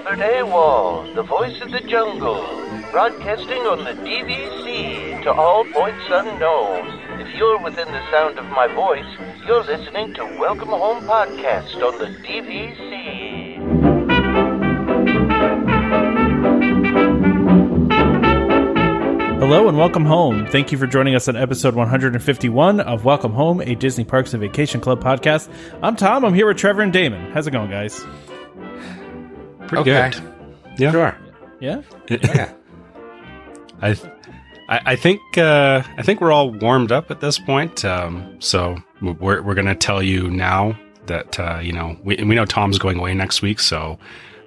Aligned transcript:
Albert 0.00 0.22
Awol, 0.22 1.14
the 1.14 1.22
voice 1.22 1.60
of 1.60 1.70
the 1.72 1.80
jungle, 1.80 2.42
broadcasting 2.90 3.60
on 3.66 3.84
the 3.84 3.92
DVC 4.02 5.22
to 5.24 5.30
all 5.30 5.62
points 5.64 6.06
unknown. 6.08 7.20
If 7.20 7.34
you're 7.34 7.62
within 7.62 7.86
the 7.86 8.10
sound 8.10 8.38
of 8.38 8.46
my 8.46 8.66
voice, 8.68 9.04
you're 9.46 9.62
listening 9.62 10.14
to 10.14 10.24
Welcome 10.38 10.70
Home 10.70 11.04
Podcast 11.04 11.74
on 11.82 11.98
the 11.98 12.06
DVC. 12.26 13.58
Hello 19.38 19.68
and 19.68 19.76
welcome 19.76 20.06
home. 20.06 20.46
Thank 20.46 20.72
you 20.72 20.78
for 20.78 20.86
joining 20.86 21.14
us 21.14 21.28
on 21.28 21.36
episode 21.36 21.74
151 21.74 22.80
of 22.80 23.04
Welcome 23.04 23.32
Home, 23.32 23.60
a 23.60 23.74
Disney 23.74 24.04
Parks 24.04 24.32
and 24.32 24.40
Vacation 24.40 24.80
Club 24.80 25.04
podcast. 25.04 25.50
I'm 25.82 25.94
Tom. 25.94 26.24
I'm 26.24 26.32
here 26.32 26.46
with 26.46 26.56
Trevor 26.56 26.80
and 26.80 26.92
Damon. 26.92 27.32
How's 27.32 27.46
it 27.46 27.50
going, 27.50 27.70
guys? 27.70 28.02
Pretty 29.70 29.90
Okay. 29.90 30.10
good. 30.10 30.32
Yeah. 30.78 30.90
Sure. 30.92 31.16
Yeah. 31.60 31.82
Yeah. 32.08 32.52
I, 33.82 33.90
I 34.68 34.80
I 34.86 34.96
think 34.96 35.20
uh, 35.38 35.82
I 35.96 36.02
think 36.02 36.20
we're 36.20 36.32
all 36.32 36.50
warmed 36.52 36.92
up 36.92 37.10
at 37.10 37.20
this 37.20 37.38
point. 37.38 37.84
Um, 37.84 38.36
so 38.40 38.76
we're 39.00 39.42
we're 39.42 39.54
gonna 39.54 39.74
tell 39.74 40.02
you 40.02 40.28
now 40.30 40.78
that 41.06 41.38
uh, 41.40 41.58
you 41.62 41.72
know 41.72 41.96
we 42.04 42.16
we 42.16 42.34
know 42.34 42.44
Tom's 42.44 42.78
going 42.78 42.98
away 42.98 43.14
next 43.14 43.42
week, 43.42 43.60
so 43.60 43.98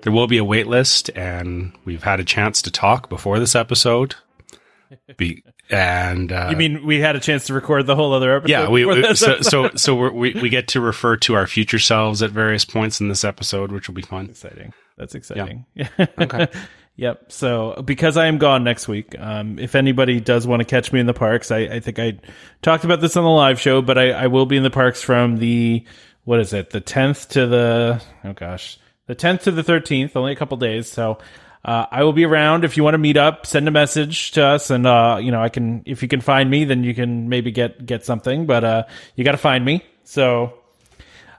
there 0.02 0.12
will 0.13 0.27
be 0.27 0.38
a 0.38 0.44
wait 0.44 0.68
list, 0.68 1.09
and 1.16 1.71
we've 1.85 2.04
had 2.04 2.20
a 2.20 2.24
chance 2.24 2.62
to 2.63 2.71
talk 2.71 3.10
before 3.10 3.40
this 3.40 3.55
episode. 3.55 4.16
Be, 5.18 5.44
and 5.71 6.32
uh, 6.32 6.49
You 6.52 6.58
mean 6.58 6.85
we 6.85 6.99
had 6.99 7.16
a 7.16 7.20
chance 7.20 7.46
to 7.48 7.54
record 7.55 7.88
the 7.88 7.96
whole 7.96 8.13
other 8.13 8.35
episode? 8.35 8.51
yeah, 8.51 8.70
we, 8.70 8.84
before 8.85 9.10
we 9.10 9.16
so 9.16 9.41
so 9.41 9.70
so 9.76 9.96
we're, 9.96 10.12
we 10.12 10.34
we 10.34 10.49
get 10.49 10.68
to 10.70 10.82
refer 10.82 11.18
to 11.18 11.34
our 11.35 11.48
future 11.48 11.79
selves 11.79 12.21
at 12.21 12.29
various 12.29 12.63
points 12.66 13.01
in 13.01 13.07
this 13.07 13.24
episode, 13.24 13.71
which 13.71 13.88
will 13.88 13.96
be 13.96 14.01
fun. 14.04 14.26
exciting. 14.29 14.71
That's 14.98 15.16
exciting. 15.16 15.66
Yeah. 15.74 15.88
Okay. 16.18 16.48
Yep. 16.96 17.32
So 17.32 17.82
because 17.84 18.18
I 18.18 18.27
am 18.27 18.38
gone 18.38 18.63
next 18.63 18.88
week, 18.88 19.16
um, 19.20 19.58
if 19.58 19.74
anybody 19.74 20.20
does 20.20 20.46
want 20.46 20.60
to 20.60 20.66
catch 20.66 20.91
me 20.91 21.00
in 21.00 21.08
the 21.08 21.13
parks, 21.13 21.50
I, 21.50 21.60
I 21.62 21.80
think 21.80 21.98
I 21.98 22.20
talked 22.62 22.84
about 22.84 23.02
this 23.02 23.18
on 23.18 23.24
the 23.24 23.30
live 23.30 23.60
show, 23.60 23.82
but 23.82 23.98
I, 23.98 24.12
I 24.12 24.27
will 24.27 24.46
be 24.46 24.58
in 24.58 24.63
the 24.63 24.70
parks 24.70 25.02
from 25.02 25.38
the 25.38 25.85
what 26.26 26.40
is 26.40 26.54
it, 26.54 26.70
the 26.70 26.80
tenth 26.80 27.30
to 27.30 27.48
the 27.48 28.02
oh 28.24 28.34
gosh, 28.34 28.77
the 29.08 29.16
tenth 29.16 29.44
to 29.44 29.52
the 29.52 29.63
thirteenth, 29.63 30.16
only 30.16 30.34
a 30.34 30.35
couple 30.35 30.55
days. 30.58 30.88
So 30.88 31.18
uh, 31.66 31.88
I 31.90 32.04
will 32.04 32.13
be 32.13 32.26
around. 32.26 32.63
If 32.63 32.78
you 32.78 32.84
want 32.84 32.94
to 32.94 33.00
meet 33.00 33.18
up, 33.18 33.48
send 33.48 33.68
a 33.68 33.72
message 33.72 34.32
to 34.34 34.46
us, 34.46 34.70
and 34.70 34.85
uh, 34.85 35.18
you 35.20 35.32
know 35.32 35.41
I 35.41 35.50
can. 35.50 35.82
If 35.85 36.04
you 36.04 36.07
can 36.07 36.22
find 36.22 36.48
me, 36.50 36.63
then 36.66 36.84
you 36.84 36.94
can 36.94 37.28
maybe 37.28 37.50
get 37.50 37.84
get 37.85 38.05
something. 38.05 38.46
But 38.46 38.63
uh, 38.63 38.84
you 39.16 39.24
got 39.24 39.32
to 39.32 39.38
find 39.38 39.66
me. 39.66 39.84
So. 40.04 40.60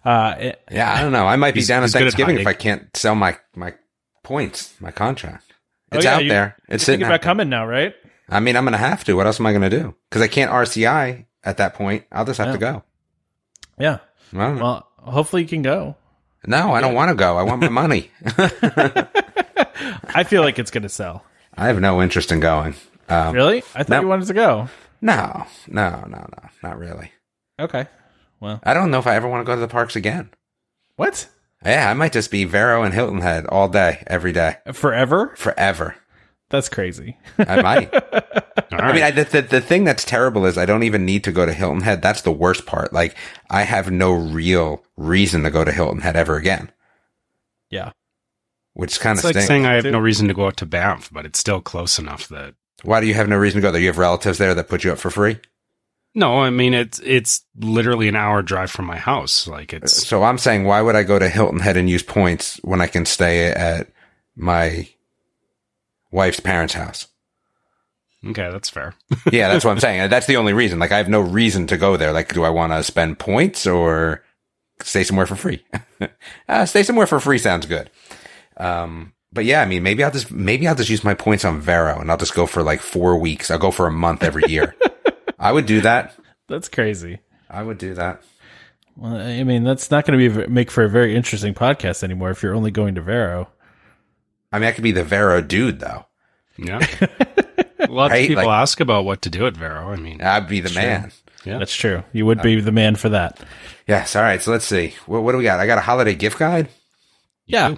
Uh, 0.05 0.53
Yeah, 0.71 0.93
I 0.93 1.01
don't 1.01 1.13
know. 1.13 1.27
I 1.27 1.37
might 1.37 1.55
be 1.55 1.63
down 1.65 1.83
at 1.83 1.87
he's 1.87 1.93
good 1.93 2.03
at 2.03 2.05
Thanksgiving 2.13 2.39
if. 2.41 2.47
I 2.47 2.53
can't 2.53 2.95
sell 2.97 3.15
my 3.15 3.37
my 3.57 3.75
points, 4.23 4.75
my 4.81 4.91
contract. 4.91 5.53
oh, 5.93 5.97
It's 5.97 6.05
yeah, 6.05 6.17
out 6.17 6.23
you- 6.25 6.29
there. 6.31 6.57
It's 6.69 6.85
sitting 6.85 7.05
about 7.07 7.23
coming 7.23 7.49
now, 7.49 7.67
right? 7.67 7.95
I 8.29 8.41
mean, 8.41 8.57
I'm 8.57 8.65
going 8.65 8.73
to 8.73 8.79
have 8.79 9.05
to. 9.05 9.15
What 9.17 9.27
else 9.27 9.39
am 9.39 9.47
I 9.47 9.53
going 9.53 9.69
to 9.69 9.71
do? 9.71 9.95
Because 10.09 10.23
I 10.23 10.29
can't 10.29 10.51
RCI 10.51 11.27
at 11.45 11.59
that 11.59 11.75
point. 11.75 12.05
I'll 12.11 12.25
just 12.25 12.39
have 12.39 12.47
Yeah. 12.49 12.53
to 12.53 12.59
go. 12.59 12.83
Yeah. 13.79 13.99
Well, 14.33 14.89
hopefully 14.99 15.43
you 15.43 15.49
can 15.49 15.61
go. 15.63 15.97
no, 16.47 16.73
I 16.73 16.81
don't 16.81 16.95
want 16.95 17.11
to 17.11 17.15
go. 17.15 17.37
I 17.37 17.43
want 17.43 17.61
my 17.61 17.69
money. 17.69 18.11
I 20.15 20.25
feel 20.27 20.43
like 20.43 20.59
it's 20.59 20.71
going 20.71 20.83
to 20.83 20.89
sell. 20.89 21.25
I 21.57 21.67
have 21.67 21.81
no 21.81 22.03
interest 22.03 22.33
in 22.33 22.41
going. 22.41 22.75
Um, 23.09 23.35
Really? 23.35 23.59
I 23.75 23.83
thought 23.83 23.91
no. 23.91 24.01
you 24.01 24.09
wanted 24.09 24.27
to 24.29 24.35
go. 24.35 24.69
no, 25.01 25.47
no, 25.69 25.91
no, 26.09 26.19
no, 26.19 26.49
not 26.63 26.79
really. 26.79 27.13
Okay. 27.61 27.87
Well, 28.45 28.61
I 28.63 28.75
don't 28.75 28.91
know 28.91 28.99
if 28.99 29.07
I 29.07 29.17
ever 29.17 29.27
want 29.27 29.41
to 29.41 29.47
go 29.47 29.55
to 29.55 29.61
the 29.61 29.69
parks 29.69 29.97
again. 29.97 30.29
what? 30.97 31.29
Yeah, 31.65 31.89
I 31.91 31.95
might 31.95 32.13
just 32.13 32.31
be 32.31 32.45
Vero 32.45 32.83
and 32.83 32.93
Hilton 32.93 33.23
Head 33.23 33.47
all 33.47 33.69
day, 33.71 34.05
every 34.07 34.33
day, 34.33 34.57
Forever? 34.75 35.33
forever. 35.37 35.97
That's 36.51 36.69
crazy. 36.69 37.17
I 37.39 37.63
might. 37.63 37.95
All 38.73 38.81
I 38.83 38.93
mean. 38.93 39.03
I, 39.03 39.11
the, 39.11 39.25
the 39.25 39.43
the 39.43 39.61
thing 39.63 39.85
that's 39.85 40.05
terrible 40.05 40.45
is 40.45 40.59
I 40.59 40.67
don't 40.67 40.83
even 40.83 41.07
need 41.07 41.25
to 41.25 41.33
go 41.33 41.47
to 41.47 41.55
Hilton 41.55 41.81
Head. 41.81 42.03
That's 42.03 42.21
the 42.21 42.31
worst 42.31 42.67
part. 42.67 42.93
Like, 42.93 43.17
I 43.51 43.63
have 43.63 43.91
no 43.91 44.13
real 44.13 44.85
reason 44.99 45.43
to 45.45 45.51
go 45.51 45.65
to 45.65 45.73
Hilton 45.73 46.03
Head 46.03 46.17
ever 46.17 46.37
again, 46.37 46.71
yeah. 47.71 47.93
which 48.75 49.01
kind 49.01 49.17
it's 49.17 49.25
of 49.25 49.29
like 49.31 49.33
stinks. 49.33 49.49
saying 49.49 49.65
I 49.67 49.75
have 49.75 49.87
no 49.87 49.99
reason 49.99 50.29
to 50.29 50.35
go 50.35 50.47
out 50.47 50.59
to 50.59 50.67
Banff, 50.67 51.11
but 51.11 51.25
it's 51.25 51.39
still 51.39 51.63
close 51.63 51.99
enough 51.99 52.29
that 52.29 52.55
Why 52.83 53.01
do 53.01 53.07
you 53.07 53.15
have 53.15 53.29
no 53.29 53.37
reason 53.39 53.63
to 53.63 53.67
go 53.67 53.73
there? 53.73 53.81
You 53.81 53.89
have 53.89 53.99
relatives 53.99 54.37
there 54.39 54.55
that 54.55 54.69
put 54.69 54.85
you 54.85 54.93
up 54.93 54.99
for 54.99 55.11
free. 55.11 55.39
No, 56.15 56.41
I 56.41 56.51
mean 56.51 56.75
it's 56.75 57.01
it's 57.01 57.43
literally 57.59 58.09
an 58.09 58.17
hour 58.17 58.43
drive 58.43 58.71
from 58.71 58.85
my 58.85 58.97
house. 58.97 59.49
Like 59.49 59.73
it's 59.73 60.07
So 60.07 60.23
I'm 60.23 60.39
saying, 60.39 60.65
why 60.65 60.81
would 60.81 60.95
I 60.97 61.03
go 61.03 61.19
to 61.19 61.29
Hilton 61.29 61.59
Head 61.61 61.77
and 61.77 61.91
use 61.91 62.03
points 62.03 62.61
when 62.63 62.81
I 62.81 62.87
can 62.87 63.05
stay 63.05 63.47
at 63.49 63.89
my 64.37 64.89
wife's 66.11 66.41
parents' 66.41 66.75
house? 66.75 67.09
okay, 68.27 68.51
that's 68.51 68.71
fair. 68.71 68.95
Yeah, 69.33 69.49
that's 69.49 69.65
what 69.65 69.73
I'm 69.73 69.81
saying. 69.81 70.09
That's 70.09 70.27
the 70.27 70.37
only 70.37 70.53
reason. 70.53 70.79
Like, 70.79 70.93
I 70.93 70.97
have 70.99 71.09
no 71.09 71.21
reason 71.21 71.67
to 71.69 71.77
go 71.77 71.97
there. 71.97 72.13
Like, 72.13 72.33
do 72.33 72.45
I 72.45 72.49
want 72.51 72.73
to 72.73 72.83
spend 72.83 73.19
points 73.19 73.67
or 73.67 74.23
stay 74.83 75.05
somewhere 75.05 75.27
for 75.27 75.37
free? 75.37 75.65
uh, 76.49 76.65
stay 76.67 76.83
somewhere 76.85 77.07
for 77.07 77.21
free 77.21 77.39
sounds 77.39 77.67
good. 77.67 77.91
Um, 78.57 79.13
but 79.33 79.45
yeah, 79.45 79.61
I 79.61 79.67
mean, 79.67 79.83
maybe 79.83 80.05
I'll 80.05 80.11
just, 80.11 80.31
maybe 80.31 80.67
I'll 80.69 80.75
just 80.75 80.89
use 80.89 81.05
my 81.05 81.15
points 81.15 81.45
on 81.45 81.61
Vero 81.61 81.99
and 82.01 82.11
I'll 82.11 82.17
just 82.17 82.35
go 82.35 82.47
for 82.47 82.63
like 82.63 82.81
four 82.81 83.19
weeks. 83.19 83.51
I'll 83.51 83.59
go 83.59 83.71
for 83.71 83.87
a 83.87 83.93
month 83.93 84.23
every 84.23 84.45
year. 84.49 84.75
I 85.45 85.53
would 85.53 85.67
do 85.67 85.81
that. 85.83 86.15
That's 86.49 86.69
crazy. 86.69 87.21
I 87.49 87.63
would 87.63 87.79
do 87.79 87.95
that. 87.95 88.23
Well, 88.97 89.17
I 89.17 89.43
mean, 89.45 89.65
that's 89.65 89.91
not 89.91 90.07
going 90.07 90.19
to 90.19 90.31
be 90.45 90.47
make 90.47 90.71
for 90.71 90.85
a 90.85 90.89
very 90.89 91.15
interesting 91.15 91.55
podcast 91.55 92.03
anymore 92.03 92.31
if 92.31 92.43
you're 92.43 92.55
only 92.55 92.71
going 92.71 92.95
to 92.95 93.03
Vero. 93.03 93.49
I 94.53 94.59
mean, 94.59 94.69
I 94.69 94.73
could 94.73 94.85
be 94.85 94.93
the 94.93 95.05
Vero 95.05 95.41
dude 95.43 95.81
though. 95.81 96.07
Yeah. 96.57 96.79
Lots 97.89 98.13
Right? 98.13 98.23
of 98.23 98.29
people 98.29 98.45
Like- 98.47 98.63
ask 98.63 98.81
about 98.81 99.05
what 99.05 99.23
to 99.23 99.31
do 99.31 99.47
at 99.47 99.57
Vero. 99.57 99.91
I 99.93 99.97
mean, 99.97 100.21
I'd 100.23 100.49
be 100.49 100.61
the 100.61 100.73
man. 100.75 101.13
yeah. 101.45 101.59
That's 101.59 101.75
true. 101.75 102.03
You 102.13 102.25
would 102.27 102.41
be 102.41 102.61
the 102.61 102.73
man 102.73 102.95
for 102.97 103.09
that. 103.11 103.41
Yes. 103.87 104.15
All 104.17 104.23
right. 104.23 104.41
So 104.41 104.51
let's 104.53 104.65
see. 104.65 104.95
What, 105.07 105.23
what 105.23 105.33
do 105.33 105.39
we 105.39 105.45
got? 105.45 105.61
I 105.61 105.67
got 105.67 105.79
a 105.79 105.83
holiday 105.83 106.15
gift 106.15 106.39
guide. 106.39 106.69
Yeah. 107.47 107.75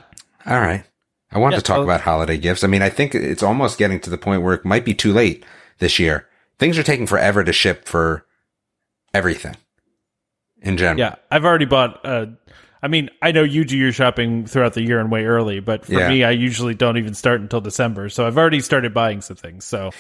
All 0.47 0.61
right. 0.61 0.85
I 1.33 1.39
want 1.39 1.53
Yeah, 1.55 1.59
to 1.59 1.65
talk 1.65 1.77
well- 1.79 1.85
about 1.85 2.03
holiday 2.03 2.37
gifts. 2.39 2.63
I 2.63 2.67
mean, 2.69 2.83
I 2.83 2.89
think 2.91 3.15
it's 3.15 3.43
almost 3.43 3.79
getting 3.79 3.99
to 4.01 4.11
the 4.11 4.19
point 4.19 4.43
where 4.43 4.55
it 4.55 4.65
might 4.65 4.85
be 4.85 4.95
too 4.95 5.13
late 5.13 5.45
this 5.79 5.99
year. 5.99 6.29
Things 6.59 6.79
are 6.79 6.83
taking 6.83 7.07
forever 7.07 7.45
to 7.45 7.53
ship 7.53 7.87
for 7.87 8.25
everything 9.13 9.57
in 10.63 10.77
general. 10.77 10.99
Yeah. 10.99 11.17
I've 11.31 11.45
already 11.45 11.65
bought, 11.67 12.05
uh, 12.05 12.27
I 12.83 12.89
mean, 12.89 13.11
I 13.21 13.33
know 13.33 13.43
you 13.43 13.65
do 13.65 13.77
your 13.77 13.93
shopping 13.93 14.47
throughout 14.47 14.75
the 14.75 14.83
year 14.83 15.01
and 15.01 15.11
way 15.11 15.25
early, 15.25 15.61
but 15.61 15.85
for 15.87 15.93
Yeah. 15.99 16.09
me, 16.09 16.25
I 16.25 16.31
usually 16.31 16.75
don't 16.75 16.97
even 16.99 17.15
start 17.15 17.41
until 17.41 17.61
December. 17.61 18.09
So 18.09 18.27
I've 18.27 18.39
already 18.39 18.61
started 18.61 18.95
buying 18.95 19.21
some 19.23 19.37
things. 19.37 19.65
So 19.65 19.91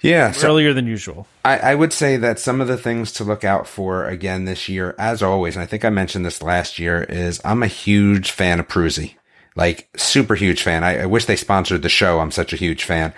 Yeah. 0.00 0.32
So 0.32 0.48
earlier 0.48 0.72
than 0.72 0.86
usual. 0.86 1.26
I, 1.44 1.58
I 1.58 1.74
would 1.74 1.92
say 1.92 2.16
that 2.16 2.38
some 2.38 2.60
of 2.60 2.68
the 2.68 2.76
things 2.78 3.12
to 3.12 3.24
look 3.24 3.44
out 3.44 3.66
for 3.66 4.06
again 4.06 4.46
this 4.46 4.68
year, 4.68 4.94
as 4.98 5.22
always, 5.22 5.54
and 5.56 5.62
I 5.62 5.66
think 5.66 5.84
I 5.84 5.90
mentioned 5.90 6.24
this 6.24 6.42
last 6.42 6.78
year, 6.78 7.02
is 7.04 7.40
I'm 7.44 7.62
a 7.62 7.66
huge 7.68 8.30
fan 8.30 8.58
of 8.60 8.68
Proozy. 8.68 9.16
Like 9.56 9.88
super 9.96 10.36
huge 10.36 10.62
fan. 10.62 10.84
I, 10.84 11.02
I 11.02 11.06
wish 11.06 11.24
they 11.26 11.36
sponsored 11.36 11.82
the 11.82 11.88
show. 11.88 12.20
I'm 12.20 12.30
such 12.30 12.52
a 12.52 12.56
huge 12.56 12.84
fan. 12.84 13.12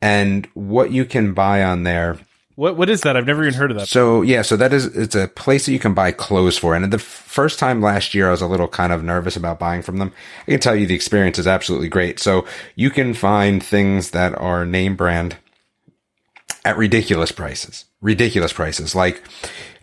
And 0.00 0.48
what 0.54 0.90
you 0.92 1.04
can 1.04 1.34
buy 1.34 1.62
on 1.62 1.82
there 1.82 2.18
What 2.54 2.76
What 2.76 2.90
is 2.90 3.02
that? 3.02 3.16
I've 3.16 3.26
never 3.26 3.42
even 3.42 3.54
heard 3.54 3.70
of 3.70 3.76
that. 3.78 3.88
So 3.88 4.22
yeah, 4.22 4.42
so 4.42 4.56
that 4.56 4.72
is 4.72 4.86
it's 4.86 5.14
a 5.14 5.28
place 5.28 5.66
that 5.66 5.72
you 5.72 5.78
can 5.78 5.94
buy 5.94 6.12
clothes 6.12 6.58
for. 6.58 6.74
And 6.74 6.92
the 6.92 6.98
first 6.98 7.58
time 7.58 7.80
last 7.80 8.14
year, 8.14 8.28
I 8.28 8.30
was 8.30 8.42
a 8.42 8.46
little 8.46 8.68
kind 8.68 8.92
of 8.92 9.02
nervous 9.02 9.36
about 9.36 9.58
buying 9.58 9.82
from 9.82 9.98
them. 9.98 10.12
I 10.46 10.50
can 10.50 10.60
tell 10.60 10.76
you 10.76 10.86
the 10.86 10.94
experience 10.94 11.38
is 11.38 11.46
absolutely 11.46 11.88
great. 11.88 12.18
So 12.18 12.46
you 12.74 12.90
can 12.90 13.14
find 13.14 13.62
things 13.62 14.10
that 14.10 14.38
are 14.38 14.66
name 14.66 14.96
brand 14.96 15.36
at 16.64 16.76
ridiculous 16.76 17.32
prices. 17.32 17.86
Ridiculous 18.00 18.52
prices. 18.52 18.94
Like 18.94 19.22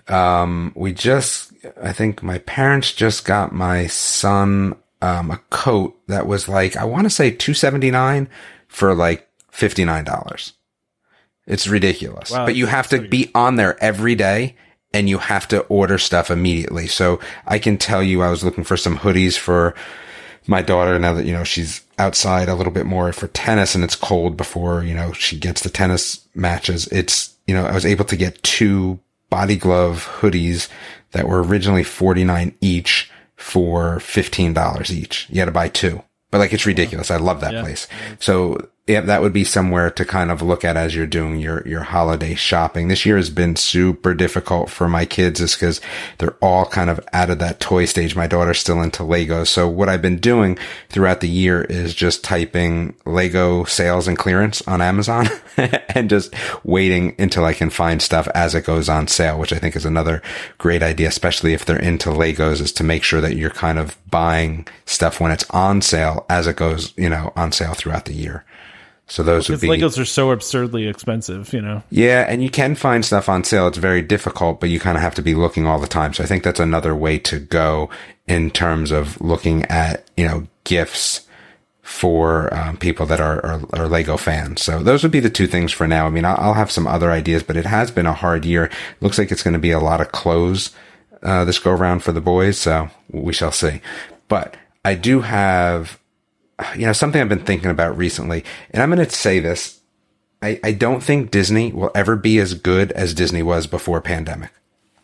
um, 0.08 0.72
we 0.76 0.94
just, 0.94 1.54
I 1.82 1.92
think 1.92 2.22
my 2.24 2.38
parents 2.40 2.94
just 2.94 3.26
got 3.26 3.52
my 3.52 3.88
son 3.88 4.76
um, 5.02 5.32
a 5.32 5.38
coat 5.50 5.98
that 6.08 6.28
was 6.28 6.50
like 6.50 6.76
I 6.76 6.84
want 6.84 7.06
to 7.06 7.10
say 7.10 7.32
two 7.32 7.54
seventy 7.54 7.92
nine 7.92 8.30
for 8.68 8.94
like 8.94 9.28
fifty 9.50 9.86
nine 9.86 10.04
dollars. 10.04 10.54
It's 11.50 11.68
ridiculous. 11.68 12.32
Wow, 12.32 12.46
but 12.46 12.56
you 12.56 12.68
have 12.68 12.88
to 12.90 13.02
be 13.02 13.32
on 13.36 13.56
there 13.56 13.82
every 13.84 14.16
day 14.16 14.56
and 14.94 15.10
you 15.10 15.18
have 15.18 15.48
to 15.50 15.62
order 15.64 15.98
stuff 15.98 16.32
immediately. 16.32 16.88
So 16.88 17.20
I 17.46 17.60
can 17.60 17.78
tell 17.78 18.02
you 18.02 18.22
I 18.22 18.30
was 18.30 18.44
looking 18.44 18.64
for 18.64 18.78
some 18.78 18.98
hoodies 18.98 19.38
for 19.38 19.76
my 20.48 20.62
daughter 20.62 20.98
now 20.98 21.14
that, 21.14 21.26
you 21.26 21.34
know, 21.34 21.44
she's 21.44 21.82
outside 21.98 22.50
a 22.50 22.56
little 22.56 22.72
bit 22.74 22.86
more 22.86 23.12
for 23.14 23.28
tennis 23.28 23.76
and 23.76 23.84
it's 23.84 23.96
cold 23.96 24.38
before, 24.38 24.84
you 24.84 24.94
know, 24.96 25.12
she 25.14 25.38
gets 25.38 25.62
the 25.62 25.70
tennis 25.70 26.26
matches. 26.34 26.88
It's, 26.88 27.36
you 27.46 27.54
know, 27.54 27.66
I 27.66 27.74
was 27.74 27.86
able 27.86 28.06
to 28.06 28.16
get 28.16 28.42
two 28.44 29.00
body 29.30 29.58
glove 29.58 30.08
hoodies 30.22 30.70
that 31.12 31.28
were 31.28 31.44
originally 31.44 31.84
49 31.84 32.56
each 32.62 33.12
for 33.36 33.98
$15 33.98 34.92
each. 34.92 35.28
You 35.30 35.40
had 35.40 35.46
to 35.46 35.52
buy 35.52 35.70
two. 35.70 36.02
But 36.32 36.40
like 36.40 36.54
it's 36.54 36.66
ridiculous. 36.66 37.10
I 37.12 37.18
love 37.18 37.42
that 37.42 37.54
Yeah. 37.54 37.62
place. 37.62 37.88
So 38.20 38.70
yeah, 38.90 39.02
that 39.02 39.22
would 39.22 39.34
be 39.34 39.44
somewhere 39.44 39.92
to 39.92 40.04
kind 40.04 40.32
of 40.32 40.42
look 40.42 40.66
at 40.66 40.76
as 40.76 40.96
you're 40.96 41.06
doing 41.06 41.40
your, 41.40 41.66
your 41.68 41.84
holiday 41.84 42.34
shopping. 42.34 42.88
This 42.88 43.06
year 43.06 43.18
has 43.18 43.30
been 43.30 43.56
super 43.56 44.16
difficult 44.16 44.72
for 44.72 44.90
my 44.90 45.06
kids 45.06 45.40
is 45.40 45.54
because 45.54 45.80
they're 46.18 46.38
all 46.42 46.66
kind 46.66 46.90
of 46.90 47.00
out 47.14 47.30
of 47.30 47.38
that 47.38 47.60
toy 47.60 47.86
stage. 47.86 48.16
My 48.16 48.26
daughter's 48.26 48.58
still 48.58 48.82
into 48.82 49.04
Lego. 49.04 49.44
So 49.44 49.70
what 49.70 49.90
I've 49.90 50.02
been 50.02 50.18
doing 50.18 50.58
throughout 50.90 51.22
the 51.22 51.30
year 51.30 51.62
is 51.62 51.94
just 51.94 52.24
typing 52.24 52.96
Lego 53.06 53.64
sales 53.66 54.08
and 54.08 54.18
clearance 54.18 54.68
on 54.68 54.82
Amazon 54.82 55.28
and 55.90 56.10
just 56.10 56.34
waiting 56.64 57.14
until 57.20 57.46
I 57.46 57.54
can 57.54 57.70
find 57.70 58.02
stuff 58.02 58.28
as 58.34 58.56
it 58.56 58.66
goes 58.66 58.90
on 58.90 59.08
sale, 59.08 59.38
which 59.38 59.54
I 59.54 59.60
think 59.60 59.76
is 59.76 59.86
another 59.86 60.24
great 60.58 60.82
idea, 60.82 61.10
especially 61.10 61.54
if 61.54 61.64
they're 61.64 61.78
into 61.78 62.10
Legos 62.10 62.60
is 62.60 62.72
to 62.72 62.84
make 62.84 63.04
sure 63.04 63.22
that 63.22 63.36
you're 63.36 63.52
kind 63.52 63.78
of 63.78 64.00
buying 64.10 64.68
stuff 64.88 65.20
when 65.20 65.30
it's 65.32 65.48
on 65.52 65.84
sale 65.84 66.26
as 66.28 66.48
it 66.48 66.56
goes, 66.56 66.92
you 66.98 67.08
know, 67.08 67.32
on 67.36 67.52
sale 67.52 67.76
throughout 67.76 68.06
the 68.06 68.14
year. 68.14 68.44
So 69.10 69.24
those 69.24 69.50
would 69.50 69.60
be 69.60 69.68
Legos 69.68 70.00
are 70.00 70.06
so 70.06 70.32
absurdly 70.32 70.88
expensive, 70.88 71.52
you 71.52 71.62
know. 71.62 71.84
yeah, 71.90 72.26
and 72.30 72.42
you 72.44 72.50
can 72.50 72.76
find 72.76 73.04
stuff 73.04 73.28
on 73.28 73.44
sale. 73.44 73.68
It's 73.68 73.78
very 73.78 74.02
difficult, 74.02 74.60
but 74.60 74.70
you 74.70 74.80
kind 74.80 74.98
of 74.98 75.02
have 75.02 75.16
to 75.16 75.22
be 75.22 75.36
looking 75.36 75.66
all 75.66 75.80
the 75.80 75.88
time. 75.88 76.14
So 76.14 76.24
I 76.24 76.28
think 76.28 76.44
that's 76.44 76.60
another 76.60 76.96
way 76.96 77.20
to 77.20 77.40
go 77.40 77.90
in 78.28 78.52
terms 78.52 78.92
of 78.92 79.20
looking 79.20 79.66
at 79.66 80.08
you 80.16 80.26
know 80.26 80.48
gifts 80.64 81.28
for 81.82 82.54
um, 82.54 82.78
people 82.78 83.08
that 83.08 83.20
are, 83.20 83.44
are, 83.44 83.62
are 83.74 83.88
Lego 83.88 84.16
fans. 84.16 84.62
So 84.62 84.84
those 84.84 85.02
would 85.02 85.12
be 85.12 85.20
the 85.20 85.30
two 85.30 85.48
things 85.48 85.72
for 85.72 85.88
now. 85.88 86.06
I 86.06 86.12
mean, 86.12 86.24
I'll, 86.24 86.38
I'll 86.38 86.54
have 86.54 86.70
some 86.70 86.86
other 86.86 87.12
ideas, 87.12 87.42
but 87.42 87.58
it 87.58 87.66
has 87.66 87.90
been 87.90 88.06
a 88.06 88.14
hard 88.14 88.46
year. 88.46 88.70
Looks 89.02 89.18
like 89.18 89.32
it's 89.32 89.42
going 89.42 89.56
to 89.56 89.60
be 89.60 89.72
a 89.72 89.80
lot 89.80 90.00
of 90.00 90.12
clothes 90.12 90.70
uh, 91.24 91.46
this 91.46 91.60
go 91.60 91.72
around 91.72 92.04
for 92.04 92.12
the 92.12 92.22
boys. 92.22 92.58
So 92.58 92.90
we 93.12 93.34
shall 93.34 93.52
see. 93.52 93.82
But 94.28 94.56
I 94.86 94.96
do 94.96 95.22
have, 95.22 95.99
you 96.76 96.86
know, 96.86 96.94
something 96.94 97.22
I've 97.22 97.30
been 97.30 97.46
thinking 97.46 97.72
about 97.72 97.98
recently, 97.98 98.44
and 98.72 98.82
I'm 98.82 98.90
going 98.90 99.06
to 99.06 99.14
say 99.14 99.40
this. 99.40 99.80
I, 100.42 100.60
I 100.64 100.72
don't 100.72 101.02
think 101.02 101.32
Disney 101.32 101.74
will 101.74 101.92
ever 101.94 102.16
be 102.16 102.40
as 102.40 102.54
good 102.54 102.94
as 102.94 103.14
Disney 103.14 103.44
was 103.44 103.68
before 103.68 104.00
pandemic. 104.00 104.52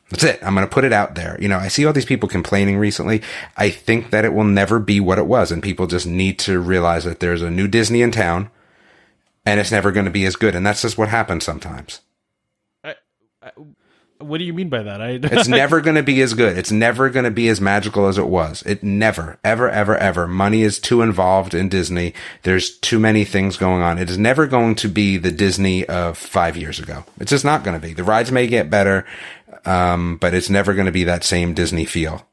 That's 0.10 0.24
it. 0.24 0.40
I'm 0.44 0.54
going 0.54 0.66
to 0.66 0.74
put 0.74 0.84
it 0.84 0.94
out 0.94 1.16
there. 1.16 1.38
You 1.42 1.50
know, 1.50 1.58
I 1.58 1.68
see 1.68 1.86
all 1.86 1.92
these 1.92 2.06
people 2.06 2.30
complaining 2.30 2.78
recently. 2.78 3.22
I 3.58 3.70
think 3.70 4.12
that 4.12 4.24
it 4.24 4.34
will 4.34 4.44
never 4.44 4.80
be 4.80 5.00
what 5.00 5.18
it 5.18 5.26
was. 5.26 5.52
And 5.52 5.64
people 5.64 5.88
just 5.88 6.06
need 6.06 6.38
to 6.40 6.60
realize 6.60 7.04
that 7.06 7.20
there's 7.20 7.42
a 7.42 7.50
new 7.50 7.68
Disney 7.68 8.02
in 8.02 8.12
town 8.12 8.50
and 9.46 9.60
it's 9.60 9.72
never 9.72 9.92
going 9.92 10.06
to 10.06 10.12
be 10.12 10.26
as 10.26 10.36
good. 10.36 10.56
And 10.56 10.66
that's 10.66 10.84
just 10.84 10.98
what 10.98 11.10
happens 11.10 11.44
sometimes. 11.44 12.02
What 14.20 14.38
do 14.38 14.46
you 14.46 14.54
mean 14.54 14.70
by 14.70 14.84
that? 14.84 15.02
I 15.02 15.10
It's 15.24 15.48
never 15.48 15.82
going 15.82 15.98
to 15.98 16.04
be 16.04 16.22
as 16.22 16.34
good. 16.34 16.58
It's 16.58 16.72
never 16.72 17.10
going 17.10 17.26
to 17.26 17.32
be 17.32 17.50
as 17.50 17.60
magical 17.60 18.08
as 18.08 18.18
it 18.18 18.28
was. 18.28 18.64
It 18.64 18.82
never, 18.82 19.38
ever, 19.44 19.70
ever, 19.70 19.98
ever. 19.98 20.28
Money 20.28 20.62
is 20.62 20.80
too 20.80 21.02
involved 21.02 21.54
in 21.54 21.68
Disney. 21.68 22.14
There's 22.44 22.78
too 22.78 22.98
many 22.98 23.26
things 23.26 23.58
going 23.58 23.82
on. 23.82 23.98
It 23.98 24.10
is 24.10 24.18
never 24.18 24.48
going 24.48 24.76
to 24.76 24.88
be 24.88 25.18
the 25.18 25.32
Disney 25.32 25.86
of 25.86 26.18
five 26.18 26.56
years 26.56 26.80
ago. 26.80 27.04
It's 27.20 27.32
just 27.32 27.44
not 27.44 27.64
going 27.64 27.80
to 27.80 27.86
be. 27.86 27.94
The 27.94 28.06
rides 28.06 28.32
may 28.32 28.48
get 28.48 28.70
better, 28.70 29.06
um, 29.66 30.18
but 30.18 30.34
it's 30.34 30.50
never 30.50 30.74
going 30.74 30.86
to 30.86 30.94
be 30.94 31.04
that 31.04 31.26
same 31.26 31.54
Disney 31.54 31.84
feel. 31.84 32.26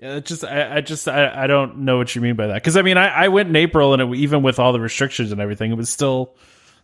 Yeah, 0.00 0.16
it 0.16 0.24
just 0.24 0.44
I, 0.44 0.78
I 0.78 0.80
just 0.80 1.06
I, 1.06 1.44
I 1.44 1.46
don't 1.46 1.78
know 1.80 1.96
what 1.96 2.12
you 2.16 2.20
mean 2.22 2.34
by 2.34 2.48
that 2.48 2.54
because 2.54 2.76
I 2.76 2.82
mean 2.82 2.96
I, 2.96 3.06
I 3.06 3.28
went 3.28 3.50
in 3.50 3.54
April 3.54 3.92
and 3.92 4.02
it, 4.02 4.18
even 4.18 4.42
with 4.42 4.58
all 4.58 4.72
the 4.72 4.80
restrictions 4.80 5.30
and 5.30 5.40
everything, 5.40 5.70
it 5.70 5.76
was 5.76 5.90
still 5.90 6.34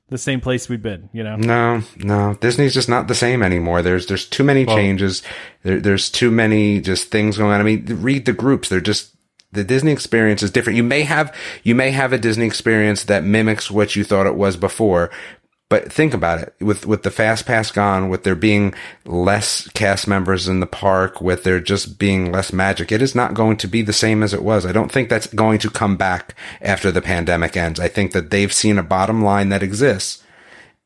the 0.08 0.19
same 0.19 0.40
place 0.40 0.69
we've 0.69 0.82
been. 0.82 1.08
You 1.12 1.22
know, 1.22 1.37
No, 1.37 1.82
no, 1.99 2.34
Disney's 2.40 2.75
just 2.75 2.88
not 2.88 3.08
the 3.08 3.14
same 3.14 3.43
anymore. 3.43 3.82
There's 3.82 4.06
there's 4.06 4.26
too 4.26 4.44
many 4.44 4.64
changes. 4.66 5.22
There, 5.62 5.81
there's 5.81 6.10
too 6.10 6.31
many 6.31 6.81
just 6.81 7.10
things 7.10 7.38
going 7.38 7.52
on. 7.52 7.60
I 7.60 7.64
mean, 7.64 7.84
read 8.02 8.25
the 8.26 8.32
groups. 8.32 8.69
They're 8.69 8.81
just 8.81 9.14
the 9.52 9.64
Disney 9.64 9.93
experience 9.93 10.43
is 10.43 10.50
different. 10.50 10.76
You 10.76 10.82
may 10.82 11.02
have 11.02 11.34
you 11.62 11.75
may 11.75 11.90
have 11.90 12.12
a 12.12 12.19
Disney 12.19 12.46
experience 12.46 13.05
that 13.05 13.25
mimics 13.25 13.70
what 13.70 13.96
you 13.96 14.05
thought 14.05 14.26
it 14.26 14.34
was 14.34 14.56
before, 14.56 15.10
but 15.69 15.93
think 15.93 16.15
about 16.15 16.41
it. 16.41 16.55
With 16.61 16.87
with 16.87 17.03
the 17.03 17.11
Fast 17.11 17.44
Pass 17.47 17.70
gone, 17.70 18.09
with 18.09 18.25
there 18.25 18.35
being 18.35 18.75
less 19.05 19.69
cast 19.69 20.09
members 20.09 20.49
in 20.49 20.61
the 20.61 20.67
park, 20.67 21.20
with 21.20 21.44
there 21.44 21.61
just 21.61 21.99
being 21.99 22.32
less 22.32 22.53
magic, 22.53 22.91
it 22.91 23.03
is 23.03 23.15
not 23.15 23.35
going 23.35 23.56
to 23.59 23.67
be 23.67 23.82
the 23.82 23.93
same 23.93 24.23
as 24.23 24.32
it 24.32 24.43
was. 24.43 24.65
I 24.65 24.73
don't 24.73 24.91
think 24.91 25.09
that's 25.09 25.26
going 25.26 25.59
to 25.61 25.70
come 25.70 25.97
back 25.97 26.35
after 26.62 26.91
the 26.91 27.03
pandemic 27.03 27.56
ends. 27.56 27.79
I 27.79 27.88
think 27.88 28.12
that 28.12 28.31
they've 28.31 28.53
seen 28.53 28.79
a 28.79 28.82
bottom 28.82 29.23
line 29.23 29.50
that 29.50 29.62
exists 29.62 30.23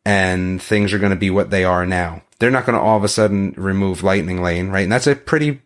and 0.05 0.61
things 0.61 0.93
are 0.93 0.99
going 0.99 1.11
to 1.11 1.17
be 1.17 1.31
what 1.31 1.51
they 1.51 1.65
are 1.65 1.87
now. 1.87 2.23
They're 2.39 2.51
not 2.51 2.67
going 2.67 2.77
to 2.77 2.85
all 2.85 2.97
of 2.97 3.05
a 3.05 3.09
sudden 3.09 3.55
remove 3.57 4.03
Lightning 4.03 4.43
Lane, 4.43 4.69
right? 4.71 4.83
And 4.83 4.93
that's 4.93 5.07
a 5.07 5.15
pretty 5.15 5.63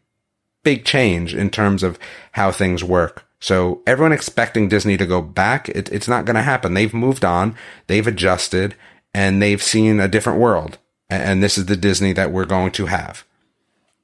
big 0.63 0.85
change 0.85 1.35
in 1.35 1.49
terms 1.49 1.83
of 1.83 1.99
how 2.33 2.53
things 2.53 2.85
work. 2.85 3.25
So 3.41 3.83
everyone 3.87 4.13
expecting 4.13 4.69
Disney 4.69 4.97
to 4.97 5.07
go 5.07 5.23
back, 5.23 5.69
it, 5.71 5.91
it's 5.91 6.09
not 6.09 6.25
going 6.25 6.37
to 6.37 6.43
happen. 6.43 6.75
They've 6.75 6.93
moved 6.93 7.25
on, 7.25 7.55
they've 7.87 8.07
adjusted, 8.07 8.75
and 9.17 9.41
they've 9.41 9.63
seen 9.63 9.99
a 9.99 10.09
different 10.09 10.39
world. 10.39 10.77
And, 11.09 11.23
and 11.23 11.43
this 11.43 11.57
is 11.57 11.67
the 11.67 11.77
Disney 11.77 12.13
that 12.13 12.33
we're 12.33 12.45
going 12.45 12.71
to 12.73 12.85
have. 12.85 13.25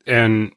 And 0.07 0.53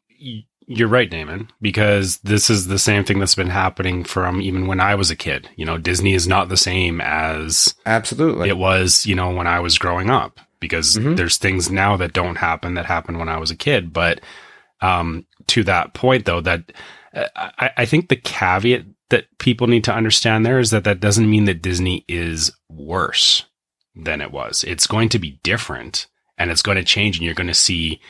you're 0.65 0.87
right, 0.87 1.09
Damon, 1.09 1.51
because 1.61 2.19
this 2.19 2.49
is 2.49 2.67
the 2.67 2.79
same 2.79 3.03
thing 3.03 3.19
that's 3.19 3.35
been 3.35 3.49
happening 3.49 4.05
from 4.05 4.41
even 4.41 4.65
when 4.65 4.79
I 4.79 4.95
was 4.95 5.11
a 5.11 5.15
kid. 5.15 5.49
You 5.57 5.65
know, 5.65 5.77
Disney 5.77 6.13
is 6.13 6.25
not 6.25 6.47
the 6.47 6.55
same 6.55 7.01
as 7.01 7.75
Absolutely. 7.85 8.47
it 8.47 8.57
was, 8.57 9.05
you 9.05 9.13
know, 9.13 9.29
when 9.29 9.45
I 9.45 9.59
was 9.59 9.77
growing 9.77 10.09
up 10.09 10.39
because 10.61 10.93
there's 10.95 11.37
things 11.37 11.69
now 11.69 11.97
that 11.97 12.13
don't 12.13 12.37
happen 12.37 12.75
that 12.75 12.85
happened 12.85 13.19
when 13.19 13.29
I 13.29 13.37
was 13.37 13.51
a 13.51 13.57
kid. 13.57 13.91
But 13.91 14.21
um, 14.79 15.25
to 15.47 15.65
that 15.65 15.93
point, 15.93 16.23
though, 16.23 16.39
that 16.41 16.71
uh, 17.13 17.27
I, 17.35 17.71
I 17.77 17.85
think 17.85 18.07
the 18.07 18.15
caveat 18.15 18.85
that 19.09 19.25
people 19.37 19.67
need 19.67 19.83
to 19.83 19.93
understand 19.93 20.45
there 20.45 20.59
is 20.59 20.71
that 20.71 20.85
that 20.85 21.01
doesn't 21.01 21.29
mean 21.29 21.43
that 21.45 21.61
Disney 21.61 22.05
is 22.07 22.51
worse 22.69 23.45
than 23.95 24.21
it 24.21 24.31
was. 24.31 24.63
It's 24.63 24.87
going 24.87 25.09
to 25.09 25.19
be 25.19 25.39
different 25.43 26.07
and 26.37 26.51
it's 26.51 26.61
going 26.61 26.77
to 26.77 26.83
change, 26.83 27.17
and 27.17 27.25
you're 27.25 27.33
going 27.33 27.47
to 27.47 27.53
see 27.53 28.01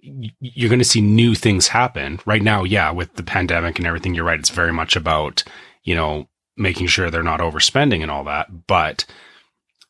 you're 0.00 0.68
going 0.68 0.80
to 0.80 0.84
see 0.84 1.00
new 1.00 1.34
things 1.34 1.68
happen. 1.68 2.18
Right 2.26 2.42
now, 2.42 2.64
yeah, 2.64 2.90
with 2.90 3.14
the 3.14 3.22
pandemic 3.22 3.78
and 3.78 3.86
everything, 3.86 4.14
you're 4.14 4.24
right. 4.24 4.38
It's 4.38 4.50
very 4.50 4.72
much 4.72 4.96
about 4.96 5.44
you 5.84 5.94
know 5.94 6.28
making 6.56 6.88
sure 6.88 7.10
they're 7.10 7.22
not 7.22 7.40
overspending 7.40 8.02
and 8.02 8.10
all 8.10 8.24
that, 8.24 8.66
but 8.66 9.04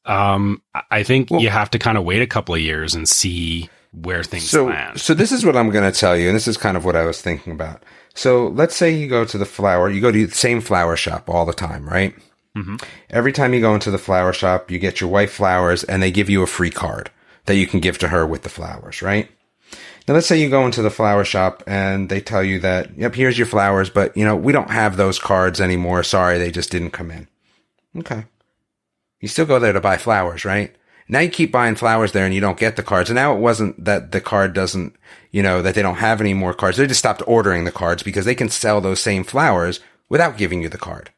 um, 0.04 0.62
I- 0.90 1.02
think 1.02 1.30
you 1.30 1.48
have 1.48 1.70
to 1.70 1.78
kind 1.78 1.98
of 1.98 2.04
wait 2.04 2.22
a 2.22 2.26
couple 2.26 2.54
of 2.54 2.60
years 2.60 2.94
and 2.94 3.08
see 3.08 3.68
where 3.92 4.22
things 4.24 4.48
so, 4.48 4.66
land. 4.66 5.00
so 5.00 5.12
this 5.12 5.32
is 5.32 5.44
what 5.44 5.56
I'm 5.56 5.70
going 5.70 5.90
to 5.90 5.98
tell 5.98 6.16
you, 6.16 6.28
and 6.28 6.36
this 6.36 6.48
is 6.48 6.56
kind 6.56 6.76
of 6.76 6.84
what 6.84 6.96
I 6.96 7.04
was 7.04 7.20
thinking 7.20 7.52
about. 7.52 7.82
So 8.14 8.48
let's 8.48 8.76
say 8.76 8.90
you 8.90 9.08
go 9.08 9.24
to 9.24 9.38
the 9.38 9.44
flower, 9.44 9.90
you 9.90 10.00
go 10.00 10.12
to 10.12 10.26
the 10.26 10.34
same 10.34 10.60
flower 10.60 10.96
shop 10.96 11.28
all 11.28 11.44
the 11.44 11.52
time, 11.52 11.88
right? 11.88 12.14
Mm-hmm. 12.56 12.76
Every 13.10 13.32
time 13.32 13.54
you 13.54 13.60
go 13.60 13.74
into 13.74 13.90
the 13.90 13.98
flower 13.98 14.32
shop, 14.32 14.70
you 14.70 14.78
get 14.78 15.00
your 15.00 15.10
wife 15.10 15.32
flowers 15.32 15.84
and 15.84 16.02
they 16.02 16.10
give 16.10 16.28
you 16.28 16.42
a 16.42 16.46
free 16.46 16.70
card 16.70 17.10
that 17.46 17.56
you 17.56 17.66
can 17.66 17.80
give 17.80 17.98
to 17.98 18.08
her 18.08 18.26
with 18.26 18.42
the 18.42 18.48
flowers, 18.48 19.02
right? 19.02 19.30
Now 20.06 20.14
let's 20.14 20.26
say 20.26 20.40
you 20.40 20.50
go 20.50 20.66
into 20.66 20.82
the 20.82 20.90
flower 20.90 21.24
shop 21.24 21.62
and 21.66 22.08
they 22.08 22.20
tell 22.20 22.42
you 22.42 22.58
that, 22.60 22.96
yep, 22.96 23.14
here's 23.14 23.38
your 23.38 23.46
flowers, 23.46 23.88
but 23.88 24.16
you 24.16 24.24
know, 24.24 24.36
we 24.36 24.52
don't 24.52 24.70
have 24.70 24.96
those 24.96 25.18
cards 25.18 25.60
anymore. 25.60 26.02
Sorry, 26.02 26.38
they 26.38 26.50
just 26.50 26.70
didn't 26.70 26.90
come 26.90 27.10
in. 27.10 27.28
Okay. 27.96 28.24
You 29.20 29.28
still 29.28 29.46
go 29.46 29.58
there 29.58 29.72
to 29.72 29.80
buy 29.80 29.96
flowers, 29.96 30.44
right? 30.44 30.74
Now 31.08 31.20
you 31.20 31.30
keep 31.30 31.52
buying 31.52 31.76
flowers 31.76 32.12
there 32.12 32.24
and 32.24 32.34
you 32.34 32.40
don't 32.40 32.58
get 32.58 32.76
the 32.76 32.82
cards. 32.82 33.10
And 33.10 33.16
now 33.16 33.34
it 33.34 33.40
wasn't 33.40 33.84
that 33.84 34.12
the 34.12 34.20
card 34.20 34.52
doesn't, 34.52 34.96
you 35.30 35.42
know, 35.42 35.62
that 35.62 35.74
they 35.74 35.82
don't 35.82 35.96
have 35.96 36.20
any 36.20 36.34
more 36.34 36.54
cards. 36.54 36.76
They 36.76 36.86
just 36.86 37.00
stopped 37.00 37.22
ordering 37.26 37.64
the 37.64 37.72
cards 37.72 38.02
because 38.02 38.24
they 38.24 38.34
can 38.34 38.48
sell 38.48 38.80
those 38.80 39.00
same 39.00 39.24
flowers 39.24 39.80
without 40.08 40.36
giving 40.36 40.62
you 40.62 40.68
the 40.68 40.78
card. 40.78 41.10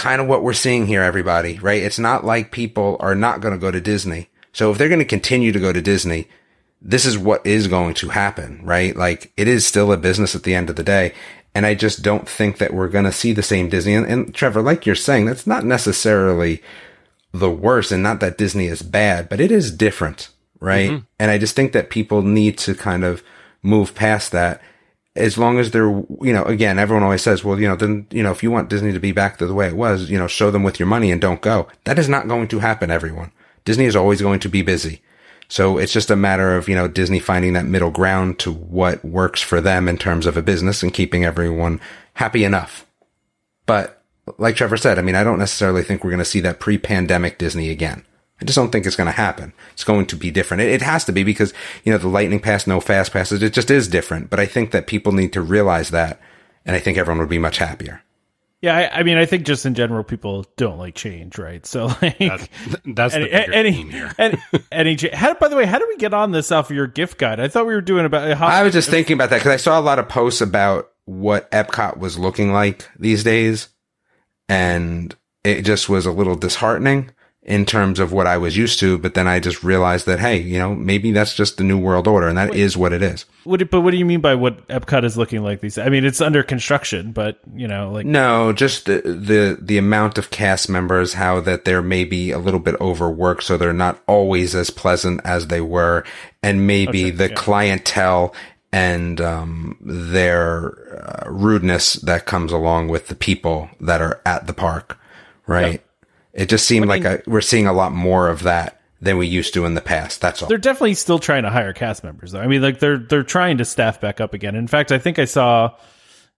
Kind 0.00 0.22
of 0.22 0.26
what 0.26 0.42
we're 0.42 0.54
seeing 0.54 0.86
here, 0.86 1.02
everybody, 1.02 1.58
right? 1.58 1.82
It's 1.82 1.98
not 1.98 2.24
like 2.24 2.52
people 2.52 2.96
are 3.00 3.14
not 3.14 3.42
going 3.42 3.52
to 3.52 3.60
go 3.60 3.70
to 3.70 3.82
Disney. 3.82 4.30
So 4.54 4.70
if 4.70 4.78
they're 4.78 4.88
going 4.88 5.00
to 5.00 5.04
continue 5.04 5.52
to 5.52 5.60
go 5.60 5.74
to 5.74 5.82
Disney, 5.82 6.26
this 6.80 7.04
is 7.04 7.18
what 7.18 7.44
is 7.46 7.66
going 7.66 7.92
to 7.94 8.08
happen, 8.08 8.60
right? 8.64 8.96
Like 8.96 9.30
it 9.36 9.46
is 9.46 9.66
still 9.66 9.92
a 9.92 9.98
business 9.98 10.34
at 10.34 10.42
the 10.42 10.54
end 10.54 10.70
of 10.70 10.76
the 10.76 10.82
day. 10.82 11.12
And 11.54 11.66
I 11.66 11.74
just 11.74 12.00
don't 12.02 12.26
think 12.26 12.56
that 12.56 12.72
we're 12.72 12.88
going 12.88 13.04
to 13.04 13.12
see 13.12 13.34
the 13.34 13.42
same 13.42 13.68
Disney. 13.68 13.94
And, 13.94 14.06
and 14.06 14.34
Trevor, 14.34 14.62
like 14.62 14.86
you're 14.86 14.94
saying, 14.94 15.26
that's 15.26 15.46
not 15.46 15.66
necessarily 15.66 16.62
the 17.32 17.50
worst 17.50 17.92
and 17.92 18.02
not 18.02 18.20
that 18.20 18.38
Disney 18.38 18.68
is 18.68 18.80
bad, 18.80 19.28
but 19.28 19.38
it 19.38 19.52
is 19.52 19.70
different, 19.70 20.30
right? 20.60 20.92
Mm-hmm. 20.92 21.04
And 21.18 21.30
I 21.30 21.36
just 21.36 21.54
think 21.54 21.72
that 21.72 21.90
people 21.90 22.22
need 22.22 22.56
to 22.58 22.74
kind 22.74 23.04
of 23.04 23.22
move 23.62 23.94
past 23.94 24.32
that 24.32 24.62
as 25.16 25.36
long 25.36 25.58
as 25.58 25.70
they're, 25.70 25.88
you 25.88 26.32
know, 26.32 26.44
again, 26.44 26.78
everyone 26.78 27.02
always 27.02 27.22
says, 27.22 27.42
well, 27.42 27.58
you 27.58 27.66
know, 27.66 27.76
then, 27.76 28.06
you 28.10 28.22
know, 28.22 28.30
if 28.30 28.42
you 28.42 28.50
want 28.50 28.70
Disney 28.70 28.92
to 28.92 29.00
be 29.00 29.12
back 29.12 29.38
to 29.38 29.46
the 29.46 29.54
way 29.54 29.66
it 29.66 29.76
was, 29.76 30.08
you 30.08 30.18
know, 30.18 30.28
show 30.28 30.50
them 30.50 30.62
with 30.62 30.78
your 30.78 30.86
money 30.86 31.10
and 31.10 31.20
don't 31.20 31.40
go. 31.40 31.68
That 31.84 31.98
is 31.98 32.08
not 32.08 32.28
going 32.28 32.48
to 32.48 32.60
happen, 32.60 32.90
everyone. 32.90 33.32
Disney 33.64 33.86
is 33.86 33.96
always 33.96 34.22
going 34.22 34.40
to 34.40 34.48
be 34.48 34.62
busy. 34.62 35.02
So 35.48 35.78
it's 35.78 35.92
just 35.92 36.10
a 36.10 36.16
matter 36.16 36.56
of, 36.56 36.68
you 36.68 36.76
know, 36.76 36.86
Disney 36.86 37.18
finding 37.18 37.54
that 37.54 37.66
middle 37.66 37.90
ground 37.90 38.38
to 38.40 38.52
what 38.52 39.04
works 39.04 39.42
for 39.42 39.60
them 39.60 39.88
in 39.88 39.98
terms 39.98 40.26
of 40.26 40.36
a 40.36 40.42
business 40.42 40.82
and 40.82 40.94
keeping 40.94 41.24
everyone 41.24 41.80
happy 42.14 42.44
enough. 42.44 42.86
But 43.66 44.00
like 44.38 44.54
Trevor 44.54 44.76
said, 44.76 44.96
I 44.96 45.02
mean, 45.02 45.16
I 45.16 45.24
don't 45.24 45.40
necessarily 45.40 45.82
think 45.82 46.04
we're 46.04 46.10
going 46.10 46.18
to 46.18 46.24
see 46.24 46.40
that 46.40 46.60
pre-pandemic 46.60 47.36
Disney 47.36 47.70
again. 47.70 48.04
I 48.40 48.44
just 48.44 48.56
don't 48.56 48.70
think 48.70 48.86
it's 48.86 48.96
going 48.96 49.06
to 49.06 49.12
happen. 49.12 49.52
It's 49.72 49.84
going 49.84 50.06
to 50.06 50.16
be 50.16 50.30
different. 50.30 50.62
It, 50.62 50.70
it 50.70 50.82
has 50.82 51.04
to 51.04 51.12
be 51.12 51.24
because, 51.24 51.52
you 51.84 51.92
know, 51.92 51.98
the 51.98 52.08
lightning 52.08 52.40
pass, 52.40 52.66
no 52.66 52.80
fast 52.80 53.12
passes, 53.12 53.42
it 53.42 53.52
just 53.52 53.70
is 53.70 53.88
different. 53.88 54.30
But 54.30 54.40
I 54.40 54.46
think 54.46 54.70
that 54.70 54.86
people 54.86 55.12
need 55.12 55.32
to 55.34 55.42
realize 55.42 55.90
that. 55.90 56.20
And 56.64 56.76
I 56.76 56.78
think 56.78 56.98
everyone 56.98 57.18
would 57.20 57.28
be 57.28 57.38
much 57.38 57.58
happier. 57.58 58.02
Yeah, 58.62 58.76
I, 58.76 59.00
I 59.00 59.02
mean, 59.04 59.16
I 59.16 59.24
think 59.24 59.46
just 59.46 59.64
in 59.64 59.74
general, 59.74 60.04
people 60.04 60.44
don't 60.56 60.76
like 60.76 60.94
change, 60.94 61.38
right? 61.38 61.64
So, 61.64 61.86
like, 62.02 62.18
That's, 62.18 62.48
that's 62.84 63.14
any, 63.14 63.24
the 63.24 63.30
bigger 63.30 63.52
any, 63.52 63.72
theme 63.72 63.90
here. 63.90 64.12
any, 64.18 64.38
any, 64.70 64.96
cha- 64.96 65.16
how, 65.16 65.32
by 65.34 65.48
the 65.48 65.56
way, 65.56 65.64
how 65.64 65.78
did 65.78 65.88
we 65.88 65.96
get 65.96 66.12
on 66.12 66.30
this 66.32 66.52
off 66.52 66.70
of 66.70 66.76
your 66.76 66.86
gift 66.86 67.16
guide? 67.18 67.40
I 67.40 67.48
thought 67.48 67.66
we 67.66 67.74
were 67.74 67.80
doing 67.80 68.04
about 68.04 68.30
uh, 68.30 68.36
how, 68.36 68.46
I 68.46 68.62
was 68.62 68.74
just 68.74 68.90
thinking 68.90 69.14
about 69.14 69.30
that 69.30 69.38
because 69.38 69.52
I 69.52 69.56
saw 69.56 69.78
a 69.78 69.82
lot 69.82 69.98
of 69.98 70.10
posts 70.10 70.42
about 70.42 70.90
what 71.06 71.50
Epcot 71.50 71.96
was 71.96 72.18
looking 72.18 72.52
like 72.52 72.86
these 72.98 73.24
days, 73.24 73.70
and 74.46 75.14
it 75.42 75.62
just 75.62 75.88
was 75.88 76.04
a 76.04 76.12
little 76.12 76.36
disheartening 76.36 77.12
in 77.42 77.64
terms 77.64 77.98
of 77.98 78.12
what 78.12 78.26
I 78.26 78.36
was 78.36 78.54
used 78.56 78.80
to. 78.80 78.98
But 78.98 79.14
then 79.14 79.26
I 79.26 79.40
just 79.40 79.64
realized 79.64 80.06
that 80.06 80.20
hey, 80.20 80.38
you 80.38 80.58
know, 80.58 80.74
maybe 80.74 81.10
that's 81.12 81.34
just 81.34 81.56
the 81.56 81.64
new 81.64 81.78
world 81.78 82.06
order, 82.06 82.28
and 82.28 82.36
that 82.36 82.54
is 82.54 82.76
what 82.76 82.92
it 82.92 83.02
is. 83.02 83.24
what, 83.44 83.68
but 83.70 83.80
what 83.80 83.92
do 83.92 83.96
you 83.96 84.04
mean 84.04 84.20
by 84.20 84.34
what 84.34 84.66
Epcot 84.68 85.04
is 85.04 85.16
looking 85.16 85.42
like 85.42 85.60
these? 85.60 85.78
I 85.78 85.88
mean, 85.88 86.04
it's 86.04 86.20
under 86.20 86.42
construction, 86.42 87.12
but 87.12 87.40
you 87.54 87.66
know, 87.66 87.90
like, 87.92 88.04
No, 88.06 88.52
just 88.52 88.86
the, 88.86 89.00
the 89.00 89.58
the 89.60 89.78
amount 89.78 90.18
of 90.18 90.30
cast 90.30 90.68
members, 90.68 91.14
how 91.14 91.40
that 91.40 91.64
they're 91.64 91.82
maybe 91.82 92.30
a 92.30 92.38
little 92.38 92.60
bit 92.60 92.78
overworked, 92.80 93.42
so 93.42 93.56
they're 93.56 93.72
not 93.72 94.02
always 94.06 94.54
as 94.54 94.70
pleasant 94.70 95.20
as 95.24 95.46
they 95.46 95.60
were, 95.62 96.04
and 96.42 96.66
maybe 96.66 97.06
Okay, 97.06 97.10
the 97.10 97.28
yeah. 97.30 97.34
clientele 97.34 98.34
and 98.72 99.20
um, 99.20 99.76
their 99.80 101.24
uh, 101.26 101.28
rudeness 101.30 101.94
that 101.94 102.26
comes 102.26 102.52
along 102.52 102.88
with 102.88 103.08
the 103.08 103.16
people 103.16 103.68
that 103.80 104.00
are 104.00 104.20
at 104.24 104.46
the 104.46 104.52
park, 104.52 104.96
right? 105.46 105.82
It 106.40 106.48
just 106.48 106.66
seemed 106.66 106.86
like 106.86 107.04
a, 107.04 107.22
we're 107.26 107.42
seeing 107.42 107.66
a 107.66 107.72
lot 107.74 107.92
more 107.92 108.28
of 108.28 108.44
that 108.44 108.80
than 109.02 109.18
we 109.18 109.26
used 109.26 109.52
to 109.52 109.66
in 109.66 109.74
the 109.74 109.82
past. 109.82 110.22
That's 110.22 110.42
all. 110.42 110.48
they're 110.48 110.56
definitely 110.56 110.94
still 110.94 111.18
trying 111.18 111.42
to 111.42 111.50
hire 111.50 111.74
cast 111.74 112.02
members 112.02 112.32
though. 112.32 112.40
I 112.40 112.46
mean, 112.46 112.62
like 112.62 112.78
they're 112.78 112.96
they're 112.96 113.22
trying 113.22 113.58
to 113.58 113.66
staff 113.66 114.00
back 114.00 114.22
up 114.22 114.32
again. 114.32 114.56
In 114.56 114.66
fact, 114.66 114.90
I 114.90 114.98
think 114.98 115.18
I 115.18 115.26
saw 115.26 115.76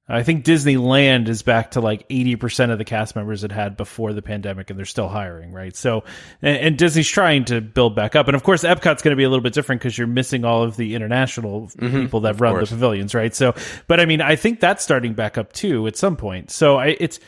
I 0.09 0.25
think 0.25 0.45
Disneyland 0.45 1.29
is 1.29 1.43
back 1.43 1.71
to 1.73 1.81
like 1.81 2.09
80% 2.09 2.73
of 2.73 2.79
the 2.79 2.85
cast 2.85 3.15
members 3.15 3.45
it 3.45 3.53
had 3.53 3.77
before 3.77 4.13
the 4.13 4.23
pandemic 4.23 4.71
and 4.71 4.77
they're 4.77 4.87
still 4.87 5.09
hiring, 5.09 5.53
right? 5.53 5.77
So 5.77 6.03
and, 6.43 6.57
and 6.59 6.77
Disney's 6.77 7.09
trying 7.09 7.45
to 7.45 7.61
build 7.61 7.95
back 7.95 8.17
up. 8.17 8.27
And 8.27 8.35
of 8.35 8.43
course, 8.43 8.65
Epcot's 8.65 9.03
going 9.03 9.13
to 9.13 9.17
be 9.17 9.23
a 9.23 9.29
little 9.29 9.43
bit 9.43 9.55
different 9.55 9.83
cuz 9.83 9.97
you're 9.97 10.09
missing 10.09 10.45
all 10.45 10.65
of 10.65 10.77
the 10.77 10.97
international 10.97 11.69
mm-hmm. 11.69 12.03
people 12.03 12.21
that 12.23 12.41
run 12.41 12.59
the 12.59 12.67
pavilions, 12.67 13.15
right? 13.15 13.35
So 13.37 13.55
but 13.87 14.01
I 14.01 14.07
mean, 14.07 14.21
I 14.21 14.35
think 14.35 14.59
that's 14.59 14.83
starting 14.83 15.15
back 15.15 15.39
up 15.39 15.53
too 15.53 15.87
at 15.87 15.97
some 15.97 16.17
point. 16.17 16.51
So 16.51 16.79
I 16.79 16.97
it's 16.99 17.21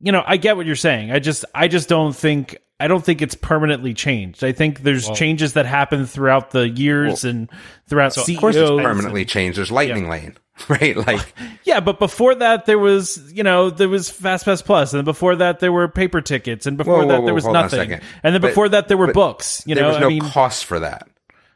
you 0.00 0.12
know, 0.12 0.22
I 0.26 0.36
get 0.36 0.56
what 0.56 0.66
you're 0.66 0.76
saying. 0.76 1.10
I 1.12 1.18
just 1.18 1.44
I 1.54 1.68
just 1.68 1.88
don't 1.88 2.14
think 2.14 2.58
I 2.78 2.88
don't 2.88 3.04
think 3.04 3.22
it's 3.22 3.34
permanently 3.34 3.94
changed. 3.94 4.44
I 4.44 4.52
think 4.52 4.82
there's 4.82 5.08
changes 5.10 5.54
that 5.54 5.64
happen 5.66 6.06
throughout 6.06 6.50
the 6.50 6.68
years 6.68 7.24
and 7.24 7.48
throughout 7.88 8.12
CEOs. 8.12 8.28
of 8.28 8.36
course, 8.40 8.56
it's 8.56 8.70
and- 8.70 8.80
permanently 8.82 9.24
changed. 9.24 9.56
There's 9.58 9.70
Lightning 9.72 10.08
Lane, 10.10 10.36
right? 10.68 10.94
Like, 10.94 11.32
yeah, 11.64 11.80
but 11.80 11.98
before 11.98 12.34
that 12.34 12.66
there 12.66 12.78
was, 12.78 13.32
you 13.32 13.42
know, 13.42 13.70
there 13.70 13.88
was 13.88 14.10
FastPass 14.10 14.62
Plus, 14.62 14.92
and 14.92 15.04
before 15.06 15.36
that 15.36 15.60
there 15.60 15.72
were 15.72 15.88
paper 15.88 16.20
tickets, 16.20 16.66
and 16.66 16.76
before 16.76 16.98
Whoa, 16.98 17.08
that 17.08 17.20
whoa, 17.20 17.24
there 17.26 17.34
was 17.34 17.44
hold 17.44 17.56
on 17.56 17.64
a 17.64 17.68
nothing, 17.68 17.92
and 18.22 18.34
then 18.34 18.40
But- 18.42 18.48
before 18.48 18.68
that 18.68 18.88
there 18.88 18.98
were 18.98 19.12
books. 19.12 19.62
You 19.66 19.74
there 19.74 19.84
know, 19.84 19.90
was 19.90 19.98
no 20.00 20.06
I 20.06 20.10
mean, 20.10 20.20
cost 20.22 20.66
for 20.66 20.80
that. 20.80 21.08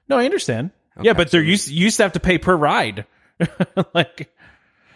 no, 0.09 0.17
I 0.19 0.25
understand. 0.25 0.71
yeah, 1.03 1.13
but 1.13 1.31
there 1.31 1.43
used 1.43 1.69
you 1.69 1.85
used 1.85 1.99
to 1.99 2.05
have 2.05 2.13
to 2.13 2.21
pay 2.21 2.39
per 2.39 2.57
ride, 2.57 3.05
like. 3.95 4.33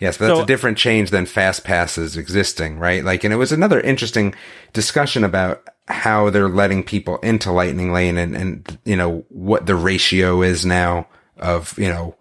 Yes, 0.04 0.18
but 0.18 0.26
that's 0.26 0.38
So- 0.38 0.42
a 0.44 0.46
different 0.46 0.76
change 0.76 1.11
than 1.11 1.25
fast 1.25 1.64
passes 1.64 2.16
existing, 2.18 2.78
right? 2.78 3.02
Like, 3.02 3.25
and 3.25 3.32
it 3.32 3.38
was 3.38 3.52
another 3.52 3.80
interesting 3.80 4.34
discussion 4.75 5.25
about 5.25 5.62
how 5.88 6.28
they're 6.28 6.49
letting 6.49 6.82
people 6.82 7.16
into 7.18 7.50
Lightning 7.50 7.90
Lane 7.90 8.18
and, 8.18 8.37
and, 8.37 8.78
you 8.84 8.96
know, 8.96 9.25
what 9.30 9.64
the 9.64 9.75
ratio 9.75 10.42
is 10.42 10.66
now 10.66 11.06
of, 11.38 11.73
you 11.78 11.88
know, 11.88 12.16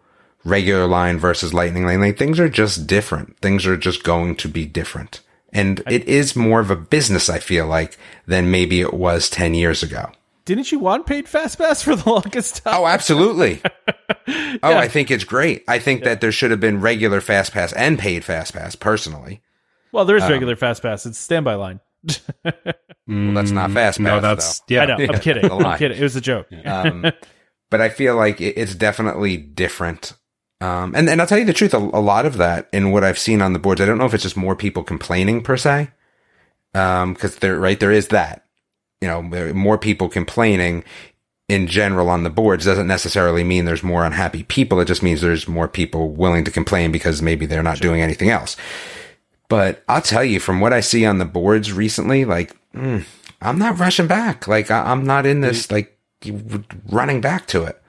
regular 0.46 0.88
line 0.88 1.20
versus 1.20 1.54
Lightning 1.54 1.86
Lane. 1.86 2.00
Like, 2.00 2.18
things 2.18 2.40
are 2.40 2.48
just 2.48 2.88
different. 2.88 3.38
Things 3.42 3.68
are 3.68 3.76
just 3.76 4.04
going 4.04 4.38
to 4.38 4.48
be 4.48 4.66
different. 4.66 5.20
And 5.52 5.84
it 5.90 6.06
is 6.08 6.36
more 6.36 6.62
of 6.62 6.72
a 6.72 6.76
business, 6.78 7.30
I 7.30 7.40
feel 7.40 7.68
like, 7.68 7.98
than 8.26 8.50
maybe 8.50 8.80
it 8.80 8.94
was 8.94 9.30
10 9.30 9.54
years 9.56 9.84
ago. 9.84 10.10
Didn't 10.46 10.72
you 10.72 10.80
want 10.80 11.06
paid 11.06 11.28
fast 11.30 11.58
pass 11.58 11.82
for 11.84 11.96
the 11.96 12.10
longest 12.10 12.64
time? 12.64 12.76
Oh, 12.78 12.86
absolutely. 12.88 13.62
Oh, 14.62 14.78
I 14.78 14.88
think 14.88 15.12
it's 15.12 15.26
great. 15.26 15.64
I 15.68 15.80
think 15.80 16.04
that 16.06 16.22
there 16.22 16.32
should 16.32 16.52
have 16.52 16.60
been 16.62 16.80
regular 16.80 17.20
fast 17.20 17.52
pass 17.52 17.74
and 17.74 18.00
paid 18.00 18.24
fast 18.24 18.54
pass 18.54 18.74
personally. 18.76 19.42
Well, 19.92 20.02
Um, 20.04 20.08
there 20.08 20.16
is 20.16 20.24
regular 20.30 20.56
FastPass. 20.56 21.06
It's 21.06 21.18
standby 21.18 21.56
line. 21.56 21.80
Well, 23.06 23.34
that's 23.34 23.52
not 23.52 23.72
fast 23.72 23.98
pass. 23.98 24.00
No, 24.00 24.22
that's 24.22 24.60
though. 24.60 24.66
yeah. 24.76 24.82
I 24.84 24.86
know. 24.86 24.94
I'm 25.14 25.20
kidding. 25.20 25.52
I'm 25.52 25.78
kidding. 25.78 25.98
It 25.98 26.02
was 26.04 26.16
a 26.16 26.22
joke. 26.22 26.48
Um, 26.64 27.12
but 27.70 27.82
I 27.82 27.90
feel 27.90 28.16
like 28.16 28.40
it's 28.40 28.76
definitely 28.76 29.36
different. 29.36 30.14
Um, 30.62 30.96
and, 30.96 31.10
and 31.10 31.20
I'll 31.20 31.28
tell 31.28 31.40
you 31.40 31.44
the 31.46 31.52
truth, 31.52 31.74
a, 31.74 31.78
a 31.78 32.00
lot 32.00 32.26
of 32.26 32.38
that 32.38 32.70
in 32.72 32.92
what 32.92 33.04
I've 33.04 33.20
seen 33.20 33.42
on 33.42 33.52
the 33.52 33.60
boards, 33.60 33.82
I 33.82 33.86
don't 33.86 33.98
know 33.98 34.06
if 34.06 34.14
it's 34.14 34.24
just 34.24 34.38
more 34.38 34.56
people 34.56 34.84
complaining 34.84 35.42
per 35.44 35.58
se. 35.58 35.90
Um, 36.74 37.14
cause 37.16 37.36
there, 37.38 37.60
right, 37.60 37.78
there 37.80 37.92
is 37.92 38.08
that, 38.10 38.43
you 39.04 39.10
know, 39.10 39.22
more 39.54 39.78
people 39.78 40.08
complaining 40.08 40.84
in 41.50 41.68
general 41.68 42.08
on 42.10 42.24
the 42.24 42.30
boards 42.30 42.64
doesn't 42.64 42.88
necessarily 42.88 43.44
mean 43.44 43.66
there's 43.66 43.84
more 43.84 44.06
unhappy 44.06 44.44
people. 44.44 44.80
It 44.80 44.86
just 44.86 45.04
means 45.04 45.20
there's 45.20 45.46
more 45.48 45.68
people 45.68 46.10
willing 46.12 46.46
to 46.46 46.52
complain 46.52 46.92
because 46.94 47.22
maybe 47.22 47.46
they're 47.46 47.62
not 47.72 47.82
doing 47.82 48.02
anything 48.02 48.30
else. 48.30 48.56
But 49.50 49.84
I'll 49.90 50.02
tell 50.02 50.24
you 50.24 50.40
from 50.40 50.62
what 50.62 50.72
I 50.72 50.80
see 50.80 51.06
on 51.06 51.18
the 51.18 51.26
boards 51.26 51.74
recently, 51.74 52.24
like, 52.24 52.56
mm, 52.74 53.04
I'm 53.42 53.60
not 53.60 53.78
rushing 53.78 54.08
back. 54.08 54.48
Like 54.48 54.72
I, 54.72 54.90
I'm 54.92 55.04
not 55.06 55.26
in 55.26 55.42
this, 55.42 55.70
like 55.70 55.98
running 56.90 57.20
back 57.20 57.46
to 57.48 57.64
it. 57.66 57.82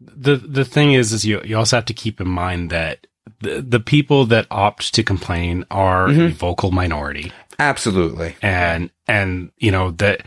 the 0.00 0.36
the 0.36 0.64
thing 0.64 0.92
is 0.92 1.12
is 1.12 1.24
you 1.24 1.42
you 1.44 1.58
also 1.58 1.76
have 1.76 1.86
to 1.86 1.94
keep 1.94 2.20
in 2.20 2.28
mind 2.28 2.70
that 2.70 3.06
the, 3.40 3.60
the 3.60 3.80
people 3.80 4.26
that 4.26 4.46
opt 4.50 4.94
to 4.94 5.02
complain 5.02 5.64
are 5.70 6.08
a 6.08 6.28
vocal 6.28 6.70
minority 6.70 7.32
Absolutely. 7.58 8.36
and 8.42 8.90
and 9.08 9.50
you 9.58 9.70
know 9.70 9.90
that 9.92 10.24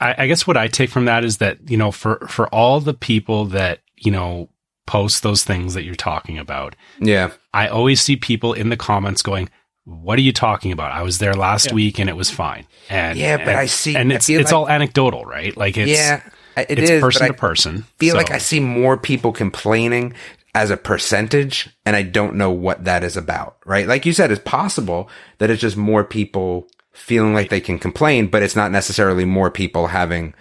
I, 0.00 0.14
I 0.18 0.26
guess 0.26 0.46
what 0.46 0.56
I 0.56 0.68
take 0.68 0.90
from 0.90 1.06
that 1.06 1.24
is 1.24 1.38
that 1.38 1.68
you 1.70 1.76
know 1.76 1.90
for 1.92 2.26
for 2.28 2.46
all 2.48 2.80
the 2.80 2.94
people 2.94 3.46
that 3.46 3.80
you 3.96 4.10
know 4.12 4.48
post 4.86 5.22
those 5.22 5.44
things 5.44 5.74
that 5.74 5.84
you're 5.84 5.94
talking 5.94 6.38
about 6.38 6.74
Yeah. 7.00 7.30
I 7.54 7.68
always 7.68 8.00
see 8.00 8.16
people 8.16 8.52
in 8.52 8.68
the 8.68 8.76
comments 8.76 9.22
going 9.22 9.48
what 9.84 10.16
are 10.18 10.22
you 10.22 10.32
talking 10.32 10.70
about? 10.70 10.92
I 10.92 11.02
was 11.02 11.18
there 11.18 11.34
last 11.34 11.72
week 11.72 11.98
and 11.98 12.08
it 12.08 12.16
was 12.16 12.30
fine. 12.30 12.66
And 12.88 13.18
Yeah, 13.18 13.36
but 13.38 13.48
and- 13.48 13.58
I 13.58 13.66
see- 13.66 13.96
and 13.96 14.12
it's 14.12 14.28
it's 14.28 14.46
like- 14.46 14.54
all 14.54 14.68
anecdotal, 14.68 15.24
right? 15.24 15.56
Like 15.56 15.76
it's 15.76 15.90
yeah. 15.90 16.22
It 16.56 16.78
it's 16.78 16.90
is, 16.90 17.00
person 17.00 17.26
but 17.26 17.26
to 17.28 17.32
I 17.34 17.36
person. 17.36 17.84
feel 17.98 18.12
So- 18.12 18.18
like 18.18 18.30
I 18.30 18.38
see 18.38 18.60
more 18.60 18.96
people 18.96 19.32
complaining 19.32 20.14
as 20.54 20.70
a 20.70 20.76
percentage, 20.76 21.68
and 21.86 21.96
I 21.96 22.02
don't 22.02 22.34
know 22.36 22.50
what 22.50 22.84
that 22.84 23.02
is 23.02 23.16
about, 23.16 23.56
right? 23.64 23.88
Like 23.88 24.04
you 24.06 24.12
said, 24.12 24.30
it's 24.30 24.42
possible 24.44 25.08
that 25.38 25.48
it's 25.50 25.62
just 25.62 25.76
more 25.78 26.04
people 26.04 26.68
feeling 26.92 27.34
like 27.34 27.50
they 27.50 27.60
can 27.60 27.78
complain, 27.78 28.28
but 28.28 28.42
it's 28.42 28.56
not 28.56 28.70
necessarily 28.70 29.24
more 29.24 29.50
people 29.50 29.88
having 29.88 30.34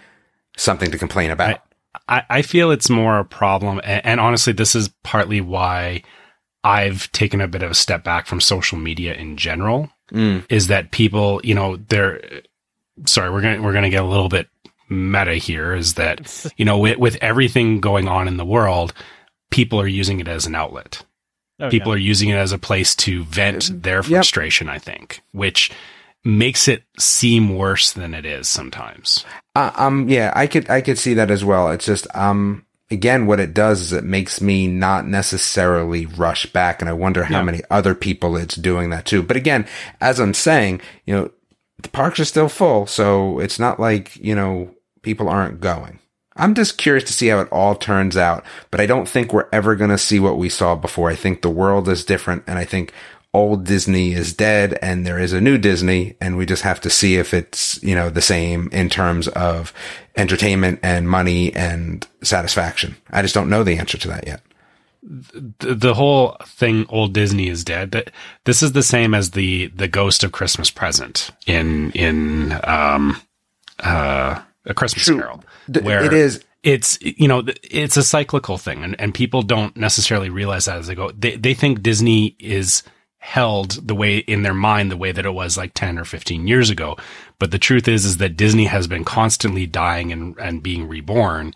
something 0.57 0.91
to 0.91 0.97
complain 0.97 1.31
about. 1.31 1.61
I, 2.07 2.23
I 2.29 2.41
feel 2.41 2.71
it's 2.71 2.89
more 2.89 3.19
a 3.19 3.25
problem, 3.25 3.81
and, 3.83 4.05
and 4.05 4.19
honestly, 4.19 4.53
this 4.53 4.75
is 4.75 4.89
partly 5.03 5.41
why 5.41 6.03
I've 6.63 7.11
taken 7.11 7.41
a 7.41 7.47
bit 7.47 7.63
of 7.63 7.71
a 7.71 7.75
step 7.75 8.03
back 8.03 8.27
from 8.27 8.39
social 8.41 8.77
media 8.77 9.13
in 9.13 9.37
general. 9.37 9.89
Mm. 10.11 10.45
Is 10.49 10.67
that 10.67 10.91
people, 10.91 11.41
you 11.43 11.55
know, 11.55 11.77
they're 11.77 12.21
sorry, 13.05 13.31
we're 13.31 13.41
gonna 13.41 13.61
we're 13.61 13.73
gonna 13.73 13.89
get 13.89 14.03
a 14.03 14.07
little 14.07 14.29
bit 14.29 14.49
meta 14.89 15.35
here. 15.35 15.73
Is 15.73 15.95
that 15.95 16.45
you 16.57 16.65
know, 16.65 16.77
with, 16.77 16.97
with 16.97 17.17
everything 17.21 17.79
going 17.79 18.07
on 18.07 18.27
in 18.27 18.37
the 18.37 18.45
world, 18.45 18.93
people 19.49 19.79
are 19.79 19.87
using 19.87 20.19
it 20.19 20.27
as 20.27 20.45
an 20.45 20.55
outlet. 20.55 21.03
Oh, 21.59 21.69
people 21.69 21.91
yeah. 21.91 21.95
are 21.95 22.05
using 22.05 22.29
it 22.29 22.35
as 22.35 22.51
a 22.51 22.57
place 22.57 22.95
to 22.95 23.23
vent 23.23 23.83
their 23.83 24.03
frustration. 24.03 24.69
I 24.69 24.79
think, 24.79 25.21
which 25.31 25.71
makes 26.23 26.67
it 26.67 26.83
seem 26.99 27.55
worse 27.55 27.93
than 27.93 28.13
it 28.13 28.25
is 28.25 28.47
sometimes. 28.47 29.25
Uh, 29.55 29.71
um, 29.75 30.07
yeah, 30.07 30.31
I 30.35 30.47
could, 30.47 30.69
I 30.69 30.81
could 30.81 30.97
see 30.97 31.15
that 31.15 31.31
as 31.31 31.43
well. 31.43 31.71
It's 31.71 31.85
just, 31.85 32.07
um, 32.15 32.65
again, 32.91 33.25
what 33.25 33.39
it 33.39 33.53
does 33.53 33.81
is 33.81 33.93
it 33.93 34.03
makes 34.03 34.41
me 34.41 34.67
not 34.67 35.07
necessarily 35.07 36.05
rush 36.05 36.45
back. 36.47 36.81
And 36.81 36.89
I 36.89 36.93
wonder 36.93 37.23
how 37.23 37.41
many 37.41 37.61
other 37.69 37.95
people 37.95 38.35
it's 38.35 38.55
doing 38.55 38.89
that 38.91 39.05
too. 39.05 39.23
But 39.23 39.37
again, 39.37 39.67
as 39.99 40.19
I'm 40.19 40.33
saying, 40.33 40.81
you 41.05 41.15
know, 41.15 41.31
the 41.81 41.89
parks 41.89 42.19
are 42.19 42.25
still 42.25 42.49
full. 42.49 42.85
So 42.85 43.39
it's 43.39 43.59
not 43.59 43.79
like, 43.79 44.15
you 44.17 44.35
know, 44.35 44.75
people 45.01 45.29
aren't 45.29 45.61
going. 45.61 45.99
I'm 46.35 46.53
just 46.53 46.77
curious 46.77 47.03
to 47.05 47.13
see 47.13 47.27
how 47.27 47.39
it 47.39 47.51
all 47.51 47.75
turns 47.75 48.15
out, 48.15 48.45
but 48.69 48.79
I 48.79 48.85
don't 48.85 49.07
think 49.07 49.33
we're 49.33 49.49
ever 49.51 49.75
going 49.75 49.89
to 49.89 49.97
see 49.97 50.19
what 50.19 50.37
we 50.37 50.49
saw 50.49 50.75
before. 50.75 51.09
I 51.09 51.15
think 51.15 51.41
the 51.41 51.49
world 51.49 51.89
is 51.89 52.05
different 52.05 52.43
and 52.47 52.57
I 52.57 52.65
think 52.65 52.93
old 53.33 53.65
Disney 53.65 54.13
is 54.13 54.33
dead 54.33 54.77
and 54.81 55.05
there 55.05 55.17
is 55.19 55.31
a 55.33 55.39
new 55.41 55.57
Disney 55.57 56.15
and 56.19 56.35
we 56.37 56.45
just 56.45 56.63
have 56.63 56.81
to 56.81 56.89
see 56.89 57.15
if 57.15 57.33
it's, 57.33 57.81
you 57.81 57.95
know, 57.95 58.09
the 58.09 58.21
same 58.21 58.67
in 58.71 58.89
terms 58.89 59.27
of 59.29 59.73
entertainment 60.17 60.79
and 60.83 61.07
money 61.09 61.53
and 61.55 62.05
satisfaction. 62.23 62.95
I 63.09 63.21
just 63.21 63.33
don't 63.33 63.49
know 63.49 63.63
the 63.63 63.77
answer 63.77 63.97
to 63.97 64.07
that 64.09 64.27
yet. 64.27 64.41
the, 65.59 65.93
whole 65.93 66.35
thing 66.45 66.85
old 66.89 67.11
disney 67.13 67.47
is 67.47 67.63
dead 67.63 68.11
this 68.45 68.61
is 68.61 68.73
the 68.73 68.83
same 68.83 69.13
as 69.15 69.31
the 69.31 69.67
the 69.75 69.87
ghost 69.87 70.23
of 70.23 70.31
christmas 70.31 70.69
present 70.69 71.31
in 71.47 71.91
in 71.93 72.53
um 72.65 73.19
uh 73.79 74.39
a 74.65 74.73
christmas 74.75 75.05
True. 75.05 75.17
carol 75.19 75.43
Th- 75.73 75.83
it 75.85 76.13
is- 76.13 76.43
it's 76.63 76.99
you 77.01 77.27
know 77.27 77.41
it's 77.63 77.97
a 77.97 78.03
cyclical 78.03 78.59
thing 78.59 78.83
and, 78.83 78.95
and 79.01 79.11
people 79.13 79.41
don't 79.41 79.75
necessarily 79.75 80.29
realize 80.29 80.65
that 80.65 80.77
as 80.77 80.85
they 80.85 80.93
go 80.93 81.09
they, 81.11 81.35
they 81.35 81.55
think 81.55 81.81
disney 81.81 82.35
is 82.37 82.83
held 83.21 83.87
the 83.87 83.95
way 83.95 84.17
in 84.17 84.41
their 84.41 84.53
mind 84.53 84.91
the 84.91 84.97
way 84.97 85.11
that 85.11 85.25
it 85.25 85.33
was 85.33 85.55
like 85.55 85.73
10 85.75 85.99
or 85.99 86.03
15 86.03 86.47
years 86.47 86.71
ago. 86.71 86.97
But 87.39 87.51
the 87.51 87.59
truth 87.59 87.87
is, 87.87 88.03
is 88.03 88.17
that 88.17 88.35
Disney 88.35 88.65
has 88.65 88.87
been 88.87 89.05
constantly 89.05 89.67
dying 89.67 90.11
and, 90.11 90.35
and 90.39 90.63
being 90.63 90.87
reborn. 90.87 91.53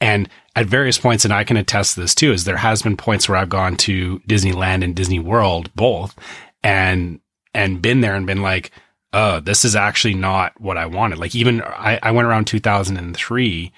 And 0.00 0.28
at 0.56 0.66
various 0.66 0.98
points, 0.98 1.24
and 1.24 1.32
I 1.32 1.44
can 1.44 1.56
attest 1.56 1.94
to 1.94 2.00
this 2.00 2.14
too, 2.14 2.32
is 2.32 2.44
there 2.44 2.56
has 2.56 2.82
been 2.82 2.96
points 2.96 3.28
where 3.28 3.38
I've 3.38 3.48
gone 3.48 3.76
to 3.78 4.18
Disneyland 4.28 4.82
and 4.82 4.96
Disney 4.96 5.20
World, 5.20 5.70
both, 5.76 6.14
and, 6.62 7.20
and 7.54 7.80
been 7.80 8.00
there 8.00 8.16
and 8.16 8.26
been 8.26 8.42
like, 8.42 8.72
oh, 9.12 9.38
this 9.38 9.64
is 9.64 9.76
actually 9.76 10.14
not 10.14 10.60
what 10.60 10.76
I 10.76 10.86
wanted. 10.86 11.18
Like 11.18 11.36
even 11.36 11.62
I, 11.62 12.00
I 12.02 12.10
went 12.10 12.26
around 12.26 12.46
2003 12.46 13.72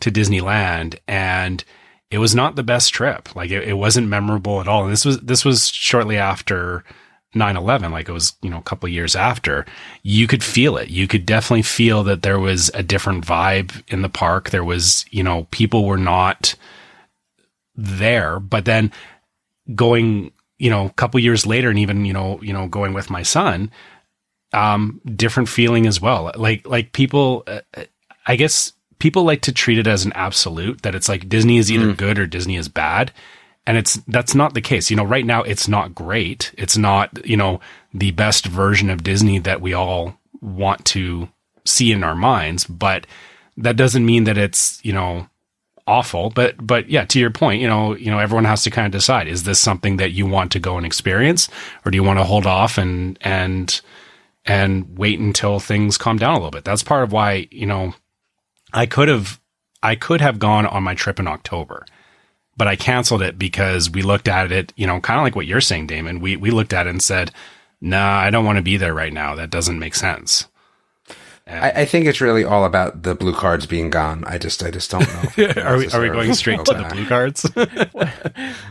to 0.00 0.10
Disneyland 0.10 0.98
and 1.06 1.62
it 2.10 2.18
was 2.18 2.34
not 2.34 2.56
the 2.56 2.62
best 2.62 2.92
trip. 2.92 3.34
Like 3.36 3.50
it, 3.50 3.68
it 3.68 3.74
wasn't 3.74 4.08
memorable 4.08 4.60
at 4.60 4.68
all. 4.68 4.84
And 4.84 4.92
this 4.92 5.04
was, 5.04 5.20
this 5.20 5.44
was 5.44 5.68
shortly 5.68 6.16
after 6.16 6.84
9-11 7.34 7.92
like 7.92 8.08
it 8.08 8.12
was 8.12 8.34
you 8.42 8.50
know 8.50 8.58
a 8.58 8.62
couple 8.62 8.88
years 8.88 9.14
after. 9.14 9.64
You 10.02 10.26
could 10.26 10.42
feel 10.42 10.76
it. 10.76 10.88
You 10.88 11.06
could 11.06 11.26
definitely 11.26 11.62
feel 11.62 12.02
that 12.04 12.22
there 12.22 12.40
was 12.40 12.70
a 12.74 12.82
different 12.82 13.24
vibe 13.24 13.82
in 13.88 14.02
the 14.02 14.08
park. 14.08 14.50
There 14.50 14.64
was 14.64 15.04
you 15.10 15.22
know 15.22 15.46
people 15.50 15.86
were 15.86 15.98
not 15.98 16.54
there. 17.76 18.40
But 18.40 18.64
then 18.64 18.90
going 19.74 20.32
you 20.58 20.70
know 20.70 20.86
a 20.86 20.90
couple 20.90 21.20
years 21.20 21.46
later 21.46 21.70
and 21.70 21.78
even 21.78 22.04
you 22.04 22.12
know 22.12 22.42
you 22.42 22.52
know 22.52 22.66
going 22.66 22.92
with 22.92 23.08
my 23.08 23.22
son 23.22 23.70
um 24.52 25.00
different 25.14 25.48
feeling 25.48 25.86
as 25.86 26.00
well. 26.00 26.32
Like 26.34 26.66
like 26.66 26.92
people 26.92 27.44
uh, 27.46 27.60
i 28.26 28.36
guess 28.36 28.72
people 29.00 29.24
like 29.24 29.40
to 29.42 29.52
treat 29.52 29.78
it 29.78 29.86
as 29.88 30.04
an 30.04 30.12
absolute 30.14 30.82
that 30.82 30.94
it's 30.94 31.08
like 31.08 31.28
disney 31.28 31.58
is 31.58 31.70
either 31.72 31.92
mm. 31.92 31.96
good 31.96 32.18
or 32.18 32.26
disney 32.26 32.56
is 32.56 32.68
bad 32.68 33.12
and 33.66 33.76
it's 33.76 33.94
that's 34.08 34.34
not 34.34 34.54
the 34.54 34.60
case. 34.60 34.90
You 34.90 34.96
know, 34.96 35.04
right 35.04 35.24
now 35.24 35.42
it's 35.42 35.68
not 35.68 35.94
great. 35.94 36.52
It's 36.58 36.76
not, 36.76 37.24
you 37.24 37.36
know, 37.36 37.60
the 37.92 38.10
best 38.10 38.46
version 38.46 38.90
of 38.90 39.04
Disney 39.04 39.38
that 39.38 39.60
we 39.60 39.74
all 39.74 40.18
want 40.40 40.84
to 40.86 41.28
see 41.64 41.92
in 41.92 42.02
our 42.02 42.14
minds, 42.14 42.64
but 42.64 43.06
that 43.56 43.76
doesn't 43.76 44.06
mean 44.06 44.24
that 44.24 44.38
it's, 44.38 44.84
you 44.84 44.92
know, 44.92 45.28
awful. 45.86 46.30
But 46.30 46.66
but 46.66 46.88
yeah, 46.88 47.04
to 47.06 47.20
your 47.20 47.30
point, 47.30 47.60
you 47.60 47.68
know, 47.68 47.94
you 47.94 48.10
know, 48.10 48.18
everyone 48.18 48.46
has 48.46 48.62
to 48.64 48.70
kind 48.70 48.86
of 48.86 48.92
decide 48.92 49.28
is 49.28 49.42
this 49.44 49.60
something 49.60 49.98
that 49.98 50.12
you 50.12 50.26
want 50.26 50.52
to 50.52 50.58
go 50.58 50.76
and 50.76 50.86
experience 50.86 51.48
or 51.84 51.90
do 51.90 51.96
you 51.96 52.02
want 52.02 52.18
to 52.18 52.24
hold 52.24 52.46
off 52.46 52.78
and 52.78 53.18
and 53.20 53.80
and 54.46 54.98
wait 54.98 55.20
until 55.20 55.60
things 55.60 55.98
calm 55.98 56.16
down 56.16 56.32
a 56.32 56.38
little 56.38 56.50
bit. 56.50 56.64
That's 56.64 56.82
part 56.82 57.04
of 57.04 57.12
why, 57.12 57.46
you 57.50 57.66
know, 57.66 57.94
I 58.72 58.86
could 58.86 59.08
have 59.08 59.40
I 59.82 59.94
could 59.94 60.20
have 60.20 60.38
gone 60.38 60.66
on 60.66 60.82
my 60.82 60.94
trip 60.94 61.18
in 61.18 61.26
October 61.26 61.84
but 62.60 62.68
I 62.68 62.76
canceled 62.76 63.22
it 63.22 63.38
because 63.38 63.88
we 63.88 64.02
looked 64.02 64.28
at 64.28 64.52
it, 64.52 64.74
you 64.76 64.86
know, 64.86 65.00
kind 65.00 65.18
of 65.18 65.24
like 65.24 65.34
what 65.34 65.46
you're 65.46 65.62
saying, 65.62 65.86
Damon. 65.86 66.20
We 66.20 66.36
we 66.36 66.50
looked 66.50 66.74
at 66.74 66.86
it 66.86 66.90
and 66.90 67.02
said, 67.02 67.32
"Nah, 67.80 68.18
I 68.18 68.28
don't 68.28 68.44
want 68.44 68.56
to 68.56 68.62
be 68.62 68.76
there 68.76 68.92
right 68.92 69.14
now. 69.14 69.34
That 69.34 69.48
doesn't 69.48 69.78
make 69.78 69.94
sense." 69.94 70.46
I, 71.46 71.70
I, 71.70 71.84
think 71.86 72.04
it's 72.04 72.20
really 72.20 72.44
all 72.44 72.66
about 72.66 73.02
the 73.02 73.14
blue 73.14 73.32
cards 73.32 73.64
being 73.64 73.88
gone. 73.88 74.24
I 74.24 74.36
just, 74.36 74.62
I 74.62 74.70
just 74.70 74.88
don't 74.88 75.00
know. 75.08 75.46
are 75.62 75.78
we, 75.78 75.88
are 75.88 76.00
we 76.00 76.08
going 76.10 76.34
straight 76.34 76.64
to 76.66 76.74
the 76.74 76.84
blue 76.92 77.06
cards? 77.06 77.44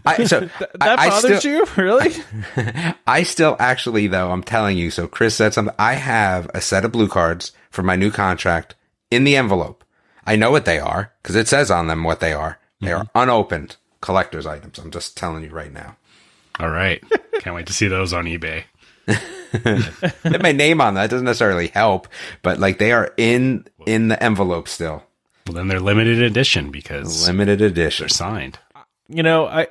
I, 0.06 0.24
so 0.24 0.40
that, 0.60 0.80
that 0.80 1.00
I, 1.00 1.10
bothers 1.10 1.40
still, 1.40 1.52
you, 1.52 1.68
really? 1.76 2.14
I 3.06 3.24
still 3.24 3.58
actually, 3.60 4.08
though, 4.08 4.32
I'm 4.32 4.44
telling 4.44 4.78
you. 4.78 4.92
So 4.92 5.08
Chris 5.08 5.36
said 5.36 5.54
something. 5.54 5.76
I 5.78 5.96
have 5.96 6.50
a 6.54 6.62
set 6.62 6.86
of 6.86 6.94
blue 6.94 7.10
cards 7.10 7.52
for 7.70 7.84
my 7.84 7.98
new 7.98 8.12
contract 8.12 8.76
in 9.12 9.26
the 9.26 9.36
envelope. 9.36 9.79
I 10.30 10.36
know 10.36 10.52
what 10.52 10.66
they 10.66 10.78
are 10.78 11.12
because 11.24 11.36
it 11.36 11.48
says 11.48 11.72
on 11.72 11.88
them 11.88 12.04
what 12.04 12.20
they 12.20 12.34
are. 12.34 12.60
They 12.82 12.90
mm-hmm. 12.90 13.18
are 13.18 13.24
unopened 13.24 13.78
collector's 14.00 14.46
items. 14.46 14.78
I'm 14.78 14.92
just 14.92 15.18
telling 15.18 15.44
you 15.44 15.50
right 15.50 15.74
now. 15.74 15.98
All 16.60 16.70
right. 16.70 17.04
Can't 17.40 17.56
wait 17.56 17.66
to 17.66 17.74
see 17.74 17.88
those 17.88 18.14
on 18.14 18.26
eBay. 18.26 18.66
Put 20.22 20.44
my 20.44 20.52
name 20.52 20.82
on 20.82 20.94
that 20.94 21.10
doesn't 21.10 21.26
necessarily 21.26 21.70
help, 21.70 22.08
but 22.44 22.60
like 22.60 22.78
they 22.78 22.92
are 22.92 23.12
in 23.18 23.66
in 23.88 24.10
the 24.10 24.22
envelope 24.22 24.68
still. 24.68 25.02
Well, 25.48 25.56
then 25.56 25.68
they're 25.68 25.80
limited 25.80 26.22
edition 26.22 26.70
because 26.70 27.26
limited 27.28 27.60
edition. 27.60 28.04
They're 28.04 28.10
signed. 28.10 28.60
You 29.08 29.24
know, 29.24 29.48
I. 29.48 29.68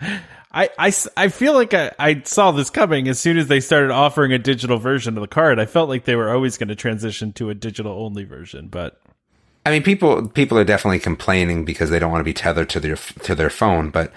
I, 0.54 0.68
I, 0.78 0.92
I 1.16 1.28
feel 1.28 1.54
like 1.54 1.72
I, 1.72 1.92
I 1.98 2.20
saw 2.26 2.50
this 2.50 2.68
coming 2.68 3.08
as 3.08 3.18
soon 3.18 3.38
as 3.38 3.46
they 3.46 3.60
started 3.60 3.90
offering 3.90 4.34
a 4.34 4.38
digital 4.38 4.76
version 4.76 5.16
of 5.16 5.22
the 5.22 5.26
card. 5.26 5.58
I 5.58 5.64
felt 5.64 5.88
like 5.88 6.04
they 6.04 6.14
were 6.14 6.30
always 6.30 6.58
going 6.58 6.68
to 6.68 6.74
transition 6.74 7.32
to 7.34 7.48
a 7.48 7.54
digital 7.54 8.04
only 8.04 8.24
version, 8.24 8.68
but 8.68 9.00
I 9.64 9.70
mean, 9.70 9.82
people 9.82 10.28
people 10.28 10.58
are 10.58 10.64
definitely 10.64 10.98
complaining 10.98 11.64
because 11.64 11.90
they 11.90 11.98
don't 11.98 12.10
want 12.10 12.20
to 12.20 12.24
be 12.24 12.34
tethered 12.34 12.68
to 12.70 12.80
their 12.80 12.96
to 12.96 13.34
their 13.34 13.50
phone. 13.50 13.90
But 13.90 14.12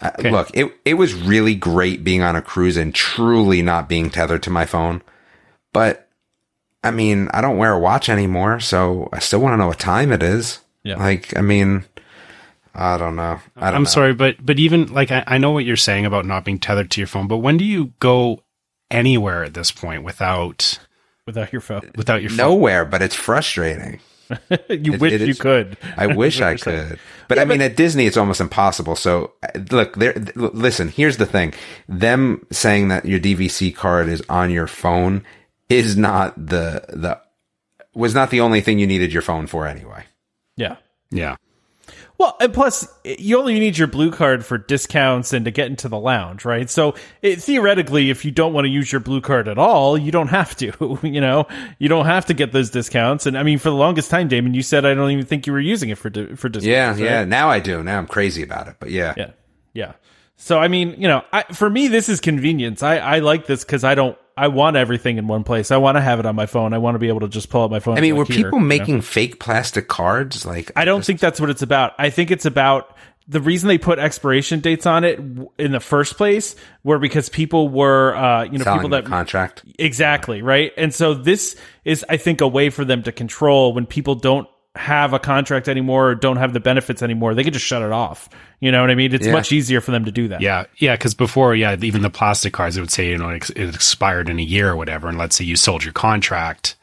uh, 0.00 0.10
okay. 0.18 0.30
look, 0.30 0.50
it 0.54 0.72
it 0.84 0.94
was 0.94 1.14
really 1.14 1.54
great 1.54 2.04
being 2.04 2.22
on 2.22 2.36
a 2.36 2.42
cruise 2.42 2.76
and 2.76 2.94
truly 2.94 3.62
not 3.62 3.88
being 3.88 4.10
tethered 4.10 4.42
to 4.44 4.50
my 4.50 4.66
phone. 4.66 5.02
But 5.72 6.08
I 6.84 6.90
mean, 6.90 7.28
I 7.32 7.40
don't 7.40 7.58
wear 7.58 7.72
a 7.72 7.78
watch 7.78 8.08
anymore, 8.08 8.60
so 8.60 9.08
I 9.12 9.18
still 9.18 9.40
want 9.40 9.54
to 9.54 9.56
know 9.56 9.68
what 9.68 9.78
time 9.78 10.12
it 10.12 10.22
is. 10.22 10.60
Yeah. 10.84 10.96
Like, 10.96 11.36
I 11.36 11.40
mean, 11.40 11.84
I 12.74 12.98
don't 12.98 13.16
know. 13.16 13.40
I 13.56 13.74
am 13.74 13.86
sorry, 13.86 14.12
but 14.12 14.36
but 14.44 14.58
even 14.58 14.92
like 14.92 15.10
I, 15.10 15.24
I 15.26 15.38
know 15.38 15.50
what 15.50 15.64
you're 15.64 15.76
saying 15.76 16.04
about 16.04 16.26
not 16.26 16.44
being 16.44 16.58
tethered 16.58 16.90
to 16.92 17.00
your 17.00 17.08
phone, 17.08 17.26
but 17.26 17.38
when 17.38 17.56
do 17.56 17.64
you 17.64 17.92
go 17.98 18.42
anywhere 18.90 19.42
at 19.42 19.54
this 19.54 19.72
point 19.72 20.04
without 20.04 20.78
without 21.26 21.50
your 21.52 21.62
phone? 21.62 21.90
Without 21.96 22.20
your 22.20 22.30
phone? 22.30 22.36
Nowhere, 22.36 22.84
but 22.84 23.00
it's 23.00 23.14
frustrating. 23.14 24.00
you 24.68 24.94
it, 24.94 25.00
wish 25.00 25.12
it 25.12 25.22
is, 25.22 25.28
you 25.28 25.34
could. 25.34 25.76
I 25.96 26.06
wish 26.14 26.40
I 26.40 26.56
could. 26.56 26.98
But 27.28 27.38
yeah, 27.38 27.42
I 27.42 27.44
mean, 27.44 27.58
but, 27.58 27.72
at 27.72 27.76
Disney, 27.76 28.06
it's 28.06 28.16
almost 28.16 28.40
impossible. 28.40 28.96
So 28.96 29.32
look, 29.70 29.96
there. 29.96 30.14
Listen, 30.34 30.88
here's 30.88 31.16
the 31.16 31.26
thing: 31.26 31.54
them 31.88 32.46
saying 32.50 32.88
that 32.88 33.04
your 33.04 33.20
DVC 33.20 33.74
card 33.74 34.08
is 34.08 34.22
on 34.28 34.50
your 34.50 34.66
phone 34.66 35.24
is 35.68 35.96
not 35.96 36.34
the 36.36 36.84
the 36.88 37.20
was 37.94 38.14
not 38.14 38.30
the 38.30 38.40
only 38.40 38.60
thing 38.60 38.78
you 38.78 38.86
needed 38.86 39.12
your 39.12 39.22
phone 39.22 39.46
for 39.46 39.66
anyway. 39.66 40.04
Yeah. 40.56 40.76
Yeah. 41.10 41.36
Well, 42.18 42.34
and 42.40 42.52
plus, 42.54 42.88
you 43.04 43.38
only 43.38 43.58
need 43.58 43.76
your 43.76 43.88
blue 43.88 44.10
card 44.10 44.44
for 44.44 44.56
discounts 44.56 45.34
and 45.34 45.44
to 45.44 45.50
get 45.50 45.66
into 45.66 45.88
the 45.88 45.98
lounge, 45.98 46.46
right? 46.46 46.68
So 46.70 46.94
it, 47.20 47.42
theoretically, 47.42 48.08
if 48.08 48.24
you 48.24 48.30
don't 48.30 48.54
want 48.54 48.64
to 48.64 48.70
use 48.70 48.90
your 48.90 49.00
blue 49.00 49.20
card 49.20 49.48
at 49.48 49.58
all, 49.58 49.98
you 49.98 50.10
don't 50.10 50.28
have 50.28 50.56
to. 50.56 50.72
You 51.16 51.20
know, 51.20 51.46
you 51.78 51.88
don't 51.88 52.06
have 52.06 52.26
to 52.26 52.34
get 52.34 52.52
those 52.52 52.70
discounts. 52.70 53.26
And 53.26 53.38
I 53.38 53.42
mean, 53.42 53.58
for 53.58 53.70
the 53.70 53.76
longest 53.76 54.10
time, 54.10 54.28
Damon, 54.28 54.54
you 54.54 54.62
said 54.62 54.84
I 54.84 54.92
don't 54.94 55.10
even 55.10 55.24
think 55.24 55.46
you 55.46 55.52
were 55.52 55.60
using 55.60 55.90
it 55.90 55.98
for 55.98 56.10
for 56.36 56.48
discounts. 56.48 56.64
Yeah, 56.66 56.90
right? 56.90 56.98
yeah. 56.98 57.24
Now 57.24 57.48
I 57.48 57.60
do. 57.60 57.82
Now 57.82 57.98
I'm 57.98 58.06
crazy 58.06 58.42
about 58.42 58.68
it. 58.68 58.76
But 58.78 58.90
yeah, 58.90 59.14
yeah, 59.16 59.30
yeah. 59.72 59.92
So 60.36 60.58
I 60.58 60.68
mean, 60.68 60.94
you 60.98 61.08
know, 61.08 61.22
I, 61.32 61.44
for 61.52 61.70
me, 61.70 61.88
this 61.88 62.08
is 62.08 62.20
convenience. 62.20 62.82
I 62.82 62.96
I 62.98 63.18
like 63.20 63.46
this 63.46 63.64
because 63.64 63.84
I 63.84 63.94
don't 63.94 64.18
I 64.36 64.48
want 64.48 64.76
everything 64.76 65.16
in 65.16 65.26
one 65.28 65.44
place. 65.44 65.70
I 65.70 65.78
want 65.78 65.96
to 65.96 66.02
have 66.02 66.20
it 66.20 66.26
on 66.26 66.36
my 66.36 66.46
phone. 66.46 66.74
I 66.74 66.78
want 66.78 66.94
to 66.94 66.98
be 66.98 67.08
able 67.08 67.20
to 67.20 67.28
just 67.28 67.48
pull 67.48 67.64
up 67.64 67.70
my 67.70 67.80
phone. 67.80 67.96
I 67.96 68.02
mean, 68.02 68.16
were 68.16 68.26
people 68.26 68.58
making 68.58 68.88
you 68.88 68.94
know? 68.96 69.02
fake 69.02 69.40
plastic 69.40 69.88
cards? 69.88 70.44
Like, 70.44 70.72
I 70.76 70.84
don't 70.84 70.98
just... 70.98 71.06
think 71.06 71.20
that's 71.20 71.40
what 71.40 71.48
it's 71.48 71.62
about. 71.62 71.94
I 71.98 72.10
think 72.10 72.30
it's 72.30 72.44
about 72.44 72.96
the 73.28 73.40
reason 73.40 73.68
they 73.68 73.78
put 73.78 73.98
expiration 73.98 74.60
dates 74.60 74.86
on 74.86 75.04
it 75.04 75.18
in 75.58 75.72
the 75.72 75.80
first 75.80 76.16
place 76.16 76.54
were 76.84 76.98
because 76.98 77.28
people 77.28 77.68
were, 77.68 78.14
uh, 78.14 78.44
you 78.44 78.58
know, 78.58 78.64
Selling 78.64 78.80
people 78.80 78.90
that 78.90 79.06
contract 79.06 79.64
exactly 79.78 80.42
right. 80.42 80.72
And 80.76 80.94
so 80.94 81.14
this 81.14 81.56
is, 81.84 82.04
I 82.08 82.18
think, 82.18 82.40
a 82.40 82.48
way 82.48 82.70
for 82.70 82.84
them 82.84 83.02
to 83.04 83.12
control 83.12 83.72
when 83.72 83.86
people 83.86 84.14
don't 84.14 84.48
have 84.76 85.12
a 85.12 85.18
contract 85.18 85.68
anymore 85.68 86.10
or 86.10 86.14
don't 86.14 86.36
have 86.36 86.52
the 86.52 86.60
benefits 86.60 87.02
anymore, 87.02 87.34
they 87.34 87.44
can 87.44 87.52
just 87.52 87.64
shut 87.64 87.82
it 87.82 87.92
off. 87.92 88.28
You 88.60 88.70
know 88.70 88.80
what 88.80 88.90
I 88.90 88.94
mean? 88.94 89.14
It's 89.14 89.26
yeah. 89.26 89.32
much 89.32 89.52
easier 89.52 89.80
for 89.80 89.90
them 89.90 90.04
to 90.04 90.12
do 90.12 90.28
that. 90.28 90.40
Yeah. 90.40 90.64
Yeah. 90.76 90.96
Cause 90.96 91.14
before, 91.14 91.54
yeah, 91.54 91.76
even 91.80 92.02
the 92.02 92.10
plastic 92.10 92.52
cards, 92.52 92.76
it 92.76 92.80
would 92.80 92.90
say, 92.90 93.10
you 93.10 93.18
know, 93.18 93.30
it, 93.30 93.50
expired 93.50 94.28
in 94.28 94.38
a 94.38 94.42
year 94.42 94.70
or 94.70 94.76
whatever. 94.76 95.08
And 95.08 95.18
let's 95.18 95.36
say 95.36 95.44
you 95.44 95.56
sold 95.56 95.84
your 95.84 95.92
contract, 95.92 96.76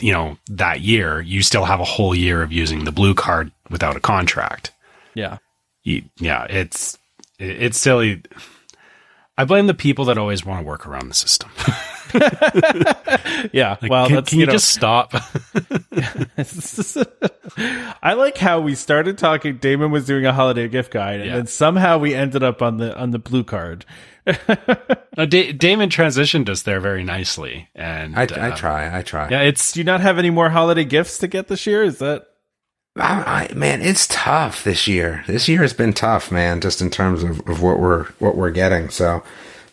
you 0.00 0.12
know, 0.12 0.38
that 0.48 0.80
year, 0.80 1.20
you 1.20 1.42
still 1.42 1.64
have 1.64 1.80
a 1.80 1.84
whole 1.84 2.14
year 2.14 2.42
of 2.42 2.52
using 2.52 2.84
the 2.84 2.92
blue 2.92 3.14
card 3.14 3.50
without 3.70 3.96
a 3.96 4.00
contract. 4.00 4.72
Yeah. 5.14 5.38
You, 5.82 6.02
yeah. 6.18 6.44
It's, 6.44 6.98
it's 7.38 7.78
silly. 7.78 8.22
I 9.38 9.44
blame 9.44 9.68
the 9.68 9.74
people 9.74 10.06
that 10.06 10.18
always 10.18 10.44
want 10.44 10.62
to 10.62 10.66
work 10.66 10.84
around 10.84 11.06
the 11.06 11.14
system. 11.14 11.48
yeah. 13.52 13.76
Like, 13.80 13.88
well, 13.88 14.08
can, 14.08 14.24
can 14.24 14.40
you, 14.40 14.46
know, 14.46 14.52
just 14.52 14.68
stop? 14.68 15.14
I 18.02 18.14
like 18.14 18.36
how 18.36 18.60
we 18.60 18.74
started 18.74 19.16
talking. 19.16 19.58
Damon 19.58 19.92
was 19.92 20.06
doing 20.06 20.26
a 20.26 20.32
holiday 20.32 20.66
gift 20.66 20.92
guide, 20.92 21.20
and 21.20 21.28
yeah. 21.28 21.36
then 21.36 21.46
somehow 21.46 21.98
we 21.98 22.14
ended 22.14 22.42
up 22.42 22.62
on 22.62 22.78
the 22.78 22.98
on 22.98 23.12
the 23.12 23.20
blue 23.20 23.44
card. 23.44 23.84
no, 25.16 25.24
da- 25.24 25.52
Damon 25.52 25.88
transitioned 25.88 26.48
us 26.48 26.62
there 26.62 26.80
very 26.80 27.04
nicely, 27.04 27.68
and 27.76 28.18
I, 28.18 28.24
uh, 28.24 28.48
I 28.48 28.50
try, 28.50 28.98
I 28.98 29.02
try. 29.02 29.28
Yeah, 29.30 29.42
it's. 29.42 29.70
Do 29.70 29.78
you 29.78 29.84
not 29.84 30.00
have 30.00 30.18
any 30.18 30.30
more 30.30 30.50
holiday 30.50 30.84
gifts 30.84 31.18
to 31.18 31.28
get 31.28 31.46
this 31.46 31.64
year? 31.64 31.84
Is 31.84 31.98
that? 31.98 32.26
I, 33.00 33.48
I, 33.50 33.54
man, 33.54 33.82
it's 33.82 34.06
tough 34.08 34.64
this 34.64 34.86
year. 34.86 35.24
This 35.26 35.48
year 35.48 35.62
has 35.62 35.72
been 35.72 35.92
tough, 35.92 36.30
man. 36.30 36.60
Just 36.60 36.80
in 36.80 36.90
terms 36.90 37.22
of, 37.22 37.46
of 37.48 37.62
what 37.62 37.78
we're 37.78 38.04
what 38.18 38.36
we're 38.36 38.50
getting. 38.50 38.90
So 38.90 39.22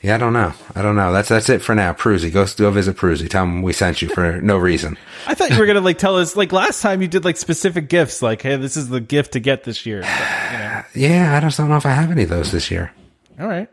yeah, 0.02 0.16
I 0.16 0.18
don't 0.20 0.34
know. 0.34 0.54
I 0.76 0.82
don't 0.82 0.96
know. 0.96 1.12
That's 1.12 1.30
that's 1.30 1.50
it 1.50 1.64
for 1.64 1.74
now. 1.74 1.94
Proozy, 1.94 2.30
go 2.30 2.46
go 2.58 2.70
visit 2.70 2.96
Proozy. 2.96 3.28
Tell 3.28 3.44
him 3.44 3.64
we 3.64 3.74
sent 3.74 4.02
you 4.02 4.10
for 4.10 4.40
no 4.40 4.58
reason. 4.58 4.98
I 5.26 5.34
thought 5.34 5.50
you 5.50 5.58
were 5.58 5.66
gonna 5.66 5.82
like 5.82 5.98
tell 5.98 6.18
us 6.18 6.36
like 6.36 6.52
last 6.52 6.82
time 6.82 7.02
you 7.02 7.08
did 7.08 7.26
like 7.26 7.38
specific 7.38 7.90
gifts, 7.90 8.22
like 8.22 8.44
hey, 8.44 8.56
this 8.58 8.78
is 8.78 8.90
the 8.90 9.02
gift 9.02 9.34
to 9.34 9.40
get 9.40 9.64
this 9.64 9.86
year. 9.86 10.02
But, 10.02 10.52
you 10.52 10.58
know. 10.60 10.84
Yeah, 10.94 11.36
I 11.36 11.40
just 11.40 11.58
don't 11.58 11.70
know 11.70 11.78
if 11.78 11.86
I 11.86 11.92
have 11.92 12.12
any 12.12 12.24
of 12.24 12.30
those 12.30 12.52
this 12.52 12.70
year. 12.70 12.92
All 13.40 13.48
right. 13.48 13.68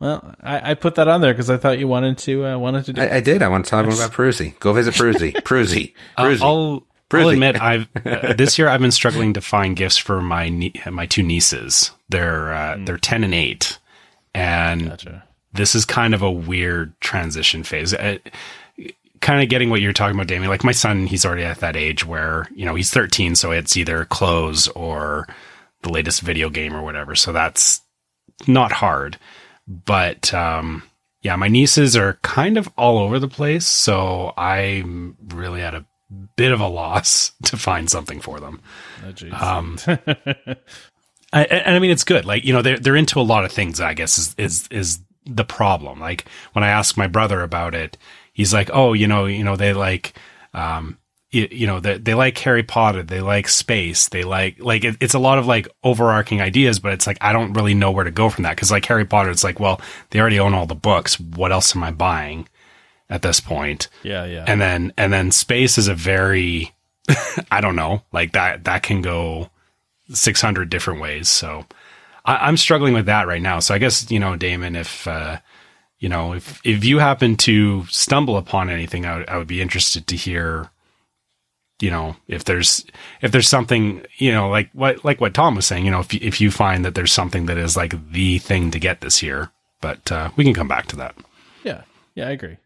Well, 0.00 0.34
I, 0.40 0.70
I 0.70 0.74
put 0.74 0.94
that 0.94 1.08
on 1.08 1.20
there 1.20 1.34
because 1.34 1.50
I 1.50 1.58
thought 1.58 1.78
you 1.78 1.86
wanted 1.86 2.16
to 2.18 2.46
uh, 2.46 2.58
wanted 2.58 2.86
to 2.86 2.92
do. 2.94 3.02
I, 3.02 3.16
I 3.16 3.20
did. 3.20 3.42
I 3.42 3.48
want 3.48 3.66
to 3.66 3.70
tell 3.70 3.84
talk 3.84 3.92
about 3.92 4.12
Perusy. 4.12 4.58
Go 4.58 4.72
visit 4.72 4.94
Perusy. 4.94 5.32
Perusy. 5.42 5.92
Uh, 6.16 6.24
Perusy. 6.24 6.40
I'll, 6.40 6.86
I'll 7.12 7.28
admit, 7.28 7.60
I've 7.60 7.88
uh, 8.06 8.34
this 8.34 8.58
year 8.58 8.68
I've 8.68 8.80
been 8.80 8.90
struggling 8.90 9.34
to 9.34 9.40
find 9.40 9.76
gifts 9.76 9.98
for 9.98 10.20
my 10.20 10.48
nie- 10.48 10.74
my 10.90 11.06
two 11.06 11.22
nieces. 11.22 11.90
They're 12.08 12.52
uh, 12.52 12.78
they're 12.80 12.98
ten 12.98 13.24
and 13.24 13.34
eight, 13.34 13.78
and 14.34 14.90
Gotcha. 14.90 15.24
this 15.52 15.74
is 15.74 15.84
kind 15.84 16.14
of 16.14 16.22
a 16.22 16.30
weird 16.30 16.98
transition 17.00 17.62
phase. 17.62 17.92
Uh, 17.94 18.18
kind 19.20 19.42
of 19.42 19.48
getting 19.48 19.70
what 19.70 19.80
you're 19.80 19.92
talking 19.92 20.16
about, 20.16 20.26
Damon. 20.28 20.48
Like 20.48 20.64
my 20.64 20.72
son, 20.72 21.06
he's 21.06 21.24
already 21.24 21.44
at 21.44 21.58
that 21.60 21.76
age 21.76 22.06
where 22.06 22.48
you 22.54 22.64
know 22.64 22.74
he's 22.74 22.90
13, 22.90 23.34
so 23.34 23.50
it's 23.50 23.76
either 23.76 24.04
clothes 24.04 24.68
or 24.68 25.26
the 25.82 25.90
latest 25.90 26.20
video 26.22 26.50
game 26.50 26.74
or 26.74 26.82
whatever. 26.82 27.14
So 27.14 27.32
that's 27.32 27.80
not 28.46 28.72
hard, 28.72 29.18
but 29.66 30.32
um, 30.34 30.82
yeah, 31.22 31.36
my 31.36 31.48
nieces 31.48 31.96
are 31.96 32.14
kind 32.22 32.56
of 32.56 32.68
all 32.76 32.98
over 32.98 33.18
the 33.18 33.28
place. 33.28 33.66
So 33.66 34.32
I'm 34.36 35.16
really 35.28 35.62
at 35.62 35.74
a 35.74 35.84
bit 36.36 36.52
of 36.52 36.60
a 36.60 36.68
loss 36.68 37.32
to 37.44 37.56
find 37.56 37.90
something 37.90 38.20
for 38.20 38.40
them. 38.40 38.60
Oh. 39.04 39.56
Um, 39.58 39.78
I, 41.32 41.44
and 41.44 41.76
I 41.76 41.78
mean, 41.78 41.90
it's 41.90 42.04
good. 42.04 42.24
Like, 42.24 42.44
you 42.44 42.52
know, 42.52 42.62
they're, 42.62 42.78
they're 42.78 42.96
into 42.96 43.20
a 43.20 43.22
lot 43.22 43.44
of 43.44 43.52
things, 43.52 43.80
I 43.80 43.94
guess 43.94 44.18
is, 44.18 44.34
is, 44.36 44.68
is 44.68 45.00
the 45.26 45.44
problem. 45.44 46.00
Like 46.00 46.24
when 46.52 46.64
I 46.64 46.68
ask 46.70 46.96
my 46.96 47.06
brother 47.06 47.42
about 47.42 47.74
it, 47.74 47.96
he's 48.32 48.52
like, 48.52 48.70
Oh, 48.72 48.92
you 48.92 49.06
know, 49.06 49.26
you 49.26 49.44
know, 49.44 49.56
they 49.56 49.72
like, 49.72 50.14
um, 50.54 50.98
you, 51.30 51.46
you 51.52 51.66
know, 51.68 51.78
they, 51.78 51.98
they 51.98 52.14
like 52.14 52.36
Harry 52.38 52.64
Potter. 52.64 53.04
They 53.04 53.20
like 53.20 53.46
space. 53.46 54.08
They 54.08 54.24
like, 54.24 54.58
like, 54.58 54.82
it, 54.82 54.96
it's 55.00 55.14
a 55.14 55.20
lot 55.20 55.38
of 55.38 55.46
like 55.46 55.68
overarching 55.84 56.40
ideas, 56.40 56.80
but 56.80 56.92
it's 56.92 57.06
like, 57.06 57.18
I 57.20 57.32
don't 57.32 57.52
really 57.52 57.74
know 57.74 57.92
where 57.92 58.04
to 58.04 58.10
go 58.10 58.28
from 58.28 58.42
that. 58.42 58.56
Cause 58.56 58.72
like 58.72 58.84
Harry 58.86 59.04
Potter, 59.04 59.30
it's 59.30 59.44
like, 59.44 59.60
well, 59.60 59.80
they 60.10 60.18
already 60.18 60.40
own 60.40 60.54
all 60.54 60.66
the 60.66 60.74
books. 60.74 61.20
What 61.20 61.52
else 61.52 61.76
am 61.76 61.84
I 61.84 61.92
buying 61.92 62.48
at 63.10 63.22
this 63.22 63.40
point? 63.40 63.88
yeah, 64.02 64.24
yeah. 64.24 64.44
and 64.46 64.60
then 64.60 64.92
and 64.96 65.12
then 65.12 65.30
space 65.30 65.76
is 65.76 65.88
a 65.88 65.94
very 65.94 66.72
i 67.50 67.60
don't 67.60 67.76
know 67.76 68.02
like 68.12 68.32
that 68.32 68.64
that 68.64 68.82
can 68.82 69.02
go 69.02 69.50
600 70.12 70.70
different 70.70 71.00
ways 71.00 71.28
so 71.28 71.66
I, 72.24 72.48
i'm 72.48 72.56
struggling 72.56 72.94
with 72.94 73.06
that 73.06 73.26
right 73.26 73.42
now 73.42 73.58
so 73.58 73.74
i 73.74 73.78
guess 73.78 74.10
you 74.10 74.20
know 74.20 74.36
damon 74.36 74.76
if 74.76 75.06
uh 75.06 75.38
you 75.98 76.08
know 76.08 76.34
if 76.34 76.60
if 76.64 76.84
you 76.84 76.98
happen 76.98 77.36
to 77.38 77.84
stumble 77.86 78.36
upon 78.36 78.70
anything 78.70 79.06
i 79.06 79.18
would, 79.18 79.28
I 79.28 79.38
would 79.38 79.48
be 79.48 79.60
interested 79.60 80.06
to 80.06 80.16
hear 80.16 80.70
you 81.80 81.90
know 81.90 82.16
if 82.28 82.44
there's 82.44 82.84
if 83.22 83.32
there's 83.32 83.48
something 83.48 84.04
you 84.18 84.32
know 84.32 84.48
like 84.50 84.70
what 84.72 85.04
like 85.04 85.20
what 85.20 85.34
tom 85.34 85.56
was 85.56 85.66
saying 85.66 85.84
you 85.84 85.90
know 85.90 86.00
if 86.00 86.12
if 86.14 86.40
you 86.40 86.50
find 86.50 86.84
that 86.84 86.94
there's 86.94 87.12
something 87.12 87.46
that 87.46 87.56
is 87.56 87.76
like 87.76 87.94
the 88.12 88.38
thing 88.38 88.70
to 88.70 88.78
get 88.78 89.00
this 89.00 89.22
year 89.22 89.50
but 89.80 90.12
uh 90.12 90.30
we 90.36 90.44
can 90.44 90.54
come 90.54 90.68
back 90.68 90.86
to 90.86 90.96
that 90.96 91.14
Yeah, 91.64 91.82
yeah, 92.14 92.28
I 92.28 92.30
agree. 92.30 92.58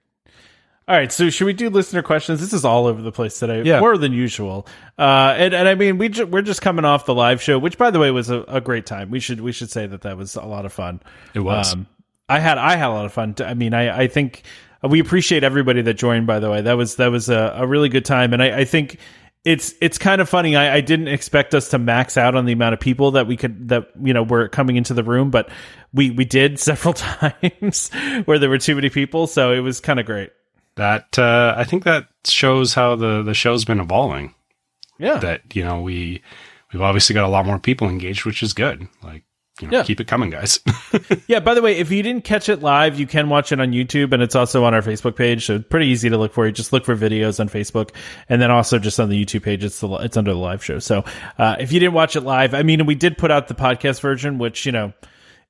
All 0.86 0.94
right, 0.94 1.10
so 1.10 1.30
should 1.30 1.46
we 1.46 1.54
do 1.54 1.70
listener 1.70 2.02
questions? 2.02 2.40
This 2.40 2.52
is 2.52 2.64
all 2.64 2.86
over 2.86 3.00
the 3.00 3.10
place 3.12 3.38
today, 3.38 3.62
Yeah. 3.62 3.80
more 3.80 3.96
than 3.96 4.12
usual. 4.12 4.66
Uh, 4.98 5.34
and, 5.36 5.54
and 5.54 5.66
I 5.66 5.74
mean, 5.76 5.96
we 5.96 6.10
ju- 6.10 6.26
we're 6.26 6.42
just 6.42 6.60
coming 6.60 6.84
off 6.84 7.06
the 7.06 7.14
live 7.14 7.40
show, 7.40 7.58
which, 7.58 7.78
by 7.78 7.90
the 7.90 7.98
way, 7.98 8.10
was 8.10 8.28
a, 8.28 8.40
a 8.48 8.60
great 8.60 8.84
time. 8.84 9.10
We 9.10 9.18
should 9.18 9.40
we 9.40 9.52
should 9.52 9.70
say 9.70 9.86
that 9.86 10.02
that 10.02 10.18
was 10.18 10.36
a 10.36 10.42
lot 10.44 10.66
of 10.66 10.72
fun. 10.74 11.00
it 11.32 11.40
was 11.40 11.72
Um, 11.72 11.86
I 12.28 12.38
had 12.38 12.58
I 12.58 12.76
had 12.76 12.88
a 12.88 12.92
lot 12.92 13.06
of 13.06 13.12
fun. 13.14 13.34
I 13.38 13.54
mean, 13.54 13.72
I 13.72 14.02
I 14.02 14.06
think 14.08 14.42
we 14.82 15.00
appreciate 15.00 15.42
everybody 15.42 15.80
that 15.82 15.94
joined. 15.94 16.26
By 16.26 16.38
the 16.38 16.50
way, 16.50 16.60
that 16.60 16.74
was 16.76 16.96
that 16.96 17.08
was 17.10 17.30
a, 17.30 17.54
a 17.56 17.66
really 17.66 17.88
good 17.88 18.04
time, 18.04 18.34
and 18.34 18.42
I, 18.42 18.58
I 18.60 18.64
think 18.66 18.98
it's 19.42 19.72
it's 19.80 19.96
kind 19.96 20.20
of 20.20 20.28
funny. 20.28 20.54
I, 20.54 20.76
I 20.76 20.80
didn't 20.82 21.08
expect 21.08 21.54
us 21.54 21.70
to 21.70 21.78
max 21.78 22.18
out 22.18 22.34
on 22.34 22.44
the 22.44 22.52
amount 22.52 22.74
of 22.74 22.80
people 22.80 23.12
that 23.12 23.26
we 23.26 23.38
could 23.38 23.68
that 23.70 23.88
you 24.02 24.12
know 24.12 24.22
were 24.22 24.48
coming 24.48 24.76
into 24.76 24.92
the 24.92 25.02
room, 25.02 25.30
but 25.30 25.48
we 25.94 26.10
we 26.10 26.26
did 26.26 26.58
several 26.60 26.92
times 26.94 27.90
where 28.26 28.38
there 28.38 28.50
were 28.50 28.58
too 28.58 28.74
many 28.74 28.90
people, 28.90 29.26
so 29.26 29.52
it 29.52 29.60
was 29.60 29.80
kind 29.80 29.98
of 29.98 30.04
great. 30.04 30.30
That 30.76 31.18
uh, 31.18 31.54
I 31.56 31.64
think 31.64 31.84
that 31.84 32.06
shows 32.26 32.74
how 32.74 32.96
the 32.96 33.22
the 33.22 33.34
show's 33.34 33.64
been 33.64 33.80
evolving. 33.80 34.34
Yeah, 34.98 35.18
That 35.18 35.42
you 35.54 35.64
know 35.64 35.80
we 35.80 36.22
we've 36.72 36.82
obviously 36.82 37.14
got 37.14 37.24
a 37.24 37.28
lot 37.28 37.46
more 37.46 37.58
people 37.58 37.88
engaged, 37.88 38.24
which 38.24 38.42
is 38.42 38.52
good. 38.52 38.86
Like 39.02 39.24
you 39.60 39.68
know, 39.68 39.78
Yeah. 39.78 39.82
keep 39.84 40.00
it 40.00 40.06
coming, 40.06 40.30
guys. 40.30 40.60
Yeah, 41.26 41.40
by 41.40 41.54
the 41.54 41.62
way, 41.62 41.76
if 41.78 41.90
you 41.90 42.02
didn't 42.02 42.24
catch 42.24 42.48
it 42.48 42.60
live, 42.62 42.98
you 43.00 43.06
can 43.06 43.28
watch 43.28 43.50
it 43.52 43.60
on 43.60 43.72
YouTube 43.72 44.12
and 44.12 44.22
it's 44.22 44.34
also 44.36 44.64
on 44.64 44.74
our 44.74 44.82
Facebook 44.82 45.16
page. 45.16 45.44
So 45.46 45.58
pretty 45.58 45.86
easy 45.86 46.08
to 46.10 46.16
look 46.18 46.32
for. 46.32 46.46
You 46.46 46.52
just 46.52 46.72
look 46.72 46.84
for 46.84 46.94
videos 46.94 47.40
on 47.40 47.48
Facebook 47.48 47.90
and 48.28 48.40
then 48.40 48.50
also 48.50 48.78
just 48.78 49.00
on 49.00 49.08
the 49.08 49.24
YouTube 49.24 49.42
page. 49.42 49.64
It's 49.64 49.80
the, 49.80 49.88
it's 49.94 50.16
under 50.16 50.32
the 50.32 50.38
live 50.38 50.62
show. 50.64 50.78
So, 50.78 51.04
uh, 51.38 51.56
if 51.58 51.72
you 51.72 51.80
didn't 51.80 51.94
watch 51.94 52.14
it 52.14 52.20
live, 52.20 52.54
I 52.54 52.62
mean, 52.62 52.84
we 52.86 52.94
did 52.94 53.16
put 53.18 53.30
out 53.30 53.48
the 53.48 53.54
podcast 53.54 54.00
version, 54.00 54.38
which, 54.38 54.66
you 54.66 54.72
know, 54.72 54.92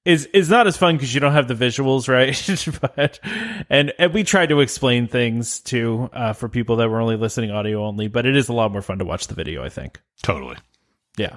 is, 0.04 0.26
is 0.26 0.50
not 0.50 0.66
as 0.66 0.76
fun 0.76 0.96
because 0.96 1.14
you 1.14 1.20
don't 1.20 1.32
have 1.32 1.48
the 1.48 1.54
visuals, 1.54 2.08
right? 2.08 2.80
but, 2.96 3.20
and, 3.70 3.92
and 3.98 4.12
we 4.12 4.24
tried 4.24 4.50
to 4.50 4.60
explain 4.60 5.08
things 5.08 5.60
too, 5.60 6.10
uh, 6.12 6.32
for 6.32 6.48
people 6.48 6.76
that 6.76 6.88
were 6.88 7.00
only 7.00 7.16
listening 7.16 7.50
audio 7.50 7.84
only, 7.84 8.08
but 8.08 8.26
it 8.26 8.36
is 8.36 8.48
a 8.48 8.52
lot 8.52 8.72
more 8.72 8.82
fun 8.82 8.98
to 8.98 9.04
watch 9.04 9.26
the 9.26 9.34
video, 9.34 9.64
I 9.64 9.68
think. 9.68 10.00
totally. 10.22 10.56
Yeah. 11.16 11.36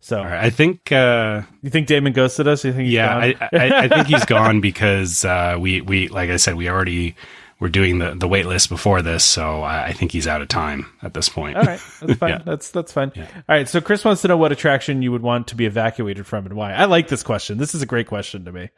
So, 0.00 0.22
right. 0.22 0.44
I 0.44 0.50
think. 0.50 0.92
Uh, 0.92 1.42
you 1.62 1.70
think 1.70 1.86
Damon 1.86 2.12
ghosted 2.12 2.46
us? 2.46 2.62
You 2.62 2.74
think 2.74 2.90
yeah? 2.90 3.16
I, 3.16 3.34
I, 3.40 3.84
I 3.84 3.88
think 3.88 4.06
he's 4.06 4.24
gone 4.26 4.60
because 4.60 5.24
uh, 5.24 5.56
we 5.58 5.80
we 5.80 6.08
like 6.08 6.28
I 6.28 6.36
said 6.36 6.56
we 6.56 6.68
already 6.68 7.16
were 7.60 7.68
doing 7.68 7.98
the 7.98 8.14
the 8.14 8.28
wait 8.28 8.46
list 8.46 8.68
before 8.68 9.00
this, 9.02 9.24
so 9.24 9.62
I, 9.62 9.86
I 9.86 9.92
think 9.92 10.12
he's 10.12 10.26
out 10.26 10.42
of 10.42 10.48
time 10.48 10.86
at 11.02 11.14
this 11.14 11.28
point. 11.28 11.56
All 11.56 11.62
right, 11.64 11.80
that's 12.00 12.18
fine. 12.18 12.30
Yeah. 12.30 12.38
That's 12.44 12.70
that's 12.70 12.92
fine. 12.92 13.12
All 13.16 13.24
right, 13.48 13.68
so 13.68 13.80
Chris 13.80 14.04
wants 14.04 14.22
to 14.22 14.28
know 14.28 14.36
what 14.36 14.52
attraction 14.52 15.02
you 15.02 15.12
would 15.12 15.22
want 15.22 15.48
to 15.48 15.56
be 15.56 15.66
evacuated 15.66 16.26
from 16.26 16.46
and 16.46 16.54
why. 16.54 16.72
I 16.72 16.84
like 16.86 17.08
this 17.08 17.22
question. 17.22 17.58
This 17.58 17.74
is 17.74 17.82
a 17.82 17.86
great 17.86 18.06
question 18.06 18.44
to 18.44 18.52
me. 18.52 18.70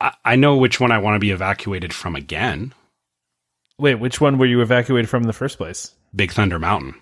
I, 0.00 0.12
I 0.24 0.36
know 0.36 0.56
which 0.56 0.80
one 0.80 0.92
I 0.92 0.98
want 0.98 1.16
to 1.16 1.20
be 1.20 1.30
evacuated 1.30 1.92
from 1.92 2.14
again. 2.16 2.72
Wait, 3.78 3.96
which 3.96 4.20
one 4.20 4.38
were 4.38 4.46
you 4.46 4.60
evacuated 4.60 5.08
from 5.08 5.22
in 5.22 5.26
the 5.28 5.32
first 5.32 5.56
place? 5.58 5.92
Big 6.14 6.32
Thunder 6.32 6.58
Mountain. 6.58 6.94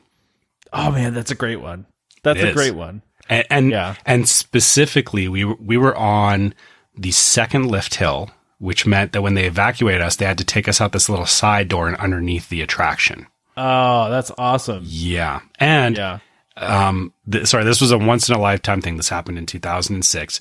Oh 0.73 0.91
man, 0.91 1.15
that's 1.15 1.31
a 1.31 1.35
great 1.37 1.61
one. 1.61 1.87
That's 2.23 2.39
It 2.41 2.45
a 2.45 2.49
is. 2.49 2.55
great 2.55 2.75
one. 2.75 3.03
and 3.29 3.47
and, 3.51 3.71
Yeah. 3.71 3.95
and 4.05 4.29
specifically 4.29 5.29
we 5.29 5.45
we 5.45 5.77
were 5.77 5.97
on 5.97 6.55
the 6.99 7.13
second 7.13 7.67
lift 7.71 7.95
hill 7.95 8.31
which 8.59 8.87
meant 8.87 9.13
that 9.13 9.23
when 9.23 9.35
they 9.35 9.45
evacuated 9.47 10.01
us 10.03 10.17
they 10.17 10.25
had 10.25 10.39
to 10.39 10.45
take 10.45 10.67
us 10.69 10.81
out 10.81 10.93
this 10.93 11.09
little 11.09 11.27
side 11.27 11.69
door 11.69 11.89
and 11.89 11.97
underneath 11.99 12.49
the 12.49 12.63
attraction. 12.63 13.27
Oh, 13.57 14.11
that's 14.11 14.31
awesome. 14.39 14.83
yeah. 14.87 15.41
And 15.59 15.97
Yeah. 15.97 16.19
um 16.57 17.13
th- 17.31 17.47
sorry 17.47 17.65
this 17.65 17.81
was 17.81 17.91
a 17.93 17.99
once 17.99 18.29
in 18.29 18.35
a 18.35 18.41
lifetime 18.41 18.81
thing. 18.81 18.97
This 18.97 19.09
happened 19.11 19.39
in 19.39 19.47
2006 19.47 20.41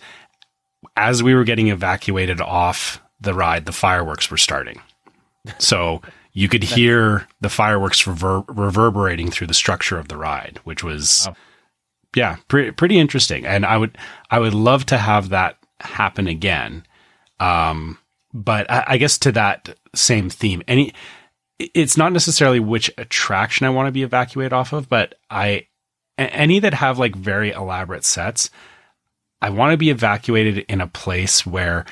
as 0.96 1.22
we 1.24 1.34
were 1.34 1.44
getting 1.44 1.68
evacuated 1.70 2.40
off 2.42 3.02
the 3.20 3.34
ride 3.34 3.66
the 3.66 3.72
fireworks 3.72 4.30
were 4.32 4.38
starting. 4.38 4.82
So 5.60 6.02
you 6.34 6.50
could 6.50 6.64
hear 6.64 7.28
the 7.42 7.50
fireworks 7.50 8.06
rever- 8.06 8.44
reverberating 8.48 9.32
through 9.32 9.48
the 9.48 9.54
structure 9.54 9.98
of 9.98 10.08
the 10.10 10.18
ride 10.18 10.60
which 10.64 10.84
was 10.84 11.26
Wow. 11.28 11.36
yeah 12.16 12.36
pretty 12.48 12.72
pretty 12.72 12.98
interesting. 13.00 13.46
And 13.46 13.66
i 13.66 13.78
would 13.78 13.98
i 14.30 14.40
would 14.40 14.54
love 14.54 14.86
to 14.88 14.98
have 14.98 15.30
that 15.30 15.58
happen 15.82 16.28
again. 16.28 16.86
Um 17.40 17.98
but 18.36 18.70
I, 18.70 18.84
I 18.90 18.98
guess 18.98 19.18
to 19.20 19.32
that 19.32 19.78
same 19.96 20.30
theme 20.30 20.62
any 20.68 20.94
it's 21.58 21.96
not 21.96 22.12
necessarily 22.12 22.60
which 22.60 22.92
attraction 22.98 23.66
i 23.66 23.70
want 23.70 23.88
to 23.88 23.92
be 23.92 24.04
evacuated 24.04 24.52
off 24.54 24.74
of 24.74 24.90
but 24.90 25.16
I 25.30 25.68
any 26.18 26.60
that 26.60 26.74
have 26.74 27.00
like 27.00 27.16
very 27.16 27.52
elaborate 27.52 28.04
sets 28.04 28.50
i 29.42 29.50
want 29.50 29.72
to 29.72 29.78
be 29.78 29.90
evacuated 29.90 30.60
in 30.70 30.82
a 30.82 30.88
place 30.88 31.46
where 31.46 31.86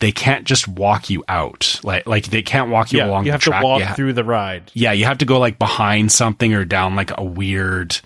they 0.00 0.10
can't 0.10 0.44
just 0.46 0.66
walk 0.66 1.08
you 1.10 1.22
out 1.28 1.78
like 1.84 2.06
like 2.06 2.24
they 2.26 2.40
can't 2.42 2.70
walk 2.70 2.92
you 2.92 2.98
along. 3.00 3.06
Yeah, 3.08 3.10
along 3.12 3.26
you 3.26 3.32
have 3.32 3.40
track 3.42 3.60
to 3.60 3.66
walk 3.66 3.80
Yeah. 3.80 3.92
through 3.94 4.14
the 4.14 4.24
ride. 4.24 4.70
Yeah, 4.72 4.92
you 4.92 5.04
have 5.04 5.18
to 5.18 5.26
go 5.26 5.38
like 5.38 5.58
behind 5.58 6.10
something 6.10 6.54
or 6.54 6.64
down 6.64 6.96
like 6.96 7.10
a 7.18 7.22
weird 7.22 8.00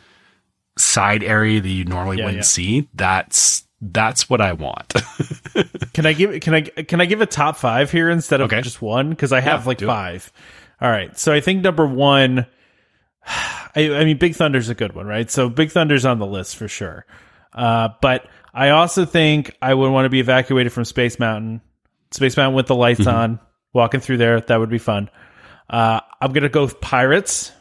side 0.77 1.23
area 1.23 1.61
that 1.61 1.69
you 1.69 1.85
normally 1.85 2.19
Yeah, 2.19 2.25
wouldn't 2.25 2.39
yeah. 2.41 2.45
see. 2.47 2.89
That's 2.95 3.65
that's 3.81 4.29
what 4.29 4.41
I 4.41 4.53
want. 4.53 4.93
Can 5.95 6.07
I 6.07 6.13
give 6.13 6.41
can 6.41 6.55
I 6.55 6.61
can 6.63 7.01
I 7.01 7.07
give 7.07 7.21
a 7.21 7.27
top 7.27 7.57
five 7.57 7.91
here 7.91 8.09
instead 8.11 8.41
of 8.41 8.47
Okay. 8.53 8.61
just 8.63 8.81
one? 8.81 9.11
Because 9.11 9.33
I 9.33 9.41
have 9.41 9.63
Yeah, 9.63 9.67
like 9.67 9.79
do 9.79 9.85
it. 9.87 9.89
five. 9.89 10.33
All 10.81 10.91
right. 10.91 11.19
So 11.19 11.33
I 11.33 11.41
think 11.41 11.63
number 11.63 11.87
one 11.87 12.47
I, 13.27 13.93
I 13.95 14.05
mean 14.05 14.17
Big 14.19 14.35
Thunder's 14.35 14.69
a 14.69 14.75
good 14.75 14.95
one, 14.95 15.07
right? 15.07 15.31
So 15.31 15.49
Big 15.49 15.71
Thunder's 15.73 16.05
on 16.05 16.19
the 16.19 16.27
list 16.27 16.57
for 16.57 16.69
sure. 16.69 17.05
Uh, 17.53 17.89
but 18.01 18.27
I 18.55 18.71
also 18.71 19.05
think 19.05 19.57
I 19.61 19.75
would 19.75 19.91
want 19.91 20.07
to 20.07 20.11
be 20.11 20.21
evacuated 20.21 20.73
from 20.73 20.85
Space 20.85 21.19
Mountain. 21.19 21.61
Space 22.13 22.37
Mountain 22.37 22.55
with 22.57 22.67
the 22.67 22.75
lights 22.77 23.01
Mm-hmm. 23.01 23.09
on, 23.17 23.41
walking 23.73 24.01
through 24.01 24.17
there, 24.19 24.41
that 24.41 24.57
would 24.59 24.71
be 24.71 24.79
fun. 24.79 25.11
Uh, 25.69 26.01
I'm 26.21 26.33
gonna 26.33 26.49
go 26.49 26.63
with 26.63 26.81
Pirates. 26.81 27.53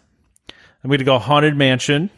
I'm 0.84 0.90
gonna 0.90 1.04
go 1.04 1.18
Haunted 1.20 1.56
Mansion. 1.56 2.10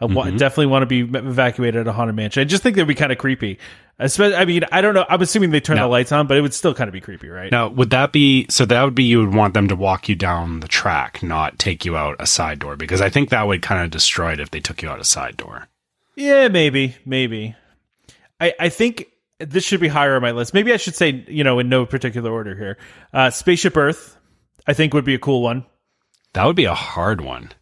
I 0.00 0.04
Mm-hmm. 0.06 0.36
definitely 0.36 0.66
want 0.66 0.82
to 0.82 0.86
be 0.86 1.00
evacuated 1.18 1.80
at 1.80 1.86
a 1.88 1.92
haunted 1.92 2.16
mansion. 2.16 2.42
I 2.42 2.44
just 2.44 2.62
think 2.62 2.76
that'd 2.76 2.86
be 2.86 2.94
kind 2.94 3.12
of 3.12 3.18
creepy. 3.18 3.58
Especially, 3.98 4.36
I 4.36 4.44
mean, 4.44 4.62
I 4.70 4.82
don't 4.82 4.92
know. 4.92 5.06
I'm 5.08 5.22
assuming 5.22 5.50
they 5.52 5.60
turn 5.60 5.78
the 5.78 5.86
lights 5.86 6.12
on, 6.12 6.26
but 6.26 6.36
it 6.36 6.42
would 6.42 6.52
still 6.52 6.74
kind 6.74 6.86
of 6.86 6.92
be 6.92 7.00
creepy, 7.00 7.28
right? 7.30 7.50
now, 7.50 7.68
would 7.68 7.88
that 7.90 8.12
be 8.12 8.46
so 8.50 8.66
that 8.66 8.82
would 8.82 8.94
be 8.94 9.04
you 9.04 9.20
would 9.20 9.34
want 9.34 9.54
them 9.54 9.68
to 9.68 9.74
walk 9.76 10.06
you 10.10 10.14
down 10.14 10.60
the 10.60 10.68
track, 10.68 11.22
not 11.22 11.58
take 11.58 11.86
you 11.86 11.96
out 11.96 12.16
a 12.18 12.26
side 12.26 12.58
door 12.58 12.76
because 12.76 13.00
I 13.00 13.08
think 13.08 13.30
that 13.30 13.46
would 13.46 13.62
kind 13.62 13.82
of 13.82 13.90
destroy 13.90 14.32
it 14.34 14.40
if 14.40 14.50
they 14.50 14.60
took 14.60 14.82
you 14.82 14.90
out 14.90 15.00
a 15.00 15.04
side 15.04 15.38
door. 15.38 15.66
Yeah, 16.14 16.48
maybe, 16.48 16.94
maybe. 17.06 17.54
I, 18.38 18.52
I 18.60 18.68
think 18.68 19.06
this 19.38 19.64
should 19.64 19.80
be 19.80 19.88
higher 19.88 20.14
on 20.16 20.20
my 20.22 20.32
list. 20.32 20.52
Maybe 20.52 20.74
I 20.74 20.76
should 20.76 20.94
say, 20.94 21.24
you 21.28 21.42
know, 21.42 21.58
in 21.58 21.70
no 21.70 21.86
particular 21.86 22.30
order 22.30 22.54
here. 22.54 22.76
Uh, 23.14 23.30
Spaceship 23.30 23.76
Earth, 23.78 24.14
I 24.66 24.74
think 24.74 24.92
would 24.92 25.06
be 25.06 25.14
a 25.14 25.18
cool 25.18 25.40
one. 25.42 25.64
That 26.34 26.44
would 26.44 26.56
be 26.56 26.66
a 26.66 26.74
hard 26.74 27.22
one. 27.22 27.52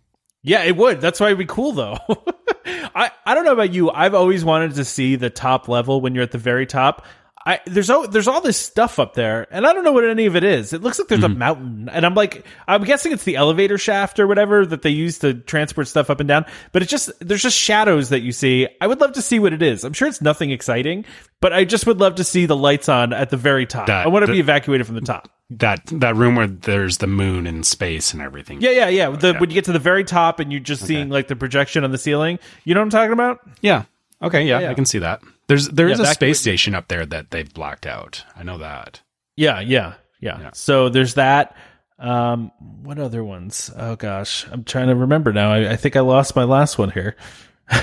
Yeah, 0.47 0.63
it 0.63 0.77
would. 0.77 1.01
That's 1.01 1.19
why 1.19 1.29
it'd 1.29 1.39
be 1.39 1.47
cool 1.47 1.73
though. 1.73 1.97
I, 2.67 3.11
I 3.25 3.35
don't 3.35 3.47
know 3.47 3.55
about 3.55 3.73
you. 3.73 3.91
I've 3.91 4.15
always 4.15 4.45
wanted 4.45 4.75
to 4.75 4.85
see 4.85 5.17
the 5.17 5.31
top 5.31 5.69
level 5.69 6.03
when 6.03 6.15
you're 6.15 6.23
at 6.23 6.33
the 6.33 6.39
very 6.39 6.67
top. 6.67 7.07
I 7.47 7.61
there's 7.67 7.91
all 7.91 8.09
there's 8.09 8.27
all 8.27 8.41
this 8.41 8.57
stuff 8.57 8.99
up 8.99 9.15
there, 9.15 9.47
and 9.51 9.67
I 9.67 9.75
don't 9.75 9.85
know 9.85 9.93
what 9.93 10.05
any 10.05 10.25
of 10.25 10.35
it 10.35 10.45
is. 10.45 10.73
It 10.73 10.81
looks 10.81 10.99
like 10.99 11.09
there's 11.09 11.23
a 11.23 11.29
mm-hmm. 11.29 11.39
mountain, 11.39 11.89
and 11.91 12.07
I'm 12.07 12.15
like, 12.15 12.47
I'm 12.67 12.85
guessing 12.85 13.13
it's 13.13 13.25
the 13.25 13.37
elevator 13.37 13.77
shaft 13.77 14.19
or 14.19 14.27
whatever 14.27 14.65
that 14.65 14.81
they 14.81 14.91
use 14.91 15.19
to 15.19 15.35
transport 15.35 15.89
stuff 15.89 16.09
up 16.09 16.21
and 16.21 16.29
down. 16.29 16.47
But 16.73 16.83
it's 16.83 16.91
just 16.91 17.13
there's 17.21 17.43
just 17.43 17.59
shadows 17.59 18.09
that 18.09 18.21
you 18.21 18.33
see. 18.33 18.67
I 18.81 18.87
would 18.87 19.01
love 19.01 19.13
to 19.13 19.23
see 19.23 19.39
what 19.39 19.53
it 19.53 19.61
is. 19.61 19.85
I'm 19.85 19.93
sure 19.93 20.09
it's 20.09 20.23
nothing 20.23 20.53
exciting, 20.53 21.05
but 21.41 21.53
I 21.53 21.65
just 21.65 21.87
would 21.87 22.01
love 22.01 22.15
to 22.15 22.25
see 22.25 22.47
the 22.47 22.57
lights 22.57 22.89
on 22.89 23.13
at 23.13 23.29
the 23.29 23.37
very 23.37 23.67
top. 23.67 23.89
That- 23.89 24.07
I 24.07 24.09
want 24.09 24.25
to 24.25 24.33
be 24.33 24.41
evacuated 24.41 24.87
from 24.87 24.95
the 24.95 25.03
top. 25.03 25.29
That 25.51 25.83
that 25.93 26.17
room 26.17 26.37
where 26.37 26.47
there's 26.47 26.99
the 26.99 27.07
moon 27.07 27.47
and 27.47 27.67
space 27.67 28.15
and 28.15 28.23
everything. 28.23 28.63
Yeah, 28.63 28.71
yeah, 28.71 28.89
yeah. 28.89 29.11
The, 29.11 29.35
When 29.35 29.51
you 29.51 29.55
get 29.55 29.67
to 29.67 29.73
the 29.73 29.79
very 29.79 30.03
top 30.05 30.41
and 30.41 30.51
you're 30.51 30.63
just 30.63 30.87
seeing 30.87 31.11
like 31.11 31.29
the 31.29 31.37
projection 31.37 31.85
on 31.85 31.93
the 31.93 31.99
ceiling, 31.99 32.39
you 32.65 32.73
know 32.73 32.81
what 32.81 32.87
I'm 32.87 32.91
talking 32.91 33.13
about? 33.13 33.41
Yeah. 33.61 33.85
Okay. 34.23 34.47
Yeah, 34.47 34.61
Yeah. 34.61 34.71
I 34.71 34.75
can 34.75 34.87
see 34.87 35.01
that. 35.01 35.21
There's 35.47 35.69
there 35.69 35.89
is 35.89 35.99
Yeah, 35.99 36.07
a 36.07 36.15
space 36.15 36.39
could- 36.39 36.43
station 36.43 36.75
up 36.75 36.89
there 36.89 37.05
that 37.07 37.31
they've 37.31 37.53
blacked 37.53 37.87
out. 37.87 38.25
I 38.37 38.43
know 38.43 38.59
that. 38.59 39.01
Yeah, 39.37 39.61
yeah, 39.61 39.95
yeah. 40.21 40.41
Yeah. 40.41 40.51
So 40.55 40.89
there's 40.89 41.15
that. 41.15 41.57
Um, 41.99 42.51
what 42.83 42.99
other 42.99 43.23
ones? 43.23 43.71
Oh 43.77 43.97
gosh, 43.97 44.47
I'm 44.51 44.65
trying 44.65 44.89
to 44.89 44.95
remember 44.97 45.33
now. 45.33 45.53
I, 45.53 45.73
I 45.73 45.77
think 45.77 45.97
I 45.97 46.01
lost 46.01 46.35
my 46.37 46.45
last 46.45 46.79
one 46.79 46.91
here. 46.91 47.17
uh, 47.71 47.83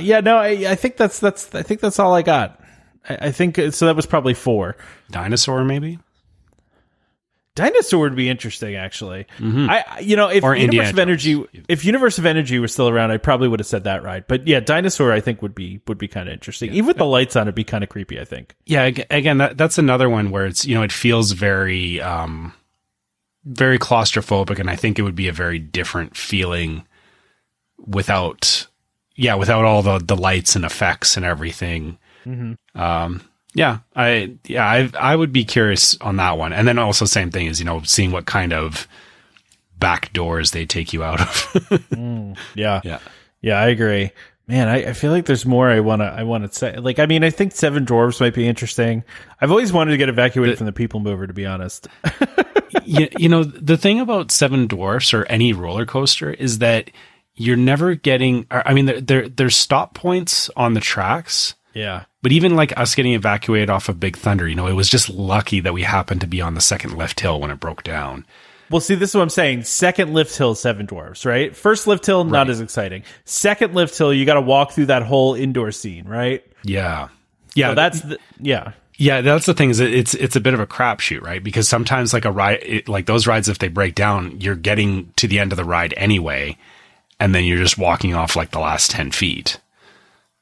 yeah, 0.00 0.20
no, 0.20 0.36
I, 0.36 0.48
I 0.70 0.74
think 0.74 0.96
that's 0.96 1.18
that's 1.20 1.54
I 1.54 1.62
think 1.62 1.80
that's 1.80 1.98
all 1.98 2.14
I 2.14 2.22
got. 2.22 2.60
I, 3.08 3.28
I 3.28 3.32
think 3.32 3.56
so. 3.72 3.86
That 3.86 3.96
was 3.96 4.06
probably 4.06 4.34
four. 4.34 4.76
Dinosaur 5.10 5.64
maybe. 5.64 5.98
Dinosaur 7.54 8.00
would 8.00 8.16
be 8.16 8.30
interesting, 8.30 8.76
actually. 8.76 9.26
I, 9.38 9.84
I- 9.86 10.00
you 10.00 10.16
know, 10.16 10.28
if 10.28 10.42
Mm-hmm. 10.42 10.46
Or 10.46 10.54
Universe 10.56 10.90
of 10.90 10.98
Energy, 10.98 11.44
if 11.68 11.84
Universe 11.84 12.18
of 12.18 12.24
Energy 12.26 12.58
was 12.58 12.72
still 12.72 12.88
around, 12.88 13.10
I 13.10 13.18
probably 13.18 13.48
would 13.48 13.60
have 13.60 13.66
said 13.66 13.84
that 13.84 14.02
right. 14.02 14.26
But 14.26 14.46
yeah, 14.48 14.60
Dinosaur, 14.60 15.12
I 15.12 15.20
think 15.20 15.42
would 15.42 15.54
be 15.54 15.80
would 15.86 15.98
be 15.98 16.08
kind 16.08 16.28
of 16.28 16.32
interesting. 16.32 16.72
Even 16.72 16.86
with 16.86 16.96
the 16.96 17.04
lights 17.04 17.36
on, 17.36 17.42
it'd 17.42 17.54
be 17.54 17.64
kind 17.64 17.84
of 17.84 17.90
creepy. 17.90 18.18
I 18.18 18.24
think. 18.24 18.54
Yeah. 18.64 18.90
Again, 19.10 19.38
that 19.38 19.58
that's 19.58 19.76
another 19.78 20.08
one 20.08 20.30
where 20.30 20.46
it's 20.46 20.64
you 20.64 20.74
know 20.74 20.82
it 20.82 20.92
feels 20.92 21.32
very 21.32 22.00
um 22.00 22.54
very 23.44 23.78
claustrophobic, 23.78 24.58
and 24.58 24.70
I 24.70 24.76
think 24.76 24.98
it 24.98 25.02
would 25.02 25.16
be 25.16 25.28
a 25.28 25.32
very 25.32 25.58
different 25.58 26.16
feeling 26.16 26.86
without 27.78 28.66
yeah 29.16 29.34
without 29.34 29.64
all 29.64 29.82
the 29.82 29.98
the 29.98 30.16
lights 30.16 30.56
and 30.56 30.64
effects 30.64 31.16
and 31.16 31.26
everything. 31.26 31.98
Um. 32.74 33.20
Yeah, 33.54 33.78
I 33.94 34.36
yeah 34.46 34.64
I 34.66 34.90
I 34.98 35.14
would 35.16 35.32
be 35.32 35.44
curious 35.44 35.96
on 36.00 36.16
that 36.16 36.38
one, 36.38 36.52
and 36.52 36.66
then 36.66 36.78
also 36.78 37.04
same 37.04 37.30
thing 37.30 37.46
is 37.46 37.58
you 37.58 37.66
know 37.66 37.82
seeing 37.82 38.10
what 38.10 38.26
kind 38.26 38.52
of 38.52 38.88
back 39.78 40.12
doors 40.12 40.52
they 40.52 40.64
take 40.66 40.92
you 40.92 41.02
out 41.04 41.20
of. 41.20 41.28
Mm, 41.92 42.36
yeah. 42.54 42.80
yeah. 42.84 42.98
Yeah, 43.40 43.58
I 43.58 43.68
agree. 43.68 44.10
Man, 44.46 44.68
I, 44.68 44.90
I 44.90 44.92
feel 44.92 45.10
like 45.10 45.26
there's 45.26 45.44
more 45.46 45.68
I 45.68 45.80
wanna 45.80 46.04
I 46.04 46.22
wanna 46.22 46.50
say. 46.52 46.76
Like, 46.76 46.98
I 46.98 47.06
mean, 47.06 47.24
I 47.24 47.30
think 47.30 47.52
Seven 47.52 47.84
Dwarfs 47.84 48.20
might 48.20 48.34
be 48.34 48.46
interesting. 48.46 49.04
I've 49.40 49.50
always 49.50 49.72
wanted 49.72 49.90
to 49.92 49.96
get 49.96 50.08
evacuated 50.08 50.56
from 50.58 50.66
the 50.66 50.72
People 50.72 51.00
Mover, 51.00 51.26
to 51.26 51.32
be 51.32 51.46
honest. 51.46 51.88
you, 52.84 53.08
you 53.18 53.28
know 53.28 53.44
the 53.44 53.76
thing 53.76 54.00
about 54.00 54.30
seven 54.30 54.66
dwarfs 54.66 55.12
or 55.12 55.24
any 55.26 55.52
roller 55.52 55.84
coaster 55.86 56.30
is 56.32 56.58
that 56.58 56.90
you're 57.34 57.56
never 57.56 57.94
getting 57.94 58.46
i 58.50 58.72
mean 58.74 58.86
there, 58.86 59.00
there 59.00 59.28
there's 59.28 59.56
stop 59.56 59.94
points 59.94 60.50
on 60.56 60.74
the 60.74 60.80
tracks 60.80 61.54
Yeah, 61.74 62.04
but 62.22 62.32
even 62.32 62.56
like 62.56 62.78
us 62.78 62.94
getting 62.94 63.12
evacuated 63.12 63.68
off 63.68 63.88
of 63.88 64.00
big 64.00 64.16
thunder 64.16 64.48
you 64.48 64.54
know 64.54 64.66
it 64.66 64.72
was 64.74 64.88
just 64.88 65.10
lucky 65.10 65.60
that 65.60 65.74
we 65.74 65.82
happened 65.82 66.20
to 66.20 66.26
be 66.26 66.40
on 66.40 66.54
the 66.54 66.60
second 66.60 66.96
lift 66.96 67.20
hill 67.20 67.40
when 67.40 67.50
it 67.50 67.60
broke 67.60 67.82
down 67.82 68.24
Well, 68.70 68.80
see, 68.80 68.94
this 68.94 69.10
is 69.10 69.14
what 69.14 69.22
I'm 69.22 69.28
saying. 69.28 69.64
Second 69.64 70.14
lift 70.14 70.34
hill, 70.34 70.54
Seven 70.54 70.86
Dwarfs, 70.86 71.26
right? 71.26 71.54
First 71.54 71.86
lift 71.86 72.06
hill, 72.06 72.24
not 72.24 72.48
as 72.48 72.58
exciting. 72.62 73.02
Second 73.26 73.74
lift 73.74 73.98
hill, 73.98 74.14
you 74.14 74.24
got 74.24 74.34
to 74.34 74.40
walk 74.40 74.72
through 74.72 74.86
that 74.86 75.02
whole 75.02 75.34
indoor 75.34 75.72
scene, 75.72 76.06
right? 76.08 76.42
yeah 76.64 77.08
yeah 77.54 77.70
So 77.70 77.74
that's 77.74 78.00
the, 78.00 78.18
yeah, 78.40 78.72
yeah 78.96 79.20
that's 79.20 79.44
the 79.46 79.52
thing 79.52 79.68
is 79.70 79.80
it's 79.80 80.14
it's 80.14 80.36
a 80.36 80.40
bit 80.40 80.54
of 80.54 80.60
a 80.60 80.66
crapshoot 80.66 81.20
right 81.20 81.42
because 81.42 81.68
sometimes 81.68 82.12
like 82.14 82.24
a 82.24 82.30
ride 82.30 82.60
it, 82.62 82.88
like 82.88 83.04
those 83.06 83.26
rides 83.26 83.48
if 83.48 83.58
they 83.58 83.68
break 83.68 83.94
down 83.94 84.40
you're 84.40 84.54
getting 84.54 85.12
to 85.16 85.26
the 85.28 85.38
end 85.38 85.52
of 85.52 85.56
the 85.56 85.64
ride 85.64 85.92
anyway 85.96 86.56
and 87.20 87.34
then 87.34 87.44
you're 87.44 87.58
just 87.58 87.76
walking 87.78 88.14
off 88.14 88.36
like 88.36 88.52
the 88.52 88.60
last 88.60 88.90
10 88.92 89.10
feet 89.10 89.58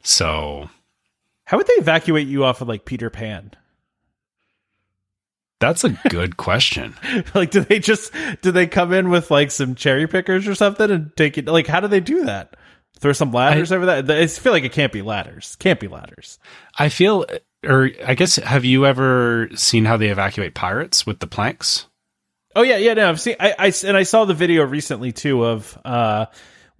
so 0.05 0.69
How 1.51 1.57
would 1.57 1.67
they 1.67 1.73
evacuate 1.73 2.29
you 2.29 2.45
off 2.45 2.61
of 2.61 2.69
like 2.69 2.85
Peter 2.85 3.11
Pan? 3.11 3.51
That's 5.59 5.83
a 5.83 5.99
good 6.09 6.37
question. 6.37 6.95
like, 7.35 7.51
do 7.51 7.63
they 7.63 7.81
just 7.81 8.13
do 8.41 8.53
they 8.53 8.69
come 8.69 8.93
in 8.93 9.11
with 9.11 9.33
like 9.33 9.51
some 9.51 9.75
cherry 9.75 10.07
pickers 10.07 10.47
or 10.47 10.55
something 10.55 10.89
and 10.89 11.11
take 11.17 11.39
it? 11.39 11.47
Like, 11.47 11.67
how 11.67 11.81
do 11.81 11.89
they 11.89 11.99
do 11.99 12.27
that? 12.27 12.55
Throw 13.01 13.13
some 13.13 13.33
ladders 13.33 13.73
over 13.73 13.87
that? 13.87 14.09
I 14.09 14.29
feel 14.29 14.53
like 14.53 14.63
it 14.63 14.71
can't 14.71 14.93
be 14.93 15.03
ladders. 15.03 15.57
Can't 15.57 15.81
be 15.81 15.89
ladders. 15.89 16.39
I 16.79 16.89
feel, 16.89 17.27
or 17.67 17.91
I 18.07 18.15
guess, 18.15 18.37
have 18.37 18.65
you 18.65 18.87
ever 18.87 19.49
seen 19.57 19.87
how 19.87 19.97
they 19.97 20.11
evacuate 20.11 20.55
pirates 20.55 21.05
with 21.05 21.19
the 21.19 21.27
planks? 21.27 21.89
Oh 22.55 22.63
yeah, 22.63 22.77
yeah. 22.77 22.95
No, 22.95 23.09
I've 23.09 23.21
seen. 23.21 23.35
I, 23.41 23.57
I 23.59 23.73
and 23.85 23.97
I 23.97 24.05
saw 24.05 24.25
the 24.25 24.35
video 24.35 24.65
recently 24.65 25.11
too 25.11 25.45
of 25.45 25.77
uh 25.85 26.27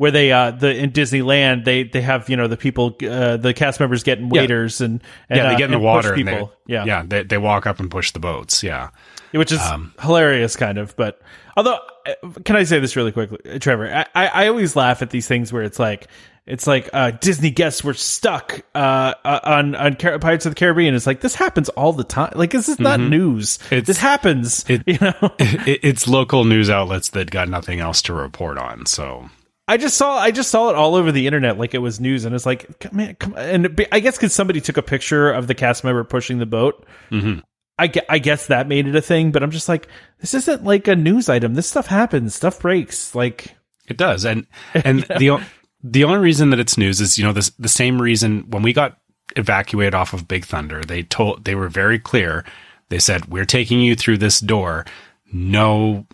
where 0.01 0.11
they 0.11 0.33
uh 0.33 0.51
the 0.51 0.75
in 0.75 0.93
Disneyland 0.93 1.67
they 1.67 1.83
they 1.83 2.01
have 2.01 2.31
you 2.31 2.37
know 2.37 2.49
the 2.49 2.57
people 2.57 2.97
uh 3.03 3.37
the 3.37 3.53
cast 3.53 3.81
members 3.81 4.03
getting 4.03 4.31
waders 4.31 4.81
and, 4.81 5.03
and 5.29 5.37
yeah, 5.37 5.49
they 5.49 5.55
uh, 5.57 5.59
get 5.59 5.65
in 5.67 5.73
the 5.73 5.79
water. 5.79 6.11
push 6.13 6.19
and 6.21 6.29
they- 6.29 6.33
people. 6.33 6.53
yeah, 6.67 6.85
yeah, 6.87 7.03
they 7.07 7.23
they 7.23 7.37
walk 7.37 7.67
up 7.67 7.81
and 7.81 7.91
push 7.91 8.13
the 8.13 8.19
boats. 8.19 8.63
Yeah, 8.63 8.89
which 9.33 9.53
is 9.53 9.61
Um, 9.61 9.93
hilarious, 10.01 10.57
kind 10.57 10.79
of. 10.79 10.97
But 10.97 11.21
although, 11.55 11.79
uh, 12.07 12.29
can 12.47 12.57
I 12.57 12.63
say 12.63 12.81
this 12.81 12.97
really 12.97 13.13
quickly, 13.13 13.39
uh, 13.45 13.59
Trevor? 13.59 13.93
I, 13.95 14.07
I, 14.15 14.27
I 14.45 14.49
always 14.49 14.75
laugh 14.75 15.03
at 15.03 15.11
these 15.11 15.29
things 15.29 15.53
where 15.53 15.65
it's 15.65 15.79
like 15.79 16.09
it's 16.47 16.67
like 16.67 16.89
uh, 16.95 17.11
Disney 17.11 17.51
guests 17.51 17.85
were 17.85 17.93
stuck 17.93 18.63
uh, 18.75 19.13
uh, 19.23 19.41
on 19.45 19.75
on 19.75 19.97
Car- 19.97 20.19
Pirates 20.19 20.47
of 20.47 20.53
the 20.53 20.57
Caribbean. 20.59 20.95
It's 20.95 21.07
like 21.07 21.21
this 21.21 21.35
happens 21.35 21.69
all 21.69 21.93
the 21.93 22.05
time. 22.05 22.33
Like 22.37 22.53
this 22.53 22.71
is 22.71 22.81
not 22.81 23.01
news. 23.01 23.59
Mm-hmm. 23.59 23.75
It's- 23.75 23.87
this 23.87 23.99
happens. 23.99 24.65
it- 24.67 24.83
you 24.87 24.97
know. 24.99 25.13
it, 25.39 25.81
it's 25.83 26.09
local 26.09 26.45
news 26.45 26.71
outlets 26.71 27.11
that 27.11 27.31
got 27.31 27.51
nothing 27.51 27.81
else 27.81 28.01
to 28.03 28.15
report 28.15 28.57
on. 28.57 28.87
So 28.87 29.29
I 29.71 29.77
just 29.77 29.97
saw 29.97 30.19
I 30.19 30.31
just 30.33 30.51
saw 30.51 30.71
it 30.71 30.77
all 30.77 30.97
over 30.97 31.13
the 31.13 31.27
internet 31.27 31.57
like 31.59 31.75
it 31.75 31.79
was 31.79 32.01
news, 32.01 32.25
and 32.25 32.35
it's 32.35 32.45
like, 32.45 32.93
man, 32.93 33.15
come 33.15 33.35
on. 33.35 33.39
and 33.41 33.77
be- 33.77 33.87
I 33.93 34.01
guess 34.01 34.17
because 34.17 34.33
somebody 34.35 34.61
took 34.61 34.77
a 34.77 34.83
picture 34.83 35.31
of 35.31 35.47
the 35.47 35.55
cast 35.55 35.85
member 35.85 36.03
pushing 36.05 36.39
the 36.39 36.47
boat. 36.47 36.85
Mhm. 37.11 37.43
I, 37.79 37.91
I 38.11 38.19
guess 38.19 38.49
that 38.49 38.69
made 38.69 38.87
it 38.87 38.95
a 38.95 39.01
thing, 39.01 39.31
but 39.33 39.43
I'm 39.43 39.51
just 39.53 39.69
like, 39.69 39.89
this 40.19 40.35
isn't 40.35 40.65
like 40.65 40.87
a 40.89 40.95
news 40.97 41.31
item. 41.31 41.55
This 41.55 41.67
stuff 41.69 41.87
happens. 41.87 42.35
Stuff 42.35 42.61
breaks. 42.61 43.15
Like, 43.15 43.55
It 43.89 43.97
does, 43.97 44.25
and 44.27 44.47
and 44.75 45.03
the 45.19 45.41
the 45.83 46.05
only 46.05 46.19
reason 46.19 46.51
that 46.51 46.59
it's 46.61 46.77
news 46.77 47.01
is 47.01 47.17
you 47.17 47.25
know 47.25 47.33
this 47.33 47.51
the 47.51 47.69
same 47.69 48.03
reason 48.03 48.51
when 48.51 48.63
we 48.63 48.73
got 48.73 48.99
evacuated 49.37 49.95
off 49.95 50.13
of 50.13 50.27
Big 50.29 50.45
Thunder, 50.45 50.83
they 50.83 51.05
told 51.05 51.45
they 51.45 51.55
were 51.55 51.69
very 51.69 51.99
clear. 51.99 52.45
They 52.89 52.99
said 52.99 53.27
we're 53.27 53.45
taking 53.47 53.81
you 53.81 53.95
through 53.95 54.19
this 54.19 54.41
door, 54.41 54.85
no 55.33 56.07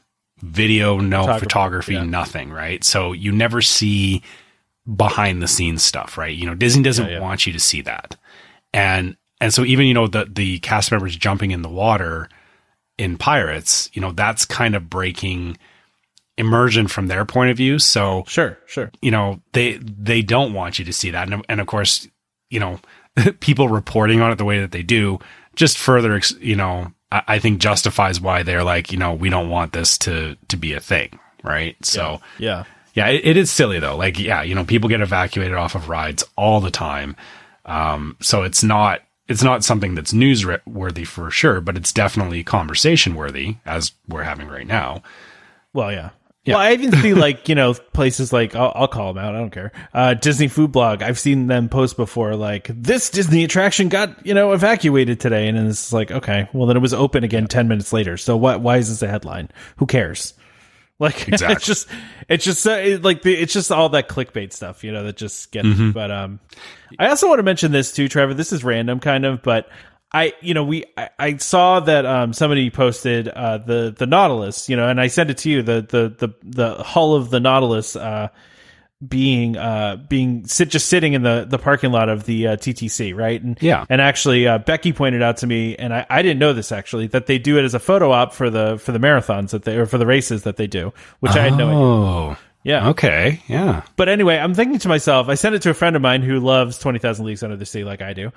video, 0.46 0.98
no 0.98 1.22
Photography, 1.22 1.44
photography, 1.44 1.94
yeah. 1.94 2.04
nothing, 2.04 2.50
right? 2.50 2.82
So 2.84 3.12
you 3.12 3.32
never 3.32 3.60
see 3.60 4.22
behind 4.96 5.42
the 5.42 5.48
scenes 5.48 5.82
stuff, 5.82 6.16
right? 6.16 6.34
You 6.34 6.46
know, 6.46 6.54
Disney 6.54 6.82
doesn't 6.82 7.06
Yeah, 7.06 7.12
yeah. 7.14 7.20
want 7.20 7.46
you 7.46 7.52
to 7.52 7.60
see 7.60 7.80
that, 7.82 8.16
and 8.72 9.16
and 9.40 9.52
so 9.52 9.64
even 9.64 9.86
you 9.86 9.94
know 9.94 10.06
the 10.06 10.26
the 10.30 10.58
cast 10.60 10.90
members 10.90 11.16
jumping 11.16 11.50
in 11.50 11.62
the 11.62 11.68
water 11.68 12.28
in 12.98 13.18
Pirates, 13.18 13.90
you 13.92 14.00
know, 14.00 14.12
that's 14.12 14.44
kind 14.44 14.74
of 14.74 14.88
breaking 14.88 15.58
immersion 16.38 16.86
from 16.86 17.06
their 17.08 17.24
point 17.24 17.50
of 17.50 17.56
view. 17.56 17.78
So 17.78 18.24
sure, 18.26 18.58
sure. 18.66 18.90
you 19.02 19.10
know 19.10 19.40
they 19.52 19.74
they 19.78 20.22
don't 20.22 20.54
want 20.54 20.78
you 20.78 20.84
to 20.84 20.92
see 20.92 21.10
that, 21.10 21.30
and, 21.30 21.44
and 21.48 21.60
of 21.60 21.66
course, 21.66 22.08
you 22.50 22.60
know, 22.60 22.78
people 23.40 23.68
reporting 23.68 24.20
on 24.20 24.30
it 24.32 24.36
the 24.36 24.44
way 24.44 24.60
that 24.60 24.72
they 24.72 24.82
do 24.82 25.18
just 25.56 25.78
further, 25.78 26.20
you 26.38 26.54
know, 26.54 26.92
I, 27.10 27.22
I 27.26 27.38
think 27.38 27.60
justifies 27.60 28.20
why 28.20 28.42
they're 28.42 28.64
like, 28.64 28.92
you 28.92 28.98
know, 28.98 29.14
we 29.14 29.30
don't 29.30 29.50
want 29.50 29.72
this 29.72 29.98
to 29.98 30.36
to 30.48 30.56
be 30.56 30.72
a 30.72 30.80
thing, 30.80 31.18
right? 31.42 31.76
So. 31.84 32.20
Yeah. 32.38 32.64
Yeah, 32.94 33.08
it, 33.08 33.26
it 33.26 33.36
is 33.36 33.50
silly 33.50 33.78
though. 33.78 33.96
Like, 33.96 34.18
yeah, 34.18 34.40
you 34.42 34.54
know, 34.54 34.64
people 34.64 34.88
get 34.88 35.02
evacuated 35.02 35.54
off 35.54 35.74
of 35.74 35.90
rides 35.90 36.24
all 36.34 36.60
the 36.60 36.70
time. 36.70 37.14
Um, 37.66 38.16
so 38.20 38.42
it's 38.42 38.62
not 38.64 39.02
it's 39.28 39.42
not 39.42 39.64
something 39.64 39.94
that's 39.94 40.12
newsworthy 40.12 41.06
for 41.06 41.30
sure, 41.30 41.60
but 41.60 41.76
it's 41.76 41.92
definitely 41.92 42.42
conversation 42.44 43.14
worthy 43.14 43.56
as 43.66 43.92
we're 44.08 44.22
having 44.22 44.48
right 44.48 44.66
now. 44.66 45.02
Well, 45.72 45.92
yeah. 45.92 46.10
Yeah. 46.46 46.54
Well, 46.54 46.62
I 46.62 46.72
even 46.72 46.92
see 46.92 47.12
like 47.12 47.48
you 47.48 47.54
know 47.56 47.74
places 47.74 48.32
like 48.32 48.54
I'll, 48.54 48.72
I'll 48.74 48.88
call 48.88 49.12
them 49.12 49.22
out. 49.22 49.34
I 49.34 49.38
don't 49.38 49.50
care. 49.50 49.72
Uh, 49.92 50.14
Disney 50.14 50.46
Food 50.46 50.70
Blog. 50.70 51.02
I've 51.02 51.18
seen 51.18 51.48
them 51.48 51.68
post 51.68 51.96
before. 51.96 52.36
Like 52.36 52.70
this 52.72 53.10
Disney 53.10 53.42
attraction 53.42 53.88
got 53.88 54.24
you 54.24 54.32
know 54.32 54.52
evacuated 54.52 55.18
today, 55.18 55.48
and 55.48 55.58
it's 55.58 55.92
like 55.92 56.10
okay, 56.12 56.48
well 56.52 56.66
then 56.68 56.76
it 56.76 56.80
was 56.80 56.94
open 56.94 57.24
again 57.24 57.48
ten 57.48 57.66
minutes 57.66 57.92
later. 57.92 58.16
So 58.16 58.36
what? 58.36 58.60
Why 58.60 58.76
is 58.76 58.88
this 58.88 59.02
a 59.02 59.08
headline? 59.08 59.50
Who 59.76 59.86
cares? 59.86 60.34
Like 60.98 61.28
Exactly. 61.28 61.56
it's 61.56 61.66
just 61.66 61.88
it's 62.26 62.42
just 62.42 62.62
so 62.62 62.74
it, 62.74 63.02
like 63.02 63.20
the, 63.20 63.34
it's 63.34 63.52
just 63.52 63.70
all 63.70 63.90
that 63.90 64.08
clickbait 64.08 64.54
stuff, 64.54 64.82
you 64.82 64.92
know, 64.92 65.04
that 65.04 65.18
just 65.18 65.52
gets. 65.52 65.68
Mm-hmm. 65.68 65.90
But 65.90 66.10
um, 66.10 66.40
I 66.98 67.08
also 67.08 67.28
want 67.28 67.38
to 67.38 67.42
mention 67.42 67.70
this 67.70 67.92
too, 67.92 68.08
Trevor. 68.08 68.32
This 68.32 68.50
is 68.50 68.64
random, 68.64 68.98
kind 69.00 69.26
of, 69.26 69.42
but 69.42 69.68
I 70.18 70.32
you 70.40 70.54
know 70.54 70.64
we 70.64 70.84
I, 70.96 71.08
I 71.18 71.36
saw 71.36 71.80
that 71.80 72.06
um 72.06 72.32
somebody 72.32 72.70
posted 72.70 73.28
uh 73.28 73.58
the 73.58 73.94
the 73.96 74.06
Nautilus, 74.06 74.68
you 74.68 74.76
know, 74.76 74.88
and 74.88 75.00
I 75.00 75.08
sent 75.08 75.30
it 75.30 75.38
to 75.38 75.50
you 75.50 75.62
the 75.62 75.80
the 75.88 76.02
the 76.26 76.34
the 76.42 76.82
hull 76.82 77.14
of 77.14 77.30
the 77.30 77.40
Nautilus 77.40 77.96
uh 77.96 78.28
being 79.06 79.58
uh 79.58 79.96
being 80.08 80.46
sit 80.46 80.70
just 80.70 80.88
sitting 80.88 81.12
in 81.12 81.22
the 81.22 81.46
the 81.46 81.58
parking 81.58 81.92
lot 81.92 82.08
of 82.08 82.24
the 82.24 82.46
uh, 82.48 82.56
TTC 82.56 83.14
right 83.14 83.42
and 83.42 83.58
Yeah. 83.60 83.84
and 83.90 84.00
actually 84.00 84.48
uh, 84.48 84.56
Becky 84.56 84.94
pointed 84.94 85.20
out 85.20 85.36
to 85.38 85.46
me 85.46 85.76
and 85.76 85.92
I, 85.92 86.06
I 86.08 86.22
didn't 86.22 86.38
know 86.38 86.54
this 86.54 86.72
actually 86.72 87.06
that 87.08 87.26
they 87.26 87.38
do 87.38 87.58
it 87.58 87.64
as 87.66 87.74
a 87.74 87.78
photo 87.78 88.10
op 88.10 88.32
for 88.32 88.48
the 88.48 88.78
for 88.78 88.92
the 88.92 88.98
marathons 88.98 89.50
that 89.50 89.64
they 89.64 89.76
or 89.76 89.84
for 89.84 89.98
the 89.98 90.06
races 90.06 90.44
that 90.44 90.56
they 90.56 90.66
do 90.66 90.94
which 91.20 91.32
I 91.32 91.42
had 91.42 91.58
no 91.58 91.66
idea 91.68 91.78
Oh, 91.78 92.36
yeah 92.64 92.88
okay, 92.88 93.42
yeah. 93.48 93.82
but 93.96 94.08
anyway, 94.08 94.38
I'm 94.38 94.54
thinking 94.54 94.78
to 94.80 94.88
myself, 94.88 95.28
I 95.28 95.34
sent 95.34 95.54
it 95.54 95.60
to 95.62 95.70
a 95.70 95.74
friend 95.74 95.94
of 95.94 96.00
mine 96.00 96.22
who 96.22 96.40
loves 96.40 96.78
20,000 96.78 97.24
Leagues 97.26 97.42
Under 97.42 97.54
the 97.56 97.66
Sea 97.66 97.84
like 97.84 98.00
I 98.02 98.12
do. 98.14 98.32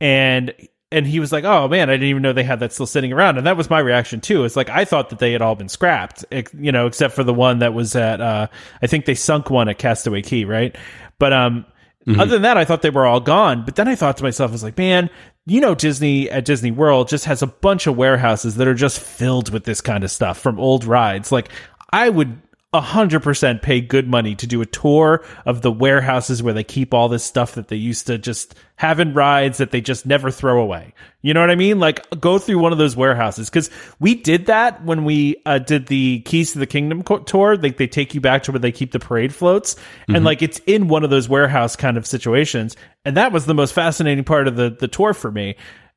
And 0.00 0.54
and 0.92 1.06
he 1.06 1.20
was 1.20 1.32
like, 1.32 1.44
"Oh 1.44 1.68
man, 1.68 1.90
I 1.90 1.94
didn't 1.94 2.08
even 2.08 2.22
know 2.22 2.32
they 2.32 2.44
had 2.44 2.60
that 2.60 2.72
still 2.72 2.86
sitting 2.86 3.12
around." 3.12 3.38
And 3.38 3.46
that 3.46 3.56
was 3.56 3.70
my 3.70 3.78
reaction 3.80 4.20
too. 4.20 4.44
It's 4.44 4.56
like 4.56 4.68
I 4.68 4.84
thought 4.84 5.10
that 5.10 5.18
they 5.18 5.32
had 5.32 5.42
all 5.42 5.54
been 5.54 5.68
scrapped, 5.68 6.24
you 6.58 6.72
know, 6.72 6.86
except 6.86 7.14
for 7.14 7.24
the 7.24 7.34
one 7.34 7.60
that 7.60 7.74
was 7.74 7.96
at 7.96 8.20
uh 8.20 8.48
I 8.82 8.86
think 8.86 9.04
they 9.04 9.14
sunk 9.14 9.50
one 9.50 9.68
at 9.68 9.78
Castaway 9.78 10.22
Cay, 10.22 10.44
right? 10.44 10.76
But 11.18 11.32
um 11.32 11.66
other 12.06 12.32
than 12.32 12.42
that, 12.42 12.58
I 12.58 12.66
thought 12.66 12.82
they 12.82 12.90
were 12.90 13.06
all 13.06 13.20
gone. 13.20 13.64
But 13.64 13.76
then 13.76 13.88
I 13.88 13.94
thought 13.94 14.18
to 14.18 14.22
myself, 14.24 14.50
I 14.50 14.52
was 14.52 14.62
like, 14.62 14.76
man, 14.76 15.08
you 15.46 15.60
know, 15.60 15.74
Disney 15.74 16.30
at 16.30 16.44
Disney 16.44 16.70
World 16.70 17.08
just 17.08 17.24
has 17.24 17.40
a 17.40 17.46
bunch 17.46 17.86
of 17.86 17.96
warehouses 17.96 18.56
that 18.56 18.68
are 18.68 18.74
just 18.74 19.00
filled 19.00 19.50
with 19.50 19.64
this 19.64 19.80
kind 19.80 20.04
of 20.04 20.10
stuff 20.10 20.38
from 20.38 20.60
old 20.60 20.84
rides. 20.84 21.32
Like, 21.32 21.48
I 21.90 22.10
would 22.10 22.40
a 22.74 22.80
hundred 22.80 23.22
percent 23.22 23.62
pay 23.62 23.80
good 23.80 24.08
money 24.08 24.34
to 24.34 24.48
do 24.48 24.60
a 24.60 24.66
tour 24.66 25.24
of 25.46 25.62
the 25.62 25.70
warehouses 25.70 26.42
where 26.42 26.52
they 26.52 26.64
keep 26.64 26.92
all 26.92 27.08
this 27.08 27.22
stuff 27.22 27.54
that 27.54 27.68
they 27.68 27.76
used 27.76 28.08
to 28.08 28.18
just 28.18 28.56
have 28.74 28.98
in 28.98 29.14
rides 29.14 29.58
that 29.58 29.70
they 29.70 29.80
just 29.80 30.04
never 30.04 30.28
throw 30.28 30.60
away. 30.60 30.92
You 31.22 31.34
know 31.34 31.40
what 31.40 31.50
I 31.50 31.54
mean? 31.54 31.78
Like 31.78 32.04
go 32.20 32.38
through 32.38 32.58
one 32.58 32.72
of 32.72 32.78
those 32.78 32.96
warehouses 32.96 33.48
because 33.48 33.70
we 34.00 34.16
did 34.16 34.46
that 34.46 34.84
when 34.84 35.04
we 35.04 35.40
uh, 35.46 35.60
did 35.60 35.86
the 35.86 36.20
Keys 36.22 36.54
to 36.54 36.58
the 36.58 36.66
Kingdom 36.66 37.04
co- 37.04 37.20
tour. 37.20 37.56
Like 37.56 37.76
they 37.76 37.86
take 37.86 38.12
you 38.12 38.20
back 38.20 38.42
to 38.42 38.52
where 38.52 38.58
they 38.58 38.72
keep 38.72 38.90
the 38.90 38.98
parade 38.98 39.32
floats, 39.32 39.76
and 40.08 40.24
like 40.24 40.42
it's 40.42 40.58
in 40.66 40.88
one 40.88 41.04
of 41.04 41.10
those 41.10 41.28
warehouse 41.28 41.76
kind 41.76 41.96
of 41.96 42.08
situations, 42.08 42.76
and 43.04 43.16
that 43.16 43.30
was 43.30 43.46
the 43.46 43.54
most 43.54 43.72
fascinating 43.72 44.24
part 44.24 44.48
of 44.48 44.56
the 44.56 44.70
the 44.70 44.88
tour 44.88 45.14
for 45.14 45.30
me. 45.30 45.54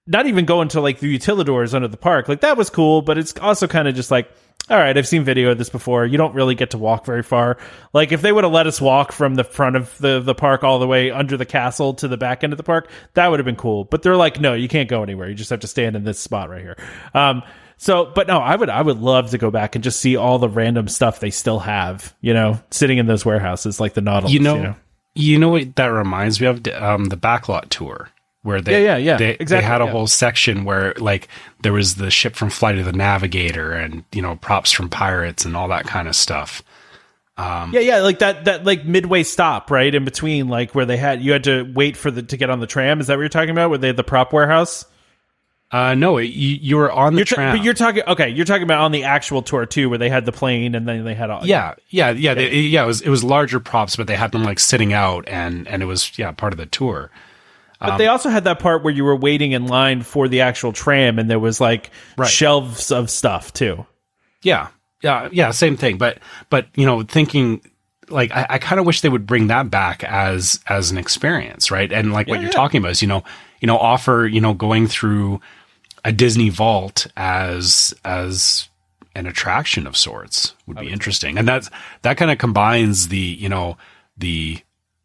Not 0.08 0.26
even 0.28 0.46
going 0.46 0.70
to 0.70 0.82
like 0.82 1.00
the 1.00 1.18
utilidors 1.18 1.74
under 1.74 1.88
the 1.88 1.98
park, 1.98 2.28
like 2.28 2.42
that 2.42 2.58
was 2.58 2.70
cool, 2.70 3.02
but 3.02 3.18
it's 3.18 3.38
also 3.38 3.68
kind 3.68 3.88
of 3.88 3.96
just 3.96 4.10
like 4.10 4.32
all 4.70 4.78
right, 4.78 4.98
I've 4.98 5.08
seen 5.08 5.24
video 5.24 5.52
of 5.52 5.58
this 5.58 5.70
before. 5.70 6.06
You 6.06 6.18
don't 6.18 6.34
really 6.34 6.54
get 6.54 6.72
to 6.72 6.78
walk 6.78 7.06
very 7.06 7.24
far. 7.24 7.58
Like 7.94 8.12
if 8.12 8.22
they 8.22 8.34
would 8.34 8.44
have 8.44 8.52
let 8.52 8.68
us 8.68 8.82
walk 8.82 9.14
from 9.14 9.36
the 9.36 9.46
front 9.46 9.78
of 9.78 9.98
the, 10.00 10.20
the 10.20 10.36
park 10.36 10.64
all 10.64 10.80
the 10.80 10.88
way 10.88 11.10
under 11.10 11.38
the 11.38 11.46
castle 11.46 11.94
to 11.96 12.08
the 12.10 12.18
back 12.18 12.44
end 12.44 12.52
of 12.52 12.58
the 12.58 12.64
park, 12.64 12.90
that 13.14 13.30
would 13.30 13.40
have 13.40 13.46
been 13.46 13.56
cool. 13.56 13.86
But 13.86 14.02
they're 14.02 14.18
like, 14.18 14.42
no, 14.42 14.54
you 14.54 14.68
can't 14.68 14.90
go 14.90 15.04
anywhere. 15.04 15.30
You 15.30 15.36
just 15.36 15.52
have 15.52 15.62
to 15.62 15.68
stand 15.68 15.96
in 15.96 16.04
this 16.04 16.20
spot 16.20 16.50
right 16.50 16.62
here. 16.62 16.76
Um, 17.14 17.44
so, 17.78 18.12
but 18.14 18.28
no, 18.28 18.40
I 18.40 18.56
would, 18.56 18.70
I 18.70 18.82
would 18.82 19.00
love 19.00 19.30
to 19.30 19.38
go 19.38 19.52
back 19.52 19.76
and 19.76 19.84
just 19.84 20.02
see 20.02 20.18
all 20.18 20.38
the 20.38 20.50
random 20.50 20.90
stuff 20.90 21.22
they 21.22 21.30
still 21.30 21.60
have, 21.60 22.14
you 22.20 22.34
know, 22.34 22.60
sitting 22.70 22.98
in 22.98 23.06
those 23.06 23.24
warehouses 23.24 23.80
like 23.80 23.94
the 23.94 24.02
Nautilus. 24.02 24.34
You 24.34 24.40
know, 24.40 24.56
you 24.56 24.64
know? 24.64 24.76
you 25.16 25.40
know 25.40 25.50
what 25.50 25.76
that 25.78 25.86
reminds 25.86 26.42
me 26.42 26.48
of? 26.48 26.68
Um, 26.68 27.06
the 27.06 27.18
backlot 27.18 27.70
tour 27.70 28.10
where 28.48 28.62
they, 28.62 28.84
Yeah, 28.84 28.96
yeah, 28.96 29.12
yeah, 29.12 29.18
they, 29.18 29.30
exactly, 29.32 29.58
they 29.58 29.62
had 29.62 29.82
a 29.82 29.86
yeah. 29.86 29.92
whole 29.92 30.08
section 30.08 30.64
where 30.64 30.94
like 30.98 31.28
there 31.62 31.74
was 31.74 31.96
the 31.96 32.10
ship 32.10 32.36
from 32.36 32.50
Flight 32.50 32.78
of 32.80 32.86
the 32.86 32.94
Navigator 32.94 33.74
and 33.74 34.04
you 34.12 34.22
know 34.22 34.38
props 34.38 34.72
from 34.72 34.90
pirates 34.90 35.46
and 35.46 35.56
all 35.56 35.68
that 35.68 35.86
kind 35.86 36.08
of 36.08 36.16
stuff. 36.16 36.64
Yeah, 37.38 37.68
yeah, 37.80 38.00
like 38.00 38.20
that 38.20 38.46
that 38.46 38.66
like 38.66 38.86
midway 38.86 39.22
stop, 39.24 39.70
right? 39.70 39.94
In 39.94 40.06
between 40.06 40.48
like 40.48 40.74
where 40.74 40.86
they 40.86 40.98
had 40.98 41.22
you 41.22 41.34
had 41.34 41.44
to 41.44 41.72
wait 41.76 41.96
for 41.96 42.10
the 42.10 42.24
to 42.24 42.38
get 42.38 42.50
on 42.50 42.60
the 42.60 42.66
tram. 42.68 43.00
Is 43.00 43.08
that 43.08 43.16
what 43.16 43.22
you're 43.22 43.30
talking 43.30 43.52
about? 43.52 43.70
Where 43.70 43.78
they 43.78 43.88
had 43.88 43.98
the 43.98 44.04
prop 44.04 44.34
warehouse? 44.34 44.86
Uh, 45.70 45.94
no, 45.96 46.18
it, 46.18 46.30
you, 46.30 46.58
you 46.62 46.78
were 46.78 46.90
on 46.90 47.14
the 47.14 47.20
You're 47.20 47.26
tram. 47.26 47.58
but 47.58 47.64
you're 47.64 47.74
talking 47.74 48.02
okay, 48.08 48.30
you're 48.30 48.46
talking 48.46 48.64
about 48.64 48.80
on 48.82 48.94
the 48.94 49.04
actual 49.04 49.42
tour 49.42 49.66
too 49.66 49.90
where 49.90 49.98
they 50.00 50.10
had 50.10 50.26
the 50.26 50.32
plane 50.32 50.76
and 50.76 50.88
then 50.88 51.04
they 51.04 51.14
had 51.14 51.30
all 51.30 51.46
yeah, 51.46 51.76
yeah, 51.90 52.12
yeah, 52.12 52.34
they- 52.34 52.62
yeah. 52.62 52.84
It 52.84 52.88
was 52.88 53.02
it 53.02 53.10
was 53.10 53.22
larger 53.24 53.60
props, 53.60 53.98
but 53.98 54.08
they 54.08 54.16
had 54.16 54.32
them 54.32 54.44
like 54.44 54.60
sitting 54.60 54.94
out, 54.94 55.28
and 55.28 55.68
and 55.68 55.84
it 55.84 55.86
was 55.86 56.18
yeah 56.18 56.32
part 56.32 56.54
of 56.54 56.58
the 56.58 56.66
tour. 56.68 57.12
But 57.80 57.98
they 57.98 58.08
also 58.08 58.30
had 58.30 58.46
that 58.46 58.60
part 58.60 58.84
where 58.84 58.94
you 58.94 59.04
were 59.04 59.16
waiting 59.16 59.52
in 59.52 59.68
line 59.68 60.02
for 60.02 60.28
the 60.28 60.42
actual 60.42 60.74
tram 60.74 61.20
and 61.20 61.30
there 61.30 61.40
was 61.40 61.62
like 61.62 61.92
Right. 62.18 62.30
shelves 62.30 62.92
of 62.92 63.10
stuff 63.10 63.54
too. 63.54 63.86
Yeah, 64.42 64.70
yeah, 65.04 65.30
yeah. 65.32 65.52
Same 65.52 65.78
thing, 65.78 65.98
but 65.98 66.20
but 66.50 66.68
you 66.76 66.86
know, 66.86 67.04
thinking 67.04 67.62
like 68.10 68.32
I, 68.32 68.46
I 68.52 68.58
kind 68.58 68.80
of 68.80 68.86
wish 68.86 69.02
they 69.02 69.10
would 69.10 69.28
bring 69.28 69.48
that 69.48 69.70
back 69.70 70.04
as 70.04 70.60
as 70.68 70.92
an 70.92 70.98
experience, 70.98 71.72
right? 71.72 71.92
And 71.92 72.14
like 72.14 72.28
what 72.28 72.40
you're 72.40 72.50
yeah. 72.50 72.56
talking 72.56 72.80
about 72.80 72.92
is 72.92 73.02
you 73.02 73.08
know 73.08 73.24
you 73.62 73.68
know 73.68 73.78
offer 73.78 74.28
you 74.32 74.42
know 74.42 74.54
going 74.54 74.88
through 74.88 75.42
a 76.06 76.12
Disney 76.12 76.50
vault 76.50 77.08
as 77.18 77.94
as 78.06 78.70
an 79.16 79.26
attraction 79.26 79.88
of 79.88 79.98
sorts 79.98 80.54
would 80.68 80.78
be 80.78 80.90
interesting, 80.90 81.38
and 81.38 81.48
that's 81.48 81.70
that 82.04 82.18
kind 82.18 82.32
of 82.32 82.38
combines 82.38 83.10
the 83.10 83.18
you 83.18 83.50
know 83.50 83.78
the 84.18 84.60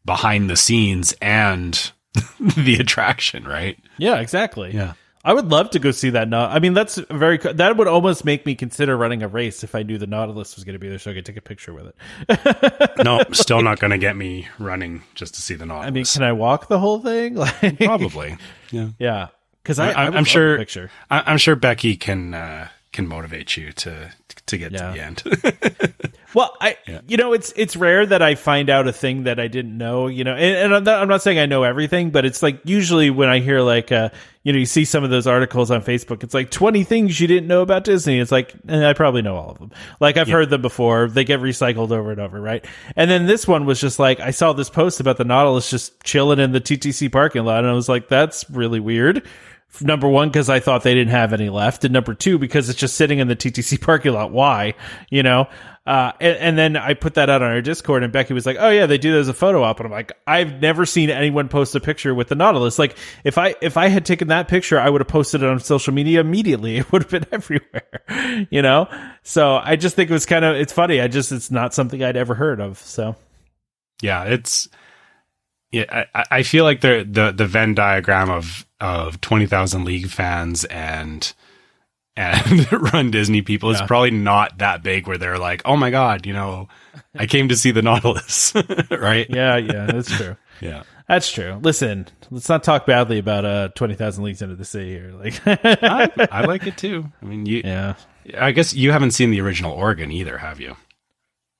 behind 0.04 0.48
the 0.50 0.56
scenes 0.56 1.14
and 1.20 1.92
the 2.40 2.76
attraction, 2.80 3.44
right? 3.44 3.78
Yeah, 3.98 4.20
exactly. 4.20 4.72
Yeah. 4.72 4.94
I 5.24 5.32
would 5.34 5.46
love 5.52 5.70
to 5.70 5.78
go 5.78 5.92
see 5.92 6.10
that. 6.10 6.28
Now, 6.28 6.46
I 6.48 6.58
mean, 6.58 6.74
that's 6.74 6.96
very. 7.08 7.36
That 7.38 7.76
would 7.76 7.86
almost 7.86 8.24
make 8.24 8.44
me 8.44 8.56
consider 8.56 8.96
running 8.96 9.22
a 9.22 9.28
race 9.28 9.62
if 9.62 9.76
I 9.76 9.84
knew 9.84 9.96
the 9.96 10.08
Nautilus 10.08 10.56
was 10.56 10.64
going 10.64 10.72
to 10.72 10.80
be 10.80 10.88
there, 10.88 10.98
so 10.98 11.12
I 11.12 11.14
could 11.14 11.24
take 11.24 11.36
a 11.36 11.40
picture 11.40 11.72
with 11.72 11.92
it. 12.28 12.92
No, 13.04 13.20
still 13.32 13.62
not 13.62 13.78
going 13.78 13.92
to 13.92 13.98
get 13.98 14.16
me 14.16 14.48
running 14.58 15.02
just 15.14 15.34
to 15.36 15.40
see 15.42 15.54
the 15.54 15.64
Nautilus. 15.64 15.86
I 15.86 15.90
mean, 15.90 16.04
can 16.04 16.22
I 16.24 16.32
walk 16.32 16.66
the 16.68 16.78
whole 16.80 16.98
thing? 17.00 17.34
Like, 17.62 17.78
probably. 17.78 18.36
Yeah. 18.72 18.88
yeah, 18.98 19.28
because 19.62 19.78
I, 19.78 19.92
I, 19.92 20.06
I'm 20.06 20.24
sure. 20.24 20.56
picture. 20.58 20.90
I, 21.08 21.22
I'm 21.26 21.38
sure 21.38 21.54
Becky 21.54 21.96
can 21.96 22.34
uh, 22.34 22.66
can 22.92 23.06
motivate 23.06 23.56
you 23.56 23.70
to 23.72 24.10
to 24.46 24.58
get 24.58 24.72
Yeah. 24.72 24.90
to 24.90 24.92
the 24.92 25.04
end. 25.04 25.94
Well, 26.34 26.56
I, 26.60 26.76
you 27.06 27.16
know, 27.16 27.32
it's 27.32 27.52
it's 27.56 27.76
rare 27.76 28.06
that 28.06 28.22
I 28.22 28.34
find 28.36 28.70
out 28.70 28.88
a 28.88 28.92
thing 28.92 29.24
that 29.24 29.38
I 29.38 29.48
didn't 29.48 29.76
know. 29.76 30.06
You 30.06 30.24
know, 30.24 30.34
and, 30.34 30.56
and 30.56 30.74
I'm, 30.74 30.84
not, 30.84 31.02
I'm 31.02 31.08
not 31.08 31.22
saying 31.22 31.38
I 31.38 31.46
know 31.46 31.62
everything, 31.62 32.10
but 32.10 32.24
it's 32.24 32.42
like 32.42 32.60
usually 32.64 33.10
when 33.10 33.28
I 33.28 33.40
hear 33.40 33.60
like, 33.60 33.92
uh, 33.92 34.10
you 34.42 34.52
know, 34.52 34.58
you 34.58 34.66
see 34.66 34.84
some 34.84 35.04
of 35.04 35.10
those 35.10 35.26
articles 35.26 35.70
on 35.70 35.82
Facebook, 35.82 36.22
it's 36.24 36.34
like 36.34 36.50
20 36.50 36.84
things 36.84 37.20
you 37.20 37.26
didn't 37.26 37.48
know 37.48 37.60
about 37.60 37.84
Disney. 37.84 38.18
It's 38.18 38.32
like 38.32 38.54
eh, 38.68 38.88
I 38.88 38.94
probably 38.94 39.22
know 39.22 39.36
all 39.36 39.50
of 39.50 39.58
them. 39.58 39.72
Like 40.00 40.16
I've 40.16 40.28
heard 40.28 40.48
them 40.48 40.62
before. 40.62 41.08
They 41.08 41.24
get 41.24 41.40
recycled 41.40 41.90
over 41.90 42.10
and 42.10 42.20
over, 42.20 42.40
right? 42.40 42.64
And 42.96 43.10
then 43.10 43.26
this 43.26 43.46
one 43.46 43.66
was 43.66 43.80
just 43.80 43.98
like 43.98 44.20
I 44.20 44.30
saw 44.30 44.52
this 44.52 44.70
post 44.70 45.00
about 45.00 45.18
the 45.18 45.24
Nautilus 45.24 45.70
just 45.70 46.02
chilling 46.02 46.38
in 46.38 46.52
the 46.52 46.60
TTC 46.60 47.12
parking 47.12 47.44
lot, 47.44 47.58
and 47.58 47.68
I 47.68 47.74
was 47.74 47.88
like, 47.88 48.08
that's 48.08 48.48
really 48.50 48.80
weird. 48.80 49.26
Number 49.80 50.06
one, 50.06 50.28
because 50.28 50.50
I 50.50 50.60
thought 50.60 50.82
they 50.82 50.92
didn't 50.92 51.12
have 51.12 51.32
any 51.32 51.48
left, 51.48 51.84
and 51.84 51.94
number 51.94 52.12
two, 52.12 52.38
because 52.38 52.68
it's 52.68 52.78
just 52.78 52.94
sitting 52.94 53.20
in 53.20 53.28
the 53.28 53.36
TTC 53.36 53.80
parking 53.82 54.12
lot. 54.12 54.30
Why? 54.30 54.74
You 55.10 55.22
know. 55.22 55.48
Uh, 55.84 56.12
and, 56.20 56.36
and 56.38 56.58
then 56.58 56.76
I 56.76 56.94
put 56.94 57.14
that 57.14 57.28
out 57.28 57.42
on 57.42 57.50
our 57.50 57.60
Discord, 57.60 58.04
and 58.04 58.12
Becky 58.12 58.34
was 58.34 58.46
like, 58.46 58.56
"Oh 58.60 58.70
yeah, 58.70 58.86
they 58.86 58.98
do 58.98 59.12
that 59.12 59.18
as 59.18 59.28
a 59.28 59.34
photo 59.34 59.64
op." 59.64 59.80
And 59.80 59.86
I'm 59.86 59.92
like, 59.92 60.12
"I've 60.28 60.60
never 60.60 60.86
seen 60.86 61.10
anyone 61.10 61.48
post 61.48 61.74
a 61.74 61.80
picture 61.80 62.14
with 62.14 62.28
the 62.28 62.36
Nautilus. 62.36 62.78
Like, 62.78 62.96
if 63.24 63.36
I 63.36 63.56
if 63.60 63.76
I 63.76 63.88
had 63.88 64.06
taken 64.06 64.28
that 64.28 64.46
picture, 64.46 64.78
I 64.78 64.88
would 64.88 65.00
have 65.00 65.08
posted 65.08 65.42
it 65.42 65.48
on 65.48 65.58
social 65.58 65.92
media 65.92 66.20
immediately. 66.20 66.76
It 66.82 66.92
would 66.92 67.02
have 67.02 67.10
been 67.10 67.26
everywhere, 67.32 68.46
you 68.50 68.62
know. 68.62 68.88
So 69.24 69.56
I 69.56 69.74
just 69.74 69.96
think 69.96 70.08
it 70.08 70.12
was 70.12 70.26
kind 70.26 70.44
of 70.44 70.54
it's 70.54 70.72
funny. 70.72 71.00
I 71.00 71.08
just 71.08 71.32
it's 71.32 71.50
not 71.50 71.74
something 71.74 72.02
I'd 72.02 72.16
ever 72.16 72.34
heard 72.34 72.60
of. 72.60 72.78
So 72.78 73.16
yeah, 74.00 74.24
it's 74.24 74.68
yeah. 75.72 76.04
I, 76.14 76.24
I 76.30 76.42
feel 76.44 76.62
like 76.62 76.80
the 76.80 77.04
the 77.10 77.32
the 77.32 77.46
Venn 77.46 77.74
diagram 77.74 78.30
of 78.30 78.66
of 78.80 79.20
twenty 79.20 79.46
thousand 79.46 79.84
League 79.84 80.08
fans 80.08 80.64
and 80.66 81.32
and 82.16 82.70
Run 82.92 83.10
Disney 83.10 83.42
people 83.42 83.70
is 83.70 83.80
probably 83.82 84.10
not 84.10 84.58
that 84.58 84.82
big. 84.82 85.06
Where 85.06 85.18
they're 85.18 85.38
like, 85.38 85.62
oh 85.64 85.76
my 85.76 85.90
god, 85.90 86.26
you 86.26 86.32
know, 86.32 86.68
I 87.14 87.26
came 87.26 87.48
to 87.48 87.56
see 87.56 87.70
the 87.70 87.82
Nautilus, 87.82 88.54
right? 88.90 89.26
yeah, 89.30 89.56
yeah, 89.56 89.86
that's 89.86 90.14
true. 90.16 90.36
yeah. 90.60 90.82
That's 91.08 91.30
true. 91.30 91.58
Listen, 91.62 92.06
let's 92.30 92.48
not 92.48 92.62
talk 92.62 92.86
badly 92.86 93.18
about 93.18 93.44
uh 93.44 93.68
twenty 93.74 93.94
thousand 93.94 94.24
leagues 94.24 94.40
under 94.42 94.54
the 94.54 94.64
sea 94.64 94.88
here. 94.88 95.12
Like, 95.12 95.34
I, 95.46 96.08
I 96.30 96.44
like 96.44 96.66
it 96.66 96.78
too. 96.78 97.10
I 97.20 97.24
mean, 97.26 97.44
you. 97.44 97.60
yeah, 97.64 97.94
I 98.38 98.52
guess 98.52 98.72
you 98.72 98.92
haven't 98.92 99.10
seen 99.10 99.30
the 99.30 99.40
original 99.40 99.72
organ 99.72 100.10
either, 100.12 100.38
have 100.38 100.60
you? 100.60 100.76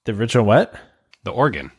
the 0.05 0.13
original 0.13 0.45
what? 0.47 0.75
The 1.25 1.33
organ. 1.33 1.71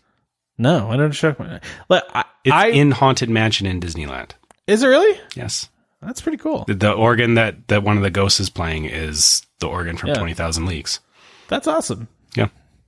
No, 0.57 0.91
I 0.91 0.97
don't 0.97 1.39
my. 1.39 1.59
Like, 1.89 2.03
I, 2.13 2.26
It's 2.43 2.53
I 2.53 2.67
in 2.67 2.91
Haunted 2.91 3.30
Mansion 3.30 3.65
in 3.65 3.80
Disneyland. 3.80 4.32
is 4.67 4.84
it 4.84 4.88
really? 4.88 5.19
Yes. 5.36 5.67
That's 6.06 6.22
pretty 6.22 6.38
cool. 6.38 6.64
The, 6.68 6.74
the 6.76 6.91
organ 6.93 7.36
that, 7.36 7.68
that 7.70 7.84
one 7.84 7.97
of 7.97 8.04
the 8.04 8.10
ghosts 8.12 8.39
is 8.39 8.49
playing 8.49 8.86
is 8.86 9.45
the 9.60 9.68
organ 9.68 9.97
from 9.97 10.10
Yeah. 10.10 10.16
20,000 10.16 10.66
Leagues. 10.66 10.99
That's 11.47 11.68
awesome. 11.68 12.08
Yeah. 12.36 12.47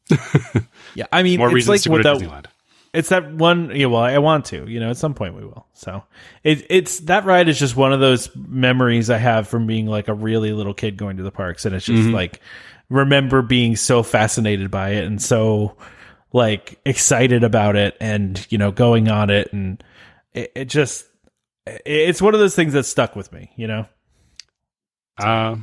Yeah, 0.96 1.08
I 1.12 1.24
mean, 1.24 1.40
More 1.40 1.48
it's 1.48 1.56
reasons 1.68 1.70
like 1.88 2.04
to 2.04 2.10
go 2.10 2.18
to 2.20 2.26
Disneyland. 2.26 2.46
it's 2.94 3.10
that 3.10 3.34
one. 3.34 3.76
Yeah, 3.76 3.88
well, 3.88 4.02
I 4.02 4.18
want 4.20 4.46
to. 4.46 4.66
You 4.70 4.80
know, 4.80 4.90
at 4.92 4.96
some 4.98 5.14
point 5.14 5.36
we 5.36 5.44
will. 5.44 5.68
So 5.74 6.04
it, 6.44 6.66
it's 6.70 7.00
that 7.02 7.26
ride 7.26 7.50
is 7.50 7.60
just 7.60 7.76
one 7.76 7.92
of 7.92 8.00
those 8.00 8.34
memories 8.36 9.10
I 9.10 9.18
have 9.18 9.48
from 9.50 9.68
being 9.68 9.88
like 9.88 10.08
a 10.08 10.14
really 10.14 10.54
little 10.54 10.74
kid 10.74 10.96
going 10.96 11.18
to 11.18 11.24
the 11.24 11.32
parks, 11.32 11.66
and 11.66 11.76
it's 11.76 11.86
just 11.86 12.00
Mm-hmm. 12.04 12.14
like 12.14 12.40
remember 12.88 13.42
being 13.42 13.76
so 13.76 14.04
fascinated 14.04 14.72
by 14.72 14.92
it 14.92 15.04
and 15.06 15.22
so 15.22 15.76
like 16.32 16.80
excited 16.86 17.44
about 17.44 17.76
it 17.76 17.98
and 18.00 18.46
you 18.52 18.58
know 18.60 18.72
going 18.72 19.10
on 19.10 19.30
it 19.32 19.52
and 19.52 19.84
it, 20.34 20.52
it 20.56 20.66
just 20.66 21.04
it's 21.86 22.22
one 22.22 22.34
of 22.34 22.40
those 22.40 22.56
things 22.56 22.74
that 22.74 22.84
stuck 22.86 23.16
with 23.16 23.32
me 23.32 23.52
you 23.56 23.68
know 23.68 23.86
Uh, 25.18 25.56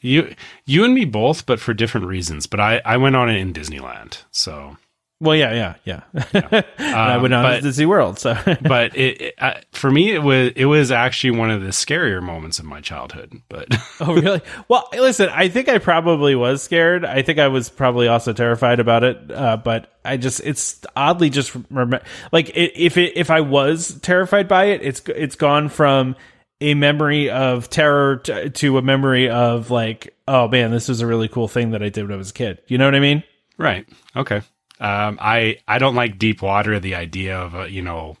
you 0.00 0.34
you 0.64 0.84
and 0.84 0.94
me 0.94 1.04
both, 1.04 1.44
but 1.44 1.60
for 1.60 1.74
different 1.74 2.06
reasons. 2.06 2.46
But 2.46 2.58
I 2.60 2.80
I 2.86 2.96
went 2.96 3.16
on 3.16 3.28
it 3.28 3.36
in 3.36 3.52
Disneyland, 3.52 4.22
so 4.30 4.78
well 5.20 5.36
yeah 5.36 5.74
yeah 5.84 6.02
yeah, 6.14 6.62
And 6.78 6.96
i 6.96 7.16
went 7.18 7.34
on 7.34 7.42
but- 7.42 7.56
to 7.56 7.62
disney 7.62 7.86
world 7.86 8.18
so 8.18 8.36
but 8.62 8.96
it, 8.96 9.20
it 9.20 9.34
uh, 9.38 9.54
for 9.72 9.90
me 9.90 10.12
it 10.12 10.22
was 10.22 10.52
it 10.56 10.64
was 10.64 10.90
actually 10.90 11.38
one 11.38 11.50
of 11.50 11.62
the 11.62 11.68
scarier 11.68 12.22
moments 12.22 12.58
of 12.58 12.64
my 12.64 12.80
childhood. 12.80 13.40
But 13.48 13.68
Oh, 14.00 14.14
really? 14.14 14.40
Well, 14.68 14.88
listen, 14.92 15.28
I 15.30 15.48
think 15.48 15.68
I 15.68 15.78
probably 15.78 16.34
was 16.34 16.62
scared. 16.62 17.04
I 17.04 17.22
think 17.22 17.38
I 17.38 17.48
was 17.48 17.68
probably 17.68 18.08
also 18.08 18.32
terrified 18.32 18.80
about 18.80 19.04
it. 19.04 19.30
Uh, 19.30 19.56
but 19.56 19.92
I 20.04 20.16
just, 20.16 20.40
it's 20.44 20.80
oddly 20.96 21.30
just 21.30 21.54
remember, 21.54 22.00
like 22.32 22.48
it, 22.50 22.72
if 22.76 22.96
it, 22.96 23.16
if 23.16 23.30
I 23.30 23.40
was 23.40 23.98
terrified 24.00 24.48
by 24.48 24.66
it, 24.66 24.82
it's, 24.82 25.02
it's 25.08 25.36
gone 25.36 25.68
from 25.68 26.16
a 26.60 26.74
memory 26.74 27.30
of 27.30 27.68
terror 27.70 28.16
to, 28.18 28.50
to 28.50 28.78
a 28.78 28.82
memory 28.82 29.28
of 29.28 29.70
like, 29.70 30.14
oh 30.26 30.48
man, 30.48 30.70
this 30.70 30.88
was 30.88 31.00
a 31.00 31.06
really 31.06 31.28
cool 31.28 31.48
thing 31.48 31.70
that 31.72 31.82
I 31.82 31.88
did 31.90 32.04
when 32.04 32.12
I 32.12 32.16
was 32.16 32.30
a 32.30 32.34
kid. 32.34 32.60
You 32.68 32.78
know 32.78 32.86
what 32.86 32.94
I 32.94 33.00
mean? 33.00 33.22
right, 33.58 33.86
okay. 34.16 34.40
Um, 34.80 35.18
I 35.20 35.58
I 35.68 35.78
don't 35.78 35.94
like 35.94 36.18
deep 36.18 36.42
water. 36.42 36.80
The 36.80 36.94
idea 36.94 37.38
of 37.38 37.54
a, 37.54 37.70
you 37.70 37.82
know 37.82 38.16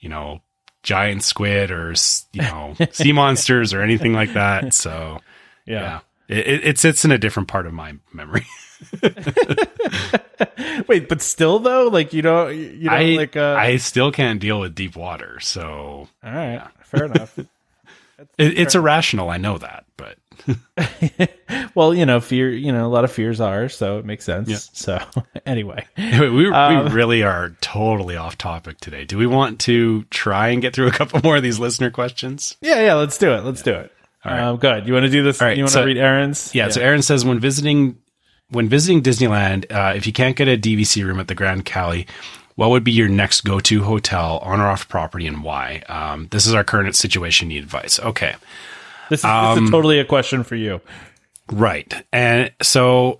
you 0.00 0.08
know 0.08 0.40
giant 0.82 1.24
squid 1.24 1.70
or 1.72 1.94
you 2.32 2.42
know 2.42 2.74
sea 2.92 3.12
monsters 3.12 3.74
or 3.74 3.82
anything 3.82 4.12
like 4.12 4.32
that. 4.34 4.72
So 4.72 5.18
yeah, 5.66 6.00
It, 6.28 6.46
it, 6.46 6.64
it 6.64 6.78
sits 6.78 7.04
in 7.04 7.10
a 7.10 7.18
different 7.18 7.48
part 7.48 7.66
of 7.66 7.72
my 7.72 7.94
memory. 8.12 8.46
Wait, 10.86 11.08
but 11.08 11.22
still 11.22 11.58
though, 11.58 11.88
like, 11.88 12.12
you 12.12 12.20
know, 12.22 12.48
you 12.48 12.84
know, 12.90 12.92
I 12.92 13.02
like, 13.16 13.36
uh, 13.36 13.56
I 13.58 13.78
still 13.78 14.12
can't 14.12 14.38
deal 14.38 14.60
with 14.60 14.74
deep 14.74 14.94
water, 14.96 15.40
so 15.40 16.08
all 16.22 16.32
right, 16.32 16.62
fair 16.82 17.06
enough. 17.06 17.38
it, 17.38 17.48
it's 18.36 18.74
irrational. 18.74 19.30
I 19.30 19.38
know 19.38 19.56
that, 19.58 19.85
well, 21.74 21.94
you 21.94 22.06
know, 22.06 22.20
fear, 22.20 22.50
you 22.50 22.72
know, 22.72 22.86
a 22.86 22.88
lot 22.88 23.04
of 23.04 23.12
fears 23.12 23.40
are, 23.40 23.68
so 23.68 23.98
it 23.98 24.04
makes 24.04 24.24
sense. 24.24 24.48
Yeah. 24.48 24.56
So 24.58 24.98
anyway, 25.46 25.86
we 25.96 26.30
we 26.30 26.48
Um, 26.50 26.88
really 26.92 27.22
are 27.22 27.50
totally 27.60 28.16
off 28.16 28.38
topic 28.38 28.78
today. 28.80 29.04
Do 29.04 29.18
we 29.18 29.26
want 29.26 29.60
to 29.60 30.04
try 30.04 30.48
and 30.48 30.62
get 30.62 30.74
through 30.74 30.88
a 30.88 30.92
couple 30.92 31.20
more 31.22 31.36
of 31.36 31.42
these 31.42 31.58
listener 31.58 31.90
questions? 31.90 32.56
yeah, 32.60 32.80
yeah, 32.82 32.94
let's 32.94 33.18
do 33.18 33.32
it. 33.32 33.44
Let's 33.44 33.62
do 33.62 33.74
it. 33.74 33.92
right. 34.24 34.40
Um, 34.40 34.56
good. 34.56 34.86
You 34.86 34.92
want 34.94 35.04
to 35.06 35.10
do 35.10 35.22
this? 35.22 35.40
All 35.40 35.48
right, 35.48 35.56
you 35.56 35.64
want 35.64 35.72
so- 35.72 35.80
to 35.80 35.86
read 35.86 35.98
Aaron's? 35.98 36.54
Yeah, 36.54 36.68
So 36.68 36.80
Aaron 36.80 37.02
says 37.02 37.24
when 37.24 37.38
visiting 37.40 37.98
when 38.50 38.68
visiting 38.68 39.02
Disneyland, 39.02 39.70
uh, 39.72 39.94
if 39.96 40.06
you 40.06 40.12
can't 40.12 40.36
get 40.36 40.46
a 40.48 40.56
DVC 40.56 41.04
room 41.04 41.18
at 41.18 41.26
the 41.28 41.34
Grand 41.34 41.64
Cali, 41.64 42.06
what 42.54 42.70
would 42.70 42.84
be 42.84 42.92
your 42.92 43.08
next 43.08 43.40
go 43.42 43.58
to 43.60 43.82
hotel 43.82 44.38
on 44.38 44.60
or 44.60 44.68
off 44.68 44.88
property 44.88 45.26
and 45.26 45.42
why? 45.42 45.82
Um, 45.88 46.28
this 46.30 46.46
is 46.46 46.54
our 46.54 46.62
current 46.62 46.94
situation. 46.94 47.48
Need 47.48 47.64
advice? 47.64 47.98
Okay. 47.98 48.36
This 49.10 49.20
is, 49.20 49.24
Um, 49.24 49.54
this 49.54 49.64
is 49.64 49.70
totally 49.70 49.98
a 49.98 50.04
question 50.04 50.42
for 50.42 50.56
you. 50.56 50.80
Right. 51.50 51.92
And 52.12 52.52
so, 52.62 53.18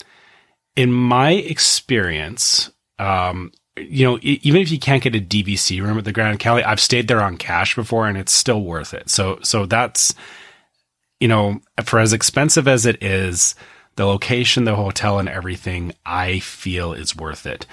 in 0.76 0.92
my 0.92 1.32
experience, 1.32 2.70
um, 2.98 3.52
you 3.78 4.06
know, 4.06 4.18
even 4.22 4.62
if 4.62 4.70
you 4.70 4.78
can't 4.78 5.02
get 5.02 5.14
a 5.14 5.20
DVC 5.20 5.82
room 5.82 5.98
at 5.98 6.04
the 6.04 6.12
Grand 6.12 6.38
Cali, 6.38 6.64
I've 6.64 6.80
stayed 6.80 7.08
there 7.08 7.22
on 7.22 7.36
cash 7.36 7.74
before, 7.74 8.08
and 8.08 8.16
it's 8.16 8.32
still 8.32 8.62
worth 8.62 8.94
it. 8.94 9.10
So, 9.10 9.38
so 9.42 9.66
that's, 9.66 10.14
you 11.20 11.28
know, 11.28 11.60
for 11.84 11.98
as 11.98 12.14
expensive 12.14 12.66
as 12.66 12.86
it 12.86 13.02
is, 13.02 13.54
the 13.96 14.06
location, 14.06 14.64
the 14.64 14.76
hotel, 14.76 15.18
and 15.18 15.28
everything, 15.28 15.92
I 16.06 16.38
feel 16.38 16.94
is 16.94 17.16
worth 17.16 17.46
it. 17.46 17.66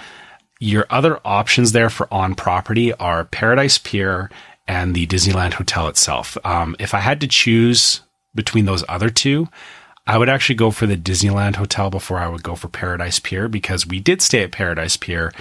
Your 0.59 0.85
other 0.89 1.19
options 1.25 1.71
there 1.71 1.89
for 1.89 2.13
on 2.13 2.35
property 2.35 2.93
are 2.93 3.25
Paradise 3.25 3.77
Pier 3.77 4.29
and 4.67 4.95
the 4.95 5.07
Disneyland 5.07 5.53
Hotel 5.53 5.87
itself. 5.87 6.37
Um, 6.43 6.75
if 6.79 6.93
I 6.93 6.99
had 6.99 7.21
to 7.21 7.27
choose 7.27 8.01
between 8.35 8.65
those 8.65 8.83
other 8.87 9.09
two, 9.09 9.47
I 10.05 10.17
would 10.17 10.29
actually 10.29 10.55
go 10.55 10.71
for 10.71 10.85
the 10.85 10.97
Disneyland 10.97 11.55
Hotel 11.55 11.89
before 11.89 12.19
I 12.19 12.27
would 12.27 12.43
go 12.43 12.55
for 12.55 12.67
Paradise 12.67 13.19
Pier 13.19 13.47
because 13.47 13.87
we 13.87 13.99
did 13.99 14.21
stay 14.21 14.43
at 14.43 14.51
Paradise 14.51 14.97
Pier 14.97 15.31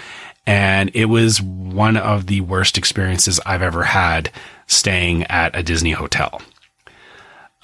and 0.46 0.90
it 0.94 1.06
was 1.06 1.40
one 1.40 1.96
of 1.96 2.26
the 2.26 2.40
worst 2.40 2.76
experiences 2.76 3.40
I've 3.46 3.62
ever 3.62 3.84
had 3.84 4.30
staying 4.66 5.24
at 5.24 5.56
a 5.56 5.62
Disney 5.62 5.92
hotel. 5.92 6.42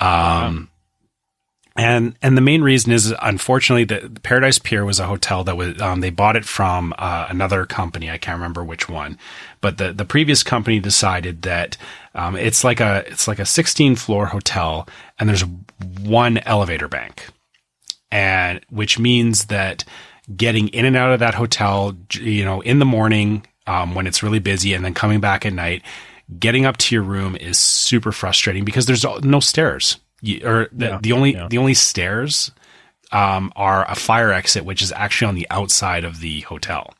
Um, 0.00 0.70
and 1.78 2.16
and 2.20 2.36
the 2.36 2.42
main 2.42 2.62
reason 2.62 2.90
is 2.90 3.14
unfortunately 3.22 3.84
the 3.84 4.10
Paradise 4.20 4.58
Pier 4.58 4.84
was 4.84 4.98
a 4.98 5.06
hotel 5.06 5.44
that 5.44 5.56
was 5.56 5.80
um, 5.80 6.00
they 6.00 6.10
bought 6.10 6.34
it 6.34 6.44
from 6.44 6.92
uh, 6.98 7.26
another 7.30 7.64
company. 7.64 8.10
I 8.10 8.18
can't 8.18 8.36
remember 8.36 8.64
which 8.64 8.88
one, 8.88 9.16
but 9.60 9.78
the 9.78 9.92
the 9.92 10.04
previous 10.04 10.42
company 10.42 10.80
decided 10.80 11.42
that 11.42 11.76
um, 12.16 12.34
it's 12.34 12.64
like 12.64 12.80
a 12.80 13.04
it's 13.06 13.28
like 13.28 13.38
a 13.38 13.46
16 13.46 13.94
floor 13.94 14.26
hotel 14.26 14.88
and 15.20 15.28
there's 15.28 15.44
one 16.02 16.38
elevator 16.38 16.88
bank, 16.88 17.28
and 18.10 18.60
which 18.70 18.98
means 18.98 19.44
that 19.46 19.84
getting 20.36 20.68
in 20.68 20.84
and 20.84 20.96
out 20.96 21.12
of 21.12 21.20
that 21.20 21.34
hotel, 21.34 21.96
you 22.14 22.44
know, 22.44 22.60
in 22.60 22.80
the 22.80 22.84
morning 22.84 23.46
um, 23.68 23.94
when 23.94 24.08
it's 24.08 24.22
really 24.22 24.40
busy 24.40 24.74
and 24.74 24.84
then 24.84 24.94
coming 24.94 25.20
back 25.20 25.46
at 25.46 25.52
night, 25.52 25.82
getting 26.40 26.66
up 26.66 26.76
to 26.78 26.94
your 26.96 27.04
room 27.04 27.36
is 27.36 27.56
super 27.56 28.10
frustrating 28.10 28.64
because 28.64 28.86
there's 28.86 29.04
no 29.22 29.38
stairs. 29.38 30.00
You, 30.20 30.40
or 30.44 30.68
the, 30.72 30.86
Yeah, 30.86 30.98
the 31.00 31.12
only 31.12 31.34
yeah. 31.34 31.48
the 31.48 31.58
only 31.58 31.74
stairs 31.74 32.50
um, 33.12 33.52
are 33.56 33.90
a 33.90 33.94
fire 33.94 34.32
exit, 34.32 34.64
which 34.64 34.82
is 34.82 34.92
actually 34.92 35.28
on 35.28 35.34
the 35.34 35.46
outside 35.50 36.04
of 36.04 36.20
the 36.20 36.40
hotel. 36.40 36.94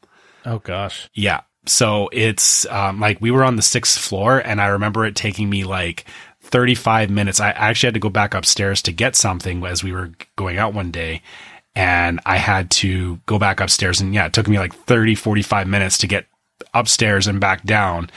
Oh 0.45 0.59
gosh. 0.59 1.11
Yeah. 1.15 1.43
So 1.67 2.09
it's 2.13 2.65
um, 2.67 3.01
like 3.01 3.21
we 3.21 3.31
were 3.31 3.45
on 3.45 3.57
the 3.57 3.63
sixth 3.63 3.99
floor, 3.99 4.39
and 4.39 4.61
I 4.61 4.69
remember 4.69 5.05
it 5.05 5.15
taking 5.15 5.51
me 5.51 5.65
like 5.65 6.07
35 6.43 7.11
minutes. 7.11 7.41
I 7.41 7.51
actually 7.51 7.89
had 7.89 7.95
to 7.95 8.01
go 8.01 8.09
back 8.09 8.35
upstairs 8.35 8.81
to 8.83 8.93
get 8.93 9.17
something 9.17 9.65
as 9.67 9.85
we 9.85 9.93
were 9.93 10.13
going 10.37 10.59
out 10.59 10.73
one 10.73 10.91
day. 10.91 11.23
And 11.75 12.21
I 12.25 12.39
had 12.39 12.71
to 12.73 13.21
go 13.27 13.39
back 13.39 13.61
upstairs. 13.61 14.01
And 14.01 14.15
yeah, 14.15 14.27
it 14.27 14.33
took 14.33 14.49
me 14.49 14.59
like 14.59 14.75
30, 14.75 15.15
45 15.15 15.69
minutes 15.69 15.99
to 15.99 16.07
get 16.07 16.27
upstairs 16.75 17.27
and 17.27 17.39
back 17.39 17.65
down, 17.65 18.11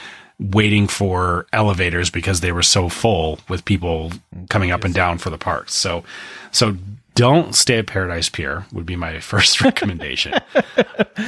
waiting 0.50 0.88
for 0.88 1.46
elevators 1.52 2.10
because 2.10 2.40
they 2.40 2.52
were 2.52 2.62
so 2.62 2.88
full 2.88 3.38
with 3.48 3.64
people 3.64 4.12
coming 4.48 4.70
up 4.70 4.84
and 4.84 4.94
down 4.94 5.18
for 5.18 5.30
the 5.30 5.38
parks. 5.38 5.74
So, 5.74 6.04
so 6.50 6.76
don't 7.14 7.54
stay 7.54 7.78
at 7.78 7.86
Paradise 7.86 8.28
Pier 8.28 8.66
would 8.72 8.86
be 8.86 8.96
my 8.96 9.20
first 9.20 9.60
recommendation. 9.60 10.34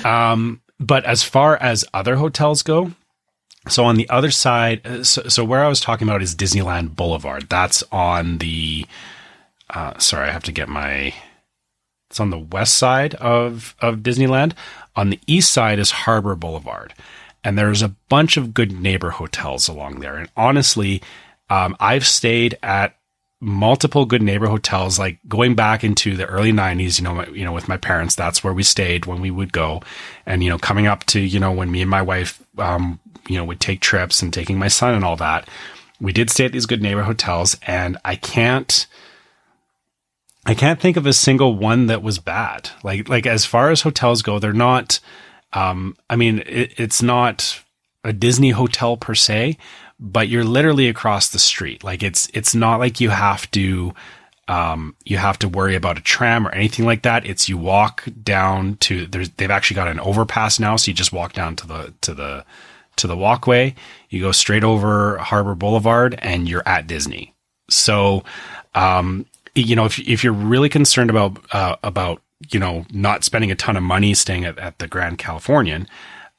Um, 0.04 0.60
but 0.80 1.04
as 1.04 1.22
far 1.22 1.56
as 1.56 1.84
other 1.94 2.16
hotels 2.16 2.62
go, 2.62 2.92
so 3.68 3.84
on 3.84 3.96
the 3.96 4.08
other 4.10 4.30
side, 4.30 4.86
uh, 4.86 5.04
so, 5.04 5.22
so 5.28 5.44
where 5.44 5.64
I 5.64 5.68
was 5.68 5.80
talking 5.80 6.08
about 6.08 6.22
is 6.22 6.34
Disneyland 6.34 6.94
Boulevard. 6.96 7.48
That's 7.48 7.82
on 7.90 8.38
the, 8.38 8.86
uh, 9.70 9.98
sorry, 9.98 10.28
I 10.28 10.32
have 10.32 10.44
to 10.44 10.52
get 10.52 10.68
my, 10.68 11.14
it's 12.10 12.20
on 12.20 12.30
the 12.30 12.38
west 12.38 12.76
side 12.76 13.14
of, 13.14 13.74
of 13.80 13.98
Disneyland. 13.98 14.52
On 14.96 15.10
the 15.10 15.20
east 15.26 15.52
side 15.52 15.78
is 15.78 15.90
Harbor 15.90 16.34
Boulevard. 16.34 16.92
And 17.44 17.58
there's 17.58 17.82
a 17.82 17.94
bunch 18.08 18.36
of 18.36 18.54
good 18.54 18.72
neighbor 18.72 19.10
hotels 19.10 19.68
along 19.68 20.00
there. 20.00 20.16
And 20.16 20.30
honestly, 20.36 21.02
um, 21.50 21.76
I've 21.78 22.06
stayed 22.06 22.58
at 22.62 22.96
multiple 23.40 24.06
good 24.06 24.22
neighbor 24.22 24.46
hotels 24.46 24.98
like 24.98 25.18
going 25.28 25.54
back 25.54 25.84
into 25.84 26.16
the 26.16 26.24
early 26.24 26.50
90s 26.50 26.98
you 26.98 27.04
know 27.04 27.14
my- 27.14 27.26
you 27.26 27.44
know 27.44 27.52
with 27.52 27.68
my 27.68 27.76
parents 27.76 28.14
that's 28.14 28.42
where 28.42 28.54
we 28.54 28.62
stayed 28.62 29.04
when 29.04 29.20
we 29.20 29.30
would 29.30 29.52
go. 29.52 29.82
And 30.24 30.42
you 30.42 30.48
know 30.48 30.56
coming 30.58 30.86
up 30.86 31.04
to 31.06 31.20
you 31.20 31.38
know 31.38 31.52
when 31.52 31.70
me 31.70 31.82
and 31.82 31.90
my 31.90 32.00
wife 32.00 32.42
um 32.56 33.00
you 33.28 33.36
know 33.36 33.44
would 33.44 33.60
take 33.60 33.80
trips 33.80 34.22
and 34.22 34.32
taking 34.32 34.58
my 34.58 34.68
son 34.68 34.94
and 34.94 35.04
all 35.04 35.16
that 35.16 35.46
we 36.00 36.10
did 36.12 36.30
stay 36.30 36.46
at 36.46 36.52
these 36.52 36.64
good 36.64 36.80
neighbor 36.80 37.02
hotels. 37.02 37.58
And 37.66 37.98
i 38.02 38.16
can't 38.16 38.86
i 40.46 40.54
can't 40.54 40.80
think 40.80 40.96
of 40.96 41.04
a 41.04 41.12
single 41.12 41.54
one 41.54 41.86
that 41.88 42.02
was 42.02 42.18
bad. 42.18 42.70
Like 42.82 43.10
like 43.10 43.26
as 43.26 43.44
far 43.44 43.70
as 43.70 43.82
hotels 43.82 44.22
go 44.22 44.38
they're 44.38 44.54
not 44.54 45.00
um 45.54 45.96
i 46.10 46.16
mean 46.16 46.42
it, 46.46 46.72
it's 46.76 47.02
not 47.02 47.60
a 48.02 48.12
disney 48.12 48.50
hotel 48.50 48.96
per 48.96 49.14
se 49.14 49.56
but 49.98 50.28
you're 50.28 50.44
literally 50.44 50.88
across 50.88 51.28
the 51.28 51.38
street. 51.38 51.84
Like 51.84 52.02
it's 52.02 52.28
it's 52.34 52.54
not 52.54 52.78
like 52.78 53.00
you 53.00 53.10
have 53.10 53.50
to 53.52 53.94
um, 54.46 54.94
you 55.04 55.16
have 55.16 55.38
to 55.38 55.48
worry 55.48 55.74
about 55.74 55.96
a 55.96 56.02
tram 56.02 56.46
or 56.46 56.50
anything 56.50 56.84
like 56.84 57.02
that. 57.02 57.24
It's 57.24 57.48
you 57.48 57.56
walk 57.56 58.04
down 58.22 58.76
to 58.80 59.06
there's 59.06 59.30
they've 59.30 59.50
actually 59.50 59.76
got 59.76 59.88
an 59.88 60.00
overpass 60.00 60.58
now, 60.60 60.76
so 60.76 60.90
you 60.90 60.94
just 60.94 61.12
walk 61.12 61.32
down 61.32 61.56
to 61.56 61.66
the 61.66 61.94
to 62.02 62.14
the 62.14 62.44
to 62.96 63.06
the 63.06 63.16
walkway. 63.16 63.74
You 64.10 64.20
go 64.20 64.32
straight 64.32 64.64
over 64.64 65.18
Harbor 65.18 65.54
Boulevard, 65.54 66.18
and 66.20 66.48
you're 66.48 66.66
at 66.66 66.86
Disney. 66.86 67.34
So, 67.70 68.24
um, 68.74 69.26
you 69.54 69.74
know, 69.76 69.86
if 69.86 69.98
if 70.00 70.22
you're 70.24 70.32
really 70.32 70.68
concerned 70.68 71.10
about 71.10 71.38
uh, 71.52 71.76
about 71.82 72.20
you 72.50 72.60
know 72.60 72.84
not 72.92 73.24
spending 73.24 73.50
a 73.50 73.56
ton 73.56 73.76
of 73.76 73.82
money 73.82 74.14
staying 74.14 74.44
at, 74.44 74.58
at 74.58 74.78
the 74.78 74.88
Grand 74.88 75.18
Californian, 75.18 75.86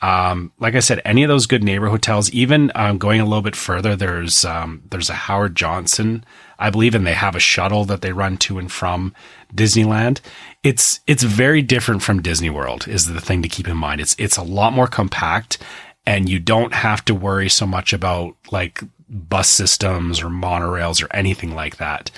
Um, 0.01 0.51
like 0.59 0.75
I 0.75 0.81
said, 0.81 1.01
any 1.05 1.23
of 1.23 1.29
those 1.29 1.47
good 1.47 1.63
neighbor 1.63 1.87
hotels, 1.87 2.29
even 2.31 2.71
um, 2.75 2.97
going 2.97 3.21
a 3.21 3.25
little 3.25 3.41
bit 3.41 3.55
further, 3.55 3.95
there's 3.95 4.43
um, 4.45 4.83
there's 4.91 5.09
a 5.09 5.13
Howard 5.13 5.55
Johnson, 5.55 6.23
I 6.59 6.69
believe, 6.69 6.93
and 6.95 7.07
they 7.07 7.13
have 7.13 7.35
a 7.35 7.39
shuttle 7.39 7.85
that 7.85 8.01
they 8.01 8.11
run 8.11 8.37
to 8.37 8.59
and 8.59 8.71
from 8.71 9.13
Disneyland. 9.53 10.19
It's 10.63 10.99
it's 11.07 11.23
very 11.23 11.61
different 11.61 12.03
from 12.03 12.21
Disney 12.21 12.49
World. 12.49 12.87
Is 12.87 13.05
the 13.05 13.21
thing 13.21 13.41
to 13.41 13.49
keep 13.49 13.67
in 13.67 13.77
mind. 13.77 14.01
It's 14.01 14.15
it's 14.19 14.37
a 14.37 14.43
lot 14.43 14.73
more 14.73 14.87
compact, 14.87 15.57
and 16.05 16.29
you 16.29 16.39
don't 16.39 16.73
have 16.73 17.03
to 17.05 17.15
worry 17.15 17.49
so 17.49 17.65
much 17.65 17.93
about 17.93 18.35
like 18.51 18.83
bus 19.09 19.49
systems 19.49 20.21
or 20.21 20.27
monorails 20.27 21.01
or 21.01 21.07
anything 21.15 21.55
like 21.55 21.77
that. 21.77 22.11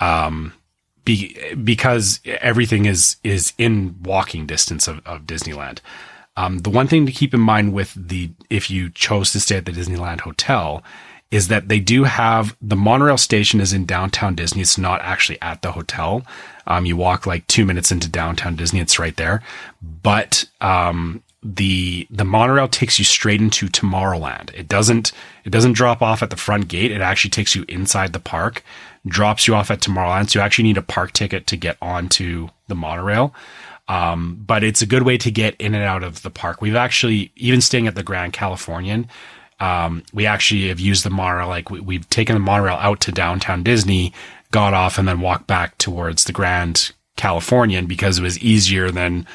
Um, 0.00 0.52
be, 1.06 1.54
because 1.54 2.20
everything 2.26 2.84
is 2.84 3.16
is 3.24 3.54
in 3.56 3.96
walking 4.02 4.46
distance 4.46 4.86
of, 4.86 5.00
of 5.06 5.22
Disneyland. 5.22 5.78
Um, 6.36 6.58
the 6.58 6.68
one 6.68 6.86
thing 6.86 7.06
to 7.06 7.12
keep 7.12 7.32
in 7.32 7.40
mind 7.40 7.72
with 7.72 7.94
the 7.94 8.30
if 8.50 8.70
you 8.70 8.90
chose 8.90 9.32
to 9.32 9.40
stay 9.40 9.56
at 9.56 9.64
the 9.64 9.72
Disneyland 9.72 10.20
Hotel 10.20 10.84
is 11.30 11.48
that 11.48 11.68
they 11.68 11.80
do 11.80 12.04
have 12.04 12.56
the 12.60 12.76
monorail 12.76 13.18
station 13.18 13.60
is 13.60 13.72
in 13.72 13.84
downtown 13.84 14.34
Disney. 14.34 14.62
It's 14.62 14.78
not 14.78 15.00
actually 15.00 15.40
at 15.40 15.62
the 15.62 15.72
hotel. 15.72 16.22
Um, 16.66 16.86
you 16.86 16.96
walk 16.96 17.26
like 17.26 17.46
two 17.46 17.64
minutes 17.64 17.90
into 17.90 18.08
downtown 18.08 18.54
Disney. 18.56 18.80
It's 18.80 18.98
right 18.98 19.16
there. 19.16 19.42
But 19.82 20.44
um, 20.60 21.22
the 21.42 22.06
the 22.10 22.24
monorail 22.24 22.68
takes 22.68 22.98
you 22.98 23.04
straight 23.04 23.40
into 23.40 23.66
Tomorrowland. 23.68 24.52
It 24.54 24.68
doesn't 24.68 25.12
it 25.44 25.50
doesn't 25.50 25.72
drop 25.72 26.02
off 26.02 26.22
at 26.22 26.30
the 26.30 26.36
front 26.36 26.68
gate. 26.68 26.90
It 26.90 27.00
actually 27.00 27.30
takes 27.30 27.54
you 27.54 27.64
inside 27.68 28.12
the 28.12 28.20
park, 28.20 28.62
drops 29.06 29.46
you 29.46 29.54
off 29.54 29.70
at 29.70 29.80
Tomorrowland. 29.80 30.30
So 30.30 30.38
you 30.38 30.44
actually 30.44 30.64
need 30.64 30.78
a 30.78 30.82
park 30.82 31.12
ticket 31.12 31.46
to 31.48 31.56
get 31.56 31.76
onto 31.80 32.48
the 32.68 32.74
monorail. 32.74 33.34
Um, 33.88 34.42
but 34.44 34.64
it's 34.64 34.82
a 34.82 34.86
good 34.86 35.04
way 35.04 35.16
to 35.18 35.30
get 35.30 35.54
in 35.60 35.74
and 35.74 35.84
out 35.84 36.02
of 36.02 36.22
the 36.22 36.30
park. 36.30 36.60
We've 36.60 36.74
actually, 36.74 37.30
even 37.36 37.60
staying 37.60 37.86
at 37.86 37.94
the 37.94 38.02
Grand 38.02 38.32
Californian, 38.32 39.08
um, 39.60 40.02
we 40.12 40.26
actually 40.26 40.68
have 40.68 40.80
used 40.80 41.04
the 41.04 41.10
monorail. 41.10 41.48
Like 41.48 41.70
we, 41.70 41.80
we've 41.80 42.08
taken 42.10 42.34
the 42.34 42.40
monorail 42.40 42.76
out 42.76 43.00
to 43.02 43.12
downtown 43.12 43.62
Disney, 43.62 44.12
got 44.50 44.74
off, 44.74 44.98
and 44.98 45.06
then 45.06 45.20
walked 45.20 45.46
back 45.46 45.78
towards 45.78 46.24
the 46.24 46.32
Grand 46.32 46.92
Californian 47.16 47.86
because 47.86 48.18
it 48.18 48.22
was 48.22 48.38
easier 48.40 48.90
than 48.90 49.26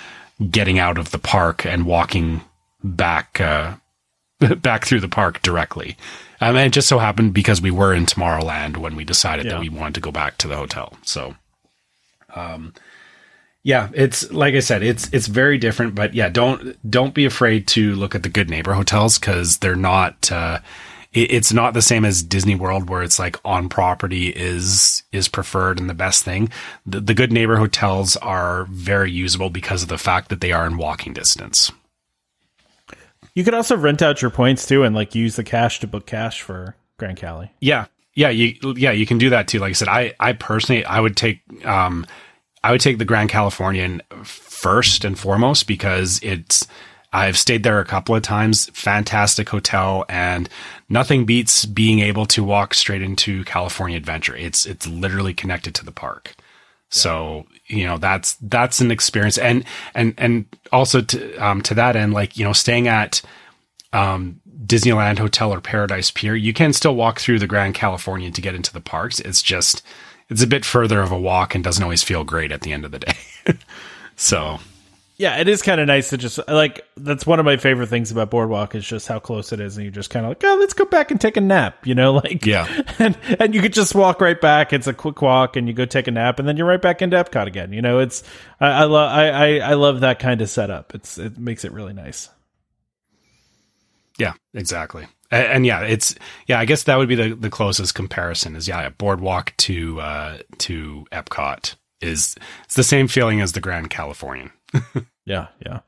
getting 0.49 0.79
out 0.79 0.97
of 0.97 1.11
the 1.11 1.19
park 1.19 1.65
and 1.65 1.85
walking 1.85 2.41
back, 2.83 3.39
uh, 3.39 3.75
back 4.57 4.85
through 4.85 4.99
the 4.99 5.07
park 5.07 5.41
directly. 5.41 5.95
Um, 6.41 6.55
and 6.57 6.65
it 6.67 6.73
just 6.73 6.87
so 6.87 6.97
happened 6.97 7.33
because 7.33 7.61
we 7.61 7.71
were 7.71 7.93
in 7.93 8.05
Tomorrowland 8.07 8.77
when 8.77 8.95
we 8.95 9.03
decided 9.05 9.45
Yeah. 9.45 9.51
that 9.53 9.59
we 9.61 9.69
wanted 9.69 9.93
to 9.95 10.01
go 10.01 10.11
back 10.11 10.37
to 10.39 10.47
the 10.47 10.55
hotel. 10.57 10.97
So, 11.03 11.35
um, 12.35 12.73
yeah, 13.63 13.89
it's 13.93 14.31
like 14.31 14.55
I 14.55 14.59
said, 14.59 14.81
it's 14.81 15.07
it's 15.13 15.27
very 15.27 15.59
different, 15.59 15.93
but 15.93 16.15
yeah, 16.15 16.29
don't 16.29 16.75
don't 16.89 17.13
be 17.13 17.25
afraid 17.25 17.67
to 17.67 17.93
look 17.93 18.15
at 18.15 18.23
the 18.23 18.29
good 18.29 18.49
neighbor 18.49 18.73
hotels 18.73 19.19
because 19.19 19.57
they're 19.59 19.75
not. 19.75 20.31
Uh, 20.31 20.59
it, 21.13 21.31
it's 21.31 21.53
not 21.53 21.75
the 21.75 21.81
same 21.81 22.03
as 22.03 22.23
Disney 22.23 22.55
World 22.55 22.89
where 22.89 23.03
it's 23.03 23.19
like 23.19 23.37
on 23.45 23.69
property 23.69 24.29
is 24.29 25.03
is 25.11 25.27
preferred 25.27 25.79
and 25.79 25.87
the 25.87 25.93
best 25.93 26.23
thing. 26.23 26.49
The, 26.87 27.01
the 27.01 27.13
good 27.13 27.31
neighbor 27.31 27.57
hotels 27.57 28.15
are 28.17 28.65
very 28.71 29.11
usable 29.11 29.51
because 29.51 29.83
of 29.83 29.89
the 29.89 29.97
fact 29.99 30.29
that 30.29 30.41
they 30.41 30.51
are 30.53 30.65
in 30.65 30.77
walking 30.77 31.13
distance. 31.13 31.71
You 33.33 33.43
could 33.43 33.53
also 33.53 33.77
rent 33.77 34.01
out 34.01 34.21
your 34.21 34.31
points 34.31 34.67
too, 34.67 34.83
and 34.83 34.95
like 34.95 35.15
use 35.15 35.35
the 35.35 35.43
cash 35.43 35.79
to 35.79 35.87
book 35.87 36.05
cash 36.05 36.41
for 36.41 36.75
Grand 36.97 37.17
Cali. 37.17 37.51
Yeah, 37.59 37.85
yeah, 38.13 38.29
you 38.29 38.55
yeah 38.75 38.91
you 38.91 39.05
can 39.05 39.17
do 39.17 39.29
that 39.29 39.47
too. 39.47 39.59
Like 39.59 39.71
I 39.71 39.73
said, 39.73 39.87
I 39.87 40.13
I 40.19 40.33
personally 40.33 40.83
I 40.85 40.99
would 40.99 41.15
take 41.15 41.41
um 41.65 42.05
I 42.63 42.71
would 42.71 42.81
take 42.81 42.97
the 42.97 43.05
Grand 43.05 43.29
Californian 43.29 44.01
first 44.23 45.05
and 45.05 45.17
foremost 45.17 45.65
because 45.65 46.19
it's 46.21 46.67
I've 47.13 47.37
stayed 47.37 47.63
there 47.63 47.79
a 47.79 47.85
couple 47.85 48.15
of 48.15 48.21
times. 48.21 48.69
Fantastic 48.73 49.49
hotel 49.49 50.05
and 50.07 50.47
nothing 50.89 51.25
beats 51.25 51.65
being 51.65 51.99
able 51.99 52.25
to 52.27 52.43
walk 52.43 52.73
straight 52.73 53.01
into 53.01 53.43
California 53.45 53.97
Adventure. 53.97 54.35
It's 54.35 54.65
it's 54.65 54.87
literally 54.87 55.33
connected 55.33 55.73
to 55.75 55.85
the 55.85 55.91
park. 55.91 56.35
So, 56.91 57.45
you 57.67 57.85
know, 57.85 57.97
that's 57.97 58.33
that's 58.41 58.81
an 58.81 58.91
experience 58.91 59.37
and 59.37 59.63
and 59.95 60.13
and 60.17 60.45
also 60.71 61.01
to 61.01 61.37
um 61.37 61.61
to 61.63 61.73
that 61.73 61.95
end 61.95 62.13
like, 62.13 62.37
you 62.37 62.45
know, 62.45 62.53
staying 62.53 62.87
at 62.87 63.21
um, 63.93 64.39
Disneyland 64.65 65.19
Hotel 65.19 65.53
or 65.53 65.61
Paradise 65.61 66.11
Pier, 66.11 66.35
you 66.35 66.53
can 66.53 66.73
still 66.73 66.95
walk 66.95 67.19
through 67.19 67.39
the 67.39 67.47
Grand 67.47 67.73
Californian 67.75 68.31
to 68.33 68.41
get 68.41 68.55
into 68.55 68.71
the 68.73 68.81
parks. 68.81 69.19
It's 69.19 69.41
just 69.41 69.83
it's 70.29 70.43
a 70.43 70.47
bit 70.47 70.63
further 70.63 71.01
of 71.01 71.11
a 71.11 71.19
walk 71.19 71.55
and 71.55 71.63
doesn't 71.63 71.83
always 71.83 72.03
feel 72.03 72.23
great 72.23 72.51
at 72.51 72.61
the 72.61 72.71
end 72.71 72.85
of 72.85 72.91
the 72.91 72.99
day. 72.99 73.17
so 74.15 74.59
Yeah, 75.21 75.37
it 75.37 75.47
is 75.47 75.61
kind 75.61 75.79
of 75.79 75.85
nice 75.85 76.09
to 76.09 76.17
just 76.17 76.39
like 76.47 76.83
that's 76.97 77.27
one 77.27 77.39
of 77.39 77.45
my 77.45 77.57
favorite 77.57 77.89
things 77.89 78.09
about 78.09 78.31
Boardwalk 78.31 78.73
is 78.73 78.83
just 78.83 79.07
how 79.07 79.19
close 79.19 79.53
it 79.53 79.59
is, 79.59 79.77
and 79.77 79.85
you 79.85 79.91
just 79.91 80.09
kind 80.09 80.25
of 80.25 80.31
like, 80.31 80.43
oh, 80.43 80.57
let's 80.59 80.73
go 80.73 80.83
back 80.83 81.11
and 81.11 81.21
take 81.21 81.37
a 81.37 81.41
nap, 81.41 81.85
you 81.85 81.93
know, 81.93 82.13
like 82.23 82.43
Yeah. 82.43 82.65
and 82.99 83.15
and 83.39 83.53
you 83.53 83.61
could 83.61 83.71
just 83.73 83.93
walk 83.93 84.19
right 84.19 84.41
back. 84.41 84.73
It's 84.73 84.87
a 84.87 84.95
quick 84.95 85.21
walk, 85.21 85.55
and 85.55 85.67
you 85.67 85.75
go 85.75 85.85
take 85.85 86.07
a 86.07 86.11
nap, 86.11 86.39
and 86.39 86.47
then 86.47 86.57
you're 86.57 86.65
right 86.65 86.81
back 86.81 87.03
into 87.03 87.17
Epcot 87.23 87.45
again. 87.45 87.71
You 87.71 87.83
know, 87.83 87.99
it's 87.99 88.23
I, 88.59 88.67
I 88.69 88.83
love 88.85 89.11
I, 89.11 89.29
I 89.29 89.57
I 89.59 89.73
love 89.75 89.99
that 89.99 90.17
kind 90.17 90.41
of 90.41 90.49
setup. 90.49 90.95
It's 90.95 91.19
it 91.19 91.37
makes 91.37 91.65
it 91.65 91.71
really 91.71 91.93
nice. 91.93 92.27
yeah, 94.17 94.33
exactly. 94.55 95.05
And, 95.29 95.45
and 95.47 95.65
yeah, 95.67 95.81
it's 95.81 96.15
yeah. 96.47 96.59
I 96.59 96.65
guess 96.65 96.85
that 96.85 96.97
would 96.97 97.07
be 97.09 97.15
the, 97.15 97.35
the 97.35 97.51
closest 97.51 97.93
comparison. 97.93 98.55
Is 98.55 98.67
yeah, 98.67 98.81
a 98.87 98.89
Boardwalk 98.89 99.53
to 99.57 100.01
uh, 100.01 100.37
to 100.57 101.05
Epcot 101.11 101.75
is 102.01 102.35
it's 102.65 102.73
the 102.73 102.83
same 102.83 103.07
feeling 103.07 103.39
as 103.39 103.51
the 103.51 103.61
Grand 103.61 103.91
Californian. 103.91 104.49
Yeah, 105.25 105.47
yeah. 105.65 105.79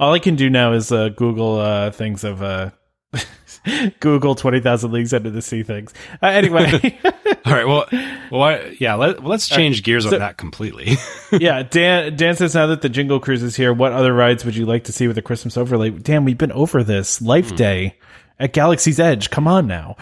All 0.00 0.12
I 0.12 0.18
can 0.18 0.36
do 0.36 0.50
now 0.50 0.72
is 0.72 0.90
uh, 0.90 1.10
Google 1.10 1.58
uh, 1.60 1.90
things 1.92 2.24
of 2.24 2.42
uh, 2.42 2.70
Google 4.00 4.34
twenty 4.34 4.60
thousand 4.60 4.92
leagues 4.92 5.12
under 5.14 5.30
the 5.30 5.42
sea 5.42 5.62
things. 5.62 5.92
Uh, 6.22 6.26
anyway, 6.26 6.98
All 7.46 7.52
right. 7.52 7.66
Well, 7.66 7.86
well, 8.30 8.42
I, 8.42 8.76
yeah. 8.80 8.94
let, 8.94 9.22
let's 9.24 9.48
change 9.48 9.82
gears 9.82 10.04
so- 10.04 10.14
on 10.14 10.18
that 10.20 10.36
completely. 10.36 10.94
yeah. 11.32 11.62
Dan 11.62 12.16
Dan 12.16 12.36
says 12.36 12.54
now 12.54 12.66
that 12.68 12.82
the 12.82 12.88
Jingle 12.88 13.20
Cruise 13.20 13.42
is 13.42 13.54
here, 13.56 13.72
what 13.72 13.92
other 13.92 14.12
rides 14.12 14.44
would 14.44 14.56
you 14.56 14.66
like 14.66 14.84
to 14.84 14.92
see 14.92 15.06
with 15.06 15.16
a 15.18 15.22
Christmas 15.22 15.56
overlay? 15.56 15.90
Dan, 15.90 16.24
we've 16.24 16.38
been 16.38 16.52
over 16.52 16.82
this. 16.82 17.22
Life 17.22 17.50
Hmm. 17.50 17.56
Day 17.56 17.98
at 18.40 18.52
Galaxy's 18.52 18.98
Edge. 18.98 19.30
Come 19.30 19.46
on 19.46 19.66
now. 19.66 19.96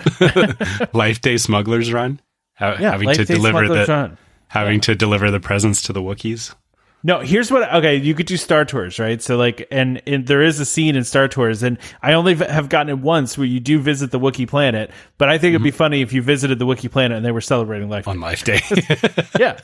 Life 0.95 1.21
Day 1.21 1.37
Smugglers 1.37 1.93
Run, 1.93 2.21
ha- 2.55 2.77
Yeah, 2.81 2.93
having 2.93 3.09
Life 3.09 3.17
to 3.19 3.25
Day 3.27 3.35
deliver 3.35 3.59
Smuggler's 3.67 3.87
the 3.89 3.93
Run. 3.93 4.19
having 4.49 4.81
to 4.81 4.95
deliver 4.95 5.31
the 5.31 5.41
presents 5.41 5.83
to 5.83 5.93
the 5.93 6.01
Wookiees. 6.01 6.55
No, 7.05 7.19
here's 7.19 7.51
what. 7.51 7.73
Okay, 7.75 7.97
you 7.97 8.15
could 8.15 8.27
do 8.27 8.37
Star 8.37 8.65
Tours, 8.65 8.99
right? 9.01 9.21
So 9.21 9.37
like, 9.37 9.67
and, 9.73 10.01
and 10.07 10.27
there 10.27 10.41
is 10.43 10.61
a 10.61 10.65
scene 10.65 10.95
in 10.95 11.03
Star 11.03 11.27
Tours, 11.27 11.63
and 11.65 11.79
I 12.01 12.13
only 12.13 12.35
have 12.37 12.69
gotten 12.69 12.91
it 12.91 12.99
once 12.99 13.37
where 13.37 13.47
you 13.47 13.59
do 13.59 13.81
visit 13.81 14.13
the 14.13 14.21
Wookiee 14.21 14.47
planet. 14.47 14.93
But 15.19 15.29
I 15.29 15.39
think 15.39 15.55
it'd 15.55 15.65
be 15.65 15.73
funny 15.73 16.01
if 16.03 16.13
you 16.13 16.23
visited 16.23 16.61
the 16.61 16.67
Wookiee 16.67 16.91
planet 16.91 17.17
and 17.17 17.27
they 17.27 17.33
were 17.33 17.41
celebrating 17.41 17.89
life. 17.89 18.07
on 18.07 18.21
Life 18.21 18.45
Day. 18.45 18.61
yeah, 19.39 19.59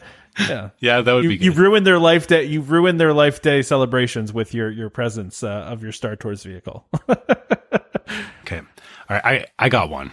yeah. 0.49 0.70
yeah, 0.80 1.01
that 1.01 1.12
would 1.12 1.24
You, 1.24 1.30
be 1.30 1.36
you 1.36 1.53
ruined 1.53 1.86
their 1.86 1.99
life 2.01 2.26
day. 2.26 2.43
You 2.45 2.61
ruined 2.61 2.99
their 2.99 3.12
life 3.12 3.41
day 3.41 3.62
celebrations 3.62 4.32
with 4.32 4.53
your 4.53 4.70
your 4.70 4.91
presence 4.91 5.45
uh, 5.45 5.49
of 5.49 5.82
your 5.82 5.93
Star 5.93 6.16
Tours 6.16 6.43
vehicle. 6.43 6.86
okay. 7.09 8.59
All 8.59 8.64
right, 9.11 9.24
I 9.24 9.47
I 9.59 9.68
got 9.68 9.91
one. 9.91 10.12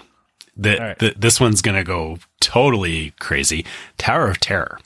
The, 0.57 0.77
right. 0.77 0.99
the 0.99 1.15
this 1.17 1.39
one's 1.41 1.61
gonna 1.61 1.83
go 1.83 2.19
totally 2.39 3.11
crazy. 3.19 3.65
Tower 3.97 4.29
of 4.29 4.39
Terror. 4.39 4.79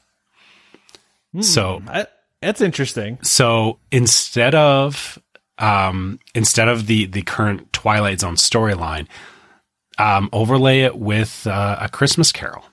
Hmm. 1.34 1.42
So 1.42 1.82
I, 1.88 2.08
that's 2.42 2.62
interesting. 2.62 3.20
so 3.22 3.80
instead 3.92 4.56
of 4.56 5.20
um 5.58 6.20
instead 6.34 6.68
of 6.68 6.88
the 6.88 7.06
the 7.06 7.22
current 7.22 7.72
Twilight 7.74 8.22
Zone 8.22 8.36
storyline, 8.36 9.08
um 9.98 10.30
overlay 10.32 10.82
it 10.82 10.98
with 10.98 11.46
uh, 11.48 11.78
a 11.80 11.90
Christmas 11.90 12.32
Carol. 12.32 12.64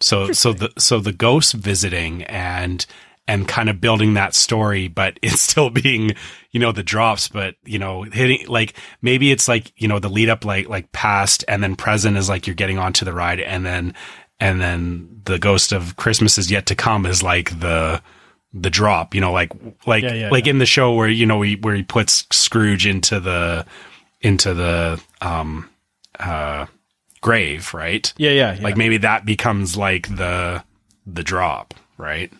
So 0.00 0.32
so 0.32 0.52
the 0.52 0.72
so 0.78 0.98
the 0.98 1.12
ghost 1.12 1.54
visiting 1.54 2.24
and 2.24 2.84
and 3.28 3.46
kind 3.46 3.68
of 3.68 3.80
building 3.80 4.14
that 4.14 4.34
story, 4.34 4.88
but 4.88 5.18
it's 5.22 5.40
still 5.40 5.70
being, 5.70 6.12
you 6.50 6.60
know, 6.60 6.72
the 6.72 6.82
drops, 6.82 7.28
but 7.28 7.54
you 7.64 7.78
know, 7.78 8.02
hitting 8.02 8.46
like 8.48 8.74
maybe 9.00 9.30
it's 9.30 9.48
like, 9.48 9.72
you 9.76 9.88
know, 9.88 9.98
the 9.98 10.08
lead 10.08 10.28
up 10.28 10.44
like 10.44 10.68
like 10.68 10.90
past 10.92 11.44
and 11.48 11.62
then 11.62 11.76
present 11.76 12.16
is 12.16 12.28
like 12.28 12.46
you're 12.46 12.54
getting 12.56 12.78
onto 12.78 13.04
the 13.04 13.12
ride 13.12 13.40
and 13.40 13.64
then 13.64 13.94
and 14.40 14.60
then 14.60 15.20
the 15.24 15.38
ghost 15.38 15.72
of 15.72 15.96
Christmas 15.96 16.38
is 16.38 16.50
yet 16.50 16.66
to 16.66 16.74
come 16.74 17.06
is 17.06 17.22
like 17.22 17.60
the 17.60 18.02
the 18.54 18.70
drop, 18.70 19.14
you 19.14 19.20
know, 19.20 19.32
like 19.32 19.52
like 19.86 20.02
Yeah, 20.04 20.14
yeah, 20.14 20.28
like 20.30 20.46
yeah. 20.46 20.50
in 20.50 20.58
the 20.58 20.66
show 20.66 20.92
where 20.94 21.08
you 21.08 21.26
know 21.26 21.40
he, 21.42 21.56
where 21.56 21.74
he 21.74 21.82
puts 21.82 22.26
Scrooge 22.30 22.86
into 22.86 23.18
the 23.20 23.64
into 24.20 24.54
the 24.54 25.00
um 25.20 25.68
uh 26.20 26.66
grave, 27.20 27.72
right? 27.74 28.12
Yeah, 28.16 28.30
yeah. 28.32 28.58
Like 28.60 28.76
maybe 28.76 28.98
that 28.98 29.24
becomes 29.24 29.76
like 29.76 30.08
the 30.14 30.62
the 31.06 31.22
drop, 31.22 31.74
right? 31.98 32.32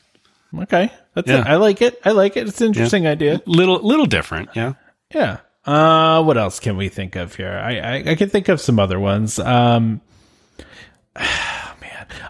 okay, 0.54 0.92
that's 1.14 1.28
Yeah. 1.28 1.40
it. 1.40 1.46
I 1.46 1.56
like 1.56 1.80
it. 1.80 1.98
I 2.04 2.10
like 2.12 2.36
it. 2.36 2.46
It's 2.46 2.60
an 2.60 2.68
interesting 2.68 3.06
idea. 3.06 3.40
Little 3.46 3.80
little 3.82 4.06
different, 4.06 4.50
yeah. 4.54 4.74
Yeah. 5.14 5.38
Uh, 5.64 6.22
what 6.24 6.36
else 6.36 6.58
can 6.60 6.76
we 6.76 6.88
think 6.88 7.14
of 7.16 7.36
here? 7.36 7.52
I, 7.64 7.78
I, 7.78 7.94
I 8.10 8.14
can 8.16 8.28
think 8.28 8.48
of 8.48 8.60
some 8.60 8.78
other 8.80 8.98
ones. 8.98 9.38
Um, 9.38 10.00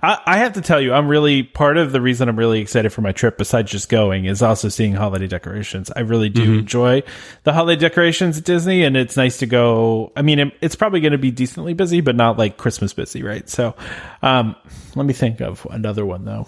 I, 0.02 0.18
I 0.26 0.38
have 0.38 0.54
to 0.54 0.60
tell 0.60 0.80
you, 0.80 0.92
I'm 0.92 1.08
really 1.08 1.42
part 1.42 1.76
of 1.76 1.92
the 1.92 2.00
reason 2.00 2.28
I'm 2.28 2.38
really 2.38 2.60
excited 2.60 2.92
for 2.92 3.00
my 3.00 3.12
trip. 3.12 3.38
Besides 3.38 3.70
just 3.70 3.88
going, 3.88 4.24
is 4.24 4.42
also 4.42 4.68
seeing 4.68 4.94
holiday 4.94 5.26
decorations. 5.26 5.90
I 5.94 6.00
really 6.00 6.28
do 6.28 6.58
enjoy 6.58 7.02
the 7.44 7.52
holiday 7.52 7.80
decorations 7.80 8.38
at 8.38 8.44
Disney, 8.44 8.84
and 8.84 8.96
it's 8.96 9.16
nice 9.16 9.38
to 9.38 9.46
go. 9.46 10.12
I 10.16 10.22
mean, 10.22 10.38
it, 10.38 10.54
it's 10.60 10.74
probably 10.74 11.00
going 11.00 11.12
to 11.12 11.18
be 11.18 11.30
decently 11.30 11.74
busy, 11.74 12.00
but 12.00 12.16
not 12.16 12.38
like 12.38 12.56
Christmas 12.56 12.92
busy, 12.92 13.22
right? 13.22 13.48
So, 13.48 13.74
um, 14.22 14.56
let 14.94 15.06
me 15.06 15.12
think 15.12 15.40
of 15.40 15.66
another 15.70 16.04
one 16.04 16.24
though. 16.24 16.46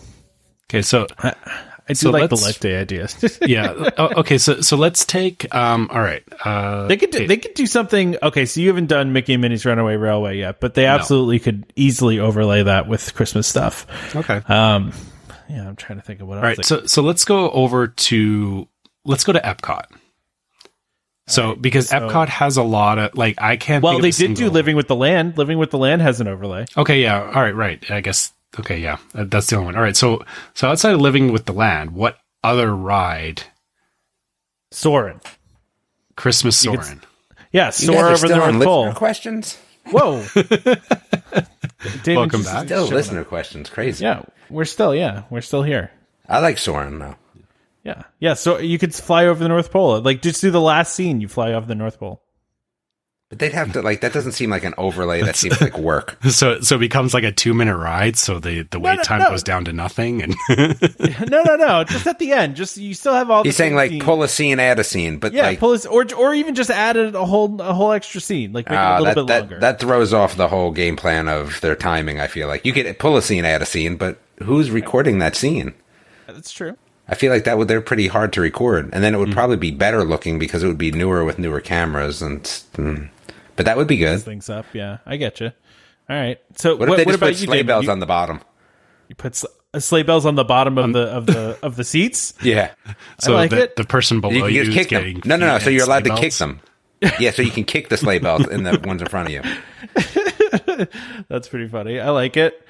Okay, 0.71 0.83
so 0.83 1.07
I 1.19 1.35
do 1.89 1.95
So 1.95 2.11
like 2.11 2.31
the 2.31 2.37
life 2.37 2.61
day 2.61 2.81
idea. 2.81 3.09
yeah, 3.43 3.91
oh, 3.99 4.21
okay, 4.21 4.39
so 4.39 4.61
so 4.61 4.77
let's 4.77 5.05
take 5.05 5.53
um. 5.55 5.89
All 5.93 6.01
right, 6.01 6.23
uh, 6.45 6.87
They 6.87 6.97
could 6.97 7.11
do, 7.11 7.27
they 7.27 7.37
could 7.37 7.55
do 7.55 7.67
something. 7.67 8.17
Okay, 8.23 8.47
so 8.47 8.61
you 8.61 8.69
haven't 8.69 8.87
done 8.87 9.13
Mickey 9.13 9.35
and 9.35 9.43
Minnie's 9.43 9.65
Runaway 9.67 9.97
Railway 9.97 10.39
yet, 10.39 10.61
but 10.61 10.75
they 10.75 10.87
absolutely 10.87 11.39
could 11.41 11.71
easily 11.77 12.19
overlay 12.19 12.63
that 12.63 12.89
with 12.89 13.15
Christmas 13.15 13.47
stuff. 13.47 13.87
okay. 14.17 14.41
Um, 14.49 14.93
yeah, 15.49 15.69
I'm 15.69 15.77
trying 15.77 15.99
to 15.99 16.05
think 16.05 16.21
of 16.21 16.29
what 16.29 16.39
else. 16.39 16.43
All 16.43 16.49
right, 16.49 16.65
so 16.65 16.87
so 16.87 17.03
let's 17.03 17.25
go 17.25 17.51
over 17.51 17.89
to 17.89 18.69
let's 19.05 19.25
go 19.25 19.33
to 19.33 19.41
Epcot. 19.41 19.85
So 21.27 21.55
because 21.55 21.89
so- 21.89 22.01
Epcot 22.01 22.29
has 22.29 22.57
a 22.57 22.63
lot 22.63 22.99
of 22.99 23.15
like 23.15 23.41
I 23.41 23.57
can't. 23.57 23.83
well, 23.83 23.99
they 23.99 24.11
did 24.11 24.35
do 24.35 24.51
Living 24.51 24.77
with 24.77 24.89
the 24.89 24.97
Land. 24.97 25.39
Living 25.39 25.59
with 25.59 25.71
the 25.71 25.79
Land 25.79 26.03
has 26.03 26.21
an 26.21 26.29
overlay. 26.29 26.67
Okay, 26.77 27.03
yeah, 27.03 27.23
all 27.23 27.43
right, 27.43 27.55
right. 27.55 27.91
I 27.91 28.01
guess 28.01 28.33
okay, 28.61 28.79
yeah, 28.79 28.99
that's 29.13 29.49
the 29.49 29.57
only 29.57 29.67
one. 29.67 29.77
All 29.77 29.83
right, 29.83 29.97
so 29.97 30.25
so 30.55 30.69
outside 30.69 30.95
of 30.95 31.01
Living 31.01 31.33
with 31.33 31.45
the 31.47 31.53
Land, 31.53 31.93
what 31.93 32.19
other 32.43 32.75
ride? 32.75 33.43
Soarin'. 34.71 35.21
Christmas 36.17 36.65
You 36.65 36.73
could- 36.73 36.85
Soarin'. 36.85 37.01
Yeah, 37.53 37.67
You 37.67 37.73
soar 37.73 38.09
over 38.09 38.27
the 38.27 38.35
North 38.37 38.47
listener 38.55 38.65
Pole. 38.65 38.93
questions. 38.95 39.59
Whoa. 39.91 40.25
David 42.03 42.17
Welcome 42.17 42.43
just- 42.43 42.53
back. 42.53 42.67
Still 42.67 42.87
listener 42.87 43.25
questions. 43.25 43.69
Crazy. 43.71 44.05
Yeah, 44.05 44.23
we're 44.51 44.65
still 44.65 44.95
yeah, 44.95 45.23
we're 45.31 45.41
still 45.43 45.63
here. 45.63 45.91
I 46.29 46.41
like 46.41 46.59
Soarin' 46.59 46.99
though. 46.99 47.17
Yeah, 47.85 48.03
yeah. 48.19 48.35
So 48.35 48.59
you 48.59 48.79
could 48.79 48.95
fly 48.95 49.27
over 49.27 49.43
the 49.43 49.49
North 49.49 49.71
Pole. 49.71 50.01
Like 50.01 50.23
just 50.23 50.41
do 50.41 50.51
the 50.51 50.61
last 50.61 50.95
scene. 50.95 51.21
You 51.21 51.29
fly 51.29 51.53
over 51.53 51.67
the 51.67 51.75
North 51.75 51.99
Pole. 52.01 52.23
But 53.31 53.39
they'd 53.39 53.53
have 53.55 53.73
to 53.73 53.81
like 53.83 54.03
that 54.03 54.13
doesn't 54.13 54.33
seem 54.33 54.51
like 54.51 54.65
an 54.65 54.75
overlay. 54.77 55.23
That 55.23 55.35
seems 55.35 55.59
like 55.61 55.79
work. 55.79 56.19
So 56.31 56.61
so 56.61 56.77
it 56.77 56.81
becomes 56.81 57.15
like 57.15 57.25
a 57.25 57.33
two 57.33 57.55
minute 57.55 57.77
ride. 57.77 58.17
So 58.17 58.39
the 58.39 58.63
the 58.71 58.79
wait 58.79 58.97
no, 58.97 59.03
time 59.03 59.21
no. 59.21 59.31
goes 59.31 59.43
down 59.43 59.65
to 59.65 59.73
nothing. 59.73 60.23
And 60.23 60.37
no, 61.31 61.43
no, 61.43 61.57
no. 61.57 61.85
Just 61.85 62.07
at 62.07 62.19
the 62.19 62.33
end. 62.33 62.55
Just 62.55 62.77
you 62.77 62.93
still 62.93 63.15
have 63.15 63.31
all. 63.31 63.43
He's 63.43 63.55
the 63.55 63.57
saying 63.57 63.75
like 63.75 63.91
scenes. 63.93 64.05
pull 64.05 64.23
a 64.23 64.29
scene, 64.29 64.61
add 64.61 64.79
a 64.79 64.85
scene, 64.85 65.19
but 65.19 65.33
Yeah, 65.33 65.47
like 65.47 65.59
pull 65.59 65.71
this, 65.73 65.87
or 65.87 66.05
or 66.17 66.35
even 66.35 66.55
just 66.55 66.71
added 66.71 67.15
a 67.15 67.25
whole 67.25 67.61
a 67.63 67.73
whole 67.73 67.93
extra 67.93 68.21
scene, 68.21 68.53
like 68.53 68.67
make 68.67 68.75
it 68.75 68.79
ah, 68.79 68.99
a 68.99 69.01
little 69.01 69.25
that 69.25 69.27
bit 69.27 69.27
that 69.27 69.41
longer. 69.41 69.61
that 69.61 69.81
throws 69.81 70.13
off 70.13 70.37
the 70.37 70.49
whole 70.49 70.71
game 70.71 70.95
plan 70.97 71.27
of 71.29 71.61
their 71.63 71.75
timing. 71.77 72.21
I 72.21 72.27
feel 72.27 72.47
like 72.47 72.65
you 72.67 72.73
could 72.75 72.99
pull 72.99 73.17
a 73.17 73.23
scene, 73.23 73.45
add 73.47 73.63
a 73.63 73.67
scene, 73.67 73.97
but 73.97 74.19
who's 74.43 74.71
recording 74.71 75.19
that 75.21 75.35
scene? 75.35 75.73
That's 76.27 76.53
true. 76.53 76.77
I 77.09 77.15
feel 77.15 77.31
like 77.33 77.45
that 77.45 77.59
would 77.59 77.69
they're 77.69 77.81
pretty 77.83 78.07
hard 78.09 78.33
to 78.35 78.41
record, 78.41 78.91
and 78.93 79.03
then 79.05 79.15
it 79.15 79.19
would 79.19 79.29
Mm. 79.31 79.35
probably 79.35 79.57
be 79.59 79.71
better 79.71 80.05
looking 80.05 80.39
because 80.39 80.63
it 80.63 80.67
would 80.69 80.79
be 80.79 80.91
newer 80.91 81.25
with 81.25 81.39
newer 81.39 81.61
cameras, 81.61 82.23
and 82.23 82.43
mm, 82.77 83.11
but 83.57 83.67
that 83.67 83.77
would 83.77 83.87
be 83.89 83.97
good. 83.97 84.21
Things 84.23 84.49
up. 84.51 84.67
Yeah, 84.73 84.99
I 85.07 85.17
get 85.17 85.41
you. 85.41 85.53
All 86.09 86.17
right. 86.17 86.39
So 86.57 86.77
What 86.77 86.89
what, 86.89 86.91
if 86.91 86.97
they 86.99 87.05
what 87.05 87.13
just 87.13 87.19
about 87.19 87.27
put 87.33 87.41
you, 87.41 87.47
sleigh 87.47 87.57
David? 87.59 87.67
bells 87.67 87.85
you, 87.87 87.91
on 87.93 87.99
the 88.01 88.07
bottom? 88.07 88.41
you 89.09 89.15
put 89.15 89.35
sl- 89.37 89.47
uh, 89.73 89.81
sleigh 89.81 90.03
bells 90.03 90.25
on 90.27 90.35
the 90.35 90.45
bottom 90.45 90.77
of 90.79 90.93
the 90.93 91.03
of 91.07 91.27
the 91.27 91.59
of 91.63 91.77
the 91.77 91.85
seats. 91.85 92.35
Yeah, 92.43 92.73
so 93.21 93.33
like 93.33 93.51
the, 93.51 93.65
it. 93.65 93.77
the 93.77 93.85
person 93.85 94.21
below 94.21 94.47
you 94.47 94.47
you, 94.47 94.63
can 94.63 94.71
is 94.71 94.75
kick 94.77 94.89
them. 94.91 95.21
No, 95.25 95.37
no, 95.37 95.47
no. 95.47 95.59
So 95.59 95.71
you're 95.71 95.85
allowed 95.85 96.05
to 96.05 96.11
sleigh 96.11 96.21
kick 96.21 96.33
them. 96.35 96.61
Yeah, 97.21 97.33
so 97.33 97.43
you 97.43 97.51
can 97.51 97.65
kick 97.65 97.89
the 97.91 97.97
sleigh 97.97 98.19
bells 98.19 98.47
in 98.49 98.63
the 98.63 98.81
ones 98.85 99.03
in 99.03 99.09
front 99.09 99.29
of 99.29 99.33
you. 99.35 99.43
That's 101.29 101.49
pretty 101.49 101.69
funny. 101.69 102.01
I 102.01 102.11
like 102.11 102.37
it. 102.37 102.61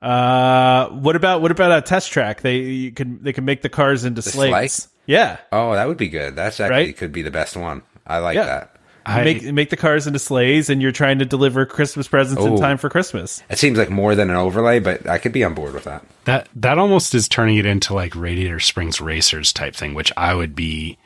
Uh, 0.00 0.88
what 0.90 1.14
about 1.16 1.42
what 1.42 1.50
about 1.50 1.72
a 1.78 1.82
test 1.82 2.10
track? 2.10 2.40
They 2.40 2.56
you 2.58 2.92
can 2.92 3.22
they 3.22 3.32
can 3.32 3.44
make 3.44 3.62
the 3.62 3.68
cars 3.68 4.04
into 4.04 4.22
sleigh? 4.22 4.48
sleighs. 4.48 4.88
Yeah, 5.06 5.38
Oh, 5.50 5.74
that 5.74 5.88
would 5.88 5.96
be 5.96 6.08
good. 6.08 6.36
That's 6.36 6.60
actually 6.60 6.86
Right? 6.86 6.96
could 6.96 7.10
be 7.12 7.22
the 7.22 7.30
best 7.32 7.56
one. 7.56 7.82
I 8.06 8.18
like 8.18 8.36
Yeah. 8.36 8.44
that. 8.46 8.71
I- 9.06 9.24
make 9.24 9.42
make 9.44 9.70
the 9.70 9.76
cars 9.76 10.06
into 10.06 10.18
sleighs, 10.18 10.70
and 10.70 10.80
you're 10.82 10.92
trying 10.92 11.18
to 11.20 11.24
deliver 11.24 11.66
Christmas 11.66 12.08
presents 12.08 12.42
in 12.44 12.52
Oh. 12.52 12.58
time 12.58 12.78
for 12.78 12.88
Christmas. 12.88 13.42
It 13.50 13.58
seems 13.58 13.78
like 13.78 13.90
more 13.90 14.14
than 14.14 14.30
an 14.30 14.36
overlay, 14.36 14.78
but 14.78 15.08
I 15.08 15.18
could 15.18 15.32
be 15.32 15.44
on 15.44 15.54
board 15.54 15.74
with 15.74 15.84
that. 15.84 16.04
That 16.24 16.48
that 16.56 16.78
almost 16.78 17.14
is 17.14 17.28
turning 17.28 17.56
it 17.56 17.66
into 17.66 17.94
like 17.94 18.14
Radiator 18.14 18.60
Springs 18.60 19.00
Racers 19.00 19.52
type 19.52 19.74
thing, 19.74 19.94
which 19.94 20.12
I 20.16 20.34
would 20.34 20.54
be 20.54 20.98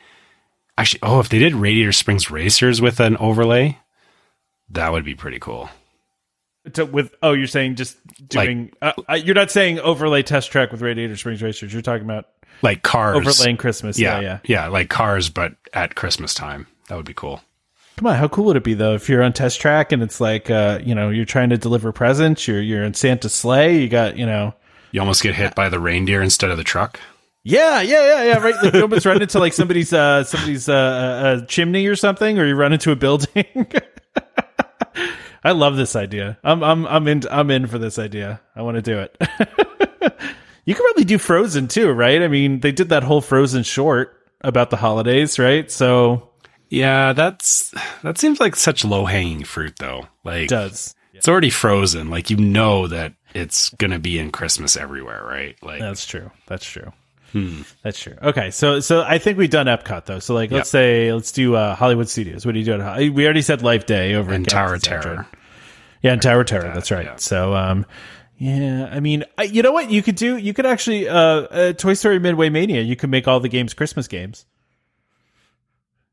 actually. 0.77 0.99
Oh, 1.03 1.19
if 1.19 1.29
they 1.29 1.39
did 1.39 1.55
Radiator 1.55 1.91
Springs 1.91 2.29
Racers 2.29 2.81
with 2.81 2.99
an 2.99 3.17
overlay, 3.17 3.77
that 4.69 4.91
would 4.91 5.05
be 5.05 5.15
pretty 5.15 5.39
cool. 5.39 5.69
To, 6.73 6.85
with 6.85 7.15
oh, 7.23 7.31
you're 7.31 7.47
saying 7.47 7.75
just 7.75 7.97
doing. 8.27 8.71
uh, 8.81 8.91
uh, 9.07 9.13
you're 9.13 9.35
not 9.35 9.49
saying 9.51 9.79
overlay 9.79 10.21
test 10.21 10.51
track 10.51 10.71
with 10.71 10.81
Radiator 10.81 11.15
Springs 11.15 11.41
Racers. 11.41 11.71
You're 11.71 11.81
talking 11.81 12.03
about 12.03 12.25
Like 12.61 12.83
cars, 12.83 13.15
overlaying 13.15 13.55
Christmas. 13.55 13.97
Yeah, 13.97 14.19
Yeah, 14.19 14.21
yeah. 14.21 14.39
yeah, 14.43 14.67
like 14.67 14.89
cars, 14.89 15.29
but 15.29 15.55
at 15.73 15.95
Christmas 15.95 16.33
time. 16.33 16.67
That 16.89 16.95
would 16.97 17.05
be 17.05 17.13
cool. 17.13 17.41
Come 17.97 18.05
on, 18.05 18.15
how 18.15 18.27
cool 18.27 18.45
would 18.45 18.57
it 18.57 18.63
be 18.63 18.75
though 18.75 18.93
if 18.93 19.09
you're 19.09 19.23
on 19.23 19.33
test 19.33 19.59
track 19.59 19.91
and 19.91 20.03
it's 20.03 20.21
like 20.21 20.51
uh, 20.51 20.79
you 20.83 20.93
know 20.93 21.09
you're 21.09 21.25
trying 21.25 21.49
to 21.49 21.57
deliver 21.57 21.91
presents. 21.91 22.47
You're 22.47 22.61
you're 22.61 22.83
in 22.83 22.93
Santa's 22.93 23.33
sleigh. 23.33 23.81
You 23.81 23.89
got 23.89 24.17
you 24.17 24.25
know. 24.25 24.53
You 24.91 25.01
almost 25.01 25.23
get 25.23 25.33
hit 25.33 25.55
by 25.55 25.67
the 25.69 25.79
reindeer 25.79 26.21
instead 26.21 26.51
of 26.51 26.57
the 26.57 26.63
truck. 26.63 26.99
Yeah, 27.43 27.81
yeah, 27.81 28.05
yeah, 28.05 28.23
yeah. 28.23 28.37
Right, 28.37 28.55
like 28.61 28.73
you 28.73 28.81
almost 28.81 29.05
run 29.05 29.21
into 29.21 29.39
like 29.39 29.53
somebody's 29.53 29.93
uh 29.93 30.23
somebody's 30.25 30.69
uh, 30.69 30.73
uh 31.41 31.45
chimney 31.47 31.87
or 31.87 31.95
something, 31.95 32.37
or 32.37 32.45
you 32.45 32.55
run 32.55 32.71
into 32.71 32.91
a 32.91 32.95
building. 32.95 33.45
I 35.43 35.51
love 35.53 35.75
this 35.75 35.95
idea. 35.95 36.37
I'm 36.43 36.63
I'm 36.63 36.85
I'm 36.85 37.07
in 37.07 37.23
I'm 37.31 37.49
in 37.49 37.65
for 37.65 37.79
this 37.79 37.97
idea. 37.97 38.41
I 38.55 38.61
want 38.61 38.75
to 38.75 38.81
do 38.83 38.99
it. 38.99 39.17
you 40.65 40.75
could 40.75 40.83
probably 40.83 41.05
do 41.05 41.17
Frozen 41.17 41.69
too, 41.69 41.89
right? 41.89 42.21
I 42.21 42.27
mean, 42.27 42.59
they 42.59 42.71
did 42.71 42.89
that 42.89 43.03
whole 43.03 43.21
Frozen 43.21 43.63
short 43.63 44.13
about 44.41 44.69
the 44.69 44.77
holidays, 44.77 45.39
right? 45.39 45.71
So 45.71 46.29
Yeah, 46.69 47.13
that's 47.13 47.73
that 48.03 48.17
seems 48.17 48.39
like 48.39 48.55
such 48.55 48.83
low 48.83 49.05
hanging 49.05 49.43
fruit 49.43 49.75
though. 49.79 50.07
Like 50.23 50.43
it 50.43 50.49
does. 50.49 50.95
it's 51.13 51.27
already 51.27 51.49
frozen. 51.49 52.09
Like 52.09 52.29
you 52.29 52.37
know 52.37 52.87
that 52.87 53.13
it's 53.33 53.69
gonna 53.69 53.99
be 53.99 54.19
in 54.19 54.31
Christmas 54.31 54.75
everywhere, 54.75 55.23
right? 55.23 55.55
Like 55.63 55.79
That's 55.79 56.05
true. 56.05 56.31
That's 56.47 56.65
true. 56.65 56.91
That's 57.83 57.99
true. 57.99 58.15
Okay, 58.19 58.49
so 58.49 58.79
so 58.79 59.03
I 59.03 59.19
think 59.19 59.37
we've 59.37 59.49
done 59.49 59.67
Epcot 59.67 60.05
though. 60.05 60.17
So 60.17 60.33
like, 60.33 60.49
let's 60.49 60.71
say 60.71 61.13
let's 61.13 61.31
do 61.31 61.53
uh, 61.55 61.75
Hollywood 61.75 62.09
Studios. 62.09 62.47
What 62.47 62.55
are 62.55 62.57
you 62.57 62.65
doing? 62.65 62.79
Ho- 62.81 62.95
We 63.11 63.25
already 63.25 63.43
said 63.43 63.61
Life 63.61 63.85
Day 63.85 64.15
over 64.15 64.33
and 64.33 64.47
at 64.47 64.51
Tower 64.51 64.79
Terror. 64.79 65.15
right? 65.17 65.25
Yeah, 66.01 66.13
and 66.13 66.21
Tower 66.21 66.43
Terror. 66.43 66.71
That's 66.73 66.89
right. 66.89 67.05
yeah. 67.05 67.15
So 67.17 67.53
um, 67.53 67.85
yeah, 68.39 68.89
I 68.91 68.99
mean, 69.01 69.23
I, 69.37 69.43
you 69.43 69.61
know 69.61 69.71
what 69.71 69.91
you 69.91 70.01
could 70.01 70.15
do? 70.15 70.37
You 70.37 70.53
could 70.53 70.65
actually 70.65 71.07
uh, 71.07 71.15
uh, 71.15 71.73
Toy 71.73 71.93
Story 71.93 72.17
Midway 72.17 72.49
Mania. 72.49 72.81
You 72.81 72.95
could 72.95 73.11
make 73.11 73.27
all 73.27 73.39
the 73.39 73.49
games 73.49 73.75
Christmas 73.75 74.07
games. 74.07 74.45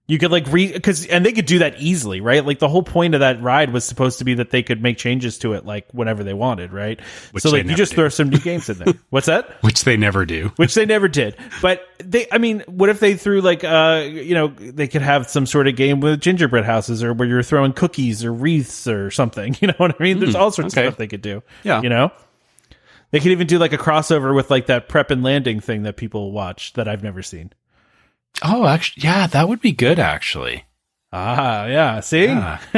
You 0.07 0.18
could 0.18 0.30
like 0.30 0.52
re 0.52 0.70
because 0.70 1.07
and 1.07 1.24
they 1.24 1.32
could 1.32 1.46
do 1.46 1.61
that 1.61 1.80
easily, 1.80 2.20
right? 2.20 2.44
Like 2.44 2.59
the 2.59 2.68
whole 2.68 2.82
point 2.82 3.14
of 3.14 3.20
that 3.20 3.42
ride 3.42 3.72
was 3.72 3.86
supposed 3.86 4.18
to 4.18 4.24
be 4.24 4.34
that 4.34 4.50
they 4.50 4.62
could 4.62 4.82
make 4.82 4.98
changes 4.98 5.38
to 5.38 5.55
it 5.55 5.64
like 5.64 5.86
whenever 5.92 6.22
they 6.22 6.34
wanted, 6.34 6.74
right? 6.74 7.00
Which 7.32 7.42
so 7.42 7.50
like 7.50 7.64
you 7.64 7.74
just 7.74 7.92
do. 7.92 7.96
throw 7.96 8.09
some 8.11 8.28
new 8.28 8.38
games 8.38 8.68
in 8.68 8.76
there. 8.76 8.92
What's 9.09 9.28
that? 9.28 9.62
Which 9.62 9.84
they 9.84 9.96
never 9.96 10.26
do. 10.26 10.52
which 10.57 10.74
they 10.74 10.84
never 10.84 11.09
did. 11.09 11.38
But 11.62 11.88
they, 12.05 12.26
I 12.30 12.36
mean, 12.36 12.64
what 12.66 12.90
if 12.90 13.00
they 13.00 13.14
threw 13.14 13.40
like, 13.40 13.64
uh, 13.64 14.05
you 14.07 14.34
know, 14.34 14.48
they 14.48 14.88
could 14.88 15.00
have 15.00 15.30
some 15.30 15.46
sort 15.46 15.68
of 15.68 15.76
game 15.76 16.00
with 16.00 16.20
gingerbread 16.20 16.66
houses 16.66 17.02
or 17.02 17.14
where 17.14 17.26
you're 17.26 17.42
throwing 17.42 17.72
cookies 17.72 18.26
or 18.26 18.32
wreaths 18.32 18.86
or 18.86 19.11
something. 19.11 19.57
You 19.64 19.68
know 19.68 19.74
what 19.78 19.96
I 19.98 20.02
mean? 20.02 20.18
There's 20.18 20.34
all 20.34 20.50
sorts 20.50 20.74
okay. 20.74 20.86
of 20.86 20.92
stuff 20.92 20.98
they 20.98 21.07
could 21.07 21.22
do. 21.22 21.42
Yeah. 21.62 21.80
You 21.80 21.88
know? 21.88 22.12
They 23.12 23.20
could 23.20 23.30
even 23.30 23.46
do 23.46 23.59
like 23.59 23.72
a 23.72 23.78
crossover 23.78 24.34
with 24.34 24.50
like 24.50 24.66
that 24.66 24.90
prep 24.90 25.11
and 25.11 25.22
landing 25.22 25.61
thing 25.61 25.84
that 25.84 25.96
people 25.96 26.32
watch 26.32 26.74
that 26.74 26.86
I've 26.86 27.02
never 27.02 27.22
seen. 27.22 27.52
Oh, 28.43 28.66
actually, 28.66 29.03
yeah, 29.05 29.26
that 29.28 29.49
would 29.49 29.61
be 29.61 29.72
good. 29.72 29.99
Actually, 29.99 30.64
Ah, 31.16 31.66
yeah. 31.66 32.01
See? 32.01 32.24
yeah, 32.24 32.59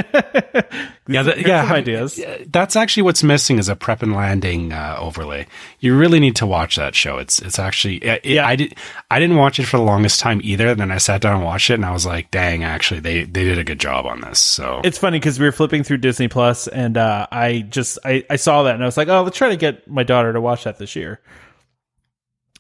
yeah, 1.09 1.23
that, 1.23 1.39
yeah. 1.47 1.73
ideas. 1.73 2.21
That's 2.49 2.77
actually 2.77 3.05
what's 3.05 3.23
missing 3.23 3.59
is 3.59 3.71
a 3.71 3.75
prep 3.75 4.03
and 4.03 4.13
landing 4.15 4.75
uh, 4.75 4.97
overlay. 4.99 5.47
You 5.81 5.97
really 5.97 6.21
need 6.21 6.37
to 6.37 6.47
watch 6.47 6.77
that 6.77 6.95
show. 6.95 7.17
It's 7.17 7.41
it's 7.41 7.59
actually 7.59 7.97
it, 7.97 8.27
Yeah. 8.27 8.47
I 8.47 8.57
did 8.57 8.75
I 9.11 9.19
didn't 9.21 9.37
watch 9.37 9.59
it 9.59 9.65
for 9.65 9.79
the 9.79 9.83
longest 9.83 10.21
time 10.21 10.43
either. 10.45 10.75
Then 10.75 10.91
I 10.91 10.99
sat 10.99 11.23
down 11.23 11.37
and 11.37 11.45
watched 11.45 11.71
it, 11.71 11.75
and 11.75 11.87
I 11.87 11.93
was 11.93 12.05
like, 12.05 12.31
dang, 12.31 12.63
actually, 12.63 13.01
they 13.01 13.25
they 13.25 13.45
did 13.45 13.59
a 13.59 13.65
good 13.65 13.81
job 13.81 14.05
on 14.05 14.21
this. 14.21 14.39
So 14.39 14.83
It's 14.85 14.99
funny 14.99 15.19
because 15.19 15.39
we 15.39 15.47
were 15.47 15.53
flipping 15.53 15.83
through 15.83 15.99
Disney 15.99 16.29
Plus, 16.29 16.69
and 16.69 16.99
uh, 16.99 17.27
I 17.33 17.61
just 17.63 17.99
I, 18.05 18.23
I 18.29 18.37
saw 18.37 18.65
that 18.65 18.75
and 18.75 18.83
I 18.83 18.87
was 18.87 18.99
like, 18.99 19.09
oh, 19.09 19.23
let's 19.23 19.39
try 19.39 19.49
to 19.49 19.57
get 19.57 19.89
my 19.89 20.03
daughter 20.03 20.35
to 20.35 20.41
watch 20.43 20.65
that 20.65 20.77
this 20.77 20.95
year. 20.95 21.23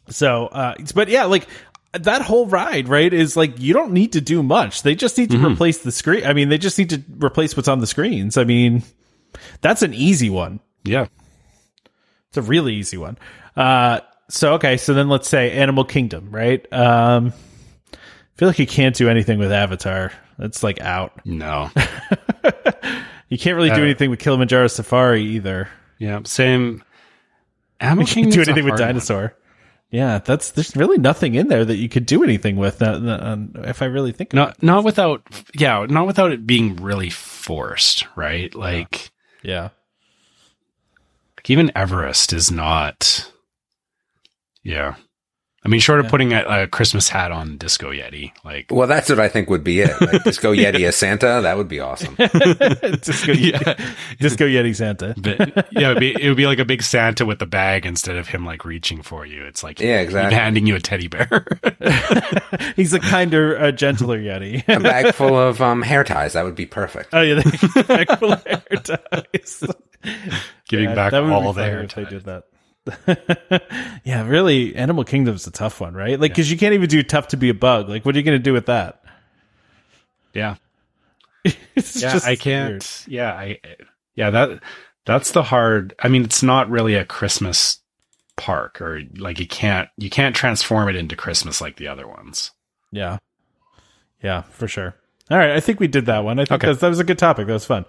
So, 0.09 0.47
uh, 0.47 0.75
but 0.95 1.09
yeah, 1.09 1.25
like 1.25 1.47
that 2.05 2.23
whole 2.23 2.47
ride, 2.47 2.89
right, 2.89 3.13
is 3.13 3.37
like 3.37 3.61
you 3.61 3.73
don't 3.75 3.93
need 3.93 4.13
to 4.15 4.21
do 4.21 4.43
much. 4.43 4.83
They 4.83 4.95
just 4.95 5.17
need 5.19 5.31
to 5.31 5.39
replace 5.47 5.79
the 5.79 5.93
screen. 5.93 6.25
I 6.27 6.33
mean, 6.33 6.49
they 6.49 6.59
just 6.59 6.79
need 6.79 6.91
to 6.91 7.03
replace 7.23 7.57
what's 7.57 7.69
on 7.69 7.79
the 7.81 7.87
screens. 7.87 8.37
I 8.37 8.45
mean, 8.45 8.83
that's 9.61 9.83
an 9.83 9.95
easy 9.95 10.31
one. 10.31 10.61
yeah, 10.85 11.07
It's 12.29 12.37
a 12.37 12.43
really 12.43 12.75
easy 12.75 12.97
one. 12.97 13.19
Uh, 13.57 14.01
so 14.29 14.55
okay, 14.55 14.77
so 14.77 14.95
then 14.95 15.09
let's 15.09 15.29
say 15.29 15.53
Animal 15.53 15.85
Kingdom, 15.85 16.31
right? 16.31 16.71
Um, 16.73 17.33
I 17.93 17.99
feel 18.39 18.49
like 18.49 18.59
you 18.59 18.67
can't 18.67 18.95
do 18.95 19.09
anything 19.09 19.39
with 19.39 19.51
Avatar. 19.53 20.13
That's 20.39 20.63
like 20.63 20.81
out. 20.81 21.21
no, 21.25 21.71
You 23.29 23.39
can't 23.39 23.57
really 23.57 23.71
do 23.71 23.81
Uh, 23.81 23.85
anything 23.85 24.11
with 24.11 24.21
Kilimanjaro 24.21 24.69
Safari 24.69 25.23
either. 25.23 25.69
yeah, 25.99 26.21
same. 26.25 26.83
Animal 27.81 28.07
Kingdom's 28.07 28.35
do 28.37 28.43
anything 28.43 28.65
with 28.65 28.79
Dinosaur. 28.79 29.21
one. 29.23 29.31
Yeah, 29.91 30.19
that's 30.19 30.51
there's 30.51 30.75
really 30.77 30.99
nothing 30.99 31.35
in 31.37 31.49
there 31.49 31.65
that 31.65 31.77
you 31.77 31.89
could 31.89 32.07
do 32.07 32.25
anything 32.25 32.57
with. 32.57 32.83
Uh, 32.83 32.87
uh, 32.87 33.37
if 33.65 33.83
I 33.83 33.87
really 33.87 34.13
think 34.13 34.33
about 34.33 34.61
Not 34.61 34.63
not 34.63 34.85
without 34.85 35.23
yeah, 35.55 35.87
not 35.89 36.07
without 36.07 36.33
it 36.33 36.47
being 36.47 36.77
really 36.77 37.11
forced, 37.11 38.07
right? 38.17 38.53
Like, 38.55 38.97
it. 38.97 39.11
Yeah. 39.43 39.69
like 41.37 41.51
even 41.51 41.71
Everest 41.77 42.33
is 42.33 42.51
not. 42.51 43.31
Yeah, 44.65 44.97
I 45.67 45.69
mean, 45.69 45.81
short 45.81 45.99
of 45.99 46.07
Yeah. 46.07 46.11
putting 46.11 46.33
a, 46.33 46.45
a 46.45 46.67
Christmas 46.69 47.09
hat 47.09 47.33
on 47.33 47.57
Disco 47.57 47.91
Yeti, 47.91 48.31
like 48.45 48.67
Well, 48.71 48.87
that's 48.87 49.09
what 49.11 49.19
I 49.19 49.27
think 49.29 49.51
would 49.51 49.65
be 49.65 49.81
it. 49.81 49.91
Like 50.01 50.23
Disco 50.25 50.55
Yeti 50.55 50.87
as 50.87 50.95
Santa, 50.95 51.41
that 51.43 51.57
would 51.57 51.67
be 51.67 51.81
awesome. 51.81 52.15
Disco, 53.01 53.33
Yeah. 53.33 53.75
Disco 54.21 54.47
Yeti 54.47 54.77
Santa. 54.77 55.15
But 55.19 55.67
yeah, 55.73 55.91
it 55.91 55.95
would, 55.95 55.99
be, 56.01 56.23
it 56.23 56.29
would 56.29 56.37
be 56.37 56.47
like 56.47 56.61
a 56.61 56.65
big 56.65 56.83
Santa 56.85 57.27
with 57.27 57.41
the 57.41 57.47
bag 57.47 57.85
instead 57.85 58.15
of 58.17 58.29
him 58.29 58.47
like 58.47 58.65
reaching 58.65 59.03
for 59.03 59.27
you. 59.27 59.43
It's 59.45 59.65
like 59.65 59.81
Yeah, 59.81 59.97
him 59.99 60.05
exactly. 60.05 60.37
handing 60.39 60.67
you 60.69 60.77
a 60.77 60.81
teddy 60.81 61.09
bear. 61.09 61.45
He's 62.77 62.93
a 62.93 63.01
kinder, 63.01 63.59
uh, 63.59 63.73
gentler 63.73 64.21
Yeti. 64.21 64.63
A 64.69 64.79
bag 64.79 65.15
full 65.15 65.37
of 65.37 65.61
um, 65.61 65.83
hair 65.83 66.05
ties, 66.05 66.35
that 66.35 66.45
would 66.45 66.55
be 66.55 66.67
perfect. 66.67 67.09
oh 67.13 67.23
yeah, 67.23 67.35
the 67.41 67.85
back 67.89 68.19
full 68.21 68.33
of 68.33 68.45
hair 68.47 68.63
ties. 68.85 69.65
Giving 70.69 70.91
Yeah, 70.91 70.95
back 70.95 71.11
that 71.11 71.21
would 71.23 71.29
be 71.29 71.35
all 71.35 71.53
the 71.53 71.61
funny 71.61 71.71
hair 71.71 71.83
if 71.83 71.95
they 71.97 72.03
ties. 72.05 72.13
did 72.13 72.25
that. 72.27 72.45
yeah, 74.05 74.27
really, 74.27 74.75
Animal 74.77 75.05
Kingdom's 75.05 75.47
a 75.47 75.51
tough 75.51 75.81
one, 75.81 75.95
right? 75.95 76.19
Like, 76.21 76.33
because 76.33 76.51
you 76.51 76.57
can't 76.59 76.75
even 76.75 76.89
do 76.89 77.03
tough 77.03 77.29
to 77.29 77.37
be 77.37 77.49
a 77.49 77.55
bug. 77.55 77.89
Like, 77.89 78.05
what 78.05 78.15
are 78.15 78.19
you 78.19 78.25
going 78.25 78.39
to 78.39 78.43
do 78.43 78.53
with 78.53 78.67
that? 78.67 79.03
Yeah, 80.33 80.57
It's 81.75 82.01
yeah, 82.01 82.19
I 82.25 82.37
can't. 82.37 82.71
weird. 82.71 82.87
Yeah, 83.07 83.33
I. 83.33 83.59
Yeah, 84.15 84.31
that 84.31 84.63
that's 85.05 85.33
the 85.33 85.43
hard. 85.43 85.95
I 85.99 86.09
mean, 86.09 86.25
it's 86.25 86.43
not 86.43 86.69
really 86.71 86.95
a 86.95 87.05
Christmas 87.05 87.81
park, 88.37 88.81
or 88.81 89.03
like 89.17 89.39
you 89.41 89.47
can't 89.47 89.89
you 89.97 90.11
can't 90.11 90.37
transform 90.37 90.89
it 90.89 90.97
into 90.97 91.17
Christmas 91.17 91.61
like 91.61 91.77
the 91.77 91.89
other 91.89 92.07
ones. 92.07 92.51
Yeah, 92.93 93.19
yeah, 94.23 94.43
for 94.43 94.69
sure. 94.69 94.95
All 95.31 95.39
right, 95.39 95.51
I 95.53 95.61
think 95.61 95.81
we 95.81 95.89
did 95.89 96.07
that 96.07 96.23
one. 96.25 96.39
I 96.39 96.45
think 96.45 96.61
Okay. 96.63 96.67
that's, 96.69 96.81
that 96.81 96.89
was 96.89 97.01
a 97.01 97.05
good 97.05 97.19
topic. 97.19 97.47
That 97.47 97.53
was 97.55 97.65
fun. 97.67 97.85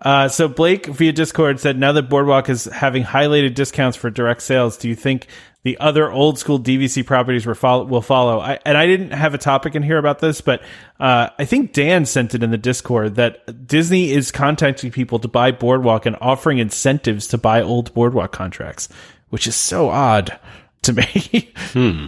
Uh, 0.00 0.28
so 0.28 0.48
Blake 0.48 0.86
via 0.86 1.12
Discord 1.12 1.60
said, 1.60 1.78
now 1.78 1.92
that 1.92 2.10
Boardwalk 2.10 2.48
is 2.50 2.64
having 2.64 3.04
highlighted 3.04 3.54
discounts 3.54 3.96
for 3.96 4.10
direct 4.10 4.42
sales, 4.42 4.76
do 4.76 4.88
you 4.88 4.94
think 4.94 5.28
the 5.62 5.78
other 5.78 6.10
old 6.12 6.38
school 6.38 6.60
DVC 6.60 7.06
properties 7.06 7.46
will 7.46 7.54
follow? 7.54 7.84
Will 7.84 8.02
follow? 8.02 8.38
I, 8.38 8.58
and 8.66 8.76
I 8.76 8.86
didn't 8.86 9.12
have 9.12 9.32
a 9.32 9.38
topic 9.38 9.74
in 9.74 9.82
here 9.82 9.96
about 9.96 10.18
this, 10.18 10.42
but 10.42 10.60
uh, 11.00 11.30
I 11.38 11.46
think 11.46 11.72
Dan 11.72 12.04
sent 12.04 12.34
it 12.34 12.42
in 12.42 12.50
the 12.50 12.58
Discord 12.58 13.14
that 13.14 13.66
Disney 13.66 14.10
is 14.10 14.30
contacting 14.30 14.90
people 14.90 15.18
to 15.20 15.28
buy 15.28 15.52
Boardwalk 15.52 16.04
and 16.04 16.16
offering 16.20 16.58
incentives 16.58 17.26
to 17.28 17.38
buy 17.38 17.62
old 17.62 17.94
Boardwalk 17.94 18.30
contracts, 18.32 18.90
which 19.30 19.46
is 19.46 19.56
so 19.56 19.88
odd 19.88 20.38
to 20.82 20.92
me. 20.92 21.52
Hmm. 21.72 22.06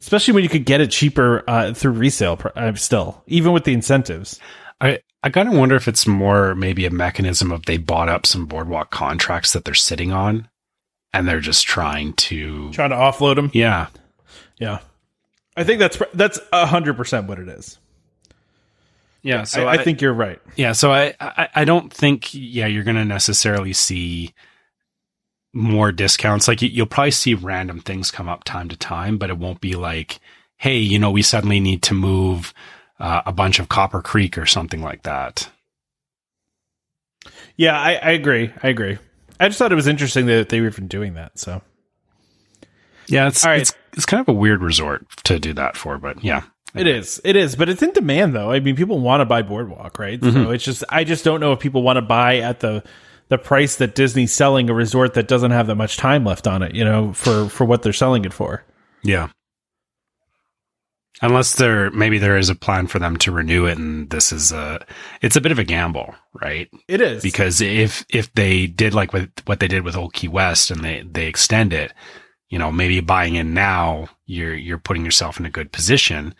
Especially 0.00 0.34
when 0.34 0.42
you 0.42 0.48
could 0.48 0.64
get 0.64 0.80
it 0.80 0.90
cheaper 0.90 1.44
uh, 1.46 1.74
through 1.74 1.92
resale. 1.92 2.36
pr- 2.36 2.48
Uh, 2.56 2.74
still, 2.74 3.22
even 3.28 3.52
with 3.52 3.62
the 3.64 3.72
incentives. 3.72 4.40
I 4.80 4.98
I 5.22 5.30
kind 5.30 5.48
of 5.48 5.54
wonder 5.54 5.76
if 5.76 5.86
it's 5.86 6.06
more 6.06 6.54
maybe 6.54 6.84
a 6.84 6.90
mechanism 6.90 7.52
of 7.52 7.64
they 7.66 7.76
bought 7.76 8.08
up 8.08 8.26
some 8.26 8.46
boardwalk 8.46 8.90
contracts 8.90 9.52
that 9.52 9.64
they're 9.64 9.74
sitting 9.74 10.12
on, 10.12 10.48
and 11.12 11.28
they're 11.28 11.40
just 11.40 11.66
trying 11.66 12.12
to. 12.14 12.70
Trying 12.72 12.90
to 12.90 12.96
offload 12.96 13.36
them. 13.36 13.50
Yeah, 13.52 13.86
Yeah, 14.58 14.80
I 15.56 15.64
think 15.64 15.78
that's 15.78 15.98
that's 16.14 16.40
hundred 16.52 16.96
percent 16.96 17.28
what 17.28 17.38
it 17.38 17.48
is. 17.48 17.78
yeah. 19.22 19.44
So 19.44 19.66
I, 19.68 19.74
I 19.74 19.84
think 19.84 20.00
you're 20.00 20.12
right. 20.12 20.40
Yeah, 20.56 20.72
so 20.72 20.90
I, 20.92 21.14
I 21.20 21.48
I 21.54 21.64
don't 21.64 21.92
think 21.92 22.34
yeah 22.34 22.66
you're 22.66 22.84
gonna 22.84 23.04
necessarily 23.04 23.72
see 23.72 24.34
more 25.52 25.92
discounts. 25.92 26.48
Like 26.48 26.62
you'll 26.62 26.86
probably 26.86 27.10
see 27.12 27.34
random 27.34 27.80
things 27.80 28.10
come 28.10 28.28
up 28.28 28.42
time 28.44 28.68
to 28.70 28.76
time, 28.76 29.18
but 29.18 29.30
it 29.30 29.38
won't 29.38 29.60
be 29.60 29.74
like, 29.74 30.18
hey, 30.56 30.78
you 30.78 30.98
know, 30.98 31.10
we 31.10 31.22
suddenly 31.22 31.60
need 31.60 31.82
to 31.84 31.94
move 31.94 32.52
uh, 33.02 33.20
a 33.26 33.32
bunch 33.32 33.58
of 33.58 33.68
Copper 33.68 34.00
Creek 34.00 34.38
or 34.38 34.46
something 34.46 34.80
like 34.80 35.02
that. 35.02 35.50
Yeah, 37.56 37.78
I, 37.78 37.94
I 37.94 38.10
agree. 38.12 38.50
I 38.62 38.68
agree. 38.68 38.98
I 39.38 39.48
just 39.48 39.58
thought 39.58 39.72
it 39.72 39.76
was 39.76 39.86
interesting 39.88 40.26
that 40.26 40.48
they 40.48 40.60
were 40.60 40.68
even 40.68 40.88
doing 40.88 41.14
that. 41.14 41.38
So 41.38 41.62
Yeah, 43.08 43.28
it's 43.28 43.44
right. 43.44 43.60
it's 43.60 43.74
it's 43.92 44.06
kind 44.06 44.20
of 44.20 44.28
a 44.28 44.32
weird 44.32 44.62
resort 44.62 45.06
to 45.24 45.38
do 45.38 45.52
that 45.54 45.76
for, 45.76 45.98
but 45.98 46.24
yeah, 46.24 46.42
it 46.74 46.86
is. 46.86 47.20
It 47.24 47.36
is, 47.36 47.56
but 47.56 47.68
it's 47.68 47.82
in 47.82 47.92
demand 47.92 48.34
though. 48.34 48.50
I 48.50 48.60
mean, 48.60 48.76
people 48.76 48.98
want 49.00 49.20
to 49.20 49.24
buy 49.26 49.42
Boardwalk, 49.42 49.98
right? 49.98 50.22
So 50.22 50.50
it's 50.50 50.64
just 50.64 50.84
I 50.88 51.04
just 51.04 51.24
don't 51.24 51.40
know 51.40 51.52
if 51.52 51.60
people 51.60 51.82
want 51.82 51.96
to 51.98 52.02
buy 52.02 52.38
at 52.38 52.60
the 52.60 52.82
the 53.28 53.38
price 53.38 53.76
that 53.76 53.94
Disney's 53.94 54.32
selling 54.32 54.70
a 54.70 54.74
resort 54.74 55.14
that 55.14 55.28
doesn't 55.28 55.50
have 55.50 55.66
that 55.66 55.76
much 55.76 55.96
time 55.96 56.24
left 56.24 56.46
on 56.46 56.62
it. 56.62 56.74
You 56.74 56.84
know, 56.84 57.12
for 57.12 57.48
for 57.48 57.64
what 57.64 57.82
they're 57.82 57.92
selling 57.92 58.24
it 58.24 58.32
for. 58.32 58.64
yeah. 59.02 59.28
Unless 61.20 61.56
there 61.56 61.90
maybe 61.90 62.18
there 62.18 62.36
is 62.36 62.48
a 62.48 62.54
plan 62.54 62.86
for 62.86 62.98
them 62.98 63.16
to 63.18 63.30
renew 63.30 63.66
it, 63.66 63.78
and 63.78 64.10
this 64.10 64.32
is 64.32 64.50
a 64.50 64.84
it's 65.20 65.36
a 65.36 65.40
bit 65.40 65.52
of 65.52 65.58
a 65.58 65.64
gamble, 65.64 66.14
right? 66.42 66.68
It 66.88 67.00
is 67.00 67.22
because 67.22 67.60
if 67.60 68.04
if 68.08 68.32
they 68.34 68.66
did 68.66 68.94
like 68.94 69.12
with 69.12 69.30
what 69.44 69.60
they 69.60 69.68
did 69.68 69.84
with 69.84 69.96
Old 69.96 70.14
Key 70.14 70.28
West 70.28 70.70
and 70.70 70.82
they 70.82 71.02
they 71.08 71.26
extend 71.26 71.72
it, 71.72 71.92
you 72.48 72.58
know, 72.58 72.72
maybe 72.72 73.00
buying 73.00 73.34
in 73.36 73.54
now, 73.54 74.08
you're 74.26 74.54
you're 74.54 74.78
putting 74.78 75.04
yourself 75.04 75.38
in 75.38 75.46
a 75.46 75.50
good 75.50 75.70
position. 75.70 76.34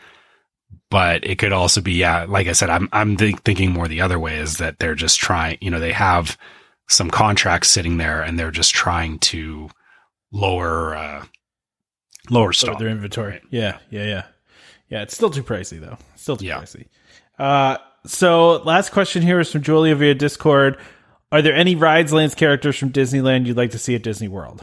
But 0.90 1.24
it 1.24 1.38
could 1.38 1.52
also 1.52 1.80
be, 1.80 1.92
yeah, 1.92 2.26
like 2.28 2.48
I 2.48 2.52
said, 2.52 2.68
I'm 2.68 2.88
I'm 2.92 3.16
th- 3.16 3.38
thinking 3.44 3.70
more 3.70 3.88
the 3.88 4.00
other 4.00 4.18
way 4.18 4.36
is 4.38 4.58
that 4.58 4.78
they're 4.78 4.94
just 4.94 5.18
trying, 5.18 5.58
you 5.60 5.70
know, 5.70 5.80
they 5.80 5.92
have 5.92 6.36
some 6.88 7.10
contracts 7.10 7.68
sitting 7.68 7.96
there 7.96 8.20
and 8.20 8.38
they're 8.38 8.50
just 8.50 8.74
trying 8.74 9.18
to 9.20 9.70
lower 10.32 10.94
uh 10.94 11.24
lower 12.30 12.52
Lower 12.62 12.78
their 12.78 12.88
inventory. 12.88 13.40
Yeah, 13.50 13.78
yeah, 13.90 14.04
yeah, 14.04 14.22
yeah. 14.92 15.02
It's 15.02 15.14
still 15.14 15.30
too 15.30 15.42
pricey 15.42 15.80
though. 15.80 15.96
Still 16.16 16.36
too 16.36 16.46
Yeah. 16.46 16.60
pricey. 16.60 16.86
Uh, 17.38 17.78
so 18.06 18.62
last 18.62 18.90
question 18.92 19.22
here 19.22 19.40
is 19.40 19.50
from 19.50 19.62
Julia 19.62 19.94
via 19.96 20.14
Discord. 20.14 20.76
Are 21.32 21.40
there 21.40 21.54
any 21.54 21.74
rides, 21.76 22.12
lands, 22.12 22.34
characters 22.34 22.76
from 22.76 22.90
Disneyland 22.92 23.46
you'd 23.46 23.56
like 23.56 23.70
to 23.70 23.78
see 23.78 23.94
at 23.94 24.02
Disney 24.02 24.28
World? 24.28 24.62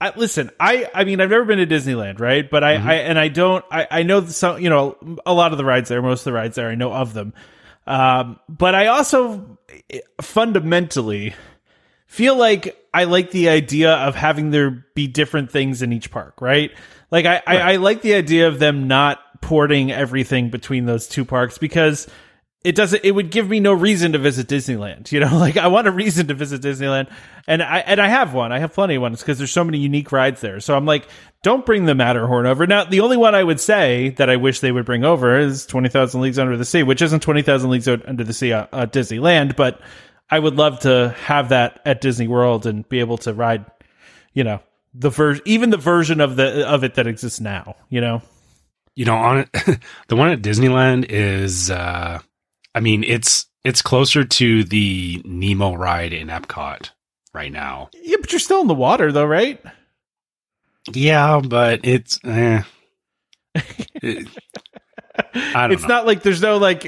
I, 0.00 0.12
listen, 0.16 0.50
I, 0.60 0.90
I 0.94 1.04
mean, 1.04 1.20
I've 1.20 1.30
never 1.30 1.44
been 1.44 1.58
to 1.58 1.66
Disneyland, 1.66 2.20
right? 2.20 2.50
But 2.50 2.62
I, 2.64 2.72
I 2.74 2.94
and 2.96 3.18
I 3.18 3.28
don't, 3.28 3.64
I, 3.70 3.86
I 3.90 4.02
know 4.02 4.26
some, 4.26 4.60
you 4.60 4.68
know, 4.68 4.96
a 5.24 5.32
lot 5.32 5.52
of 5.52 5.58
the 5.58 5.64
rides 5.64 5.88
there, 5.88 6.02
most 6.02 6.20
of 6.20 6.24
the 6.24 6.32
rides 6.32 6.56
there, 6.56 6.68
I 6.68 6.74
know 6.74 6.92
of 6.92 7.14
them. 7.14 7.32
Um, 7.86 8.38
but 8.48 8.74
I 8.74 8.88
also 8.88 9.58
eh, 9.88 10.00
fundamentally 10.20 11.34
feel 12.06 12.36
like 12.36 12.76
I 12.92 13.04
like 13.04 13.30
the 13.30 13.48
idea 13.48 13.92
of 13.94 14.14
having 14.16 14.50
there 14.50 14.84
be 14.94 15.06
different 15.06 15.50
things 15.50 15.82
in 15.82 15.92
each 15.92 16.10
park, 16.10 16.40
right? 16.42 16.72
Like 17.10 17.26
I, 17.26 17.42
I, 17.46 17.56
I 17.58 17.76
like 17.76 18.02
the 18.02 18.14
idea 18.14 18.48
of 18.48 18.58
them 18.58 18.88
not 18.88 19.20
porting 19.40 19.92
everything 19.92 20.50
between 20.50 20.86
those 20.86 21.06
two 21.06 21.24
parks 21.24 21.58
because 21.58 22.08
it 22.64 22.74
doesn't 22.74 23.04
it 23.04 23.12
would 23.12 23.30
give 23.30 23.48
me 23.48 23.60
no 23.60 23.72
reason 23.72 24.12
to 24.12 24.18
visit 24.18 24.48
Disneyland. 24.48 25.12
You 25.12 25.20
know, 25.20 25.38
like 25.38 25.56
I 25.56 25.68
want 25.68 25.86
a 25.86 25.92
reason 25.92 26.26
to 26.28 26.34
visit 26.34 26.62
Disneyland. 26.62 27.08
And 27.46 27.62
I 27.62 27.78
and 27.78 28.00
I 28.00 28.08
have 28.08 28.34
one. 28.34 28.50
I 28.50 28.58
have 28.58 28.74
plenty 28.74 28.96
of 28.96 29.02
ones 29.02 29.20
because 29.20 29.38
there's 29.38 29.52
so 29.52 29.62
many 29.62 29.78
unique 29.78 30.10
rides 30.10 30.40
there. 30.40 30.58
So 30.58 30.76
I'm 30.76 30.84
like, 30.84 31.06
don't 31.42 31.64
bring 31.64 31.84
the 31.84 31.94
Matterhorn 31.94 32.44
over. 32.44 32.66
Now, 32.66 32.82
the 32.82 33.00
only 33.00 33.16
one 33.16 33.36
I 33.36 33.44
would 33.44 33.60
say 33.60 34.10
that 34.16 34.28
I 34.28 34.34
wish 34.34 34.58
they 34.58 34.72
would 34.72 34.84
bring 34.84 35.04
over 35.04 35.38
is 35.38 35.64
20,000 35.66 36.20
Leagues 36.20 36.40
Under 36.40 36.56
the 36.56 36.64
Sea, 36.64 36.82
which 36.82 37.02
isn't 37.02 37.20
20,000 37.20 37.70
Leagues 37.70 37.86
Under 37.86 38.24
the 38.24 38.32
Sea 38.32 38.52
at 38.52 38.68
uh, 38.72 38.86
Disneyland, 38.86 39.54
but 39.54 39.80
I 40.28 40.40
would 40.40 40.56
love 40.56 40.80
to 40.80 41.14
have 41.20 41.50
that 41.50 41.80
at 41.84 42.00
Disney 42.00 42.26
World 42.26 42.66
and 42.66 42.88
be 42.88 42.98
able 42.98 43.18
to 43.18 43.32
ride, 43.32 43.64
you 44.32 44.42
know, 44.42 44.60
the 44.98 45.10
version, 45.10 45.42
even 45.46 45.70
the 45.70 45.76
version 45.76 46.20
of 46.20 46.36
the 46.36 46.66
of 46.68 46.84
it 46.84 46.94
that 46.94 47.06
exists 47.06 47.40
now, 47.40 47.76
you 47.90 48.00
know. 48.00 48.22
you 48.94 49.04
know 49.04 49.16
on 49.16 49.38
it 49.38 49.48
the 50.08 50.16
one 50.16 50.30
at 50.30 50.40
disneyland 50.42 51.04
is 51.10 51.70
uh 51.70 52.18
i 52.74 52.80
mean 52.80 53.04
it's 53.04 53.46
it's 53.64 53.82
closer 53.82 54.24
to 54.24 54.64
the 54.64 55.20
nemo 55.24 55.74
ride 55.74 56.12
in 56.14 56.28
epcot 56.28 56.90
right 57.34 57.52
now 57.52 57.90
Yeah, 58.02 58.16
but 58.20 58.32
you're 58.32 58.38
still 58.38 58.60
in 58.62 58.68
the 58.68 58.74
water 58.74 59.12
though, 59.12 59.26
right? 59.26 59.60
yeah 60.94 61.40
but 61.46 61.80
it's 61.84 62.18
eh. 62.24 62.62
It- 64.02 64.28
I 65.34 65.62
don't 65.62 65.72
it's 65.72 65.82
know. 65.82 65.88
not 65.88 66.06
like 66.06 66.22
there's 66.22 66.42
no 66.42 66.58
like 66.58 66.84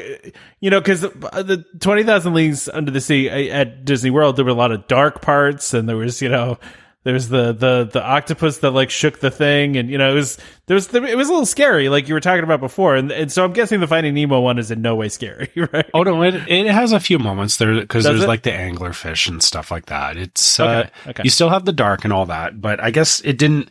you 0.60 0.68
know 0.70 0.80
because 0.80 1.00
the 1.00 1.64
20,000 1.80 2.34
leagues 2.34 2.68
under 2.68 2.90
the 2.90 3.00
sea 3.00 3.28
uh, 3.30 3.54
at 3.60 3.84
Disney 3.86 4.10
World 4.10 4.36
there 4.36 4.44
were 4.44 4.50
a 4.50 4.54
lot 4.54 4.70
of 4.72 4.86
dark 4.86 5.22
parts 5.22 5.72
and 5.74 5.88
there 5.88 5.96
was 5.96 6.20
you 6.22 6.28
know 6.28 6.58
there's 7.04 7.28
the 7.28 7.52
the 7.52 7.84
the 7.84 8.02
octopus 8.02 8.58
that 8.58 8.72
like 8.72 8.90
shook 8.90 9.20
the 9.20 9.30
thing 9.30 9.76
and 9.76 9.88
you 9.88 9.98
know 9.98 10.10
it 10.10 10.14
was 10.14 10.36
there 10.66 10.74
was 10.74 10.92
it 10.92 11.16
was 11.16 11.28
a 11.28 11.32
little 11.32 11.46
scary 11.46 11.88
like 11.88 12.08
you 12.08 12.14
were 12.14 12.20
talking 12.20 12.44
about 12.44 12.60
before 12.60 12.96
and, 12.96 13.10
and 13.10 13.30
so 13.32 13.44
I'm 13.44 13.52
guessing 13.52 13.80
the 13.80 13.86
Finding 13.86 14.14
Nemo 14.14 14.40
one 14.40 14.58
is 14.58 14.70
in 14.70 14.82
no 14.82 14.96
way 14.96 15.08
scary 15.08 15.50
right 15.72 15.88
oh 15.94 16.02
no 16.02 16.22
it, 16.22 16.34
it 16.48 16.66
has 16.66 16.92
a 16.92 17.00
few 17.00 17.18
moments 17.18 17.56
there 17.56 17.80
because 17.80 18.04
there's 18.04 18.24
it? 18.24 18.28
like 18.28 18.42
the 18.42 18.50
anglerfish 18.50 19.28
and 19.28 19.42
stuff 19.42 19.70
like 19.70 19.86
that 19.86 20.16
it's 20.16 20.60
uh 20.60 20.68
Okay, 20.78 21.10
okay. 21.10 21.22
you 21.24 21.30
still 21.30 21.48
have 21.48 21.64
the 21.64 21.72
dark 21.72 22.04
and 22.04 22.12
all 22.12 22.26
that 22.26 22.60
but 22.60 22.80
i 22.82 22.90
guess 22.90 23.20
it 23.20 23.38
didn't 23.38 23.70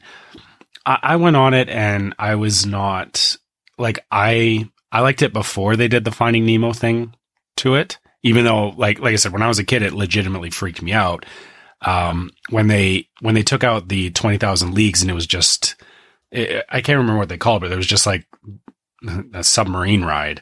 I, 0.86 1.00
I 1.04 1.16
went 1.18 1.36
on 1.36 1.54
it 1.54 1.70
and 1.70 2.16
i 2.18 2.36
was 2.36 2.66
not 2.66 3.38
like 3.78 4.00
i 4.12 4.68
i 4.92 5.02
liked 5.02 5.22
it 5.22 5.34
before 5.34 5.76
they 5.76 5.88
did 5.88 6.06
the 6.06 6.12
finding 6.12 6.46
nemo 6.46 6.74
thing 6.74 7.14
to 7.58 7.76
it 7.76 8.00
even 8.24 8.46
though 8.46 8.70
like 8.70 9.00
like 9.00 9.14
i 9.14 9.18
said 9.18 9.34
when 9.34 9.42
i 9.42 9.48
was 9.48 9.60
a 9.60 9.64
kid 9.64 9.84
it 9.84 9.94
legitimately 9.94 10.50
freaked 10.50 10.82
me 10.82 10.94
out 10.94 11.26
um, 11.82 12.32
when 12.50 12.68
they 12.68 13.08
when 13.22 13.36
they 13.36 13.44
took 13.44 13.64
out 13.64 13.88
the 13.88 14.10
twenty 14.12 14.38
thousand 14.38 14.74
leagues, 14.74 15.02
and 15.02 15.12
it 15.12 15.16
was 15.16 15.28
just 15.28 15.76
it, 16.32 16.66
I 16.70 16.82
can't 16.82 16.98
remember 16.98 17.20
what 17.20 17.30
they 17.30 17.38
called, 17.38 17.64
it, 17.64 17.68
but 17.68 17.74
it 17.74 17.78
was 17.78 17.88
just 17.88 18.06
like 18.06 18.26
a 19.34 19.44
submarine 19.44 20.04
ride. 20.04 20.42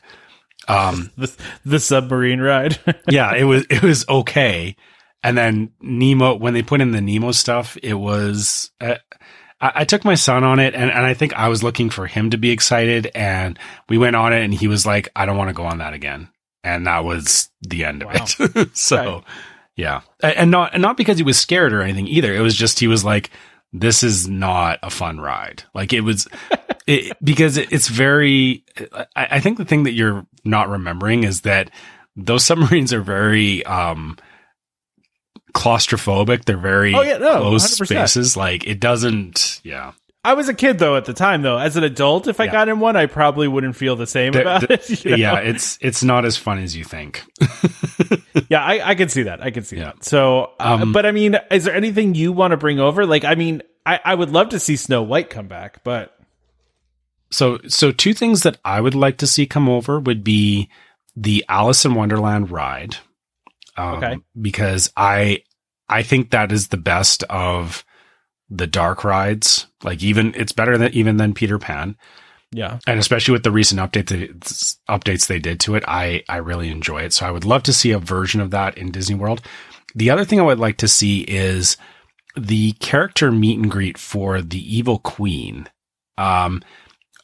Um, 0.68 1.12
the, 1.18 1.36
the 1.66 1.80
submarine 1.80 2.42
ride. 2.42 2.80
yeah, 3.10 3.34
it 3.36 3.44
was 3.44 3.66
it 3.70 3.84
was 3.84 4.08
okay. 4.08 4.76
And 5.24 5.38
then 5.38 5.72
Nemo, 5.82 6.36
when 6.36 6.54
they 6.54 6.62
put 6.62 6.82
in 6.82 6.92
the 6.92 7.02
Nemo 7.02 7.32
stuff, 7.32 7.78
it 7.82 7.96
was. 7.96 8.72
Uh, 8.80 8.96
I, 9.60 9.72
I, 9.76 9.86
took 9.86 10.06
my 10.06 10.16
son 10.16 10.44
on 10.44 10.60
it, 10.60 10.76
and, 10.76 10.92
and 10.92 11.06
I 11.06 11.14
think 11.14 11.34
I 11.34 11.48
was 11.48 11.64
looking 11.64 11.90
for 11.90 12.06
him 12.06 12.30
to 12.30 12.38
be 12.38 12.52
excited, 12.52 13.10
and 13.16 13.58
we 13.90 13.98
went 13.98 14.16
on 14.16 14.34
it, 14.34 14.44
and 14.44 14.54
he 14.54 14.68
was 14.68 14.86
like, 14.86 15.10
"I 15.16 15.26
don't 15.26 15.38
want 15.38 15.50
to 15.50 15.56
go 15.56 15.64
on 15.64 15.80
that 15.80 15.94
again," 15.94 16.30
and 16.64 16.86
that 16.86 17.04
was 17.04 17.50
the 17.62 17.86
end 17.86 18.04
of 18.04 18.10
it. 18.14 18.70
so, 18.78 18.98
right. 18.98 19.24
Yeah, 19.76 20.02
and 20.22 20.52
not 20.52 20.74
and 20.74 20.82
not 20.82 20.98
because 20.98 21.18
he 21.18 21.24
was 21.24 21.38
scared 21.38 21.74
or 21.74 21.82
anything 21.82 22.08
either. 22.08 22.34
It 22.34 22.42
was 22.42 22.56
just 22.56 22.80
he 22.80 22.88
was 22.88 23.04
like, 23.04 23.30
"This 23.74 24.04
is 24.04 24.28
not 24.28 24.80
a 24.84 24.90
fun 24.90 25.20
ride." 25.20 25.64
Like 25.74 25.94
it 25.94 26.02
was. 26.02 26.28
it, 26.88 27.18
because 27.24 27.58
it, 27.58 27.72
it's 27.72 27.88
very, 27.88 28.64
I, 28.94 29.28
I, 29.32 29.40
think 29.40 29.58
the 29.58 29.66
thing 29.66 29.84
that 29.84 29.94
you're 29.94 30.26
not 30.44 30.70
remembering 30.70 31.24
is 31.24 31.42
that 31.42 31.72
those 32.16 32.46
submarines 32.46 32.94
are 32.94 33.02
very, 33.02 33.66
um, 33.66 34.18
claustrophobic. 35.54 36.46
They're 36.46 36.58
very 36.58 36.94
oh, 36.94 37.02
yeah, 37.02 37.18
no, 37.18 37.42
closed 37.42 37.82
100%. 37.82 37.86
spaces. 37.88 38.38
Like 38.38 38.68
it 38.68 38.80
doesn't, 38.80 39.62
yeah. 39.64 39.94
I 40.26 40.34
was 40.34 40.50
a 40.50 40.54
kid 40.54 40.80
though 40.80 40.98
at 40.98 41.06
the 41.06 41.14
time 41.14 41.44
though. 41.44 41.58
As 41.58 41.78
an 41.78 41.84
adult, 41.84 42.28
if 42.28 42.40
I 42.40 42.46
yeah. 42.46 42.52
got 42.52 42.70
in 42.70 42.80
one, 42.80 42.96
I 42.96 43.06
probably 43.06 43.48
wouldn't 43.48 43.76
feel 43.76 43.96
the 43.96 44.08
same 44.08 44.34
the, 44.34 44.42
about 44.42 44.62
the, 44.62 44.74
it. 44.74 45.06
You 45.06 45.12
know? 45.12 45.18
Yeah, 45.18 45.40
it's 45.40 45.78
it's 45.82 46.04
not 46.04 46.26
as 46.26 46.36
fun 46.36 46.58
as 46.60 46.76
you 46.76 46.84
think. 46.84 47.24
yeah, 48.50 48.64
I, 48.64 48.90
I 48.90 48.96
can 48.96 49.08
see 49.10 49.24
that. 49.24 49.42
I 49.42 49.52
can 49.52 49.64
see 49.64 49.78
yeah. 49.78 49.86
that. 49.86 50.04
So, 50.04 50.52
uh, 50.60 50.80
um, 50.82 50.94
but 50.94 51.06
I 51.06 51.12
mean, 51.12 51.38
is 51.52 51.66
there 51.66 51.76
anything 51.76 52.16
you 52.16 52.32
want 52.32 52.52
to 52.52 52.58
bring 52.58 52.80
over? 52.80 53.06
Like, 53.06 53.24
I 53.24 53.36
mean, 53.36 53.62
I, 53.86 54.00
I 54.04 54.16
would 54.16 54.32
love 54.32 54.50
to 54.50 54.60
see 54.60 54.76
Snow 54.76 55.04
White 55.04 55.30
come 55.30 55.48
back, 55.48 55.84
but 55.84 56.18
so, 57.30 57.60
so 57.68 57.92
two 57.92 58.14
things 58.14 58.44
that 58.44 58.58
I 58.64 58.82
would 58.82 58.96
like 58.96 59.18
to 59.18 59.28
see 59.28 59.46
come 59.46 59.70
over 59.70 60.00
would 60.00 60.24
be 60.24 60.70
the 61.16 61.46
Alice 61.50 61.86
in 61.86 61.94
Wonderland 61.94 62.50
ride. 62.50 62.98
Um, 63.78 63.96
okay. 63.96 64.18
Because 64.40 64.92
I, 64.96 65.44
I 65.90 66.02
think 66.04 66.32
that 66.32 66.52
is 66.52 66.70
the 66.70 66.78
best 66.78 67.24
of 67.24 67.84
the 68.50 68.68
dark 68.68 69.04
rides. 69.04 69.68
Like 69.86 70.04
even 70.04 70.34
it's 70.36 70.52
better 70.52 70.78
than 70.78 70.92
even 70.94 71.18
than 71.18 71.34
Peter 71.34 71.60
Pan. 71.60 71.96
Yeah. 72.52 72.80
And 72.88 73.00
especially 73.00 73.34
with 73.34 73.44
the 73.44 73.52
recent 73.52 73.80
updates 73.80 74.78
updates 74.90 75.28
they 75.28 75.40
did 75.40 75.60
to 75.62 75.76
it, 75.76 75.84
I 75.88 76.24
I 76.28 76.38
really 76.38 76.70
enjoy 76.70 77.04
it. 77.04 77.14
So 77.14 77.26
I 77.26 77.32
would 77.32 77.46
love 77.46 77.64
to 77.64 77.74
see 77.74 77.92
a 77.92 78.00
version 78.00 78.42
of 78.42 78.52
that 78.52 78.78
in 78.78 78.92
Disney 78.92 79.16
World. 79.16 79.42
The 79.94 80.10
other 80.10 80.26
thing 80.26 80.40
I 80.40 80.44
would 80.44 80.60
like 80.60 80.78
to 80.78 80.88
see 80.88 81.22
is 81.22 81.78
the 82.36 82.74
character 82.74 83.32
meet 83.32 83.60
and 83.60 83.72
greet 83.72 83.98
for 83.98 84.42
the 84.42 84.78
Evil 84.78 85.00
Queen. 85.00 85.70
Um, 86.18 86.62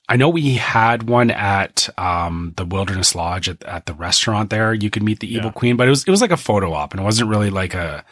I 0.07 0.18
know 0.18 0.30
we 0.30 0.55
had 0.55 1.07
one 1.07 1.32
at 1.32 1.89
um, 1.97 2.53
the 2.57 2.66
Wilderness 2.66 3.16
Lodge 3.16 3.47
at, 3.47 3.64
at, 3.64 3.86
the 3.86 3.93
restaurant 3.93 4.49
there. 4.49 4.74
You 4.74 4.89
could 4.89 5.03
meet 5.03 5.22
the 5.22 5.34
Evil 5.34 5.45
yeah. 5.45 5.53
Queen, 5.53 5.78
but 5.78 5.88
it 5.88 5.89
was 5.89 6.03
it 6.03 6.12
was 6.12 6.22
like 6.22 6.32
a 6.32 6.38
photo 6.38 6.74
op, 6.74 6.91
and 6.91 6.99
it 6.99 7.05
wasn't 7.05 7.30
really 7.30 7.49
like 7.49 7.74
a 7.74 8.03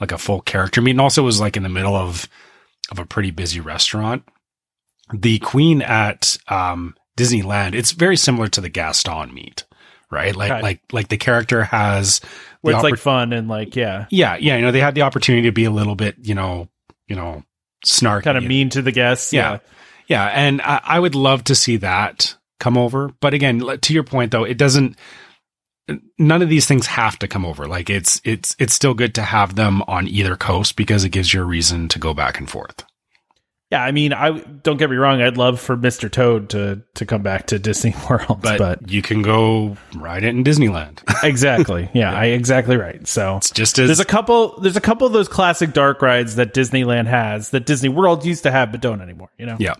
like 0.00 0.12
a 0.12 0.18
full 0.18 0.40
character 0.40 0.80
meet. 0.80 0.92
And 0.92 1.00
also, 1.00 1.22
it 1.22 1.26
was 1.26 1.40
like 1.40 1.56
in 1.56 1.64
the 1.64 1.68
middle 1.68 1.96
of 1.96 2.28
of 2.90 2.98
a 2.98 3.06
pretty 3.06 3.30
busy 3.30 3.60
restaurant. 3.60 4.24
The 5.12 5.38
Queen 5.38 5.82
at 5.82 6.36
um, 6.48 6.94
Disneyland, 7.16 7.74
it's 7.74 7.92
very 7.92 8.16
similar 8.16 8.48
to 8.48 8.60
the 8.60 8.68
Gaston 8.68 9.32
meet, 9.32 9.64
right? 10.10 10.36
Like 10.36 10.62
like 10.62 10.80
like 10.92 11.08
the 11.08 11.16
character 11.16 11.64
has 11.64 12.20
where 12.60 12.74
it's 12.74 12.80
oppor- 12.80 12.90
like 12.90 13.00
fun 13.00 13.32
and 13.32 13.48
like 13.48 13.76
yeah 13.76 14.06
yeah 14.10 14.36
yeah. 14.36 14.56
You 14.56 14.62
know, 14.62 14.72
they 14.72 14.80
had 14.80 14.94
the 14.94 15.02
opportunity 15.02 15.48
to 15.48 15.52
be 15.52 15.64
a 15.64 15.70
little 15.70 15.94
bit 15.94 16.16
you 16.22 16.34
know 16.34 16.68
you 17.06 17.16
know 17.16 17.42
snarky, 17.86 18.24
kind 18.24 18.38
of 18.38 18.44
mean 18.44 18.70
to 18.70 18.82
the 18.82 18.92
guests. 18.92 19.32
yeah. 19.32 19.52
yeah 19.52 19.58
yeah, 20.08 20.24
and 20.24 20.62
I, 20.62 20.80
I 20.82 20.98
would 20.98 21.14
love 21.14 21.44
to 21.44 21.54
see 21.54 21.76
that 21.78 22.34
come 22.58 22.76
over. 22.76 23.10
But 23.20 23.34
again, 23.34 23.60
to 23.60 23.92
your 23.92 24.02
point 24.02 24.32
though, 24.32 24.44
it 24.44 24.56
doesn't 24.56 24.96
none 26.18 26.42
of 26.42 26.48
these 26.48 26.66
things 26.66 26.86
have 26.86 27.18
to 27.18 27.28
come 27.28 27.44
over. 27.44 27.66
Like 27.66 27.90
it's 27.90 28.20
it's 28.24 28.56
it's 28.58 28.74
still 28.74 28.94
good 28.94 29.14
to 29.16 29.22
have 29.22 29.54
them 29.54 29.82
on 29.82 30.08
either 30.08 30.36
coast 30.36 30.76
because 30.76 31.04
it 31.04 31.10
gives 31.10 31.32
you 31.32 31.42
a 31.42 31.44
reason 31.44 31.88
to 31.88 31.98
go 31.98 32.14
back 32.14 32.38
and 32.38 32.48
forth. 32.48 32.84
Yeah, 33.70 33.82
I 33.84 33.92
mean, 33.92 34.14
I 34.14 34.38
don't 34.38 34.78
get 34.78 34.88
me 34.88 34.96
wrong. 34.96 35.20
I'd 35.20 35.36
love 35.36 35.60
for 35.60 35.76
Mister 35.76 36.08
Toad 36.08 36.50
to 36.50 36.82
to 36.94 37.06
come 37.06 37.22
back 37.22 37.48
to 37.48 37.58
Disney 37.58 37.94
World, 38.08 38.40
but, 38.40 38.58
but 38.58 38.90
you 38.90 39.02
can 39.02 39.22
go 39.22 39.76
ride 39.94 40.24
it 40.24 40.28
in 40.28 40.42
Disneyland. 40.42 41.02
exactly. 41.22 41.90
Yeah, 41.92 42.12
yeah, 42.12 42.18
I 42.18 42.24
exactly 42.26 42.76
right. 42.76 43.06
So 43.06 43.36
it's 43.36 43.50
just 43.50 43.78
as 43.78 43.88
there's 43.88 44.00
a 44.00 44.06
couple 44.06 44.58
there's 44.60 44.76
a 44.76 44.80
couple 44.82 45.06
of 45.06 45.12
those 45.12 45.28
classic 45.28 45.72
dark 45.72 46.00
rides 46.00 46.36
that 46.36 46.54
Disneyland 46.54 47.06
has 47.06 47.50
that 47.50 47.66
Disney 47.66 47.90
World 47.90 48.24
used 48.24 48.44
to 48.44 48.50
have 48.50 48.72
but 48.72 48.80
don't 48.80 49.00
anymore. 49.00 49.30
You 49.38 49.46
know. 49.46 49.56
Yeah 49.58 49.74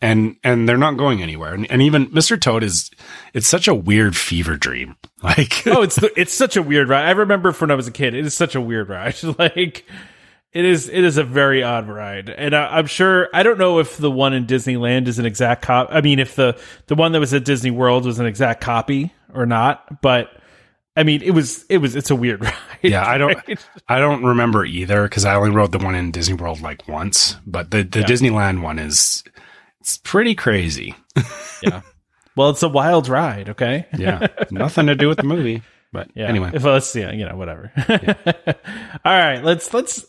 and 0.00 0.36
and 0.42 0.68
they're 0.68 0.76
not 0.76 0.96
going 0.96 1.22
anywhere. 1.22 1.54
And, 1.54 1.70
and 1.70 1.82
even 1.82 2.06
Mr. 2.08 2.40
Toad 2.40 2.62
is 2.62 2.90
it's 3.34 3.46
such 3.46 3.68
a 3.68 3.74
weird 3.74 4.16
fever 4.16 4.56
dream. 4.56 4.96
Like 5.22 5.66
oh, 5.66 5.82
it's 5.82 5.98
it's 6.16 6.32
such 6.32 6.56
a 6.56 6.62
weird 6.62 6.88
ride. 6.88 7.06
I 7.06 7.10
remember 7.10 7.52
from 7.52 7.66
when 7.66 7.72
I 7.72 7.74
was 7.74 7.86
a 7.86 7.90
kid. 7.90 8.14
It 8.14 8.24
is 8.24 8.32
such 8.32 8.54
a 8.54 8.60
weird 8.60 8.88
ride. 8.88 9.22
like 9.38 9.84
it 10.54 10.64
is 10.64 10.88
it 10.88 11.04
is 11.04 11.18
a 11.18 11.24
very 11.24 11.62
odd 11.62 11.88
ride, 11.88 12.30
and 12.30 12.56
I, 12.56 12.78
am 12.78 12.86
sure 12.86 13.28
I 13.34 13.42
don't 13.42 13.58
know 13.58 13.80
if 13.80 13.98
the 13.98 14.10
one 14.10 14.32
in 14.32 14.46
Disneyland 14.46 15.08
is 15.08 15.18
an 15.18 15.26
exact 15.26 15.60
cop. 15.60 15.88
I 15.92 16.00
mean, 16.00 16.20
if 16.20 16.36
the 16.36 16.58
the 16.86 16.94
one 16.94 17.12
that 17.12 17.20
was 17.20 17.34
at 17.34 17.44
Disney 17.44 17.70
World 17.70 18.06
was 18.06 18.18
an 18.18 18.24
exact 18.24 18.62
copy 18.62 19.12
or 19.34 19.44
not, 19.44 20.00
but. 20.00 20.30
I 20.96 21.04
mean, 21.04 21.22
it 21.22 21.30
was 21.30 21.64
it 21.68 21.78
was 21.78 21.94
it's 21.94 22.10
a 22.10 22.16
weird 22.16 22.42
ride. 22.44 22.54
Yeah, 22.82 23.06
I 23.06 23.16
don't 23.16 23.38
I 23.88 24.00
don't 24.00 24.24
remember 24.24 24.64
either 24.64 25.04
because 25.04 25.24
I 25.24 25.36
only 25.36 25.50
rode 25.50 25.70
the 25.70 25.78
one 25.78 25.94
in 25.94 26.10
Disney 26.10 26.34
World 26.34 26.62
like 26.62 26.88
once, 26.88 27.36
but 27.46 27.70
the 27.70 27.84
the 27.84 28.00
yeah. 28.00 28.06
Disneyland 28.06 28.60
one 28.62 28.78
is 28.78 29.22
it's 29.80 29.98
pretty 29.98 30.34
crazy. 30.34 30.94
yeah. 31.62 31.82
Well, 32.36 32.50
it's 32.50 32.62
a 32.62 32.68
wild 32.68 33.08
ride, 33.08 33.50
okay? 33.50 33.86
yeah. 33.96 34.26
Nothing 34.50 34.86
to 34.86 34.94
do 34.94 35.08
with 35.08 35.18
the 35.18 35.24
movie. 35.24 35.62
But 35.92 36.10
yeah. 36.14 36.28
anyway. 36.28 36.52
If 36.54 36.64
let's 36.64 36.94
yeah, 36.94 37.12
you 37.12 37.26
know, 37.26 37.36
whatever. 37.36 37.72
Yeah. 37.88 38.14
All 39.04 39.12
right, 39.12 39.42
let's 39.42 39.74
let's 39.74 40.06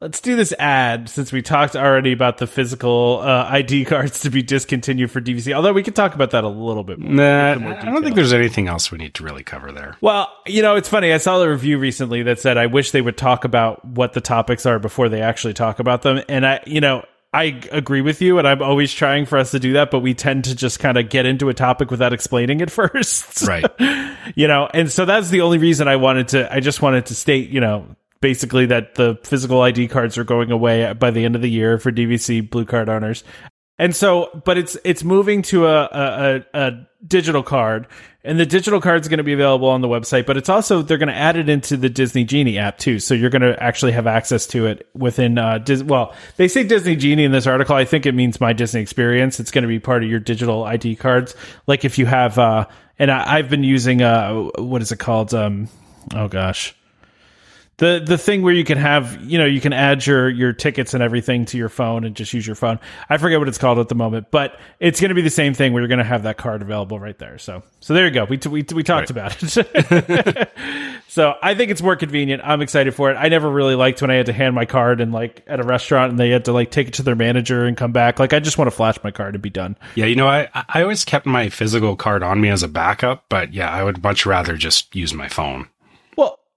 let's 0.00 0.20
do 0.20 0.36
this 0.36 0.54
ad 0.58 1.10
since 1.10 1.32
we 1.32 1.42
talked 1.42 1.76
already 1.76 2.12
about 2.12 2.38
the 2.38 2.46
physical 2.46 3.20
uh, 3.22 3.46
ID 3.50 3.84
cards 3.84 4.20
to 4.20 4.30
be 4.30 4.42
discontinued 4.42 5.10
for 5.10 5.20
DVC. 5.20 5.52
Although 5.52 5.74
we 5.74 5.82
could 5.82 5.94
talk 5.94 6.14
about 6.14 6.30
that 6.30 6.44
a 6.44 6.48
little 6.48 6.84
bit 6.84 6.98
more. 6.98 7.12
Nah, 7.12 7.56
more 7.56 7.74
I 7.74 7.84
don't 7.84 8.02
think 8.02 8.16
there's 8.16 8.32
anything 8.32 8.68
else 8.68 8.90
we 8.90 8.96
need 8.96 9.14
to 9.14 9.22
really 9.22 9.44
cover 9.44 9.70
there. 9.70 9.96
Well, 10.00 10.32
you 10.46 10.62
know, 10.62 10.76
it's 10.76 10.88
funny. 10.88 11.12
I 11.12 11.18
saw 11.18 11.42
a 11.42 11.50
review 11.50 11.78
recently 11.78 12.22
that 12.22 12.40
said 12.40 12.56
I 12.56 12.66
wish 12.66 12.92
they 12.92 13.02
would 13.02 13.18
talk 13.18 13.44
about 13.44 13.84
what 13.84 14.14
the 14.14 14.22
topics 14.22 14.64
are 14.64 14.78
before 14.78 15.10
they 15.10 15.20
actually 15.20 15.54
talk 15.54 15.78
about 15.78 16.02
them. 16.02 16.22
And 16.28 16.46
I, 16.46 16.60
you 16.66 16.80
know, 16.80 17.04
I 17.32 17.60
agree 17.70 18.00
with 18.00 18.22
you, 18.22 18.38
and 18.38 18.48
I'm 18.48 18.62
always 18.62 18.92
trying 18.92 19.26
for 19.26 19.36
us 19.36 19.50
to 19.50 19.58
do 19.58 19.74
that, 19.74 19.90
but 19.90 20.00
we 20.00 20.14
tend 20.14 20.44
to 20.44 20.56
just 20.56 20.80
kind 20.80 20.96
of 20.96 21.10
get 21.10 21.26
into 21.26 21.50
a 21.50 21.54
topic 21.54 21.90
without 21.90 22.12
explaining 22.12 22.60
it 22.60 22.70
first. 22.70 23.46
Right. 23.46 23.66
you 24.34 24.48
know, 24.48 24.68
and 24.72 24.90
so 24.90 25.04
that's 25.04 25.28
the 25.28 25.42
only 25.42 25.58
reason 25.58 25.88
I 25.88 25.96
wanted 25.96 26.28
to, 26.28 26.52
I 26.52 26.60
just 26.60 26.80
wanted 26.80 27.06
to 27.06 27.14
state, 27.14 27.50
you 27.50 27.60
know, 27.60 27.96
basically 28.20 28.66
that 28.66 28.94
the 28.94 29.18
physical 29.24 29.60
ID 29.60 29.88
cards 29.88 30.16
are 30.16 30.24
going 30.24 30.50
away 30.50 30.92
by 30.94 31.10
the 31.10 31.24
end 31.24 31.36
of 31.36 31.42
the 31.42 31.50
year 31.50 31.78
for 31.78 31.92
DVC 31.92 32.48
blue 32.48 32.64
card 32.64 32.88
owners. 32.88 33.24
And 33.78 33.94
so, 33.94 34.40
but 34.44 34.58
it's, 34.58 34.76
it's 34.84 35.04
moving 35.04 35.42
to 35.42 35.66
a, 35.66 35.84
a, 35.84 36.44
a 36.54 36.86
digital 37.06 37.42
card 37.42 37.86
and 38.28 38.38
the 38.38 38.44
digital 38.44 38.78
card 38.78 39.00
is 39.00 39.08
going 39.08 39.18
to 39.18 39.24
be 39.24 39.32
available 39.32 39.68
on 39.68 39.80
the 39.80 39.88
website, 39.88 40.26
but 40.26 40.36
it's 40.36 40.50
also 40.50 40.82
they're 40.82 40.98
going 40.98 41.08
to 41.08 41.16
add 41.16 41.36
it 41.36 41.48
into 41.48 41.78
the 41.78 41.88
Disney 41.88 42.24
Genie 42.24 42.58
app 42.58 42.76
too. 42.76 42.98
So 42.98 43.14
you're 43.14 43.30
going 43.30 43.40
to 43.40 43.60
actually 43.62 43.92
have 43.92 44.06
access 44.06 44.46
to 44.48 44.66
it 44.66 44.86
within 44.94 45.38
uh 45.38 45.56
Dis- 45.56 45.82
well, 45.82 46.14
they 46.36 46.46
say 46.46 46.62
Disney 46.62 46.94
Genie 46.94 47.24
in 47.24 47.32
this 47.32 47.46
article. 47.46 47.74
I 47.74 47.86
think 47.86 48.04
it 48.04 48.14
means 48.14 48.38
my 48.38 48.52
Disney 48.52 48.82
experience. 48.82 49.40
It's 49.40 49.50
going 49.50 49.62
to 49.62 49.68
be 49.68 49.78
part 49.78 50.04
of 50.04 50.10
your 50.10 50.20
digital 50.20 50.64
ID 50.64 50.96
cards. 50.96 51.34
Like 51.66 51.86
if 51.86 51.96
you 51.96 52.04
have 52.04 52.38
uh 52.38 52.66
and 52.98 53.10
I, 53.10 53.38
have 53.38 53.48
been 53.48 53.64
using 53.64 54.02
uh 54.02 54.34
what 54.58 54.82
is 54.82 54.92
it 54.92 54.98
called? 54.98 55.32
Um 55.32 55.68
oh 56.14 56.28
gosh 56.28 56.74
the 57.78 58.02
the 58.04 58.18
thing 58.18 58.42
where 58.42 58.52
you 58.52 58.64
can 58.64 58.76
have 58.76 59.22
you 59.22 59.38
know 59.38 59.46
you 59.46 59.60
can 59.60 59.72
add 59.72 60.04
your 60.04 60.28
your 60.28 60.52
tickets 60.52 60.94
and 60.94 61.02
everything 61.02 61.44
to 61.46 61.56
your 61.56 61.68
phone 61.68 62.04
and 62.04 62.14
just 62.14 62.32
use 62.32 62.46
your 62.46 62.56
phone. 62.56 62.78
I 63.08 63.18
forget 63.18 63.38
what 63.38 63.48
it's 63.48 63.58
called 63.58 63.78
at 63.78 63.88
the 63.88 63.94
moment, 63.94 64.32
but 64.32 64.58
it's 64.80 65.00
going 65.00 65.10
to 65.10 65.14
be 65.14 65.22
the 65.22 65.30
same 65.30 65.54
thing 65.54 65.72
where 65.72 65.80
you're 65.80 65.88
going 65.88 65.98
to 65.98 66.04
have 66.04 66.24
that 66.24 66.36
card 66.36 66.60
available 66.60 66.98
right 66.98 67.16
there. 67.18 67.38
So 67.38 67.62
so 67.80 67.94
there 67.94 68.04
you 68.04 68.10
go. 68.10 68.24
We 68.24 68.36
t- 68.36 68.48
we 68.48 68.64
we 68.74 68.82
talked 68.82 69.10
right. 69.10 69.30
about 69.30 69.36
it. 69.40 70.50
so 71.08 71.34
I 71.40 71.54
think 71.54 71.70
it's 71.70 71.80
more 71.80 71.94
convenient. 71.94 72.42
I'm 72.44 72.62
excited 72.62 72.96
for 72.96 73.12
it. 73.12 73.14
I 73.14 73.28
never 73.28 73.48
really 73.48 73.76
liked 73.76 74.02
when 74.02 74.10
I 74.10 74.14
had 74.14 74.26
to 74.26 74.32
hand 74.32 74.56
my 74.56 74.64
card 74.64 75.00
and 75.00 75.12
like 75.12 75.44
at 75.46 75.60
a 75.60 75.64
restaurant 75.64 76.10
and 76.10 76.18
they 76.18 76.30
had 76.30 76.46
to 76.46 76.52
like 76.52 76.72
take 76.72 76.88
it 76.88 76.94
to 76.94 77.04
their 77.04 77.16
manager 77.16 77.64
and 77.64 77.76
come 77.76 77.92
back. 77.92 78.18
Like 78.18 78.32
I 78.32 78.40
just 78.40 78.58
want 78.58 78.66
to 78.66 78.76
flash 78.76 78.96
my 79.04 79.12
card 79.12 79.36
and 79.36 79.42
be 79.42 79.50
done. 79.50 79.76
Yeah, 79.94 80.06
you 80.06 80.16
know 80.16 80.26
I 80.26 80.48
I 80.52 80.82
always 80.82 81.04
kept 81.04 81.26
my 81.26 81.48
physical 81.48 81.94
card 81.94 82.24
on 82.24 82.40
me 82.40 82.48
as 82.48 82.64
a 82.64 82.68
backup, 82.68 83.26
but 83.28 83.54
yeah, 83.54 83.70
I 83.70 83.84
would 83.84 84.02
much 84.02 84.26
rather 84.26 84.56
just 84.56 84.96
use 84.96 85.14
my 85.14 85.28
phone. 85.28 85.68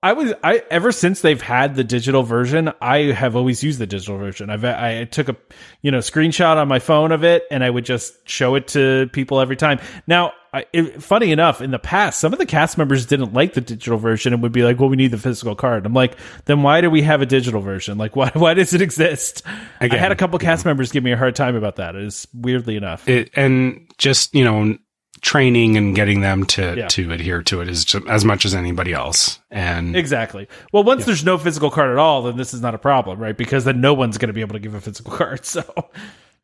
I 0.03 0.13
was 0.13 0.33
I 0.43 0.63
ever 0.71 0.91
since 0.91 1.21
they've 1.21 1.41
had 1.41 1.75
the 1.75 1.83
digital 1.83 2.23
version, 2.23 2.71
I 2.81 3.11
have 3.11 3.35
always 3.35 3.63
used 3.63 3.77
the 3.79 3.85
digital 3.85 4.17
version. 4.17 4.49
I've 4.49 4.65
I 4.65 5.05
took 5.05 5.29
a 5.29 5.35
you 5.81 5.91
know 5.91 5.99
screenshot 5.99 6.57
on 6.57 6.67
my 6.67 6.79
phone 6.79 7.11
of 7.11 7.23
it, 7.23 7.43
and 7.51 7.63
I 7.63 7.69
would 7.69 7.85
just 7.85 8.27
show 8.27 8.55
it 8.55 8.67
to 8.69 9.09
people 9.13 9.39
every 9.39 9.55
time. 9.55 9.79
Now 10.07 10.33
I, 10.53 10.65
it, 10.73 11.03
funny 11.03 11.31
enough, 11.31 11.61
in 11.61 11.69
the 11.69 11.79
past, 11.79 12.19
some 12.19 12.33
of 12.33 12.39
the 12.39 12.47
cast 12.47 12.79
members 12.79 13.05
didn't 13.05 13.33
like 13.33 13.53
the 13.53 13.61
digital 13.61 13.97
version 13.97 14.33
and 14.33 14.41
would 14.41 14.51
be 14.51 14.63
like, 14.63 14.79
"Well, 14.79 14.89
we 14.89 14.97
need 14.97 15.11
the 15.11 15.19
physical 15.19 15.55
card." 15.55 15.85
I'm 15.85 15.93
like, 15.93 16.17
"Then 16.45 16.63
why 16.63 16.81
do 16.81 16.89
we 16.89 17.03
have 17.03 17.21
a 17.21 17.27
digital 17.27 17.61
version? 17.61 17.99
Like, 17.99 18.15
why 18.17 18.31
why 18.33 18.55
does 18.55 18.73
it 18.73 18.81
exist?" 18.81 19.43
Again, 19.79 19.99
I 19.99 20.01
had 20.01 20.11
a 20.11 20.15
couple 20.15 20.39
cast 20.39 20.65
members 20.65 20.91
give 20.91 21.03
me 21.03 21.11
a 21.11 21.17
hard 21.17 21.35
time 21.35 21.55
about 21.55 21.75
that. 21.75 21.95
It's 21.95 22.25
weirdly 22.33 22.75
enough. 22.75 23.07
it, 23.07 23.29
and 23.35 23.87
just 23.99 24.33
you 24.33 24.43
know 24.43 24.77
training 25.21 25.77
and 25.77 25.95
getting 25.95 26.21
them 26.21 26.45
to 26.45 26.75
Yeah. 26.77 26.87
to 26.87 27.11
adhere 27.11 27.43
to 27.43 27.61
it 27.61 27.69
is 27.69 27.85
ju- 27.85 28.05
as 28.09 28.25
much 28.25 28.43
as 28.45 28.55
anybody 28.55 28.93
else 28.93 29.39
and 29.51 29.95
Exactly. 29.95 30.47
Well, 30.73 30.83
once 30.83 31.05
there's 31.05 31.23
no 31.23 31.37
physical 31.37 31.69
card 31.69 31.91
at 31.91 31.97
all, 31.97 32.23
then 32.23 32.37
this 32.37 32.53
is 32.53 32.61
not 32.61 32.73
a 32.73 32.79
problem, 32.79 33.19
right? 33.19 33.37
Because 33.37 33.63
then 33.63 33.81
no 33.81 33.93
one's 33.93 34.17
going 34.17 34.29
to 34.29 34.33
be 34.33 34.41
able 34.41 34.53
to 34.53 34.59
give 34.59 34.73
a 34.73 34.81
physical 34.81 35.11
card. 35.17 35.45
So 35.45 35.63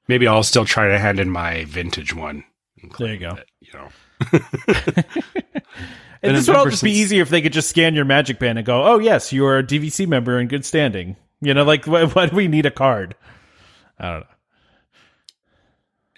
maybe 0.08 0.28
i'll 0.28 0.44
still 0.44 0.66
try 0.66 0.88
to 0.88 1.00
hand 1.00 1.20
in 1.20 1.30
my 1.30 1.66
vintage 1.66 2.16
one 2.16 2.44
there 3.00 3.14
you 3.14 3.20
go. 3.20 3.36
that, 3.36 3.48
you 3.60 3.72
know 3.74 5.04
And 6.24 6.36
this 6.36 6.48
would 6.48 6.58
all 6.58 6.66
just 6.66 6.84
be 6.84 6.92
easier 6.92 7.22
if 7.22 7.30
they 7.30 7.42
could 7.44 7.54
just 7.54 7.70
scan 7.70 7.94
your 7.94 8.04
Magic 8.06 8.40
Band 8.40 8.58
and 8.58 8.66
go, 8.66 8.84
"Oh 8.84 8.98
yes, 8.98 9.32
you 9.32 9.46
are 9.46 9.60
a 9.60 9.64
DVC 9.64 10.08
member 10.08 10.40
in 10.40 10.48
good 10.48 10.66
standing." 10.66 11.16
You 11.42 11.54
know, 11.54 11.64
like 11.64 11.86
why, 11.86 12.06
why 12.06 12.26
do 12.26 12.36
we 12.36 12.48
need 12.48 12.66
a 12.66 12.72
card? 12.72 13.14
I 14.00 14.12
don't 14.12 14.20
know. 14.22 14.26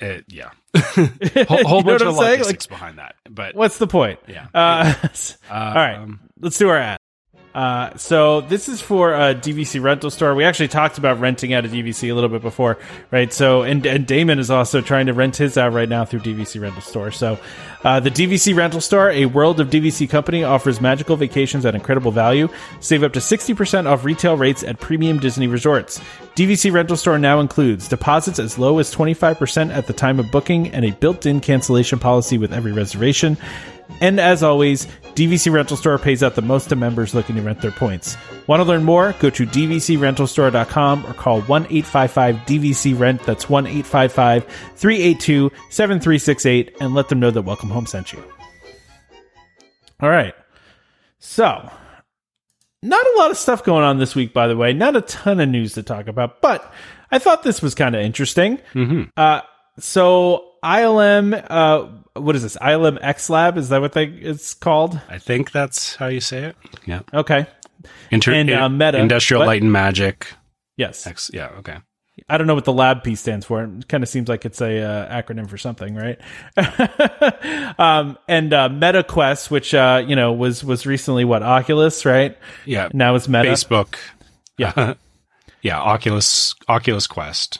it, 0.07 0.25
yeah 0.29 0.51
whole, 1.47 1.63
whole 1.67 1.83
bunch 1.83 2.01
of 2.01 2.15
logistics 2.15 2.67
behind 2.67 2.97
that 2.99 3.15
but 3.29 3.55
What's 3.55 3.77
the 3.77 3.87
point? 3.87 4.19
yeah 4.27 4.47
Uh, 4.53 4.93
all 5.51 5.75
right, 5.75 5.95
Um, 5.95 6.19
let's 6.39 6.57
do 6.57 6.69
our 6.69 6.77
ad. 6.77 6.99
Uh, 7.53 7.95
so 7.97 8.41
this 8.41 8.69
is 8.69 8.79
for 8.79 9.13
a 9.13 9.33
DVC 9.33 9.81
rental 9.81 10.09
store. 10.11 10.35
We 10.35 10.43
actually 10.43 10.67
talked 10.67 10.97
about 10.97 11.19
renting 11.19 11.53
out 11.53 11.65
a 11.65 11.67
DVC 11.67 12.11
a 12.11 12.13
little 12.13 12.29
bit 12.29 12.41
before, 12.41 12.77
right? 13.11 13.33
So, 13.33 13.63
and, 13.63 13.85
and 13.85 14.05
Damon 14.05 14.39
is 14.39 14.51
also 14.51 14.81
trying 14.81 15.07
to 15.07 15.13
rent 15.13 15.37
his 15.37 15.57
out 15.57 15.73
right 15.73 15.89
now 15.89 16.05
through 16.05 16.19
DVC 16.19 16.61
rental 16.61 16.81
store. 16.81 17.11
So, 17.11 17.39
uh, 17.83 17.99
the 17.99 18.11
DVC 18.11 18.55
rental 18.55 18.81
store, 18.81 19.09
a 19.09 19.25
world 19.25 19.59
of 19.59 19.69
DVC 19.69 20.09
company, 20.09 20.43
offers 20.43 20.79
magical 20.79 21.15
vacations 21.15 21.65
at 21.65 21.75
incredible 21.75 22.11
value. 22.11 22.49
Save 22.81 23.03
up 23.03 23.13
to 23.13 23.19
60% 23.19 23.87
off 23.87 24.03
retail 24.03 24.37
rates 24.37 24.63
at 24.63 24.79
premium 24.79 25.17
Disney 25.19 25.47
resorts. 25.47 25.99
DVC 26.35 26.71
rental 26.71 26.97
store 26.97 27.17
now 27.17 27.39
includes 27.39 27.87
deposits 27.87 28.37
as 28.37 28.59
low 28.59 28.79
as 28.79 28.93
25% 28.93 29.73
at 29.73 29.87
the 29.87 29.93
time 29.93 30.19
of 30.19 30.29
booking 30.29 30.69
and 30.69 30.85
a 30.85 30.91
built-in 30.91 31.39
cancellation 31.39 31.99
policy 31.99 32.37
with 32.37 32.53
every 32.53 32.71
reservation. 32.71 33.37
And 34.01 34.19
as 34.19 34.43
always, 34.43 34.85
DVC 35.15 35.51
Rental 35.51 35.75
Store 35.75 35.97
pays 35.97 36.23
out 36.23 36.35
the 36.35 36.41
most 36.41 36.69
to 36.69 36.75
members 36.75 37.13
looking 37.13 37.35
to 37.35 37.41
rent 37.41 37.61
their 37.61 37.71
points. 37.71 38.15
Want 38.47 38.61
to 38.61 38.63
learn 38.63 38.83
more? 38.83 39.13
Go 39.19 39.29
to 39.29 39.45
dvcrentalstore.com 39.45 41.05
or 41.05 41.13
call 41.13 41.41
1 41.41 41.63
855 41.63 42.35
DVC 42.45 42.97
Rent. 42.97 43.23
That's 43.23 43.49
1 43.49 43.67
855 43.67 44.45
382 44.75 45.51
7368 45.69 46.77
and 46.79 46.93
let 46.93 47.09
them 47.09 47.19
know 47.19 47.31
that 47.31 47.41
Welcome 47.41 47.69
Home 47.69 47.85
sent 47.85 48.13
you. 48.13 48.23
All 50.01 50.09
right. 50.09 50.33
So, 51.19 51.69
not 52.81 53.05
a 53.05 53.17
lot 53.17 53.31
of 53.31 53.37
stuff 53.37 53.63
going 53.63 53.83
on 53.83 53.99
this 53.99 54.15
week, 54.15 54.33
by 54.33 54.47
the 54.47 54.55
way. 54.55 54.71
Not 54.71 54.95
a 54.95 55.01
ton 55.01 55.41
of 55.41 55.49
news 55.49 55.73
to 55.73 55.83
talk 55.83 56.07
about, 56.07 56.41
but 56.41 56.73
I 57.11 57.19
thought 57.19 57.43
this 57.43 57.61
was 57.61 57.75
kind 57.75 57.95
of 57.95 58.01
interesting. 58.01 58.59
Uh, 59.17 59.41
so 59.77 60.51
ILM, 60.63 61.45
uh, 61.49 61.87
what 62.13 62.35
is 62.35 62.43
this? 62.43 62.57
ILM 62.57 62.97
X 63.01 63.29
Lab? 63.29 63.57
Is 63.57 63.69
that 63.69 63.81
what 63.81 63.93
they 63.93 64.05
it's 64.05 64.53
called? 64.53 64.99
i 65.09 65.17
think 65.17 65.51
that's 65.51 65.95
how 65.95 66.07
you 66.07 66.19
say 66.21 66.43
it 66.45 66.55
yeah 66.85 67.01
Okay. 67.13 67.45
Inter- 68.11 68.33
And, 68.33 68.49
uh, 68.51 68.67
Meta. 68.69 68.97
industrial 68.99 69.39
What? 69.41 69.47
light 69.47 69.61
and 69.61 69.71
magic 69.71 70.27
Yes. 70.77 71.05
X, 71.07 71.29
yeah 71.33 71.49
okay 71.59 71.77
I 72.27 72.37
don't 72.37 72.47
know 72.47 72.55
what 72.55 72.65
the 72.65 72.73
lab 72.73 73.01
piece 73.05 73.21
stands 73.21 73.45
for. 73.45 73.63
It 73.63 73.87
kind 73.87 74.03
of 74.03 74.09
seems 74.09 74.27
like 74.27 74.43
it's 74.43 74.59
a 74.59 74.81
uh, 74.81 75.21
acronym 75.21 75.49
for 75.49 75.57
something, 75.57 75.95
right? 75.95 76.19
um, 77.79 78.17
and 78.27 78.51
uh, 78.53 78.67
MetaQuest, 78.67 79.49
which 79.49 79.73
uh, 79.73 80.03
you 80.05 80.17
know 80.17 80.33
was 80.33 80.61
was 80.61 80.85
recently 80.85 81.23
what 81.23 81.43
Oculus, 81.43 82.05
right? 82.05 82.37
yeah 82.65 82.89
Now 82.93 83.15
it's 83.15 83.29
Meta. 83.29 83.49
facebook 83.49 83.95
Yeah. 84.57 84.95
yeah 85.61 85.79
oculus 85.79 86.55
oculus 86.67 87.07
quest 87.07 87.59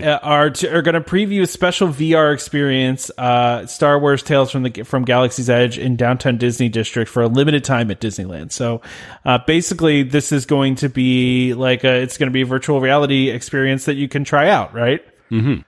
are 0.00 0.50
to, 0.50 0.76
are 0.76 0.82
going 0.82 0.94
to 0.94 1.00
preview 1.00 1.42
a 1.42 1.46
special 1.46 1.88
VR 1.88 2.34
experience, 2.34 3.10
uh, 3.16 3.66
Star 3.66 3.98
Wars 3.98 4.22
Tales 4.22 4.50
from 4.50 4.64
the 4.64 4.82
from 4.82 5.04
Galaxy's 5.04 5.48
Edge 5.48 5.78
in 5.78 5.96
downtown 5.96 6.36
Disney 6.36 6.68
District 6.68 7.08
for 7.08 7.22
a 7.22 7.28
limited 7.28 7.62
time 7.62 7.90
at 7.90 8.00
Disneyland. 8.00 8.50
So, 8.50 8.82
uh, 9.24 9.38
basically, 9.46 10.02
this 10.02 10.32
is 10.32 10.46
going 10.46 10.76
to 10.76 10.88
be 10.88 11.54
like 11.54 11.84
a 11.84 12.02
it's 12.02 12.18
going 12.18 12.28
to 12.28 12.32
be 12.32 12.42
a 12.42 12.46
virtual 12.46 12.80
reality 12.80 13.30
experience 13.30 13.84
that 13.84 13.94
you 13.94 14.08
can 14.08 14.24
try 14.24 14.48
out, 14.48 14.74
right? 14.74 15.00
mm-hmm. 15.30 15.60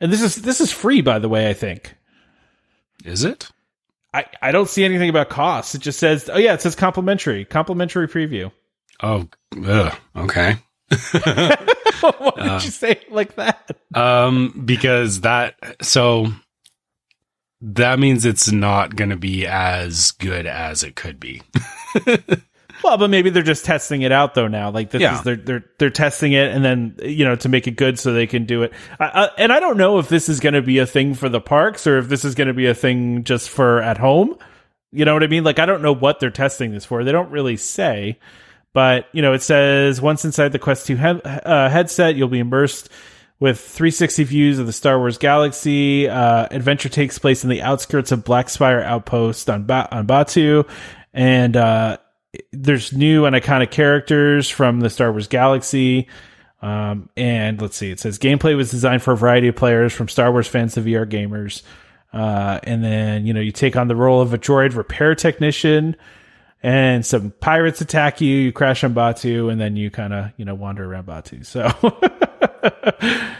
And 0.00 0.12
this 0.12 0.20
is 0.20 0.36
this 0.36 0.60
is 0.60 0.70
free, 0.70 1.00
by 1.00 1.18
the 1.18 1.28
way. 1.28 1.48
I 1.48 1.54
think 1.54 1.94
is 3.04 3.24
it 3.24 3.48
I 4.12 4.26
I 4.42 4.52
don't 4.52 4.68
see 4.68 4.84
anything 4.84 5.08
about 5.08 5.30
costs. 5.30 5.74
It 5.74 5.80
just 5.80 5.98
says 5.98 6.28
oh 6.30 6.38
yeah, 6.38 6.52
it 6.54 6.60
says 6.60 6.74
complimentary 6.74 7.44
complimentary 7.44 8.08
preview. 8.08 8.52
oh 9.02 9.28
ugh, 9.64 9.94
okay 10.16 10.56
Why 12.18 12.32
did 12.36 12.64
you 12.64 12.70
say 12.70 12.90
it 12.92 13.12
like 13.12 13.36
that? 13.36 13.76
Um, 13.94 14.62
because 14.64 15.20
that 15.22 15.54
so 15.82 16.26
that 17.60 17.98
means 17.98 18.24
it's 18.24 18.50
not 18.50 18.96
going 18.96 19.10
to 19.10 19.16
be 19.16 19.46
as 19.46 20.10
good 20.12 20.46
as 20.46 20.82
it 20.82 20.96
could 20.96 21.20
be. 21.20 21.42
Well, 22.82 22.98
but 22.98 23.10
maybe 23.10 23.30
they're 23.30 23.44
just 23.44 23.64
testing 23.64 24.02
it 24.02 24.10
out 24.10 24.34
though 24.34 24.48
now. 24.48 24.70
Like 24.70 24.90
this 24.90 25.00
Yeah. 25.02 25.16
is 25.18 25.22
they're 25.22 25.36
they're 25.36 25.64
they're 25.78 25.90
testing 25.90 26.32
it 26.32 26.50
and 26.52 26.64
then 26.64 26.96
you 27.00 27.24
know 27.24 27.36
to 27.36 27.48
make 27.48 27.68
it 27.68 27.76
good 27.76 27.96
so 27.96 28.12
they 28.12 28.26
can 28.26 28.44
do 28.44 28.64
it. 28.64 28.72
I, 28.98 29.04
I, 29.06 29.30
and 29.38 29.52
I 29.52 29.60
don't 29.60 29.76
know 29.76 29.98
if 30.00 30.08
this 30.08 30.28
is 30.28 30.40
going 30.40 30.54
to 30.54 30.62
be 30.62 30.78
a 30.78 30.86
thing 30.86 31.14
for 31.14 31.28
the 31.28 31.40
parks 31.40 31.86
or 31.86 31.98
if 31.98 32.08
this 32.08 32.24
is 32.24 32.34
going 32.34 32.48
to 32.48 32.54
be 32.54 32.66
a 32.66 32.74
thing 32.74 33.22
just 33.22 33.50
for 33.50 33.80
at 33.80 33.98
home. 33.98 34.36
You 34.90 35.04
know 35.04 35.14
what 35.14 35.22
I 35.22 35.28
mean? 35.28 35.44
Like 35.44 35.60
I 35.60 35.66
don't 35.66 35.82
know 35.82 35.94
what 35.94 36.18
they're 36.18 36.30
testing 36.30 36.72
this 36.72 36.84
for. 36.84 37.04
They 37.04 37.12
don't 37.12 37.30
really 37.30 37.56
say. 37.56 38.18
But 38.74 39.06
you 39.12 39.22
know, 39.22 39.32
it 39.32 39.42
says 39.42 40.00
once 40.00 40.24
inside 40.24 40.52
the 40.52 40.58
Quest 40.58 40.86
Two 40.86 40.96
he- 40.96 41.04
uh, 41.04 41.68
headset, 41.68 42.16
you'll 42.16 42.28
be 42.28 42.38
immersed 42.38 42.88
with 43.38 43.58
360 43.58 44.24
views 44.24 44.58
of 44.58 44.66
the 44.66 44.72
Star 44.72 44.98
Wars 44.98 45.18
galaxy. 45.18 46.08
Uh, 46.08 46.46
adventure 46.50 46.88
takes 46.88 47.18
place 47.18 47.42
in 47.42 47.50
the 47.50 47.60
outskirts 47.60 48.12
of 48.12 48.24
Black 48.24 48.48
Spire 48.48 48.80
Outpost 48.80 49.50
on 49.50 49.64
ba- 49.64 49.88
on 49.90 50.06
Batuu, 50.06 50.68
and 51.12 51.56
uh, 51.56 51.98
there's 52.52 52.92
new 52.92 53.26
and 53.26 53.36
iconic 53.36 53.70
characters 53.70 54.48
from 54.48 54.80
the 54.80 54.88
Star 54.88 55.10
Wars 55.10 55.26
galaxy. 55.26 56.08
Um, 56.62 57.08
and 57.16 57.60
let's 57.60 57.76
see, 57.76 57.90
it 57.90 57.98
says 57.98 58.18
gameplay 58.18 58.56
was 58.56 58.70
designed 58.70 59.02
for 59.02 59.12
a 59.12 59.16
variety 59.16 59.48
of 59.48 59.56
players 59.56 59.92
from 59.92 60.08
Star 60.08 60.30
Wars 60.30 60.46
fans 60.46 60.74
to 60.74 60.80
VR 60.80 61.04
gamers. 61.04 61.62
Uh, 62.12 62.60
and 62.62 62.84
then, 62.84 63.26
you 63.26 63.32
know, 63.32 63.40
you 63.40 63.50
take 63.50 63.74
on 63.74 63.88
the 63.88 63.96
role 63.96 64.20
of 64.20 64.32
a 64.32 64.38
droid 64.38 64.76
repair 64.76 65.14
technician 65.14 65.96
and 66.62 67.04
some 67.04 67.32
pirates 67.40 67.80
attack 67.80 68.20
you, 68.20 68.34
you 68.36 68.52
crash 68.52 68.84
on 68.84 68.94
Batuu, 68.94 69.50
and 69.50 69.60
then 69.60 69.76
you 69.76 69.90
kind 69.90 70.12
of, 70.12 70.30
you 70.36 70.44
know, 70.44 70.54
wander 70.54 70.84
around 70.84 71.06
Batuu. 71.06 71.44
So 71.44 71.62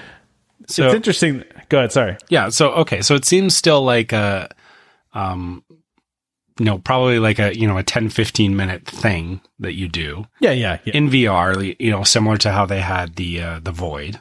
So 0.69 0.87
it's 0.87 0.95
interesting. 0.95 1.45
Go 1.69 1.79
ahead. 1.79 1.93
Sorry. 1.93 2.17
yeah, 2.29 2.49
so 2.49 2.71
okay, 2.73 3.03
so 3.03 3.15
it 3.15 3.25
seems 3.25 3.57
still 3.57 3.83
like 3.83 4.13
a 4.13 4.49
um 5.13 5.65
you 6.59 6.67
know, 6.67 6.79
probably 6.79 7.19
like 7.19 7.39
a, 7.39 7.57
you 7.59 7.67
know, 7.67 7.79
a 7.79 7.83
10 7.83 8.11
15 8.11 8.55
minute 8.55 8.87
thing 8.87 9.41
that 9.59 9.73
you 9.75 9.89
do 9.89 10.27
Yeah. 10.41 10.53
Yeah. 10.53 10.79
Yeah. 10.85 10.95
in 10.97 11.09
VR, 11.09 11.75
you 11.81 11.91
know, 11.91 12.05
similar 12.05 12.37
to 12.39 12.53
how 12.53 12.67
they 12.67 12.81
had 12.81 13.17
the 13.17 13.41
uh, 13.43 13.61
the 13.61 13.73
Void. 13.73 14.21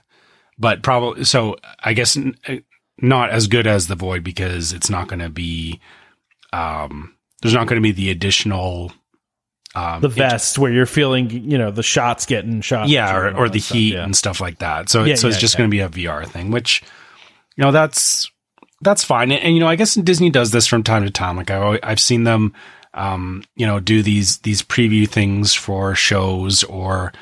But 0.58 0.82
probably 0.82 1.26
so 1.26 1.58
I 1.84 1.94
guess 1.94 2.18
n- 2.18 2.36
uh, 2.48 2.56
not 3.00 3.30
as 3.30 3.48
good 3.48 3.68
as 3.68 3.88
the 3.88 3.96
Void 3.96 4.24
because 4.24 4.74
it's 4.74 4.90
not 4.90 5.08
going 5.08 5.20
to 5.20 5.30
be 5.30 5.80
um 6.54 7.16
there's 7.42 7.54
not 7.54 7.68
going 7.68 7.82
to 7.82 7.84
be 7.84 7.92
the 7.92 8.10
additional 8.12 8.92
um 9.74 10.02
the 10.02 10.10
vest 10.10 10.60
where 10.60 10.72
you're 10.72 10.86
feeling, 10.86 11.30
you 11.30 11.58
know, 11.58 11.72
the 11.72 11.84
shots 11.84 12.26
getting 12.26 12.62
shot. 12.62 12.90
yeah, 12.90 13.16
or, 13.16 13.36
or 13.36 13.50
the 13.50 13.60
stuff, 13.60 13.76
heat 13.76 13.94
yeah. 13.94 14.04
and 14.04 14.16
stuff 14.16 14.40
like 14.40 14.60
that. 14.60 14.90
So, 14.90 15.04
Yeah, 15.04 15.16
so 15.16 15.28
it's 15.28 15.38
just 15.38 15.56
yeah. 15.56 15.60
going 15.60 15.70
to 15.70 15.72
be 15.72 15.80
a 15.80 15.90
VR 15.90 16.28
thing, 16.28 16.52
which 16.52 16.84
you 17.56 17.64
know 17.64 17.72
that's 17.72 18.30
that's 18.82 19.04
fine. 19.04 19.32
And, 19.32 19.44
and, 19.44 19.54
you 19.54 19.60
know, 19.60 19.68
I 19.68 19.76
guess 19.76 19.96
Disney 19.96 20.30
does 20.30 20.52
this 20.52 20.68
from 20.68 20.84
time 20.84 21.04
to 21.04 21.12
time. 21.12 21.38
Like 21.38 21.52
I, 21.52 21.80
I've 21.84 22.00
seen 22.00 22.24
them, 22.24 22.54
um, 22.94 23.44
you 23.56 23.66
know, 23.66 23.80
do 23.80 24.04
these 24.04 24.40
these 24.40 24.62
preview 24.62 25.08
things 25.08 25.54
for 25.54 25.96
shows, 25.96 26.64
or 26.64 27.14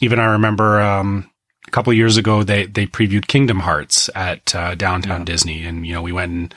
even 0.00 0.18
I 0.20 0.26
remember 0.26 0.80
um, 0.80 1.30
a 1.66 1.70
couple 1.70 1.90
of 1.90 1.96
years 1.96 2.16
ago 2.16 2.42
they 2.42 2.66
they 2.66 2.86
previewed 2.86 3.26
Kingdom 3.26 3.60
Hearts 3.60 4.08
at 4.14 4.54
uh, 4.54 4.74
downtown 4.74 5.24
Disney, 5.24 5.64
and 5.64 5.86
you 5.86 5.94
know 5.94 6.02
we 6.02 6.12
went 6.12 6.32
and 6.32 6.54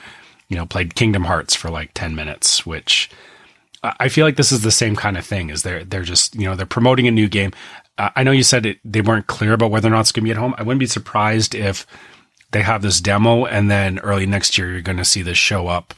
you 0.52 0.58
know 0.58 0.66
played 0.66 0.94
Kingdom 0.94 1.24
Hearts 1.24 1.56
for 1.56 1.70
like 1.70 1.90
ten 1.94 2.14
minutes, 2.14 2.64
which. 2.66 3.10
I 3.84 4.08
feel 4.10 4.24
like 4.24 4.36
this 4.36 4.52
is 4.52 4.60
the 4.62 4.70
same 4.70 4.94
kind 4.94 5.18
of 5.18 5.26
thing. 5.26 5.50
Is 5.50 5.64
they're 5.64 5.82
they're 5.82 6.04
just 6.04 6.36
you 6.36 6.44
know 6.44 6.54
they're 6.54 6.66
promoting 6.66 7.08
a 7.08 7.10
new 7.10 7.28
game. 7.28 7.50
Uh, 7.98 8.10
I 8.14 8.22
know 8.22 8.30
you 8.30 8.44
said 8.44 8.64
it, 8.64 8.78
they 8.84 9.00
weren't 9.00 9.26
clear 9.26 9.54
about 9.54 9.72
whether 9.72 9.88
or 9.88 9.90
not 9.90 10.02
it's 10.02 10.12
going 10.12 10.22
to 10.22 10.28
be 10.28 10.30
at 10.30 10.36
home. 10.36 10.54
I 10.56 10.62
wouldn't 10.62 10.78
be 10.78 10.86
surprised 10.86 11.52
if 11.56 11.84
they 12.52 12.62
have 12.62 12.82
this 12.82 13.00
demo 13.00 13.44
and 13.44 13.68
then 13.70 13.98
early 13.98 14.24
next 14.24 14.56
year 14.56 14.70
you're 14.70 14.82
going 14.82 14.98
to 14.98 15.04
see 15.04 15.22
this 15.22 15.36
show 15.38 15.66
up 15.66 15.94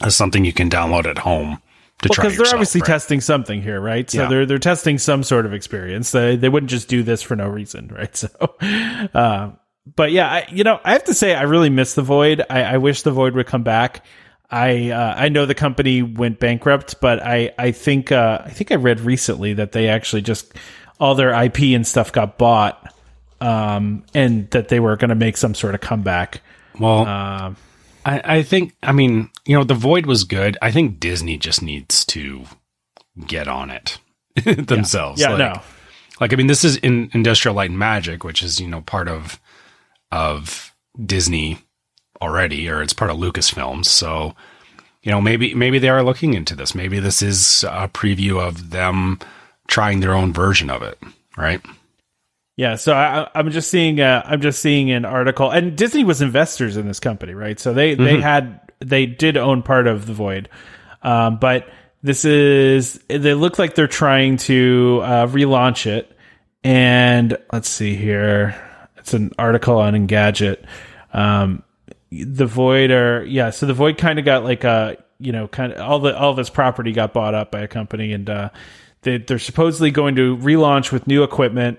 as 0.00 0.14
something 0.14 0.44
you 0.44 0.52
can 0.52 0.70
download 0.70 1.06
at 1.06 1.18
home 1.18 1.60
to 2.02 2.08
try 2.08 2.24
because 2.24 2.38
they're 2.38 2.54
obviously 2.54 2.80
right? 2.82 2.86
testing 2.86 3.20
something 3.20 3.62
here, 3.62 3.80
right? 3.80 4.08
So 4.08 4.22
Yeah. 4.22 4.28
they're 4.28 4.46
they're 4.46 4.58
testing 4.58 4.98
some 4.98 5.22
sort 5.24 5.44
of 5.44 5.52
experience. 5.52 6.12
They 6.12 6.36
they 6.36 6.48
wouldn't 6.48 6.70
just 6.70 6.88
do 6.88 7.02
this 7.02 7.20
for 7.22 7.34
no 7.34 7.48
reason, 7.48 7.88
right? 7.88 8.14
So, 8.16 8.28
uh, 9.14 9.50
but 9.86 10.12
yeah, 10.12 10.28
I, 10.30 10.46
you 10.50 10.64
know, 10.64 10.80
I 10.84 10.92
have 10.92 11.04
to 11.04 11.14
say 11.14 11.34
I 11.34 11.42
really 11.42 11.70
miss 11.70 11.94
the 11.94 12.02
Void. 12.02 12.42
I, 12.48 12.62
I 12.62 12.76
wish 12.78 13.02
the 13.02 13.10
Void 13.10 13.34
would 13.34 13.46
come 13.46 13.62
back. 13.62 14.04
I 14.50 14.90
uh, 14.90 15.14
I 15.16 15.28
know 15.30 15.46
the 15.46 15.54
company 15.54 16.02
went 16.02 16.38
bankrupt, 16.38 17.00
but 17.00 17.22
I 17.22 17.52
I 17.58 17.72
think 17.72 18.12
uh, 18.12 18.42
I 18.44 18.50
think 18.50 18.70
I 18.70 18.74
read 18.76 19.00
recently 19.00 19.54
that 19.54 19.72
they 19.72 19.88
actually 19.88 20.22
just 20.22 20.52
all 21.00 21.14
their 21.14 21.32
IP 21.44 21.58
and 21.74 21.86
stuff 21.86 22.12
got 22.12 22.36
bought, 22.38 22.94
um, 23.40 24.04
and 24.14 24.50
that 24.50 24.68
they 24.68 24.78
were 24.78 24.96
going 24.96 25.08
to 25.08 25.14
make 25.14 25.36
some 25.36 25.54
sort 25.54 25.74
of 25.74 25.80
comeback. 25.80 26.42
Well, 26.78 27.06
Um, 27.06 27.56
I, 28.04 28.36
I 28.38 28.42
think, 28.42 28.74
I 28.82 28.92
mean, 28.92 29.30
you 29.44 29.56
know, 29.56 29.64
The 29.64 29.74
Void 29.74 30.06
was 30.06 30.24
good. 30.24 30.56
I 30.62 30.70
think 30.70 31.00
Disney 31.00 31.36
just 31.38 31.62
needs 31.62 32.04
to 32.06 32.44
get 33.26 33.48
on 33.48 33.70
it 33.70 33.98
themselves. 34.44 35.20
yeah, 35.20 35.30
like, 35.30 35.38
no, 35.38 35.60
Like, 36.20 36.32
I 36.32 36.36
mean, 36.36 36.46
this 36.46 36.64
is 36.64 36.76
in 36.78 37.10
Industrial 37.12 37.54
Light 37.54 37.70
and 37.70 37.78
Magic, 37.78 38.22
which 38.24 38.42
is, 38.42 38.60
you 38.60 38.66
know, 38.68 38.80
part 38.80 39.08
of, 39.08 39.38
of 40.12 40.72
Disney 41.04 41.58
already, 42.20 42.68
or 42.68 42.82
it's 42.82 42.92
part 42.92 43.10
of 43.10 43.16
Lucasfilms. 43.16 43.86
So, 43.86 44.36
you 45.02 45.10
know, 45.10 45.20
maybe, 45.20 45.54
maybe 45.54 45.80
they 45.80 45.88
are 45.88 46.04
looking 46.04 46.34
into 46.34 46.54
this. 46.54 46.74
Maybe 46.74 47.00
this 47.00 47.22
is 47.22 47.64
a 47.64 47.88
preview 47.88 48.40
of 48.40 48.70
them 48.70 49.18
trying 49.66 49.98
their 50.00 50.14
own 50.14 50.32
version 50.32 50.70
of 50.70 50.82
it. 50.82 50.98
Right. 51.36 51.60
Yeah, 52.56 52.76
so 52.76 52.92
I, 52.92 53.28
I'm 53.34 53.50
just 53.50 53.70
seeing 53.70 53.98
uh, 54.00 54.22
I'm 54.26 54.42
just 54.42 54.60
seeing 54.60 54.90
an 54.90 55.06
article, 55.06 55.50
and 55.50 55.74
Disney 55.74 56.04
was 56.04 56.20
investors 56.20 56.76
in 56.76 56.86
this 56.86 57.00
company, 57.00 57.32
right? 57.32 57.58
So 57.58 57.72
they 57.72 57.94
they 57.94 58.20
had 58.20 58.60
they 58.78 59.06
did 59.06 59.38
own 59.38 59.62
part 59.62 59.86
of 59.86 60.04
the 60.04 60.12
Void, 60.12 60.50
um, 61.02 61.38
but 61.38 61.66
this 62.02 62.26
is 62.26 63.00
they 63.08 63.32
look 63.32 63.58
like 63.58 63.74
they're 63.74 63.86
trying 63.86 64.36
to 64.36 65.00
uh, 65.02 65.26
relaunch 65.28 65.86
it. 65.86 66.14
And 66.62 67.38
let's 67.52 67.70
see 67.70 67.96
here, 67.96 68.54
it's 69.02 69.14
an 69.14 69.32
article 69.38 69.78
on 69.78 69.94
Engadget. 69.94 70.64
Um, 71.12 71.62
the 72.10 72.46
Void 72.46 72.90
are 72.90 73.24
yeah, 73.24 73.50
so 73.50 73.66
the 73.66 73.74
Void 73.74 73.98
kind 73.98 74.18
of 74.18 74.24
got 74.24 74.44
like 74.44 74.64
a 74.64 74.96
you 75.18 75.32
know 75.32 75.48
kind 75.48 75.72
of 75.72 75.80
all 75.80 75.98
the 75.98 76.16
all 76.16 76.30
of 76.30 76.38
its 76.38 76.50
property 76.50 76.92
got 76.92 77.12
bought 77.12 77.34
up 77.34 77.50
by 77.50 77.60
a 77.60 77.68
company, 77.68 78.12
and 78.12 78.30
uh, 78.30 78.50
they, 79.02 79.18
they're 79.18 79.38
supposedly 79.38 79.90
going 79.90 80.14
to 80.16 80.36
relaunch 80.36 80.92
with 80.92 81.06
new 81.06 81.22
equipment. 81.22 81.78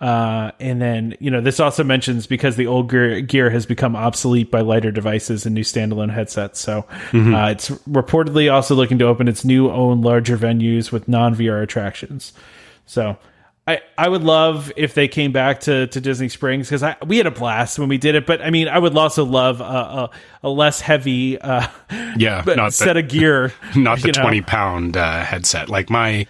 Uh, 0.00 0.52
and 0.60 0.80
then, 0.80 1.16
you 1.18 1.28
know, 1.28 1.40
this 1.40 1.58
also 1.58 1.82
mentions 1.82 2.28
because 2.28 2.54
the 2.54 2.68
old 2.68 2.88
gear, 2.88 3.20
gear 3.20 3.50
has 3.50 3.66
become 3.66 3.96
obsolete 3.96 4.48
by 4.48 4.60
lighter 4.60 4.92
devices 4.92 5.44
and 5.44 5.56
new 5.56 5.64
standalone 5.64 6.12
headsets. 6.12 6.60
So, 6.60 6.86
uh, 7.34 7.48
it's 7.48 7.70
reportedly 7.70 8.52
also 8.52 8.76
looking 8.76 9.00
to 9.00 9.06
open 9.06 9.26
its 9.26 9.44
new 9.44 9.68
own 9.72 10.00
larger 10.00 10.38
venues 10.38 10.92
with 10.92 11.08
non 11.08 11.34
VR 11.34 11.64
attractions. 11.64 12.32
So, 12.86 13.18
I, 13.68 13.82
I 13.98 14.08
would 14.08 14.22
love 14.22 14.72
if 14.76 14.94
they 14.94 15.08
came 15.08 15.30
back 15.30 15.60
to, 15.60 15.86
to 15.88 16.00
Disney 16.00 16.30
Springs 16.30 16.70
because 16.70 16.96
we 17.06 17.18
had 17.18 17.26
a 17.26 17.30
blast 17.30 17.78
when 17.78 17.90
we 17.90 17.98
did 17.98 18.14
it. 18.14 18.24
But 18.24 18.40
I 18.40 18.48
mean, 18.48 18.66
I 18.66 18.78
would 18.78 18.96
also 18.96 19.26
love 19.26 19.60
a, 19.60 19.64
a, 19.64 20.10
a 20.44 20.48
less 20.48 20.80
heavy 20.80 21.38
uh, 21.38 21.66
Yeah. 22.16 22.42
not 22.46 22.72
set 22.72 22.94
the, 22.94 23.00
of 23.00 23.08
gear. 23.08 23.52
not 23.76 24.00
the 24.00 24.12
know. 24.12 24.22
20 24.22 24.40
pound 24.40 24.96
uh, 24.96 25.22
headset. 25.22 25.68
Like 25.68 25.90
my, 25.90 26.26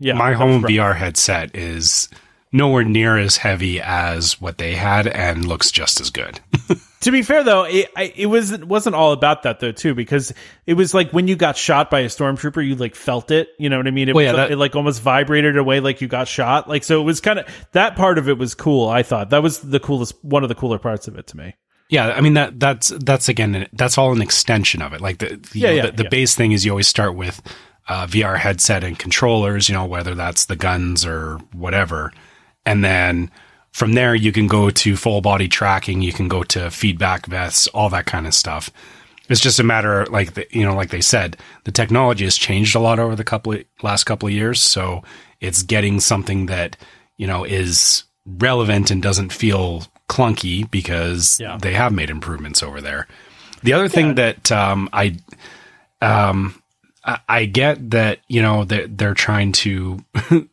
Yeah, 0.00 0.12
my 0.14 0.34
home 0.34 0.60
rough. 0.62 0.70
VR 0.70 0.94
headset 0.94 1.56
is 1.56 2.10
nowhere 2.52 2.84
near 2.84 3.16
as 3.16 3.38
heavy 3.38 3.80
as 3.80 4.38
what 4.38 4.58
they 4.58 4.74
had 4.74 5.06
and 5.06 5.46
looks 5.46 5.70
just 5.70 5.98
as 5.98 6.10
good. 6.10 6.40
To 7.02 7.10
be 7.12 7.22
fair, 7.22 7.44
though, 7.44 7.64
it 7.64 7.90
I, 7.96 8.12
it 8.16 8.26
was 8.26 8.50
it 8.52 8.64
wasn't 8.64 8.96
all 8.96 9.12
about 9.12 9.42
that 9.42 9.60
though 9.60 9.72
too 9.72 9.94
because 9.94 10.32
it 10.66 10.74
was 10.74 10.94
like 10.94 11.10
when 11.12 11.28
you 11.28 11.36
got 11.36 11.56
shot 11.56 11.90
by 11.90 12.00
a 12.00 12.06
stormtrooper, 12.06 12.66
you 12.66 12.74
like 12.76 12.94
felt 12.94 13.30
it. 13.30 13.48
You 13.58 13.68
know 13.68 13.76
what 13.76 13.86
I 13.86 13.90
mean? 13.90 14.08
It, 14.08 14.14
Well, 14.14 14.24
yeah, 14.24 14.32
that- 14.32 14.50
it 14.52 14.56
like 14.56 14.74
almost 14.76 15.02
vibrated 15.02 15.56
away 15.56 15.80
like 15.80 16.00
you 16.00 16.08
got 16.08 16.28
shot. 16.28 16.68
Like 16.68 16.84
so, 16.84 17.00
it 17.00 17.04
was 17.04 17.20
kind 17.20 17.38
of 17.40 17.46
that 17.72 17.96
part 17.96 18.18
of 18.18 18.28
it 18.28 18.38
was 18.38 18.54
cool. 18.54 18.88
I 18.88 19.02
thought 19.02 19.30
that 19.30 19.42
was 19.42 19.58
the 19.60 19.80
coolest, 19.80 20.14
one 20.24 20.42
of 20.42 20.48
the 20.48 20.54
cooler 20.54 20.78
parts 20.78 21.08
of 21.08 21.16
it 21.18 21.26
to 21.28 21.36
me. 21.36 21.54
yeah, 21.90 22.08
I 22.08 22.20
mean 22.20 22.34
that 22.34 22.58
that's 22.60 22.88
that's 22.88 23.28
again 23.28 23.66
that's 23.72 23.98
all 23.98 24.12
an 24.12 24.22
extension 24.22 24.80
of 24.80 24.92
it. 24.92 25.00
Like 25.00 25.18
the 25.18 25.36
the, 25.52 25.58
Yeah, 25.58 25.70
yeah, 25.70 25.86
the, 25.86 25.92
the 25.92 26.02
yeah. 26.04 26.08
base 26.08 26.34
thing 26.34 26.52
is 26.52 26.64
you 26.64 26.70
always 26.70 26.88
start 26.88 27.14
with 27.16 27.42
uh, 27.88 28.06
VR 28.06 28.38
headset 28.38 28.84
and 28.84 28.96
controllers. 28.96 29.68
You 29.68 29.74
know 29.74 29.86
whether 29.86 30.14
that's 30.14 30.44
the 30.44 30.54
guns 30.56 31.04
or 31.04 31.38
whatever, 31.52 32.12
and 32.64 32.84
then 32.84 33.28
from 33.72 33.94
there 33.94 34.14
you 34.14 34.32
can 34.32 34.46
go 34.46 34.70
to 34.70 34.96
full 34.96 35.20
body 35.20 35.48
tracking. 35.48 36.02
You 36.02 36.12
can 36.12 36.28
go 36.28 36.42
to 36.44 36.70
feedback 36.70 37.26
vests, 37.26 37.66
all 37.68 37.88
that 37.90 38.06
kind 38.06 38.26
of 38.26 38.34
stuff. 38.34 38.70
It's 39.28 39.40
just 39.40 39.58
a 39.60 39.62
matter, 39.64 40.04
like 40.06 40.34
the, 40.34 40.46
you 40.50 40.64
know, 40.64 40.74
like 40.74 40.90
they 40.90 41.00
said, 41.00 41.36
the 41.64 41.72
technology 41.72 42.24
has 42.24 42.36
changed 42.36 42.74
a 42.76 42.80
lot 42.80 42.98
over 42.98 43.16
the 43.16 43.24
couple 43.24 43.52
of, 43.54 43.64
last 43.82 44.04
couple 44.04 44.26
of 44.28 44.34
years. 44.34 44.60
So 44.60 45.02
it's 45.40 45.62
getting 45.62 46.00
something 46.00 46.46
that 46.46 46.76
you 47.16 47.26
know 47.26 47.44
is 47.44 48.04
relevant 48.26 48.90
and 48.90 49.02
doesn't 49.02 49.32
feel 49.32 49.84
clunky 50.08 50.70
because 50.70 51.40
Yeah. 51.40 51.56
they 51.60 51.72
have 51.72 51.92
made 51.92 52.10
improvements 52.10 52.62
over 52.62 52.80
there. 52.80 53.06
The 53.62 53.72
other 53.72 53.88
thing 53.88 54.16
that 54.16 54.52
um, 54.52 54.88
I 54.92 55.16
um, 56.02 56.60
I, 57.28 57.46
get 57.46 57.90
that 57.92 58.18
you 58.28 58.42
know 58.42 58.64
they're, 58.64 58.86
they're 58.86 59.14
trying 59.14 59.52
to 59.52 60.04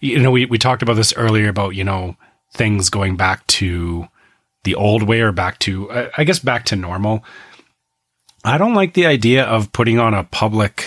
you 0.00 0.18
know 0.20 0.30
we, 0.30 0.44
we 0.46 0.58
talked 0.58 0.82
about 0.82 0.94
this 0.94 1.12
earlier 1.16 1.48
about 1.48 1.74
you 1.74 1.84
know 1.84 2.16
things 2.52 2.90
going 2.90 3.16
back 3.16 3.46
to 3.48 4.06
the 4.64 4.74
old 4.74 5.02
way 5.02 5.20
or 5.20 5.32
back 5.32 5.58
to 5.60 5.90
I 6.16 6.24
guess 6.24 6.38
back 6.38 6.64
to 6.66 6.76
normal. 6.76 7.24
I 8.44 8.58
don't 8.58 8.74
like 8.74 8.94
the 8.94 9.06
idea 9.06 9.44
of 9.44 9.72
putting 9.72 9.98
on 9.98 10.14
a 10.14 10.24
public 10.24 10.86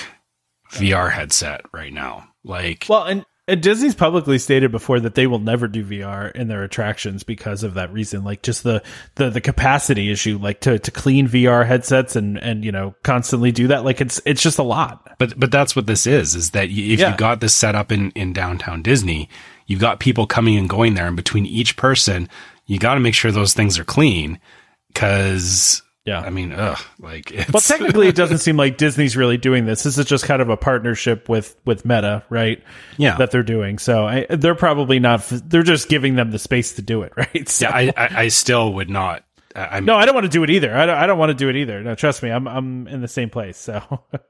VR 0.71 1.11
headset 1.11 1.61
right 1.73 1.91
now. 1.93 2.27
Like 2.43 2.85
Well, 2.89 3.03
and, 3.03 3.25
and 3.47 3.61
Disney's 3.61 3.93
publicly 3.95 4.39
stated 4.39 4.71
before 4.71 4.99
that 5.01 5.15
they 5.15 5.27
will 5.27 5.39
never 5.39 5.67
do 5.67 5.83
VR 5.83 6.31
in 6.31 6.47
their 6.47 6.63
attractions 6.63 7.23
because 7.23 7.63
of 7.63 7.73
that 7.75 7.91
reason. 7.91 8.23
Like 8.23 8.41
just 8.41 8.63
the 8.63 8.81
the, 9.15 9.29
the 9.29 9.41
capacity 9.41 10.11
issue, 10.11 10.37
like 10.41 10.61
to, 10.61 10.79
to 10.79 10.91
clean 10.91 11.27
VR 11.27 11.65
headsets 11.65 12.15
and 12.15 12.37
and 12.37 12.63
you 12.63 12.71
know 12.71 12.95
constantly 13.03 13.51
do 13.51 13.67
that. 13.67 13.83
Like 13.83 13.99
it's 14.01 14.21
it's 14.25 14.41
just 14.41 14.57
a 14.59 14.63
lot. 14.63 15.15
But 15.19 15.39
but 15.39 15.51
that's 15.51 15.75
what 15.75 15.87
this 15.87 16.07
is. 16.07 16.33
Is 16.35 16.51
that 16.51 16.65
if 16.65 16.99
Yeah. 16.99 17.11
you 17.11 17.17
got 17.17 17.41
this 17.41 17.53
set 17.53 17.75
up 17.75 17.91
in 17.91 18.11
in 18.11 18.31
downtown 18.33 18.81
Disney, 18.81 19.27
you've 19.71 19.79
got 19.81 19.99
people 19.99 20.27
coming 20.27 20.57
and 20.57 20.69
going 20.69 20.93
there, 20.93 21.07
and 21.07 21.15
between 21.15 21.45
each 21.47 21.77
person, 21.77 22.29
you 22.67 22.77
got 22.77 22.93
to 22.93 22.99
make 22.99 23.15
sure 23.15 23.31
those 23.31 23.53
things 23.53 23.79
are 23.79 23.83
clean. 23.83 24.39
Because 24.87 25.81
Yeah. 26.05 26.19
I 26.19 26.29
mean, 26.29 26.51
ugh, 26.51 26.77
like 26.99 27.31
Well, 27.53 27.61
technically, 27.61 28.07
it 28.07 28.15
doesn't 28.15 28.39
seem 28.39 28.57
like 28.57 28.77
Disney's 28.77 29.15
really 29.15 29.37
doing 29.37 29.65
this. 29.65 29.83
This 29.83 29.97
is 29.97 30.05
just 30.05 30.25
kind 30.25 30.41
of 30.41 30.49
a 30.49 30.57
partnership 30.57 31.29
with 31.29 31.55
with 31.65 31.85
Meta, 31.85 32.23
right? 32.29 32.61
Yeah. 32.97 33.17
that 33.17 33.31
they're 33.31 33.43
doing. 33.43 33.77
So 33.79 34.05
I, 34.05 34.25
they're 34.29 34.55
probably 34.55 34.99
not. 34.99 35.21
They're 35.29 35.63
just 35.63 35.89
giving 35.89 36.15
them 36.15 36.31
the 36.31 36.39
space 36.39 36.73
to 36.75 36.81
do 36.81 37.03
it, 37.03 37.13
right? 37.17 37.47
So, 37.47 37.67
yeah, 37.67 37.75
I, 37.75 37.93
I 37.95 38.09
I 38.23 38.27
still 38.27 38.73
would 38.73 38.89
not. 38.89 39.23
I, 39.55 39.77
I'm 39.77 39.85
no, 39.85 39.95
I 39.95 40.05
don't 40.05 40.15
want 40.15 40.25
to 40.25 40.31
do 40.31 40.43
it 40.43 40.49
either. 40.49 40.75
I 40.75 40.85
don't. 40.85 40.97
I 40.97 41.07
don't 41.07 41.17
want 41.19 41.29
to 41.29 41.35
do 41.35 41.49
it 41.49 41.55
either. 41.55 41.81
No, 41.83 41.95
trust 41.95 42.23
me, 42.23 42.29
I'm 42.31 42.47
I'm 42.47 42.87
in 42.87 43.01
the 43.01 43.07
same 43.07 43.29
place. 43.29 43.57
So 43.57 43.81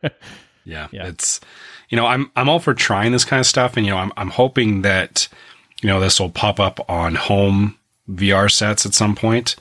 Yeah, 0.63 0.87
Yeah. 0.91 1.07
it's 1.07 1.39
you 1.89 1.95
know 1.97 2.05
I'm 2.05 2.31
I'm 2.35 2.49
all 2.49 2.59
for 2.59 2.73
trying 2.73 3.11
this 3.11 3.25
kind 3.25 3.39
of 3.39 3.45
stuff, 3.45 3.77
and 3.77 3.85
you 3.85 3.91
know 3.91 3.97
I'm 3.97 4.11
I'm 4.17 4.29
hoping 4.29 4.81
that 4.83 5.27
you 5.81 5.87
know 5.87 5.99
this 5.99 6.19
will 6.19 6.29
pop 6.29 6.59
up 6.59 6.79
on 6.89 7.15
home 7.15 7.77
VR 8.09 8.51
sets 8.51 8.85
at 8.85 8.93
some 8.93 9.15
point. 9.15 9.55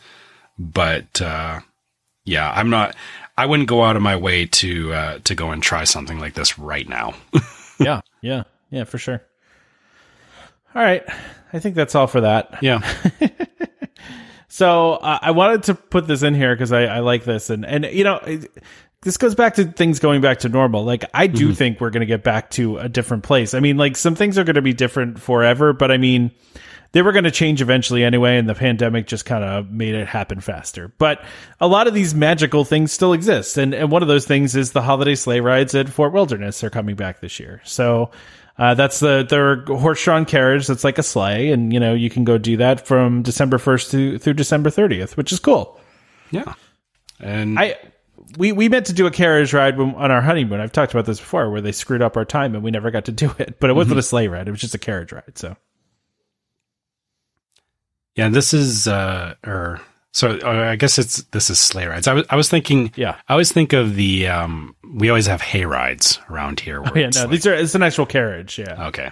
But 0.59 1.21
uh, 1.23 1.61
yeah, 2.25 2.51
I'm 2.51 2.69
not. 2.71 2.95
I 3.39 3.47
wouldn't 3.47 3.69
go 3.71 3.83
out 3.85 3.97
of 3.97 4.03
my 4.03 4.17
way 4.17 4.45
to 4.47 4.93
uh, 4.93 5.19
to 5.25 5.35
go 5.35 5.51
and 5.51 5.63
try 5.63 5.85
something 5.85 6.19
like 6.19 6.35
this 6.35 6.59
right 6.59 6.87
now. 6.89 7.15
yeah, 7.81 8.03
yeah, 8.21 8.43
yeah, 8.71 8.85
for 8.85 8.99
sure. 8.99 9.23
All 10.75 10.83
right, 10.83 11.03
I 11.53 11.59
think 11.59 11.75
that's 11.75 11.95
all 11.95 12.07
for 12.07 12.21
that. 12.21 12.59
yeah, 12.63 12.81
So 14.49 14.95
uh, 14.95 15.19
I 15.23 15.31
wanted 15.31 15.63
to 15.65 15.75
put 15.75 16.07
this 16.09 16.23
in 16.23 16.35
here 16.35 16.55
because 16.55 16.73
I, 16.73 16.83
I 16.83 16.99
like 16.99 17.25
this, 17.25 17.51
and 17.51 17.65
and 17.65 17.85
you 17.87 18.03
know, 18.05 18.21
this 19.03 19.17
goes 19.17 19.35
back 19.35 19.55
to 19.55 19.65
things 19.65 19.99
going 19.99 20.21
back 20.21 20.41
to 20.41 20.49
normal. 20.49 20.85
Like 20.85 21.05
I 21.15 21.27
do 21.27 21.55
think 21.55 21.81
we're 21.81 21.91
going 21.91 22.01
to 22.01 22.07
get 22.07 22.23
back 22.23 22.51
to 22.53 22.79
a 22.79 22.89
different 22.89 23.23
place. 23.23 23.55
I 23.55 23.61
mean, 23.61 23.77
like 23.77 23.97
some 23.97 24.15
things 24.15 24.37
are 24.37 24.45
going 24.45 24.57
to 24.57 24.63
be 24.63 24.75
different 24.75 25.19
forever, 25.19 25.73
but 25.73 25.91
I 25.91 25.97
mean, 25.97 26.33
they 26.93 27.03
were 27.03 27.13
going 27.13 27.25
to 27.25 27.31
change 27.31 27.63
eventually 27.63 28.05
anyway, 28.05 28.37
and 28.37 28.49
the 28.49 28.55
pandemic 28.55 29.07
just 29.07 29.25
kind 29.25 29.45
of 29.45 29.71
made 29.71 29.95
it 29.95 30.07
happen 30.07 30.41
faster. 30.41 30.89
But 30.99 31.25
a 31.61 31.69
lot 31.69 31.87
of 31.87 31.95
these 31.95 32.15
magical 32.15 32.65
things 32.65 32.93
still 32.93 33.13
exist, 33.13 33.57
and 33.57 33.73
and 33.73 33.91
one 33.91 34.03
of 34.03 34.09
those 34.09 34.27
things 34.27 34.55
is 34.55 34.73
the 34.73 34.83
holiday 34.83 35.15
sleigh 35.15 35.41
rides 35.41 35.75
at 35.75 35.89
Fort 35.89 36.13
Wilderness 36.13 36.63
are 36.63 36.71
coming 36.71 36.97
back 36.97 37.21
this 37.21 37.41
year. 37.41 37.61
So. 37.65 38.11
Uh, 38.59 38.75
that's 38.75 39.01
the 39.01 39.25
their 39.27 39.65
horse-drawn 39.65 40.27
carriage. 40.27 40.67
That's 40.67 40.85
like 40.85 40.99
a 40.99 41.03
sleigh, 41.03 41.51
and 41.51 41.73
you 41.73 41.81
know 41.81 41.95
you 41.95 42.11
can 42.11 42.25
go 42.25 42.37
do 42.37 42.59
that 42.59 42.87
from 42.87 43.23
December 43.23 43.57
first 43.57 43.91
to 43.93 44.19
through 44.19 44.35
December 44.35 44.69
thirtieth, 44.69 45.17
which 45.17 45.33
is 45.33 45.39
cool. 45.39 45.81
yeah, 46.31 46.53
and 47.21 47.59
I 47.59 47.79
we 48.39 48.53
we 48.53 48.69
meant 48.69 48.87
to 48.87 48.93
do 48.93 49.07
a 49.07 49.11
carriage 49.11 49.53
ride 49.53 49.77
when, 49.79 49.95
on 49.95 50.11
our 50.11 50.21
honeymoon. 50.21 50.61
I've 50.61 50.73
talked 50.73 50.93
about 50.93 51.07
this 51.07 51.19
before, 51.21 51.51
where 51.51 51.61
they 51.61 51.73
screwed 51.73 52.03
up 52.03 52.17
our 52.17 52.25
time 52.25 52.55
and 52.55 52.63
we 52.65 52.71
never 52.71 52.91
got 52.91 53.07
to 53.07 53.13
do 53.13 53.33
it. 53.39 53.59
But 53.61 53.71
it 53.71 53.75
wasn't 53.75 53.99
a 53.99 54.03
sleigh 54.03 54.29
ride; 54.29 54.49
it 54.49 54.51
was 54.51 54.61
just 54.61 54.75
a 54.75 54.79
carriage 54.79 55.13
ride. 55.13 55.37
So 55.37 55.57
yeah, 58.17 58.29
this 58.29 58.53
is 58.53 58.89
uh, 58.89 59.35
or 59.47 59.81
so 60.13 60.39
uh, 60.43 60.49
I 60.71 60.77
guess 60.77 60.99
it's 60.99 61.23
this 61.25 61.51
is 61.51 61.59
sleigh 61.59 61.87
rides. 61.87 62.09
I 62.09 62.15
was 62.15 62.27
I 62.31 62.37
was 62.37 62.49
thinking, 62.49 62.93
Yeah. 62.97 63.17
I 63.29 63.33
always 63.33 63.53
think 63.53 63.73
of 63.73 63.95
the 63.95 64.27
um, 64.29 64.75
we 64.95 65.09
always 65.09 65.27
have 65.27 65.41
hay 65.41 65.65
rides 65.65 66.19
around 66.29 66.61
here. 66.61 66.83
Where 66.83 66.99
yeah, 66.99 67.11
no, 67.15 67.21
like- 67.23 67.31
these 67.31 67.47
are 67.47 67.55
it's 67.55 67.75
an 67.75 67.83
actual 67.83 68.07
carriage. 68.07 68.59
Yeah, 68.59 68.89
okay. 68.89 69.11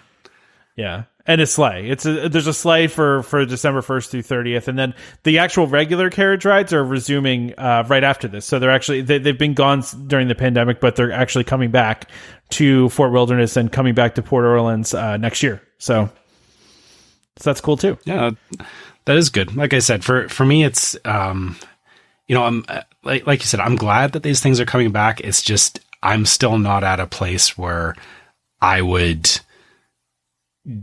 yeah. 0.77 1.05
And 1.29 1.43
a 1.43 1.47
sleigh. 1.47 1.91
It's 1.91 2.07
a, 2.07 2.31
there's 2.31 2.47
a 2.47 2.55
sleigh 2.55 2.87
for 2.87 3.23
for 3.23 3.45
December 3.45 3.83
first 3.83 4.11
through 4.11 4.23
thirtieth, 4.23 4.67
and 4.67 4.79
then 4.79 4.95
the 5.23 5.39
actual 5.39 5.67
regular 5.67 6.09
carriage 6.09 6.47
rides 6.47 6.73
are 6.73 6.83
resuming 6.83 7.55
uh, 7.59 7.85
right 7.87 8.03
after 8.03 8.27
this. 8.27 8.47
So 8.47 8.59
they're 8.59 8.71
actually 8.71 9.03
they, 9.03 9.19
they've 9.19 9.39
been 9.39 9.55
gone 9.55 9.85
during 10.07 10.29
the 10.29 10.35
pandemic, 10.35 10.81
but 10.81 10.97
they're 10.97 11.13
actually 11.13 11.45
coming 11.45 11.71
back 11.71 12.11
to 12.51 12.89
Fort 12.89 13.13
Wilderness 13.13 13.59
and 13.59 13.71
coming 13.71 13.95
back 13.95 14.15
to 14.15 14.23
Port 14.23 14.47
Orleans 14.47 14.95
uh, 14.95 15.19
next 15.19 15.43
year. 15.43 15.61
So, 15.77 16.09
so 17.37 17.51
that's 17.51 17.61
cool 17.61 17.77
too. 17.77 17.99
Yeah, 18.05 18.31
that 19.05 19.17
is 19.19 19.29
good. 19.29 19.55
Like 19.55 19.75
I 19.75 19.81
said, 19.81 20.03
for 20.03 20.31
for 20.31 20.47
me, 20.47 20.65
it's 20.65 20.97
um, 21.05 21.57
you 22.27 22.35
know, 22.35 22.45
I'm 22.45 22.65
uh, 22.69 22.83
like 23.05 23.27
like 23.27 23.41
you 23.41 23.47
said, 23.47 23.61
I'm 23.61 23.77
glad 23.77 24.13
that 24.13 24.23
these 24.23 24.41
things 24.41 24.61
are 24.61 24.67
coming 24.67 24.93
back. 24.93 25.21
It's 25.21 25.43
just 25.43 25.81
I'm 26.03 26.25
still 26.25 26.59
not 26.59 26.85
at 26.85 27.01
a 27.01 27.07
place 27.07 27.59
where 27.59 27.97
I 28.63 28.81
would 28.81 29.41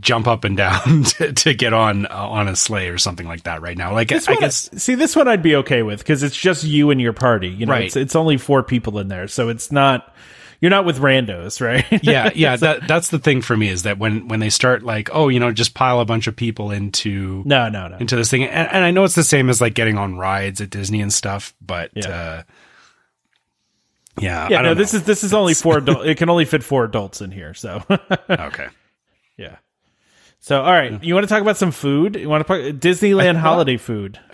jump 0.00 0.26
up 0.26 0.44
and 0.44 0.56
down 0.56 1.04
to, 1.18 1.32
to 1.32 1.54
get 1.54 1.72
on 1.72 2.06
uh, 2.06 2.10
on 2.10 2.48
a 2.48 2.56
sleigh 2.56 2.88
or 2.88 2.98
something 2.98 3.26
like 3.26 3.44
that 3.44 3.62
right 3.62 3.76
now. 3.78 3.92
Like 3.92 4.08
This 4.08 4.26
I 4.28 4.32
one, 4.32 4.40
guess 4.40 4.68
see 4.76 4.94
this 4.96 5.14
one 5.14 5.28
I'd 5.28 5.42
be 5.42 5.56
okay 5.56 5.82
with 5.82 5.98
because 6.00 6.22
it's 6.22 6.36
just 6.36 6.64
you 6.64 6.90
and 6.90 7.00
your 7.00 7.12
party. 7.12 7.48
You 7.48 7.66
know, 7.66 7.72
Right. 7.72 7.84
it's, 7.86 7.96
it's 7.96 8.16
only 8.16 8.36
four 8.36 8.62
people 8.62 8.98
in 8.98 9.08
there, 9.08 9.28
so 9.28 9.48
it's 9.48 9.70
not 9.70 10.12
you're 10.60 10.70
not 10.70 10.86
with 10.86 10.98
randos, 10.98 11.60
right? 11.64 11.84
yeah, 12.02 12.30
yeah. 12.34 12.56
That 12.56 12.88
that's 12.88 13.10
the 13.10 13.18
thing 13.18 13.42
for 13.42 13.56
me 13.56 13.68
is 13.68 13.82
that 13.84 13.98
when 13.98 14.26
when 14.28 14.40
they 14.40 14.50
start 14.50 14.82
like, 14.82 15.10
oh, 15.12 15.28
you 15.28 15.38
know, 15.38 15.52
just 15.52 15.74
pile 15.74 16.00
a 16.00 16.04
bunch 16.04 16.26
of 16.26 16.34
people 16.34 16.70
into 16.70 17.42
no, 17.44 17.68
no, 17.68 17.88
no. 17.88 17.96
into 17.98 18.16
this 18.16 18.30
thing, 18.30 18.44
and, 18.44 18.68
and 18.72 18.82
I 18.84 18.90
know 18.90 19.04
it's 19.04 19.14
the 19.14 19.22
same 19.22 19.50
as 19.50 19.60
like 19.60 19.74
getting 19.74 19.98
on 19.98 20.16
rides 20.16 20.60
at 20.60 20.70
Disney 20.70 21.00
and 21.02 21.12
stuff, 21.12 21.54
but 21.60 21.90
Yeah. 21.94 22.08
uh, 22.08 22.42
yeah, 24.18 24.48
Yeah, 24.50 24.58
I 24.58 24.62
no. 24.62 24.68
don't 24.70 24.78
This 24.78 24.92
know. 24.94 24.98
is 25.00 25.04
this 25.04 25.24
is 25.24 25.34
only 25.34 25.54
four. 25.54 25.78
Adult, 25.78 26.06
it 26.06 26.16
can 26.16 26.30
only 26.30 26.46
fit 26.46 26.64
four 26.64 26.84
adults 26.84 27.20
in 27.20 27.30
here. 27.30 27.52
So 27.54 27.82
okay. 28.30 28.68
Yeah. 30.46 30.48
So 30.48 30.62
all 30.62 30.72
right, 30.72 31.02
you 31.02 31.14
want 31.14 31.24
to 31.24 31.28
talk 31.28 31.42
about 31.42 31.56
some 31.56 31.72
food? 31.72 32.16
You 32.16 32.28
want 32.28 32.46
to 32.46 32.48
talk 32.48 32.80
Disneyland 32.80 33.36
holiday 33.36 33.76
food? 33.76 34.18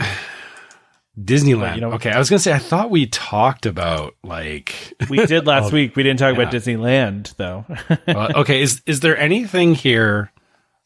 Disneyland. 1.20 1.74
you 1.74 1.80
know- 1.82 1.92
okay, 1.92 2.10
I 2.10 2.18
was 2.18 2.30
gonna 2.30 2.38
say 2.40 2.52
I 2.52 2.58
thought 2.58 2.90
we 2.90 3.06
talked 3.06 3.66
about 3.66 4.14
like. 4.22 4.94
We 5.10 5.26
did 5.26 5.46
last 5.46 5.72
week. 5.72 5.94
We 5.96 6.02
didn't 6.02 6.20
talk 6.20 6.34
about. 6.34 6.52
Disneyland 6.52 7.36
though. 7.36 7.66
uh, 8.08 8.32
okay, 8.36 8.62
is 8.62 8.82
is 8.86 9.00
there 9.00 9.16
anything 9.18 9.74
here? 9.74 10.32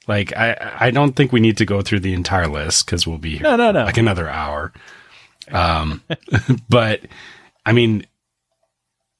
Like 0.09 0.37
I 0.37 0.77
I 0.81 0.91
don't 0.91 1.15
think 1.15 1.33
we 1.33 1.41
need 1.41 1.57
to 1.59 1.65
go 1.65 1.81
through 1.83 2.01
the 2.01 2.13
entire 2.13 2.49
list 2.49 2.87
because 2.87 3.07
we'll 3.07 3.19
be 3.19 3.35
here 3.35 3.43
No, 3.43 3.57
no, 3.57 3.71
no. 3.73 3.85
like 3.85 3.99
another 3.99 4.29
hour. 4.29 4.73
Um, 5.51 6.03
but 6.69 7.03
I 7.65 7.73
mean, 7.73 8.07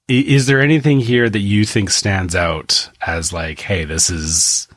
is 0.09 0.47
there 0.47 0.61
anything 0.61 1.01
here 1.01 1.29
that 1.29 1.39
you 1.41 1.65
think 1.65 1.91
stands 1.91 2.35
out 2.35 2.91
as 3.05 3.33
like, 3.33 3.61
hey, 3.61 3.85
this 3.85 4.09
is, 4.11 4.69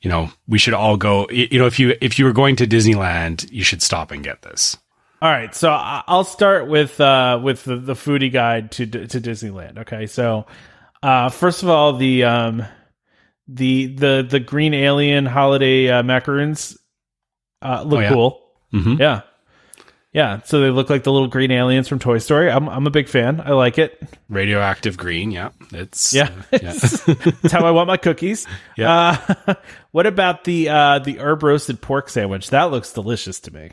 you 0.00 0.10
know, 0.10 0.30
we 0.46 0.58
should 0.58 0.74
all 0.74 0.96
go. 0.96 1.28
You 1.30 1.58
know, 1.58 1.66
if 1.66 1.78
you 1.78 1.96
if 2.00 2.18
you 2.18 2.24
were 2.24 2.32
going 2.32 2.56
to 2.56 2.66
Disneyland, 2.66 3.50
you 3.50 3.64
should 3.64 3.82
stop 3.82 4.10
and 4.10 4.22
get 4.22 4.42
this. 4.42 4.76
All 5.20 5.30
right, 5.30 5.52
so 5.52 5.70
I'll 5.70 6.22
start 6.22 6.68
with 6.68 7.00
uh, 7.00 7.40
with 7.42 7.64
the, 7.64 7.76
the 7.76 7.94
foodie 7.94 8.32
guide 8.32 8.70
to 8.72 8.86
to 8.86 9.20
Disneyland. 9.20 9.78
Okay, 9.78 10.06
so 10.06 10.46
uh, 11.02 11.28
first 11.28 11.62
of 11.64 11.68
all, 11.68 11.94
the 11.96 12.22
um, 12.24 12.64
the 13.48 13.86
the 13.96 14.26
the 14.28 14.38
green 14.40 14.74
alien 14.74 15.26
holiday 15.26 15.88
uh, 15.90 16.02
macaroons 16.04 16.78
uh, 17.62 17.82
look 17.84 17.98
Oh, 17.98 18.02
yeah? 18.02 18.08
cool. 18.10 18.40
Mhm. 18.72 18.98
Yeah, 19.00 19.22
yeah. 20.18 20.40
So 20.42 20.60
they 20.60 20.70
look 20.70 20.90
like 20.90 21.04
the 21.04 21.12
little 21.12 21.28
green 21.28 21.52
aliens 21.52 21.86
from 21.86 22.00
Toy 22.00 22.18
Story. 22.18 22.50
I'm 22.50 22.68
I'm 22.68 22.88
a 22.88 22.90
big 22.90 23.08
fan. 23.08 23.40
I 23.40 23.52
like 23.52 23.78
it. 23.78 24.02
Radioactive 24.28 24.96
green, 24.96 25.30
yeah, 25.30 25.50
it's 25.72 26.12
Yeah, 26.12 26.30
uh, 26.52 26.58
yeah. 26.60 26.72
That's 26.72 27.52
how 27.52 27.64
I 27.64 27.70
want 27.70 27.86
my 27.86 27.96
cookies. 27.96 28.44
Yeah. 28.76 29.16
Uh, 29.46 29.54
what 29.92 30.06
about 30.06 30.42
the 30.42 30.68
uh, 30.70 30.98
the 30.98 31.20
herb 31.20 31.44
roasted 31.44 31.80
pork 31.80 32.08
sandwich? 32.08 32.50
That 32.50 32.64
looks 32.72 32.92
delicious 32.92 33.38
to 33.40 33.54
me. 33.54 33.70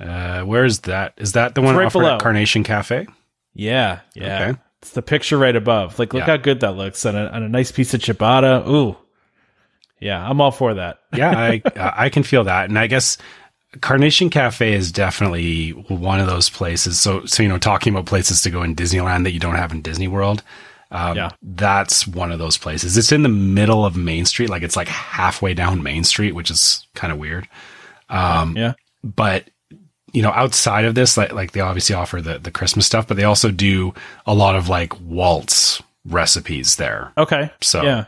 Uh, 0.00 0.42
where 0.44 0.64
is 0.64 0.80
that? 0.80 1.12
Is 1.18 1.32
that 1.32 1.54
the 1.54 1.60
one 1.60 1.76
right 1.76 1.92
below. 1.92 2.14
at 2.14 2.22
Carnation 2.22 2.64
Cafe? 2.64 3.06
Yeah, 3.52 4.00
yeah. 4.14 4.48
Okay. 4.48 4.60
It's 4.80 4.92
the 4.92 5.02
picture 5.02 5.36
right 5.36 5.54
above. 5.54 5.98
Like, 5.98 6.14
look 6.14 6.22
Yeah. 6.22 6.26
how 6.28 6.36
good 6.38 6.60
that 6.60 6.72
looks 6.72 7.04
on 7.04 7.14
a, 7.14 7.26
on 7.26 7.42
a 7.42 7.48
nice 7.50 7.70
piece 7.70 7.92
of 7.92 8.00
ciabatta. 8.00 8.66
Ooh, 8.66 8.96
yeah, 10.00 10.26
I'm 10.26 10.40
all 10.40 10.52
for 10.52 10.72
that. 10.74 11.00
yeah, 11.14 11.30
I 11.38 11.62
I 11.76 12.08
can 12.08 12.22
feel 12.22 12.44
that, 12.44 12.70
and 12.70 12.78
I 12.78 12.86
guess 12.86 13.18
Carnation 13.80 14.30
Cafe 14.30 14.72
is 14.72 14.90
definitely 14.90 15.70
one 15.70 16.18
of 16.20 16.26
those 16.26 16.50
places. 16.50 16.98
So 17.00 17.24
so 17.26 17.42
you 17.42 17.48
know, 17.48 17.58
talking 17.58 17.92
about 17.92 18.06
places 18.06 18.42
to 18.42 18.50
go 18.50 18.62
in 18.62 18.74
Disneyland 18.74 19.24
that 19.24 19.32
you 19.32 19.40
don't 19.40 19.54
have 19.54 19.72
in 19.72 19.80
Disney 19.82 20.08
World. 20.08 20.42
Um, 20.92 21.16
Yeah. 21.16 21.30
that's 21.40 22.04
one 22.06 22.32
of 22.32 22.40
those 22.40 22.58
places. 22.58 22.96
It's 22.98 23.12
in 23.12 23.22
the 23.22 23.28
middle 23.28 23.84
of 23.86 23.96
Main 23.96 24.24
Street, 24.26 24.50
like 24.50 24.64
it's 24.64 24.74
like 24.76 24.88
halfway 24.88 25.54
down 25.54 25.84
Main 25.84 26.02
Street, 26.02 26.32
which 26.34 26.50
is 26.50 26.84
kind 26.96 27.12
of 27.12 27.18
weird. 27.20 27.46
Um, 28.08 28.56
Yeah, 28.56 28.72
but 29.04 29.44
you 30.12 30.22
know, 30.22 30.32
outside 30.32 30.84
of 30.84 30.96
this, 30.96 31.16
like 31.16 31.32
like 31.32 31.52
they 31.52 31.60
obviously 31.60 31.94
offer 31.94 32.20
the 32.20 32.38
the 32.40 32.50
Christmas 32.50 32.86
stuff, 32.86 33.06
but 33.06 33.16
they 33.16 33.22
also 33.22 33.52
do 33.52 33.94
a 34.26 34.34
lot 34.34 34.56
of 34.56 34.68
like 34.68 35.00
Walt's 35.00 35.80
recipes 36.04 36.74
there. 36.74 37.12
okay. 37.16 37.52
So 37.60 37.82
yeah, 37.82 38.06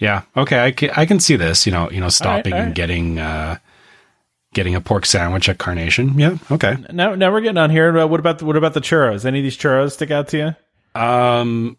yeah. 0.00 0.22
Okay. 0.36 0.58
I 0.64 0.72
can, 0.72 0.90
I 0.96 1.06
can 1.06 1.20
see 1.20 1.36
this, 1.36 1.66
you 1.66 1.72
know, 1.72 1.88
you 1.90 2.00
know, 2.00 2.08
stopping 2.08 2.52
all 2.52 2.58
and 2.58 2.68
right. 2.70 2.74
getting, 2.74 3.18
uh, 3.20 3.58
getting 4.54 4.74
a 4.74 4.80
pork 4.80 5.06
sandwich 5.06 5.48
at 5.48 5.58
Carnation. 5.58 6.18
Yeah. 6.18 6.38
Okay. 6.50 6.76
now 6.92 7.14
now 7.14 7.30
we're 7.32 7.40
getting 7.40 7.58
on 7.58 7.70
here. 7.70 8.06
What 8.06 8.20
about 8.20 8.38
the, 8.38 8.44
what 8.44 8.56
about 8.56 8.74
the 8.74 8.80
churros? 8.80 9.24
Any 9.24 9.40
of 9.40 9.42
these 9.44 9.56
churros 9.56 9.92
stick 9.92 10.10
out 10.10 10.28
to 10.28 10.38
you? 10.94 11.00
Um, 11.00 11.76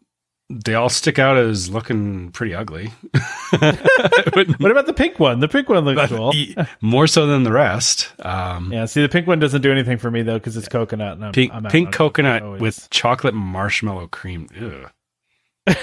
they 0.50 0.74
all 0.74 0.90
stick 0.90 1.20
out 1.20 1.38
as 1.38 1.70
looking 1.70 2.32
pretty 2.32 2.54
ugly. 2.56 2.92
What 3.52 4.72
about 4.72 4.86
the 4.86 4.94
pink 4.96 5.20
one? 5.20 5.40
The 5.40 5.48
pink 5.48 5.70
one 5.70 5.86
looks 5.86 6.10
cool. 6.10 6.34
More 6.82 7.08
so 7.08 7.26
than 7.28 7.44
the 7.44 7.52
rest. 7.52 8.12
Um, 8.20 8.72
Yeah, 8.72 8.86
see, 8.86 9.02
the 9.02 9.10
pink 9.10 9.26
one 9.28 9.40
doesn't 9.40 9.62
do 9.62 9.72
anything 9.72 9.98
for 9.98 10.12
me 10.12 10.22
though 10.22 10.38
because 10.38 10.56
it's 10.56 10.68
coconut. 10.68 11.14
And 11.14 11.26
I'm, 11.26 11.32
pink, 11.32 11.54
I'm 11.54 11.64
pink 11.64 11.92
coconut 11.92 12.44
Always. 12.44 12.62
with 12.62 12.90
chocolate 12.92 13.34
marshmallow 13.34 14.08
cream. 14.08 14.48
Ugh. 14.60 15.76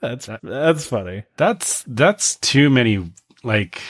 that's 0.00 0.28
that's 0.42 0.86
funny. 0.86 1.24
That's, 1.36 1.84
that's 1.86 2.36
too 2.36 2.70
many, 2.70 3.12
like, 3.44 3.82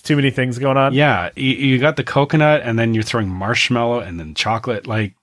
It's 0.00 0.08
too 0.08 0.16
many 0.16 0.30
things 0.30 0.58
going 0.58 0.78
on. 0.78 0.94
yeah, 0.94 1.28
you, 1.36 1.50
you 1.50 1.78
got 1.78 1.96
the 1.96 2.04
coconut 2.04 2.62
and 2.64 2.78
then 2.78 2.94
you're 2.94 3.02
throwing 3.02 3.28
marshmallow 3.28 4.00
and 4.00 4.18
then 4.18 4.32
chocolate. 4.32 4.86
Like, 4.86 5.14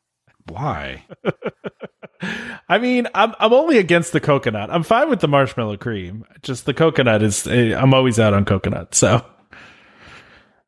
why? 0.45 1.03
I 2.69 2.77
mean, 2.77 3.07
I'm 3.15 3.33
I'm 3.39 3.53
only 3.53 3.79
against 3.79 4.13
the 4.13 4.19
coconut. 4.19 4.69
I'm 4.69 4.83
fine 4.83 5.09
with 5.09 5.19
the 5.19 5.27
marshmallow 5.27 5.77
cream. 5.77 6.25
Just 6.43 6.67
the 6.67 6.75
coconut 6.75 7.23
is. 7.23 7.47
eh, 7.47 7.75
I'm 7.75 7.91
always 7.95 8.19
out 8.19 8.35
on 8.35 8.45
coconut. 8.45 8.93
So, 8.93 9.25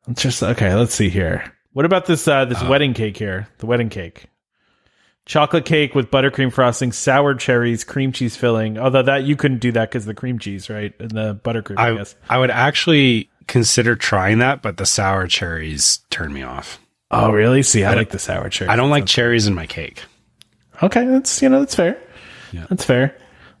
I'm 0.08 0.16
just 0.16 0.42
okay. 0.42 0.74
Let's 0.74 0.94
see 0.94 1.08
here. 1.08 1.44
What 1.72 1.84
about 1.84 2.06
this 2.06 2.26
uh, 2.26 2.46
this 2.46 2.64
wedding 2.64 2.94
cake 2.94 3.16
here? 3.16 3.46
The 3.58 3.66
wedding 3.66 3.90
cake, 3.90 4.24
chocolate 5.24 5.66
cake 5.66 5.94
with 5.94 6.10
buttercream 6.10 6.52
frosting, 6.52 6.90
sour 6.90 7.34
cherries, 7.34 7.84
cream 7.84 8.10
cheese 8.10 8.34
filling. 8.34 8.76
Although 8.76 9.02
that 9.04 9.22
you 9.22 9.36
couldn't 9.36 9.58
do 9.58 9.70
that 9.70 9.88
because 9.88 10.04
the 10.04 10.14
cream 10.14 10.40
cheese, 10.40 10.68
right, 10.68 10.92
and 10.98 11.12
the 11.12 11.40
buttercream. 11.44 11.78
I, 11.78 11.90
I, 11.90 11.94
guess. 11.94 12.16
I 12.28 12.38
would 12.38 12.50
actually 12.50 13.30
consider 13.50 13.96
trying 13.96 14.38
that, 14.38 14.62
but 14.62 14.78
the 14.78 14.86
sour 14.86 15.26
cherries 15.26 15.98
turn 16.08 16.32
me 16.32 16.42
off. 16.42 16.80
Oh, 17.10 17.32
really? 17.32 17.62
See, 17.62 17.84
I, 17.84 17.94
like 17.94 18.10
the 18.10 18.18
sour 18.18 18.48
cherries. 18.48 18.70
I 18.70 18.76
don't 18.76 18.90
like 18.90 19.04
cherries 19.04 19.46
in 19.46 19.54
my 19.54 19.66
cake. 19.66 20.04
Okay, 20.82 21.04
that's 21.04 21.42
you 21.42 21.48
know 21.48 21.58
that's 21.58 21.74
fair. 21.74 22.00
Yeah. 22.52 22.66
That's 22.70 22.84
fair. 22.84 23.16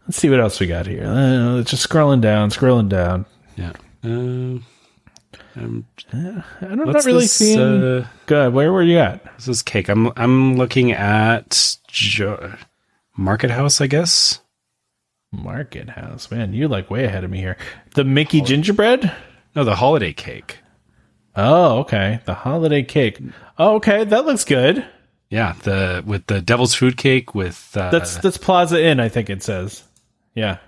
Let's 0.06 0.16
see 0.16 0.30
what 0.30 0.40
else 0.40 0.58
we 0.58 0.66
got 0.66 0.86
here. 0.86 1.04
Uh, 1.04 1.62
just 1.62 1.86
scrolling 1.86 2.20
down, 2.20 2.50
scrolling 2.50 2.88
down. 2.88 3.26
Yeah. 3.56 3.72
Um, 4.02 4.64
um, 5.56 5.84
I'm 6.12 6.44
not 6.78 7.04
really 7.04 7.24
this, 7.24 7.32
seeing. 7.32 7.58
Uh, 7.60 8.06
Good. 8.26 8.54
Where 8.54 8.72
were 8.72 8.82
you 8.82 8.98
at? 8.98 9.22
this 9.36 9.48
is 9.48 9.62
cake. 9.62 9.88
I'm 9.88 10.12
I'm 10.16 10.56
looking 10.56 10.92
at 10.92 11.76
jo- 11.88 12.54
Market 13.16 13.50
House, 13.50 13.80
I 13.80 13.86
guess. 13.86 14.40
Market 15.32 15.90
House. 15.90 16.30
Man, 16.30 16.54
you 16.54 16.68
like 16.68 16.90
way 16.90 17.04
ahead 17.04 17.24
of 17.24 17.30
me 17.30 17.38
here. 17.38 17.56
The 17.94 18.04
Mickey 18.04 18.40
gingerbread? 18.40 19.12
No, 19.54 19.64
the 19.64 19.76
holiday 19.76 20.12
cake. 20.12 20.58
Oh, 21.36 21.78
okay. 21.80 22.20
The 22.24 22.34
holiday 22.34 22.82
cake. 22.82 23.18
Oh, 23.58 23.76
okay. 23.76 24.04
That 24.04 24.26
looks 24.26 24.44
good. 24.44 24.84
Yeah, 25.28 25.54
the 25.62 26.02
with 26.04 26.26
the 26.26 26.40
devil's 26.40 26.74
food 26.74 26.96
cake 26.96 27.34
with. 27.34 27.76
Uh, 27.76 27.90
That's 27.90 28.16
that's 28.16 28.36
Plaza 28.36 28.82
Inn, 28.82 28.98
I 28.98 29.08
think 29.08 29.30
it 29.30 29.42
says. 29.44 29.84
Yeah. 30.34 30.58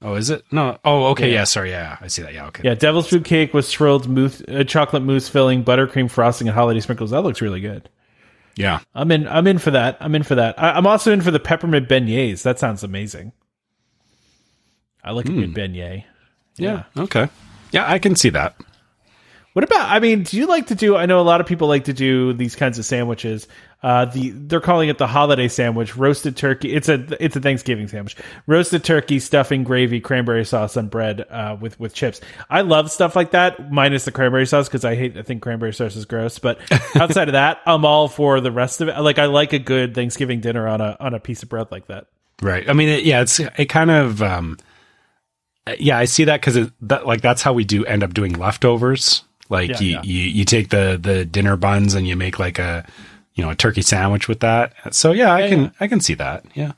oh, 0.00 0.14
is 0.14 0.30
it? 0.30 0.42
No. 0.50 0.78
Oh, 0.84 1.06
okay. 1.08 1.32
Yeah. 1.32 1.44
sorry. 1.44 1.70
Yeah, 1.70 1.98
I 2.00 2.08
see 2.08 2.22
that. 2.22 2.32
Yeah. 2.32 2.46
Okay. 2.46 2.62
Yeah, 2.64 2.74
devil's 2.74 3.08
food 3.08 3.24
cake 3.24 3.52
with 3.52 3.66
swirled 3.66 4.08
mousse, 4.08 4.42
uh, 4.48 4.64
chocolate 4.64 5.02
mousse 5.02 5.28
filling, 5.28 5.64
buttercream 5.64 6.10
frosting, 6.10 6.48
and 6.48 6.54
holiday 6.54 6.80
sprinkles. 6.80 7.10
That 7.10 7.22
looks 7.22 7.42
really 7.42 7.60
good. 7.60 7.90
Yeah. 8.56 8.80
I'm 8.94 9.10
in. 9.10 9.28
I'm 9.28 9.46
in 9.46 9.58
for 9.58 9.70
that. 9.72 9.98
I'm 10.00 10.14
in 10.14 10.22
for 10.22 10.34
that. 10.36 10.58
I, 10.58 10.70
I'm 10.72 10.86
also 10.86 11.12
in 11.12 11.20
for 11.20 11.30
the 11.30 11.38
peppermint 11.40 11.86
beignets. 11.88 12.42
That 12.42 12.58
sounds 12.58 12.82
amazing. 12.82 13.32
I 15.04 15.10
like 15.12 15.26
a 15.26 15.32
good 15.32 15.54
beignet. 15.54 16.04
Yeah. 16.56 16.84
Okay. 16.96 17.28
Yeah, 17.72 17.90
I 17.90 17.98
can 17.98 18.16
see 18.16 18.30
that. 18.30 18.56
What 19.56 19.64
about? 19.64 19.90
I 19.90 20.00
mean, 20.00 20.22
do 20.22 20.36
you 20.36 20.46
like 20.46 20.66
to 20.66 20.74
do? 20.74 20.96
I 20.96 21.06
know 21.06 21.18
a 21.18 21.22
lot 21.22 21.40
of 21.40 21.46
people 21.46 21.66
like 21.66 21.84
to 21.84 21.94
do 21.94 22.34
these 22.34 22.54
kinds 22.54 22.78
of 22.78 22.84
sandwiches. 22.84 23.48
Uh, 23.82 24.04
the 24.04 24.28
they're 24.28 24.60
calling 24.60 24.90
it 24.90 24.98
the 24.98 25.06
holiday 25.06 25.48
sandwich, 25.48 25.96
roasted 25.96 26.36
turkey. 26.36 26.74
It's 26.74 26.90
a 26.90 27.06
it's 27.24 27.36
a 27.36 27.40
Thanksgiving 27.40 27.88
sandwich, 27.88 28.16
roasted 28.46 28.84
turkey, 28.84 29.18
stuffing, 29.18 29.64
gravy, 29.64 29.98
cranberry 29.98 30.44
sauce 30.44 30.76
on 30.76 30.88
bread 30.88 31.24
uh, 31.30 31.56
with 31.58 31.80
with 31.80 31.94
chips. 31.94 32.20
I 32.50 32.60
love 32.60 32.90
stuff 32.90 33.16
like 33.16 33.30
that, 33.30 33.72
minus 33.72 34.04
the 34.04 34.12
cranberry 34.12 34.44
sauce 34.44 34.68
because 34.68 34.84
I 34.84 34.94
hate 34.94 35.16
I 35.16 35.22
think 35.22 35.40
cranberry 35.40 35.72
sauce 35.72 35.96
is 35.96 36.04
gross. 36.04 36.38
But 36.38 36.60
outside 36.94 37.28
of 37.28 37.32
that, 37.32 37.60
I'm 37.64 37.86
all 37.86 38.08
for 38.08 38.42
the 38.42 38.52
rest 38.52 38.82
of 38.82 38.88
it. 38.88 39.00
Like 39.00 39.18
I 39.18 39.24
like 39.24 39.54
a 39.54 39.58
good 39.58 39.94
Thanksgiving 39.94 40.40
dinner 40.40 40.68
on 40.68 40.82
a 40.82 40.98
on 41.00 41.14
a 41.14 41.18
piece 41.18 41.42
of 41.42 41.48
bread 41.48 41.68
like 41.70 41.86
that. 41.86 42.08
Right. 42.42 42.68
I 42.68 42.74
mean, 42.74 42.90
it, 42.90 43.04
yeah, 43.04 43.22
it's 43.22 43.40
it 43.40 43.70
kind 43.70 43.90
of 43.90 44.20
um, 44.20 44.58
Uh, 45.66 45.74
yeah, 45.78 45.98
I 45.98 46.04
see 46.04 46.24
that 46.24 46.40
because 46.40 46.70
that 46.82 47.06
like 47.06 47.20
that's 47.20 47.42
how 47.42 47.52
we 47.52 47.64
do 47.64 47.84
end 47.84 48.02
up 48.02 48.14
doing 48.14 48.32
leftovers. 48.34 49.22
Like 49.48 49.70
Yeah, 49.70 49.80
you, 49.80 49.90
yeah. 49.92 50.02
you 50.02 50.22
you 50.22 50.44
take 50.44 50.70
the 50.70 50.98
the 51.00 51.24
dinner 51.24 51.56
buns 51.56 51.94
and 51.94 52.06
you 52.06 52.16
make 52.16 52.38
like 52.38 52.58
a 52.58 52.84
you 53.34 53.44
know 53.44 53.50
a 53.50 53.54
turkey 53.54 53.82
sandwich 53.82 54.28
with 54.28 54.40
that. 54.40 54.72
So 54.94 55.12
yeah, 55.12 55.32
I 55.32 55.40
Yeah, 55.40 55.48
can. 55.48 55.72
I 55.80 55.88
can 55.88 56.00
see 56.00 56.14
that. 56.14 56.44
Yeah. 56.54 56.72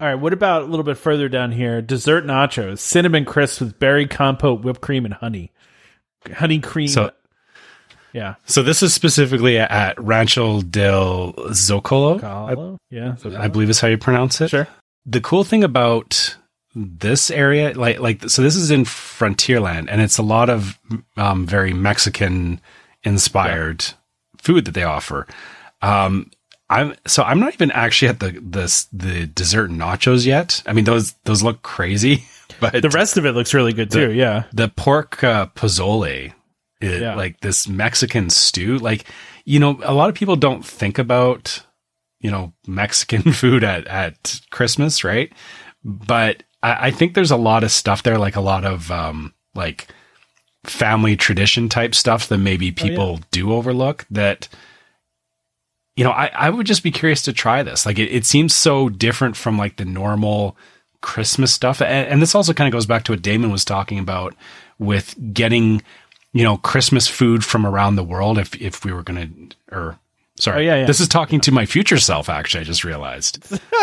All 0.00 0.06
right, 0.06 0.14
what 0.14 0.32
about 0.32 0.62
a 0.62 0.64
little 0.66 0.84
bit 0.84 0.96
further 0.96 1.28
down 1.28 1.50
here? 1.50 1.82
Dessert 1.82 2.24
nachos, 2.24 2.78
cinnamon 2.78 3.24
crisps 3.24 3.60
with 3.60 3.80
berry 3.80 4.06
compote, 4.06 4.62
whipped 4.62 4.80
cream, 4.80 5.04
and 5.04 5.14
honey. 5.14 5.50
Honey 6.36 6.60
cream. 6.60 6.86
So 6.86 7.10
yeah. 8.12 8.36
so 8.46 8.62
this 8.62 8.82
is 8.82 8.94
specifically 8.94 9.58
at 9.58 10.00
Rancho 10.02 10.62
del 10.62 11.32
Zocalo. 11.50 12.22
I, 12.22 12.78
yeah. 12.90 13.16
I 13.38 13.48
believe 13.48 13.70
is 13.70 13.80
how 13.80 13.88
you 13.88 13.98
pronounce 13.98 14.40
it. 14.40 14.48
Sure. 14.48 14.68
the 15.04 15.20
cool 15.20 15.44
thing 15.44 15.62
about 15.64 16.36
this 16.74 17.30
area 17.30 17.72
like 17.74 17.98
like 17.98 18.28
so 18.28 18.42
this 18.42 18.54
is 18.56 18.70
in 18.70 18.84
frontierland 18.84 19.86
and 19.90 20.00
it's 20.00 20.18
a 20.18 20.22
lot 20.22 20.50
of 20.50 20.78
um, 21.16 21.46
very 21.46 21.72
mexican 21.72 22.60
inspired 23.04 23.84
food 24.36 24.64
that 24.66 24.74
they 24.74 24.82
offer 24.82 25.26
um 25.82 26.30
i'm 26.68 26.94
so 27.06 27.22
i'm 27.22 27.40
not 27.40 27.54
even 27.54 27.70
actually 27.70 28.08
at 28.08 28.20
the 28.20 28.32
the 28.32 28.86
the 28.92 29.26
dessert 29.26 29.70
nachos 29.70 30.26
yet 30.26 30.62
i 30.66 30.72
mean 30.72 30.84
those 30.84 31.14
those 31.24 31.42
look 31.42 31.62
crazy 31.62 32.24
but 32.60 32.72
The 32.82 32.90
rest 32.90 33.16
of 33.16 33.24
it 33.26 33.32
looks 33.32 33.54
really 33.54 33.72
good 33.72 33.90
too. 33.90 34.12
yeah. 34.12 34.44
the 34.52 34.68
pork 34.68 35.22
uh, 35.22 35.46
pozole, 35.54 36.32
it, 36.80 37.00
Yeah. 37.00 37.14
like 37.14 37.40
this 37.40 37.68
Mexican 37.68 38.30
stew. 38.30 38.78
Like, 38.78 39.04
you 39.44 39.60
know, 39.60 39.78
a 39.84 39.92
lot 39.94 40.08
of 40.08 40.14
people 40.16 40.34
don't 40.34 40.64
think 40.64 40.98
about, 40.98 41.62
you 42.20 42.30
know, 42.30 42.52
Mexican 42.66 43.32
food 43.32 43.62
at, 43.62 43.86
at 43.86 44.40
Christmas, 44.50 45.04
right? 45.04 45.30
But 45.84 46.42
I, 46.62 46.88
I 46.88 46.90
think 46.90 47.14
there's 47.14 47.30
a 47.30 47.36
lot 47.36 47.64
of 47.64 47.70
stuff 47.70 48.02
there, 48.02 48.18
like 48.18 48.36
a 48.36 48.40
lot 48.40 48.64
of, 48.64 48.90
um, 48.90 49.34
like 49.54 49.88
family 50.64 51.16
tradition 51.16 51.68
type 51.68 51.94
stuff 51.94 52.28
that 52.28 52.38
maybe 52.38 52.72
people 52.72 53.20
do 53.30 53.52
overlook 53.52 54.06
that, 54.10 54.48
you 55.96 56.04
know, 56.04 56.10
I, 56.10 56.30
I 56.34 56.50
would 56.50 56.66
just 56.66 56.82
be 56.82 56.90
curious 56.90 57.22
to 57.22 57.32
try 57.32 57.62
this. 57.62 57.86
Like 57.86 57.98
it, 57.98 58.12
it 58.12 58.24
seems 58.24 58.54
so 58.54 58.88
different 58.88 59.36
from 59.36 59.58
like 59.58 59.76
the 59.76 59.84
normal 59.84 60.56
Christmas 61.00 61.52
stuff. 61.52 61.80
And, 61.80 62.08
and 62.08 62.22
this 62.22 62.34
also 62.34 62.52
kind 62.52 62.68
of 62.68 62.72
goes 62.72 62.86
back 62.86 63.04
to 63.04 63.12
what 63.12 63.22
Damon 63.22 63.50
was 63.50 63.64
talking 63.64 63.98
about 63.98 64.34
with 64.78 65.14
getting, 65.32 65.82
you 66.32 66.44
know, 66.44 66.56
Christmas 66.58 67.08
food 67.08 67.44
from 67.44 67.64
around 67.66 67.96
the 67.96 68.04
world. 68.04 68.38
If, 68.38 68.60
if 68.60 68.84
we 68.84 68.92
were 68.92 69.02
going 69.02 69.56
to, 69.70 69.76
or 69.76 69.98
sorry, 70.38 70.58
Oh, 70.68 70.72
yeah, 70.72 70.80
yeah. 70.80 70.86
this 70.86 71.00
is 71.00 71.08
talking 71.08 71.40
to 71.40 71.52
my 71.52 71.66
future 71.66 71.98
self. 71.98 72.28
Actually, 72.28 72.62
I 72.62 72.64
just 72.64 72.84
realized, 72.84 73.42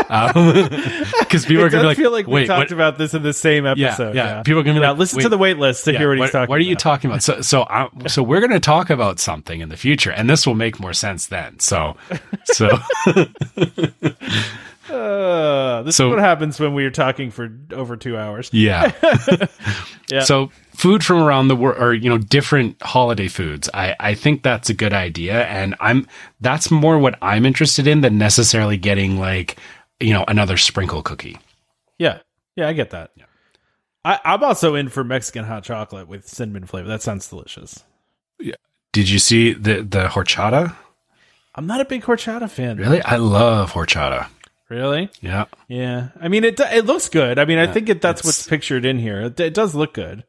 um, 0.10 0.34
because 1.19 1.45
people 1.45 1.64
It 1.64 1.68
are 1.68 1.69
going 1.69 1.72
to 1.72 1.80
be 1.82 1.86
like, 1.88 1.98
feel 1.98 2.11
like 2.11 2.27
we 2.27 2.45
talked 2.45 2.72
what, 2.72 2.72
about 2.72 2.98
this 2.98 3.14
in 3.14 3.23
the 3.23 3.34
same 3.34 3.65
episode. 3.65 4.15
yeah. 4.15 4.38
yeah. 4.38 4.44
People 4.44 4.61
are 4.61 4.64
gonna 4.64 4.80
be 4.80 4.86
like, 4.86 4.98
listen 4.98 5.22
to 5.22 5.30
the 5.30 5.38
wait 5.38 5.57
list 5.57 5.86
to 5.86 5.91
hear 5.98 6.10
what, 6.10 6.19
what, 6.19 6.26
he's 6.26 6.32
talking 6.32 6.49
what 6.49 6.60
are 6.60 6.64
you 6.64 6.73
about. 6.73 6.80
talking 6.80 7.10
about? 7.11 7.23
So, 7.23 7.41
so, 7.41 7.64
I, 7.64 7.90
so 8.07 8.23
we're 8.23 8.40
going 8.40 8.52
to 8.52 8.60
talk 8.60 8.90
about 8.90 9.19
something 9.19 9.60
in 9.61 9.69
the 9.69 9.77
future, 9.77 10.11
and 10.11 10.30
this 10.30 10.45
will 10.48 10.56
make 10.56 10.80
more 10.80 10.94
sense 10.94 11.27
then. 11.27 11.60
So, 11.60 11.95
so 12.45 12.69
Uh, 14.90 15.82
this 15.84 15.95
So- 15.95 16.07
is 16.07 16.12
what 16.12 16.20
happens 16.20 16.60
when 16.60 16.74
we 16.74 16.86
are 16.86 16.91
talking 16.91 17.32
for 17.32 17.49
over 17.74 17.98
two 17.98 18.18
hours. 18.18 18.49
yeah. 18.53 18.91
Yeah. 20.12 20.20
So, 20.24 20.52
food 20.76 21.03
from 21.03 21.18
around 21.24 21.48
the 21.48 21.56
world, 21.56 21.82
or 21.82 21.91
you 21.94 22.10
know, 22.10 22.20
different 22.20 22.80
holiday 22.84 23.28
foods. 23.28 23.68
I 23.74 23.95
I 23.99 24.14
think 24.14 24.44
that's 24.44 24.70
a 24.70 24.74
good 24.76 24.94
idea, 24.94 25.45
and 25.48 25.74
I'm 25.80 26.07
that's 26.41 26.70
more 26.70 26.99
what 26.99 27.18
I'm 27.24 27.44
interested 27.45 27.88
in 27.88 28.02
than 28.02 28.18
necessarily 28.20 28.78
getting 28.78 29.20
like 29.20 29.57
you 29.99 30.14
know 30.14 30.24
another 30.28 30.57
sprinkle 30.57 31.02
cookie. 31.02 31.38
Yeah. 31.98 32.20
Yeah, 32.56 32.68
I 32.68 32.74
get 32.74 32.91
that. 32.91 33.12
I, 34.06 34.20
I'm 34.24 34.44
also 34.44 34.76
in 34.76 34.90
for 34.90 35.03
Mexican 35.03 35.44
hot 35.44 35.64
chocolate 35.64 36.07
with 36.07 36.28
cinnamon 36.28 36.66
flavor. 36.68 36.88
That 36.88 37.02
sounds 37.02 37.28
delicious. 37.28 37.84
Yeah. 38.40 38.53
Did 38.94 39.10
you 39.10 39.18
see 39.18 39.53
the 39.53 39.82
the 39.82 40.06
horchata? 40.06 40.76
I'm 41.56 41.66
not 41.66 41.82
a 41.82 41.86
big 41.86 42.03
horchata 42.03 42.49
fan. 42.49 42.78
Really, 42.78 43.02
I 43.02 43.16
love 43.16 43.72
horchata. 43.74 44.28
Really? 44.70 45.10
Yeah. 45.22 45.46
Yeah. 45.68 46.10
I 46.20 46.28
mean, 46.28 46.44
it 46.44 46.60
it 46.60 46.86
looks 46.86 47.10
good. 47.10 47.38
I 47.38 47.46
mean, 47.46 47.60
I 47.60 47.68
think 47.68 47.90
it, 47.90 48.02
that's 48.02 48.24
what's 48.24 48.48
pictured 48.48 48.84
in 48.86 48.98
here. 48.98 49.22
It, 49.22 49.40
it 49.40 49.54
does 49.54 49.76
look 49.76 49.94
good. 49.94 50.24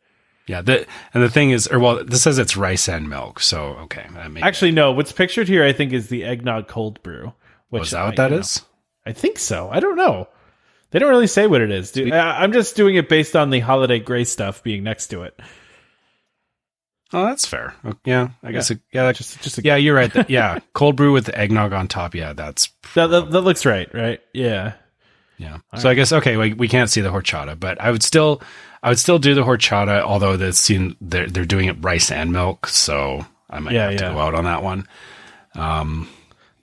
Yeah, 0.47 0.63
the, 0.63 0.87
and 1.13 1.23
the 1.23 1.29
thing 1.29 1.51
is, 1.51 1.67
or 1.67 1.81
well, 1.81 2.05
this 2.05 2.23
says 2.23 2.39
it's 2.39 2.57
rice 2.57 2.89
and 2.89 3.09
milk. 3.09 3.41
So 3.41 3.65
okay, 3.85 4.07
Actually, 4.43 4.73
no. 4.73 4.93
What's 4.93 5.11
pictured 5.11 5.49
here, 5.49 5.65
I 5.65 5.73
think, 5.73 5.93
is 5.93 6.09
the 6.09 6.25
eggnog 6.25 6.69
cold 6.69 7.03
brew. 7.03 7.33
Which 7.71 7.81
was 7.81 7.91
that 7.91 8.05
what 8.05 8.19
I, 8.21 8.29
that 8.29 8.31
you 8.31 8.41
know. 8.41 8.67
I 9.05 9.13
think 9.13 9.39
so. 9.39 9.69
I 9.71 9.81
don't 9.81 9.97
know. 9.97 10.29
They 10.91 11.01
don't 11.01 11.11
really 11.11 11.27
say 11.27 11.47
what 11.47 11.63
it 11.63 11.71
is. 11.71 11.91
Dude. 11.91 12.13
I, 12.13 12.43
I'm 12.43 12.53
just 12.53 12.77
doing 12.77 12.95
it 12.95 13.09
based 13.09 13.35
on 13.35 13.51
the 13.51 13.61
holiday 13.61 13.99
gray 13.99 14.25
stuff 14.25 14.63
being 14.63 14.85
next 14.85 15.09
to 15.09 15.23
it. 15.23 15.39
Oh, 17.12 17.24
that's 17.24 17.47
fair. 17.47 17.74
Oh, 17.85 17.93
Yeah, 18.05 18.28
I 18.43 18.53
guess. 18.53 18.70
It, 18.70 18.81
yeah, 18.93 19.12
Just, 19.12 19.41
just 19.41 19.59
a, 19.59 19.62
yeah, 19.65 19.77
you're 19.77 19.95
right. 19.95 20.12
That- 20.12 20.28
yeah, 20.31 20.59
cold 20.74 20.97
brew 20.97 21.12
with 21.12 21.27
the 21.27 21.39
eggnog 21.39 21.73
on 21.73 21.87
top. 21.89 22.15
Yeah, 22.15 22.33
that's 22.33 22.69
that, 22.95 23.07
that, 23.09 23.31
that 23.31 23.41
looks 23.43 23.65
right, 23.65 23.89
right? 23.95 24.20
Yeah. 24.33 24.74
yeah. 25.39 25.59
so 25.78 25.89
I 25.89 25.95
guess 25.95 26.12
okay, 26.12 26.37
we, 26.37 26.53
we 26.55 26.66
can't 26.69 26.91
see 26.91 27.01
the 27.01 27.11
horchata, 27.11 27.59
but 27.59 27.81
I 27.81 27.91
would 27.93 28.03
still, 28.03 28.43
I 28.83 28.89
would 28.89 28.99
still 28.99 29.19
do 29.20 29.35
the 29.35 29.43
horchata. 29.45 30.01
Although 30.03 30.37
that's 30.37 30.59
seen 30.59 30.97
they're 31.01 31.28
they're 31.28 31.45
doing 31.45 31.66
it 31.69 31.77
rice 31.81 32.11
and 32.11 32.33
milk, 32.33 32.66
so 32.66 33.24
I 33.49 33.61
might 33.61 33.74
Yeah, 33.74 33.91
have 33.91 33.99
to 34.01 34.05
go 34.11 34.19
out 34.19 34.35
on 34.35 34.45
that 34.45 34.62
one. 34.65 34.89
Um, 35.55 36.09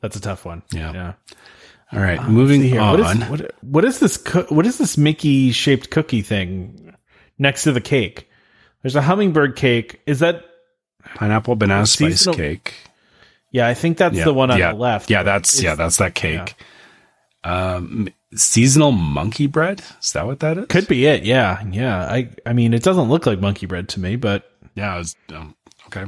That's 0.01 0.17
a 0.17 0.21
tough 0.21 0.43
one. 0.45 0.61
Yeah. 0.73 0.91
Yeah. 0.93 1.13
All 1.93 1.99
right, 1.99 2.21
moving 2.27 2.61
here. 2.63 2.81
on. 2.81 2.99
What 2.99 3.09
is, 3.15 3.29
what, 3.29 3.51
what 3.63 3.85
is 3.85 3.99
this? 3.99 4.17
Co- 4.17 4.45
what 4.49 4.65
is 4.65 4.77
this 4.79 4.97
Mickey 4.97 5.51
shaped 5.51 5.89
cookie 5.91 6.21
thing 6.23 6.93
next 7.37 7.63
to 7.63 7.71
the 7.71 7.81
cake? 7.81 8.29
There's 8.83 8.95
a 8.95 9.01
hummingbird 9.01 9.55
cake. 9.55 10.01
Is 10.05 10.19
that? 10.19 10.45
Pineapple 11.15 11.55
banana 11.55 11.85
spice 11.87 12.19
Seasonal- 12.19 12.35
cake. 12.37 12.73
Yeah, 13.51 13.67
I 13.67 13.73
think 13.73 13.97
that's 13.97 14.15
Yeah, 14.15 14.23
the 14.25 14.33
one 14.33 14.51
on 14.51 14.57
yeah, 14.59 14.71
the 14.71 14.77
left. 14.77 15.09
Yeah, 15.09 15.23
that's 15.23 15.61
yeah, 15.61 15.75
that's 15.75 15.97
that 15.97 16.13
cake. 16.15 16.55
Um, 17.43 18.07
seasonal 18.35 18.91
monkey 18.91 19.47
bread. 19.47 19.81
Is 20.01 20.13
that 20.13 20.25
what 20.25 20.39
that 20.39 20.57
is? 20.57 20.65
Could 20.67 20.87
be 20.87 21.05
it. 21.05 21.23
Yeah, 21.23 21.61
yeah. 21.69 22.03
I 22.05 22.29
I 22.45 22.53
mean, 22.53 22.73
it 22.73 22.83
doesn't 22.83 23.09
look 23.09 23.25
like 23.25 23.39
monkey 23.39 23.65
bread 23.65 23.89
to 23.89 23.99
me, 23.99 24.15
but 24.15 24.49
Yeah, 24.75 24.97
was 24.97 25.15
um, 25.33 25.55
okay. 25.87 26.05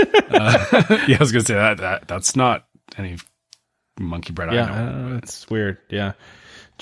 uh, 0.00 0.82
yeah, 1.08 1.16
I 1.16 1.16
was 1.20 1.32
gonna 1.32 1.44
say 1.44 1.54
that, 1.54 1.78
that 1.78 2.08
that's 2.08 2.34
not 2.34 2.66
any 2.96 3.16
monkey 4.00 4.32
bread 4.32 4.52
yeah, 4.52 4.64
I 4.64 4.84
know. 4.92 5.14
uh, 5.14 5.18
it's 5.18 5.48
weird. 5.50 5.78
Yeah, 5.90 6.12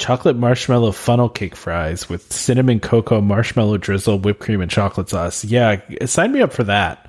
chocolate 0.00 0.36
marshmallow 0.36 0.90
funnel 0.92 1.28
cake 1.28 1.54
fries 1.54 2.08
with 2.08 2.32
cinnamon 2.32 2.80
cocoa 2.80 3.20
marshmallow 3.20 3.76
drizzle, 3.76 4.18
whipped 4.18 4.40
cream, 4.40 4.60
and 4.60 4.70
chocolate 4.70 5.08
sauce. 5.10 5.44
Yeah, 5.44 5.80
sign 6.06 6.32
me 6.32 6.40
up 6.42 6.52
for 6.52 6.64
that. 6.64 7.08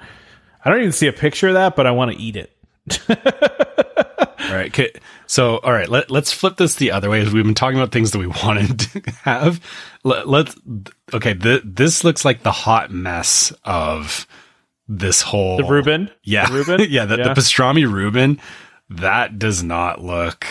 I 0.63 0.69
don't 0.69 0.79
even 0.79 0.91
see 0.91 1.07
a 1.07 1.13
picture 1.13 1.47
of 1.47 1.55
that, 1.55 1.75
but 1.75 1.87
I 1.87 1.91
want 1.91 2.11
to 2.11 2.17
eat 2.21 2.35
it. 2.35 2.55
All 3.09 4.57
right, 4.57 4.67
okay. 4.67 4.91
So, 5.27 5.57
all 5.59 5.71
right, 5.71 5.87
let, 5.87 6.11
let's 6.11 6.31
flip 6.33 6.57
this 6.57 6.75
the 6.75 6.91
other 6.91 7.09
way. 7.09 7.23
We've 7.23 7.43
been 7.45 7.53
talking 7.55 7.77
about 7.79 7.91
things 7.91 8.11
that 8.11 8.19
we 8.19 8.27
wanted 8.43 8.79
to 8.79 9.01
have. 9.23 9.61
Let, 10.03 10.27
let's 10.27 10.55
okay. 11.13 11.33
Th- 11.33 11.61
this 11.63 12.03
looks 12.03 12.25
like 12.25 12.43
the 12.43 12.51
hot 12.51 12.91
mess 12.91 13.53
of 13.63 14.27
this 14.87 15.21
whole 15.21 15.57
The 15.57 15.63
Reuben, 15.63 16.09
Yeah, 16.23 16.47
The 16.47 16.53
Reuben? 16.53 16.81
yeah, 16.89 17.05
the, 17.05 17.17
Yeah. 17.17 17.23
the 17.33 17.39
pastrami 17.41 17.89
Reuben. 17.91 18.39
That 18.89 19.39
does 19.39 19.63
not 19.63 20.03
look. 20.03 20.45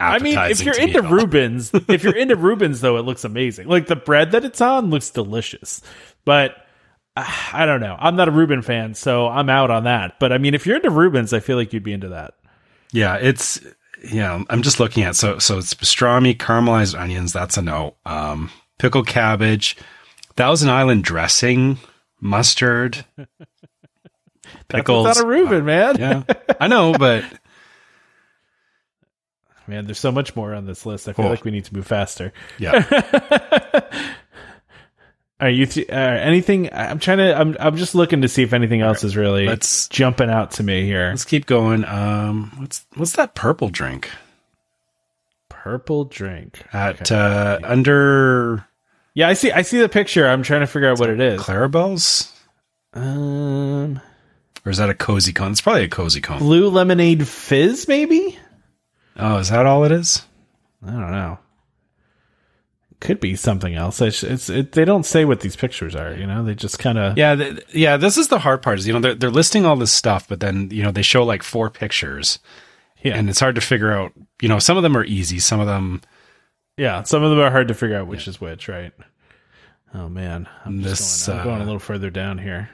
I 0.00 0.18
mean, 0.18 0.38
if 0.38 0.62
you're 0.62 0.78
into. 0.78 1.02
Rubens, 1.02 1.70
if 1.88 2.04
you're 2.04 2.16
into 2.16 2.36
Rubens, 2.36 2.80
though, 2.80 2.96
it 2.98 3.02
looks 3.02 3.24
amazing. 3.24 3.68
Like 3.68 3.86
the 3.86 3.96
bread 3.96 4.32
that 4.32 4.44
it's 4.44 4.60
on 4.60 4.90
looks 4.90 5.10
delicious, 5.10 5.82
but 6.24 6.56
uh, 7.16 7.24
I 7.52 7.66
don't 7.66 7.80
know. 7.80 7.96
I'm 7.98 8.16
not 8.16 8.28
a 8.28 8.32
Reuben 8.32 8.62
fan, 8.62 8.94
so 8.94 9.28
I'm 9.28 9.50
out 9.50 9.70
on 9.70 9.84
that. 9.84 10.20
But 10.20 10.32
I 10.32 10.38
mean, 10.38 10.54
if 10.54 10.66
you're 10.66 10.76
into 10.76 10.90
Rubens, 10.90 11.32
I 11.32 11.40
feel 11.40 11.56
like 11.56 11.72
you'd 11.72 11.82
be 11.82 11.92
into 11.92 12.10
that. 12.10 12.34
Yeah, 12.92 13.16
it's 13.16 13.60
yeah. 14.04 14.42
I'm 14.48 14.62
just 14.62 14.78
looking 14.78 15.02
at 15.02 15.16
so 15.16 15.38
so 15.38 15.58
it's 15.58 15.74
pastrami, 15.74 16.36
caramelized 16.36 16.98
onions. 16.98 17.32
That's 17.32 17.56
a 17.56 17.62
no. 17.62 17.96
Um, 18.06 18.50
pickled 18.78 19.08
cabbage, 19.08 19.76
Thousand 20.36 20.70
Island 20.70 21.02
dressing, 21.02 21.78
mustard, 22.20 23.04
pickles. 24.68 25.06
That's 25.06 25.18
not 25.18 25.24
a 25.24 25.28
Reuben, 25.28 25.64
man. 25.64 25.96
yeah, 25.98 26.22
I 26.60 26.68
know, 26.68 26.92
but 26.92 27.24
Man, 29.68 29.84
there's 29.84 29.98
so 30.00 30.10
much 30.10 30.34
more 30.34 30.54
on 30.54 30.64
this 30.66 30.86
list. 30.86 31.08
I 31.08 31.12
feel 31.12 31.28
like 31.28 31.44
we 31.44 31.50
need 31.50 31.66
to 31.66 31.74
move 31.74 31.86
faster. 31.86 32.32
yeah, 32.58 32.88
Are 35.40 35.50
you 35.50 35.66
th- 35.66 35.88
uh, 35.88 35.92
anything? 35.92 36.68
I'm 36.72 36.98
trying 36.98 37.18
to. 37.18 37.38
I'm. 37.38 37.56
I'm 37.60 37.76
just 37.76 37.94
looking 37.94 38.22
to 38.22 38.28
see 38.28 38.42
if 38.42 38.52
anything 38.52 38.80
else 38.80 39.04
is 39.04 39.16
really 39.16 39.46
let's- 39.46 39.86
jumping 39.88 40.30
out 40.30 40.52
to 40.52 40.62
me 40.64 40.84
here. 40.84 41.10
Let's 41.10 41.24
keep 41.24 41.46
going. 41.46 41.84
Um, 41.84 42.50
what's 42.56 42.84
what's 42.96 43.12
that 43.12 43.34
purple 43.36 43.68
drink 43.68 44.10
Purple 45.48 46.06
drink. 46.06 46.60
at 46.72 47.12
uh, 47.12 47.60
under 47.62 48.66
Yeah, 49.14 49.28
I 49.28 49.34
see. 49.34 49.52
I 49.52 49.62
see 49.62 49.78
the 49.78 49.88
picture. 49.88 50.26
I'm 50.26 50.42
trying 50.42 50.60
to 50.62 50.66
figure 50.66 50.88
out 50.88 50.98
what 50.98 51.10
it 51.10 51.20
is. 51.20 51.40
Clarabelle's, 51.40 52.32
Um, 52.94 54.00
or 54.64 54.70
is 54.70 54.78
that 54.78 54.90
a 54.90 54.94
cozy 54.94 55.32
cone? 55.32 55.52
It's 55.52 55.60
probably 55.60 55.84
a 55.84 55.88
cozy 55.88 56.20
cone. 56.20 56.38
blue 56.40 56.68
lemonade 56.68 57.28
fizz, 57.28 57.86
maybe. 57.86 58.37
Oh, 59.18 59.38
is 59.38 59.50
that 59.50 59.66
all 59.66 59.84
it 59.84 59.92
is? 59.92 60.26
I 60.86 60.90
don't 60.90 61.10
know. 61.10 61.38
Could 63.00 63.20
be 63.20 63.36
something 63.36 63.74
else. 63.74 64.00
It's, 64.00 64.24
it's 64.24 64.50
it, 64.50 64.72
they 64.72 64.84
don't 64.84 65.06
say 65.06 65.24
what 65.24 65.40
these 65.40 65.54
pictures 65.54 65.94
are. 65.94 66.14
You 66.14 66.26
know, 66.26 66.42
they 66.44 66.54
just 66.54 66.78
kind 66.78 66.98
of. 66.98 67.16
Yeah, 67.16 67.52
yeah. 67.72 67.96
This 67.96 68.18
is 68.18 68.28
the 68.28 68.40
hard 68.40 68.60
part. 68.60 68.78
Is 68.80 68.86
you 68.88 68.92
know 68.92 69.00
they're 69.00 69.14
they're 69.14 69.30
listing 69.30 69.64
all 69.64 69.76
this 69.76 69.92
stuff, 69.92 70.26
but 70.28 70.40
then 70.40 70.70
you 70.72 70.82
know 70.82 70.90
they 70.90 71.02
show 71.02 71.24
like 71.24 71.44
four 71.44 71.70
pictures, 71.70 72.40
Yeah, 73.02 73.16
and 73.16 73.30
it's 73.30 73.40
hard 73.40 73.54
to 73.54 73.60
figure 73.60 73.92
out. 73.92 74.12
You 74.42 74.48
know, 74.48 74.58
some 74.58 74.76
of 74.76 74.82
them 74.82 74.96
are 74.96 75.04
easy, 75.04 75.38
some 75.38 75.60
of 75.60 75.66
them 75.68 76.00
yeah. 76.78 77.02
Some 77.02 77.24
of 77.24 77.30
them 77.30 77.40
are 77.40 77.50
hard 77.50 77.68
to 77.68 77.74
figure 77.74 77.96
out 77.96 78.06
which 78.06 78.28
is 78.28 78.40
which, 78.40 78.68
right? 78.68 78.92
Oh 79.92 80.08
man, 80.08 80.48
I'm 80.64 80.80
This, 80.80 80.98
just 80.98 81.26
going, 81.26 81.38
I'm 81.40 81.44
going 81.44 81.58
a 81.58 81.62
uh, 81.62 81.66
little 81.66 81.80
further 81.80 82.08
down 82.08 82.38
here. 82.38 82.70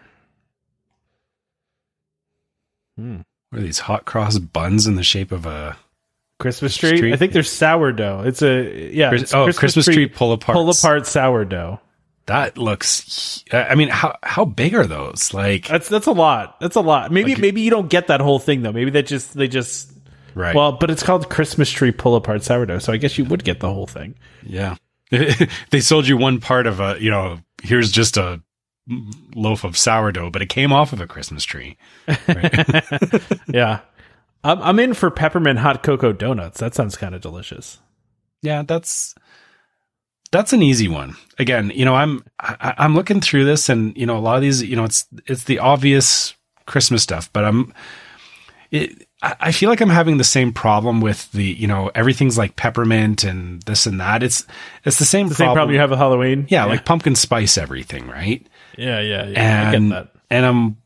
Hmm. 2.96 3.22
what 3.50 3.58
are 3.58 3.64
these 3.64 3.80
hot 3.80 4.04
cross 4.04 4.38
buns 4.38 4.86
in 4.86 4.94
the 4.94 5.02
shape 5.02 5.32
of 5.32 5.46
a 5.46 5.76
Christmas 6.38 6.76
tree? 6.76 6.98
Tree? 6.98 7.12
I 7.12 7.16
think 7.16 7.32
there's 7.32 7.50
sourdough. 7.50 8.22
It's 8.26 8.42
a 8.42 8.90
yeah. 8.92 9.08
Chris- 9.10 9.22
it's 9.22 9.34
oh, 9.34 9.52
Christmas 9.52 9.86
tree 9.86 10.06
pull 10.06 10.32
apart. 10.32 10.56
pull 10.56 10.68
apart 10.70 11.06
sourdough. 11.06 11.80
that 12.26 12.58
looks. 12.58 13.44
I 13.52 13.74
mean, 13.74 13.88
how 13.88 14.16
how 14.22 14.44
big 14.44 14.74
are 14.74 14.86
those? 14.86 15.32
Like 15.32 15.68
That's 15.68 15.88
that's 15.88 16.06
a 16.06 16.12
lot. 16.12 16.60
That's 16.60 16.76
a 16.76 16.80
lot. 16.80 17.12
Maybe 17.12 17.32
Like- 17.34 17.40
maybe 17.42 17.60
you 17.60 17.70
don't 17.70 17.88
get 17.88 18.08
that 18.08 18.20
whole 18.20 18.38
thing 18.38 18.62
though. 18.62 18.72
Maybe 18.72 18.90
they 18.90 19.02
just 19.02 19.34
they 19.34 19.48
just 19.48 19.92
right? 20.34 20.54
well, 20.54 20.72
but 20.72 20.90
it's 20.90 21.02
called 21.02 21.30
Christmas 21.30 21.70
tree 21.70 21.92
pull 21.92 22.16
apart 22.16 22.42
sourdough, 22.42 22.78
so 22.78 22.92
I 22.92 22.96
guess 22.96 23.16
you 23.18 23.24
would 23.26 23.44
get 23.44 23.60
the 23.60 23.72
whole 23.72 23.86
thing. 23.86 24.14
Yeah. 24.42 24.76
they 25.70 25.80
sold 25.80 26.08
you 26.08 26.16
one 26.16 26.40
part 26.40 26.66
of 26.66 26.80
a, 26.80 26.96
you 26.98 27.10
know, 27.10 27.38
here's 27.62 27.92
just 27.92 28.16
a 28.16 28.42
loaf 29.34 29.64
of 29.64 29.76
sourdough, 29.76 30.30
but 30.30 30.42
it 30.42 30.48
came 30.48 30.72
off 30.72 30.92
of 30.92 31.00
a 31.00 31.06
Christmas 31.06 31.44
tree. 31.44 31.76
yeah, 33.48 33.80
I'm 34.44 34.62
I'm 34.62 34.78
in 34.78 34.94
for 34.94 35.10
peppermint 35.10 35.58
hot 35.58 35.82
cocoa 35.82 36.12
donuts. 36.12 36.60
That 36.60 36.74
sounds 36.74 36.96
kind 36.96 37.14
of 37.14 37.20
delicious. 37.20 37.78
Yeah, 38.42 38.62
that's 38.62 39.14
that's 40.30 40.52
an 40.52 40.62
easy 40.62 40.86
one. 40.86 41.16
Again, 41.38 41.72
you 41.74 41.84
know, 41.84 41.94
I'm 41.94 42.24
I, 42.38 42.74
I'm 42.78 42.94
looking 42.94 43.20
through 43.20 43.46
this, 43.46 43.68
and 43.68 43.96
you 43.96 44.04
know, 44.04 44.16
a 44.16 44.20
lot 44.20 44.36
of 44.36 44.42
these, 44.42 44.62
you 44.62 44.76
know, 44.76 44.84
it's 44.84 45.06
it's 45.26 45.44
the 45.44 45.60
obvious 45.60 46.34
Christmas 46.66 47.02
stuff, 47.02 47.32
but 47.32 47.44
I'm 47.44 47.72
it. 48.70 49.08
I 49.22 49.36
I 49.40 49.52
feel 49.52 49.70
like 49.70 49.80
I'm 49.80 49.88
having 49.88 50.18
the 50.18 50.24
same 50.24 50.52
problem 50.52 51.00
with 51.00 51.32
the, 51.32 51.44
you 51.44 51.66
know, 51.66 51.90
everything's 51.94 52.36
like 52.36 52.56
peppermint 52.56 53.24
and 53.24 53.62
this 53.62 53.86
and 53.86 53.98
that. 54.00 54.22
It's 54.22 54.46
it's 54.84 54.98
the 54.98 55.06
same 55.06 55.28
The 55.28 55.36
same 55.36 55.54
problem 55.54 55.72
you 55.72 55.80
have 55.80 55.90
with 55.90 55.98
Halloween. 55.98 56.46
Yeah, 56.50 56.66
like 56.66 56.84
pumpkin 56.84 57.14
spice 57.14 57.56
everything, 57.56 58.08
right? 58.08 58.46
yeah, 58.76 59.00
yeah, 59.00 59.26
yeah. 59.26 59.38
I 59.70 59.74
and 59.74 59.90
get 59.90 59.96
that. 59.96 60.10
and 60.28 60.44
I'm 60.44 60.76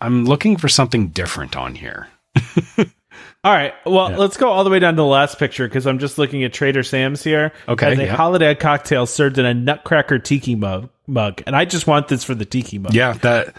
I'm 0.00 0.24
looking 0.26 0.56
for 0.56 0.68
something 0.68 1.08
different 1.08 1.56
on 1.56 1.74
here. 1.74 2.06
All 3.42 3.52
right. 3.52 3.72
Well, 3.86 4.10
let's 4.10 4.36
go 4.36 4.50
all 4.50 4.64
the 4.64 4.70
way 4.70 4.80
down 4.80 4.94
to 4.94 5.02
the 5.02 5.06
last 5.06 5.38
picture 5.38 5.66
because 5.66 5.86
I'm 5.86 5.98
just 5.98 6.18
looking 6.18 6.44
at 6.44 6.52
Trader 6.52 6.82
Sam's 6.82 7.24
here. 7.24 7.52
Okay, 7.68 7.88
Has 7.88 7.98
a 7.98 8.04
yeah. 8.04 8.14
holiday 8.14 8.54
cocktail 8.54 9.06
served 9.06 9.38
in 9.38 9.46
a 9.46 9.54
Nutcracker 9.54 10.18
tiki 10.18 10.54
mug, 10.54 10.90
mug, 11.06 11.42
and 11.46 11.56
I 11.56 11.64
just 11.64 11.86
want 11.86 12.08
this 12.08 12.22
for 12.22 12.34
the 12.34 12.44
tiki 12.44 12.78
mug. 12.78 12.92
Yeah, 12.92 13.14
that. 13.14 13.56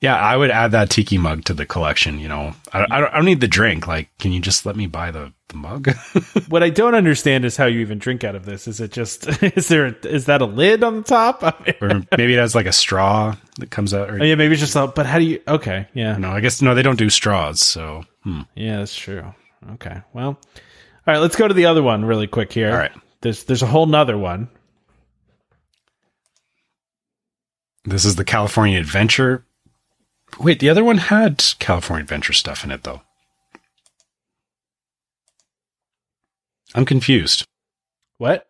Yeah, 0.00 0.16
I 0.16 0.36
would 0.36 0.50
add 0.50 0.72
that 0.72 0.90
tiki 0.90 1.18
mug 1.18 1.44
to 1.46 1.54
the 1.54 1.66
collection. 1.66 2.20
You 2.20 2.28
know, 2.28 2.54
I, 2.72 2.86
I, 2.88 3.00
don't, 3.00 3.12
I 3.12 3.16
don't 3.16 3.24
need 3.24 3.40
the 3.40 3.48
drink. 3.48 3.88
Like, 3.88 4.08
can 4.18 4.30
you 4.32 4.40
just 4.40 4.64
let 4.64 4.76
me 4.76 4.86
buy 4.86 5.10
the, 5.10 5.32
the 5.48 5.56
mug? 5.56 5.90
What 6.48 6.62
I 6.62 6.70
don't 6.70 6.94
understand 6.94 7.44
is 7.44 7.56
how 7.56 7.66
you 7.66 7.80
even 7.80 7.98
drink 7.98 8.24
out 8.24 8.34
of 8.34 8.46
this. 8.46 8.68
Is 8.68 8.80
it 8.80 8.92
just 8.92 9.26
is 9.42 9.68
there 9.68 9.86
a, 9.86 10.18
that 10.20 10.40
a 10.40 10.46
lid 10.46 10.84
on 10.84 10.96
the 10.96 11.02
top? 11.02 11.42
Or 11.82 12.02
maybe 12.16 12.34
it 12.34 12.38
has 12.38 12.54
like 12.54 12.66
a 12.66 12.72
straw 12.72 13.36
that 13.58 13.70
comes 13.70 13.92
out. 13.92 14.08
Or, 14.08 14.20
oh, 14.20 14.24
yeah, 14.24 14.34
maybe 14.34 14.54
it's 14.54 14.60
just. 14.60 14.76
A, 14.76 14.86
but 14.86 15.04
how 15.04 15.18
do 15.18 15.24
you? 15.24 15.42
Okay, 15.46 15.86
yeah, 15.94 16.16
No, 16.16 16.30
I 16.30 16.40
guess 16.40 16.62
no, 16.62 16.74
they 16.74 16.82
don't 16.82 16.98
do 16.98 17.10
straws. 17.10 17.60
So, 17.60 18.04
hmm. 18.22 18.42
yeah, 18.54 18.78
that's 18.78 18.94
true. 18.94 19.34
Okay, 19.72 20.00
well, 20.12 20.28
all 20.28 20.36
right. 21.06 21.18
Let's 21.18 21.36
go 21.36 21.46
to 21.48 21.54
the 21.54 21.66
other 21.66 21.82
one 21.82 22.04
really 22.04 22.26
quick 22.26 22.52
here. 22.52 22.70
All 22.70 22.78
right. 22.78 22.92
there's 23.20 23.44
there's 23.44 23.62
a 23.62 23.66
whole 23.66 23.86
nother 23.86 24.16
one. 24.16 24.48
this 27.84 28.04
is 28.04 28.16
the 28.16 28.24
California 28.24 28.78
Adventure. 28.78 29.44
Wait, 30.40 30.60
the 30.60 30.68
other 30.70 30.84
one 30.84 30.98
had 30.98 31.42
California 31.58 32.02
Adventure 32.02 32.32
stuff 32.32 32.64
in 32.64 32.70
it 32.70 32.82
though. 32.84 33.02
I'm 36.74 36.84
confused. 36.84 37.44
What? 38.18 38.46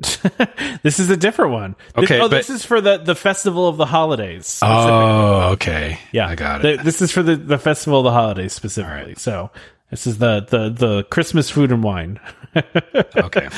this 0.82 0.98
is 0.98 1.08
a 1.10 1.16
different 1.16 1.52
one. 1.52 1.76
This- 1.94 2.04
Okay, 2.04 2.18
oh, 2.20 2.28
but- 2.28 2.36
this 2.36 2.50
is 2.50 2.64
for 2.64 2.80
the 2.80 2.98
the 2.98 3.14
festival 3.14 3.68
of 3.68 3.76
the 3.76 3.86
holidays. 3.86 4.58
Oh, 4.62 5.50
okay. 5.52 5.98
Yeah, 6.12 6.28
I 6.28 6.34
got 6.34 6.62
The- 6.62 6.74
it. 6.74 6.84
this 6.84 7.00
is 7.00 7.12
for 7.12 7.22
the, 7.22 7.36
the 7.36 7.58
festival 7.58 8.00
of 8.00 8.04
the 8.04 8.12
holidays 8.12 8.52
specifically. 8.52 9.14
So 9.16 9.50
this 9.90 10.06
is 10.06 10.18
the, 10.18 10.40
the 10.50 10.70
the 10.70 11.04
Christmas 11.04 11.48
food 11.50 11.70
and 11.70 11.82
wine. 11.82 12.18
okay. 12.56 13.48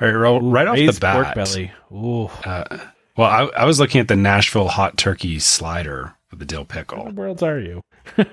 All 0.00 0.08
right, 0.08 0.40
right 0.42 0.66
off 0.68 0.76
the 0.76 0.98
bat. 1.00 1.14
pork 1.14 1.34
belly. 1.34 1.70
Ooh, 1.92 2.26
uh, 2.44 2.78
Well, 3.16 3.28
I, 3.30 3.60
I 3.60 3.64
was 3.64 3.78
looking 3.78 4.00
at 4.00 4.08
the 4.08 4.16
Nashville 4.16 4.68
hot 4.68 4.96
turkey 4.98 5.38
slider 5.38 6.14
with 6.32 6.40
the 6.40 6.44
dill 6.44 6.64
pickle. 6.64 6.98
what 6.98 7.06
pickle. 7.10 7.22
worlds 7.22 7.42
are 7.44 7.60
you? 7.60 7.82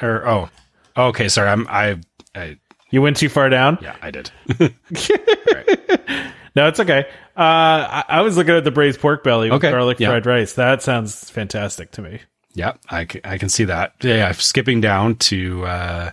Or 0.00 0.26
oh, 0.26 0.48
okay. 0.96 1.28
Sorry, 1.28 1.48
I'm 1.48 1.66
I 1.68 2.00
I 2.34 2.56
You 2.90 3.02
went 3.02 3.18
too 3.18 3.28
far 3.28 3.48
down. 3.50 3.78
yeah 3.82 3.94
I 4.02 4.10
did. 4.10 4.30
No, 6.54 6.68
it's 6.68 6.78
okay. 6.80 7.06
Uh, 7.34 7.40
I, 7.40 8.04
I 8.08 8.20
was 8.20 8.36
looking 8.36 8.54
at 8.54 8.62
the 8.64 8.70
braised 8.70 9.00
pork 9.00 9.24
belly 9.24 9.48
with 9.50 9.56
Okay, 9.64 9.70
garlic 9.70 9.98
yeah. 9.98 10.08
fried 10.10 10.26
rice. 10.26 10.52
That 10.52 10.82
sounds 10.82 11.30
fantastic 11.30 11.92
to 11.92 12.02
me. 12.02 12.20
yeah, 12.52 12.74
I, 12.90 13.06
c- 13.06 13.22
I 13.24 13.38
can 13.38 13.48
see 13.48 13.64
that. 13.64 13.94
Yeah, 14.02 14.16
yeah, 14.16 14.32
skipping 14.32 14.82
down 14.82 15.14
to 15.16 15.64
uh 15.64 16.10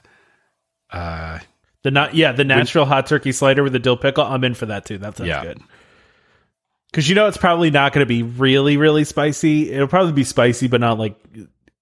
uh 0.91 1.39
The 1.83 1.91
not 1.91 2.15
yeah 2.15 2.31
the 2.31 2.45
Nashville 2.45 2.85
hot 2.85 3.05
turkey 3.07 3.33
slider 3.33 3.63
with 3.63 3.73
the 3.73 3.79
dill 3.79 3.97
pickle. 3.97 4.23
I'm 4.23 4.45
in 4.45 4.53
for 4.53 4.65
that 4.67 4.85
too. 4.85 4.97
That 4.99 5.17
sounds 5.17 5.27
Yeah. 5.27 5.43
good. 5.43 5.59
Because 6.91 7.07
you 7.07 7.15
know 7.15 7.27
it's 7.27 7.37
probably 7.37 7.69
not 7.71 7.93
going 7.93 8.05
to 8.05 8.07
be 8.09 8.23
really 8.23 8.77
really 8.77 9.03
spicy. 9.03 9.71
It'll 9.71 9.87
probably 9.87 10.13
be 10.13 10.23
spicy, 10.23 10.67
but 10.67 10.81
not 10.81 10.97
like 10.97 11.15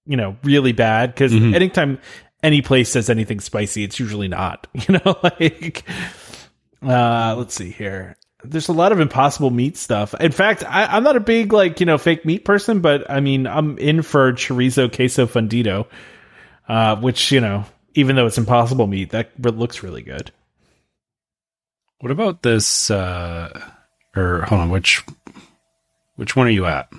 you 0.06 0.16
know 0.16 0.36
really 0.42 0.72
bad. 0.72 1.14
Because 1.14 1.32
Mm-hmm. 1.32 1.54
anytime 1.54 1.98
any 2.42 2.62
place 2.62 2.90
says 2.90 3.08
anything 3.10 3.40
spicy, 3.40 3.84
it's 3.84 3.98
usually 3.98 4.28
not. 4.28 4.66
You 4.88 5.00
know, 5.04 5.18
like 5.22 5.84
uh, 6.82 7.34
let's 7.36 7.54
see 7.54 7.70
here. 7.70 8.16
There's 8.44 8.68
a 8.68 8.72
lot 8.72 8.92
of 8.92 9.00
impossible 9.00 9.50
meat 9.50 9.76
stuff. 9.76 10.14
In 10.20 10.30
fact, 10.30 10.62
I, 10.64 10.84
I'm 10.86 11.02
not 11.02 11.16
a 11.16 11.20
big 11.20 11.52
like 11.52 11.80
you 11.80 11.86
know 11.86 11.98
fake 11.98 12.24
meat 12.24 12.44
person, 12.44 12.80
but 12.80 13.10
I 13.10 13.20
mean 13.20 13.46
I'm 13.46 13.76
in 13.78 14.02
for 14.02 14.32
chorizo 14.34 14.94
queso 14.94 15.26
fundido, 15.26 15.86
uh, 16.68 16.96
which 16.96 17.32
you 17.32 17.40
know 17.40 17.64
even 17.94 18.14
though 18.14 18.26
it's 18.26 18.38
impossible 18.38 18.86
meat, 18.86 19.10
that 19.10 19.30
looks 19.40 19.82
really 19.82 20.02
good. 20.02 20.30
what 22.00 22.12
about 22.12 22.42
this 22.42 22.90
uh 22.92 23.48
or 24.18 24.42
hold 24.42 24.60
on 24.60 24.70
which 24.70 25.02
which 26.16 26.34
one 26.36 26.46
are 26.46 26.50
you 26.50 26.66
at? 26.66 26.90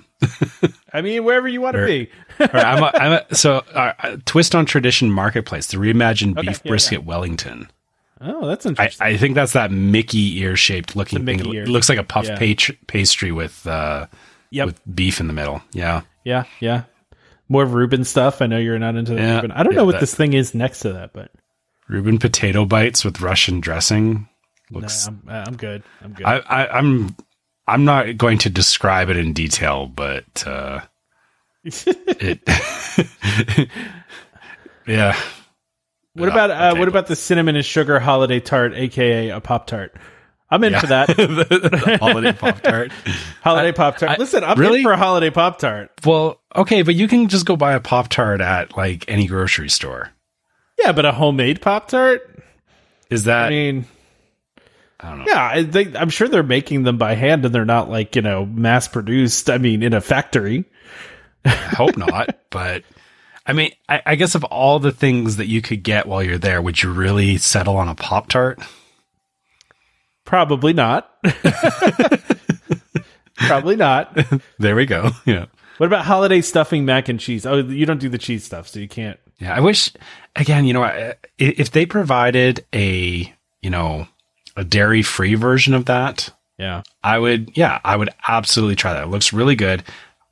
I 0.92 1.02
mean, 1.02 1.24
wherever 1.24 1.48
you 1.48 1.60
want 1.60 1.76
to 1.76 1.86
be. 1.86 2.10
I'm, 2.38 2.82
a, 2.82 2.90
I'm 2.94 3.12
a, 3.30 3.34
so 3.34 3.62
uh, 3.74 3.92
uh, 3.98 4.16
twist 4.24 4.54
on 4.54 4.66
tradition 4.66 5.10
marketplace 5.10 5.66
the 5.66 5.76
reimagined 5.76 6.38
Okay, 6.38 6.48
beef 6.48 6.60
yeah, 6.64 6.68
brisket 6.70 7.04
Wellington. 7.04 7.70
Oh, 8.20 8.46
that's 8.46 8.66
I, 8.66 8.70
interesting. 8.70 9.06
I 9.06 9.16
think 9.16 9.34
that's 9.34 9.52
that 9.54 9.70
Mickey 9.70 10.38
ear 10.40 10.56
shaped 10.56 10.96
looking 10.96 11.24
thing. 11.24 11.38
Mickey 11.38 11.56
It 11.58 11.68
looks 11.68 11.88
like 11.88 11.98
a 11.98 12.02
puff 12.04 12.26
Yeah. 12.26 12.38
pa- 12.54 12.74
pastry 12.86 13.32
with 13.32 13.66
uh 13.66 14.06
yep. 14.50 14.66
with 14.66 14.80
beef 14.94 15.20
in 15.20 15.26
the 15.26 15.32
middle. 15.32 15.62
Yeah. 15.72 16.02
yeah. 16.24 16.44
Yeah. 16.60 16.82
More 17.48 17.64
Reuben 17.64 18.04
stuff. 18.04 18.42
I 18.42 18.46
know 18.46 18.58
you're 18.58 18.78
not 18.78 18.94
into 18.96 19.14
the 19.14 19.20
Yeah, 19.20 19.34
Reuben. 19.36 19.52
I 19.52 19.62
don't 19.62 19.72
yeah, 19.72 19.78
know 19.78 19.84
what 19.86 19.92
that- 19.92 20.00
this 20.00 20.14
thing 20.14 20.34
is 20.34 20.54
next 20.54 20.80
to 20.80 20.92
that, 20.94 21.12
but 21.12 21.30
Reuben 21.88 22.18
potato 22.18 22.64
bites 22.64 23.04
with 23.04 23.20
Russian 23.20 23.60
dressing. 23.60 24.28
No, 24.70 24.86
I'm, 25.06 25.22
I'm 25.28 25.56
good. 25.56 25.82
I'm 26.02 26.12
good. 26.12 26.26
I, 26.26 26.38
I, 26.38 26.78
I'm 26.78 27.14
I'm 27.66 27.84
not 27.84 28.16
going 28.16 28.38
to 28.38 28.50
describe 28.50 29.10
it 29.10 29.16
in 29.16 29.32
detail, 29.32 29.86
but 29.86 30.46
uh, 30.46 30.80
it. 31.64 32.40
yeah. 34.86 35.16
what 36.14 36.28
about 36.28 36.50
uh, 36.50 36.74
what 36.76 36.88
about 36.88 37.06
the 37.06 37.16
cinnamon 37.16 37.56
and 37.56 37.64
sugar 37.64 37.98
holiday 38.00 38.40
tart, 38.40 38.74
aka 38.74 39.28
a 39.30 39.40
pop 39.40 39.66
tart? 39.66 39.94
I'm 40.52 40.64
in 40.64 40.72
Yeah. 40.72 40.80
for 40.80 40.86
that 40.88 41.06
the 41.16 41.98
holiday 42.00 42.32
pop 42.32 42.60
tart? 42.60 42.90
holiday 43.42 43.72
pop 43.72 43.98
tart. 43.98 44.18
Listen, 44.18 44.42
I'm 44.42 44.58
really? 44.58 44.78
in 44.78 44.82
for 44.84 44.92
a 44.92 44.96
holiday 44.96 45.30
pop 45.30 45.58
tart. 45.60 45.90
Well, 46.04 46.40
okay, 46.56 46.82
but 46.82 46.96
you 46.96 47.06
can 47.06 47.28
just 47.28 47.46
go 47.46 47.56
buy 47.56 47.74
a 47.74 47.80
pop 47.80 48.08
tart 48.08 48.40
at 48.40 48.76
like 48.76 49.04
any 49.08 49.26
grocery 49.26 49.70
store. 49.70 50.10
Yeah, 50.78 50.90
but 50.92 51.04
a 51.04 51.12
homemade 51.12 51.60
pop 51.60 51.88
tart. 51.88 52.42
Is 53.10 53.24
that 53.24 53.46
I 53.46 53.50
mean, 53.50 53.84
I 55.02 55.08
don't 55.08 55.18
know. 55.20 55.24
Yeah, 55.26 55.46
I 55.46 55.64
think, 55.64 55.96
I'm 55.96 56.10
sure 56.10 56.28
they're 56.28 56.42
making 56.42 56.82
them 56.82 56.98
by 56.98 57.14
hand 57.14 57.44
and 57.44 57.54
they're 57.54 57.64
not 57.64 57.88
like, 57.90 58.16
you 58.16 58.22
know, 58.22 58.44
mass 58.44 58.86
produced. 58.86 59.48
I 59.48 59.58
mean, 59.58 59.82
in 59.82 59.94
a 59.94 60.00
factory. 60.00 60.64
I 61.44 61.48
hope 61.50 61.96
not, 61.96 62.38
but 62.50 62.84
I 63.46 63.52
mean, 63.54 63.72
I, 63.88 64.02
I 64.04 64.14
guess 64.16 64.34
of 64.34 64.44
all 64.44 64.78
the 64.78 64.92
things 64.92 65.36
that 65.36 65.46
you 65.46 65.62
could 65.62 65.82
get 65.82 66.06
while 66.06 66.22
you're 66.22 66.38
there, 66.38 66.60
would 66.60 66.82
you 66.82 66.92
really 66.92 67.38
settle 67.38 67.76
on 67.76 67.88
a 67.88 67.94
Pop 67.94 68.28
Tart? 68.28 68.60
Probably 70.24 70.72
not. 70.72 71.10
Probably 73.36 73.76
not. 73.76 74.16
There 74.58 74.76
we 74.76 74.84
go. 74.84 75.10
Yeah. 75.24 75.46
What 75.78 75.86
about 75.86 76.04
holiday 76.04 76.42
stuffing 76.42 76.84
mac 76.84 77.08
and 77.08 77.18
cheese? 77.18 77.46
Oh, 77.46 77.56
you 77.56 77.86
don't 77.86 77.98
do 77.98 78.10
the 78.10 78.18
cheese 78.18 78.44
stuff, 78.44 78.68
so 78.68 78.78
you 78.78 78.88
can't. 78.88 79.18
Yeah. 79.38 79.56
I 79.56 79.60
wish, 79.60 79.90
again, 80.36 80.66
you 80.66 80.74
know, 80.74 81.14
if 81.38 81.70
they 81.70 81.86
provided 81.86 82.66
a, 82.74 83.34
you 83.62 83.70
know, 83.70 84.06
a 84.60 84.64
dairy 84.64 85.02
free 85.02 85.34
version 85.34 85.72
of 85.74 85.86
that, 85.86 86.28
Yeah. 86.58 86.82
I 87.02 87.18
would, 87.18 87.56
yeah, 87.56 87.80
I 87.82 87.96
would 87.96 88.10
absolutely 88.28 88.76
try 88.76 88.92
that. 88.92 89.04
It 89.04 89.08
looks 89.10 89.32
really 89.32 89.56
good. 89.56 89.82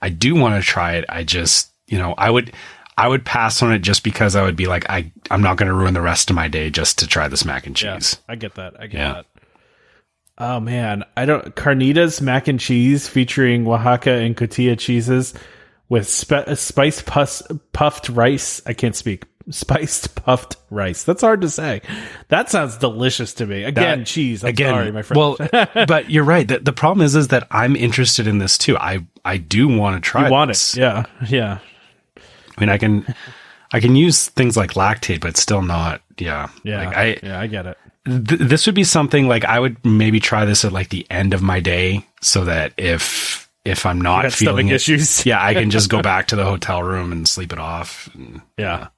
I 0.03 0.11
do 0.11 0.35
want 0.35 0.63
to 0.63 0.67
try 0.69 0.97
it. 0.97 1.05
I 1.09 1.25
just, 1.25 1.71
you 1.87 1.97
know, 1.99 2.15
I 2.19 2.29
would, 2.31 2.53
I 2.97 3.09
would 3.09 3.25
pass 3.25 3.63
on 3.63 3.73
it 3.73 3.79
just 3.79 4.05
because 4.05 4.37
I 4.37 4.43
would 4.43 4.57
be 4.57 4.67
like, 4.67 4.89
I, 4.91 5.11
I'm 5.31 5.41
not 5.41 5.57
going 5.57 5.69
to 5.69 5.75
ruin 5.75 5.95
the 5.95 6.01
rest 6.03 6.29
of 6.31 6.37
my 6.37 6.49
day 6.49 6.69
just 6.69 6.99
to 6.99 7.07
try 7.07 7.29
this 7.29 7.45
mac 7.45 7.67
and 7.67 7.75
cheese. 7.75 8.19
I 8.29 8.35
get 8.37 8.55
that. 8.57 8.75
I 8.79 8.87
get 8.89 8.99
Yeah. 8.99 9.13
that. 9.15 9.27
Oh 10.41 10.61
man, 10.61 11.05
I 11.17 11.25
don't 11.25 11.55
carnitas 11.57 12.21
mac 12.21 12.47
and 12.47 12.61
cheese 12.61 13.09
featuring 13.09 13.67
Oaxaca 13.67 14.13
and 14.13 14.37
cotija 14.37 14.79
cheeses 14.79 15.35
with 15.89 16.07
spe- 16.09 16.55
spice 16.55 17.03
pus- 17.03 17.43
puffed 17.73 18.09
rice. 18.09 18.63
I 18.67 18.73
can't 18.73 18.95
speak. 18.95 19.25
Spiced 19.51 20.15
puffed 20.25 20.57
rice. 20.71 21.05
That's 21.05 21.23
hard 21.23 21.41
to 21.43 21.51
say. 21.51 21.81
That 22.29 22.51
sounds 22.51 22.77
delicious 22.77 23.33
to 23.35 23.47
me. 23.47 23.65
Again, 23.65 24.01
That- 24.01 24.07
cheese. 24.07 24.45
I'm 24.45 24.51
Again, 24.51 24.75
sorry, 24.75 24.93
my 24.93 25.03
friend. 25.03 25.19
well, 25.19 25.37
but 25.87 26.11
you're 26.11 26.25
right. 26.25 26.47
The, 26.47 26.59
the 26.59 26.73
problem 26.73 27.05
is, 27.05 27.15
is 27.15 27.29
that 27.29 27.47
I'm 27.51 27.75
interested 27.77 28.27
in 28.27 28.39
this 28.39 28.59
too. 28.59 28.77
I, 28.77 29.07
I 29.25 29.37
do 29.39 29.69
want 29.69 30.03
to 30.03 30.07
try 30.11 30.27
you 30.27 30.33
want 30.33 30.49
this. 30.51 30.77
it? 30.77 30.81
Yeah, 30.81 31.05
yeah, 31.29 31.59
I 32.17 32.61
mean, 32.61 32.69
I 32.69 32.79
can, 32.79 33.15
I 33.73 33.81
can 33.81 33.97
use 33.97 34.29
things 34.29 34.57
like 34.57 34.73
Lactaid, 34.73 35.21
but 35.21 35.37
still 35.37 35.63
not. 35.63 36.03
Yeah. 36.19 36.49
yeah. 36.65 36.85
Like 36.87 36.97
I, 36.97 37.19
yeah, 37.23 37.41
I 37.41 37.47
get 37.47 37.67
it. 37.67 37.79
th- 38.05 38.41
this 38.41 38.67
would 38.67 38.75
be 38.75 38.85
something 38.85 39.29
like 39.29 39.45
I 39.45 39.61
would 39.61 39.85
maybe 39.85 40.19
try 40.21 40.45
this 40.45 40.65
at 40.65 40.73
like 40.73 40.89
the 40.89 41.07
end 41.11 41.33
of 41.35 41.43
my 41.43 41.61
day 41.61 42.05
so 42.21 42.45
that 42.47 42.73
if 42.77 43.49
if 43.65 43.85
I'm 43.87 44.01
not 44.01 44.33
feeling 44.33 44.69
it, 44.69 44.75
issues. 44.77 45.25
yeah, 45.27 45.43
I 45.45 45.53
can 45.55 45.71
just 45.71 45.91
go 45.91 46.01
back 46.03 46.29
to 46.29 46.37
the 46.37 46.45
hotel 46.45 46.83
room 46.83 47.13
and 47.13 47.29
sleep 47.29 47.53
it 47.53 47.59
off. 47.59 48.09
And, 48.15 48.41
Yeah. 48.57 48.89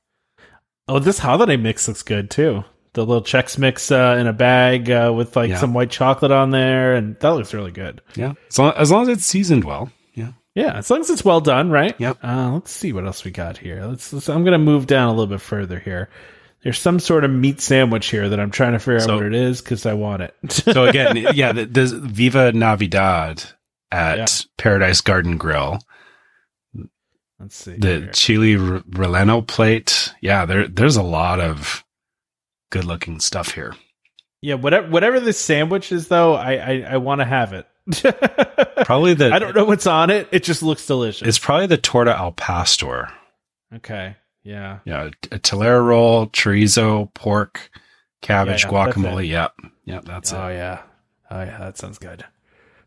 Oh, 0.90 0.98
this 0.98 1.18
holiday 1.18 1.56
mix 1.56 1.86
looks 1.88 2.02
good 2.02 2.30
too. 2.30 2.64
The 2.94 3.06
little 3.06 3.22
Chex 3.22 3.56
mix 3.56 3.92
uh, 3.92 4.16
in 4.18 4.26
a 4.26 4.32
bag 4.32 4.90
uh, 4.90 5.12
with 5.14 5.36
like 5.36 5.50
Yeah. 5.50 5.58
some 5.58 5.72
white 5.74 5.90
chocolate 5.90 6.32
on 6.32 6.50
there, 6.50 6.94
and 6.94 7.16
that 7.20 7.28
looks 7.28 7.54
really 7.54 7.70
good. 7.70 8.00
yeah, 8.16 8.32
as 8.50 8.58
long, 8.58 8.72
as 8.76 8.90
long 8.90 9.02
as 9.02 9.08
it's 9.18 9.24
seasoned 9.24 9.64
well. 9.64 9.90
Yeah. 10.14 10.32
Yeah, 10.56 10.76
as 10.76 10.90
long 10.90 11.00
as 11.00 11.08
it's 11.08 11.24
well 11.24 11.40
done, 11.40 11.70
right? 11.70 11.94
Yep. 12.00 12.18
Uh, 12.24 12.50
let's 12.54 12.72
see 12.72 12.92
what 12.92 13.06
else 13.06 13.24
we 13.24 13.30
got 13.30 13.56
here. 13.56 13.84
Let's. 13.84 14.12
let's 14.12 14.28
I'm 14.28 14.42
going 14.42 14.52
to 14.52 14.58
move 14.58 14.88
down 14.88 15.06
a 15.08 15.12
little 15.12 15.28
bit 15.28 15.40
further 15.40 15.78
here. 15.78 16.10
There's 16.64 16.78
some 16.78 16.98
sort 16.98 17.24
of 17.24 17.30
meat 17.30 17.60
sandwich 17.60 18.08
here 18.10 18.28
that 18.28 18.40
I'm 18.40 18.50
trying 18.50 18.72
to 18.72 18.80
figure 18.80 18.98
So- 19.00 19.12
out 19.12 19.16
what 19.18 19.26
it 19.26 19.34
is 19.34 19.62
because 19.62 19.86
I 19.86 19.94
want 19.94 20.22
it. 20.22 20.34
So 20.50 20.84
again, 20.86 21.16
yeah, 21.34 21.52
the, 21.52 21.66
the 21.66 21.86
Viva 21.86 22.50
Navidad 22.52 23.44
at 23.92 24.18
Yeah. 24.18 24.26
Paradise 24.58 25.00
Garden 25.00 25.38
Grill, 25.38 25.78
Let's 27.40 27.56
see. 27.56 27.76
the 27.76 28.00
here. 28.00 28.10
chili 28.12 28.54
r- 28.56 28.80
relleno 28.90 29.46
plate. 29.46 30.12
Yeah, 30.20 30.44
there 30.44 30.68
there's 30.68 30.96
a 30.96 31.02
lot 31.02 31.40
of 31.40 31.84
good 32.70 32.84
looking 32.84 33.18
stuff 33.20 33.54
here. 33.54 33.74
Yeah, 34.42 34.54
whatever 34.54 34.88
whatever 34.88 35.20
this 35.20 35.38
sandwich 35.38 35.90
is, 35.90 36.08
though, 36.08 36.34
I 36.34 36.52
I, 36.54 36.86
I 36.92 36.96
want 36.98 37.20
to 37.22 37.24
have 37.24 37.52
it. 37.54 37.66
Probably 38.84 39.14
the 39.14 39.32
I 39.32 39.38
don't 39.38 39.54
know 39.56 39.64
what's 39.64 39.86
on 39.86 40.10
it. 40.10 40.28
It 40.32 40.44
just 40.44 40.62
looks 40.62 40.86
delicious. 40.86 41.26
It's 41.26 41.38
probably 41.38 41.66
the 41.66 41.76
torta 41.78 42.16
al 42.16 42.32
pastor. 42.32 43.10
okay. 43.74 44.16
Yeah. 44.42 44.78
Yeah, 44.86 45.10
a 45.32 45.38
telera 45.38 45.84
roll, 45.84 46.26
chorizo, 46.28 47.12
pork, 47.14 47.70
cabbage, 48.22 48.64
Yeah, 48.64 48.70
yeah, 48.70 48.92
guacamole. 48.92 49.28
Yep, 49.28 49.52
yep, 49.84 50.04
that's 50.04 50.32
Oh 50.32 50.48
it. 50.48 50.54
yeah. 50.54 50.82
Oh 51.30 51.42
yeah, 51.42 51.58
that 51.58 51.76
sounds 51.78 51.98
good. 51.98 52.24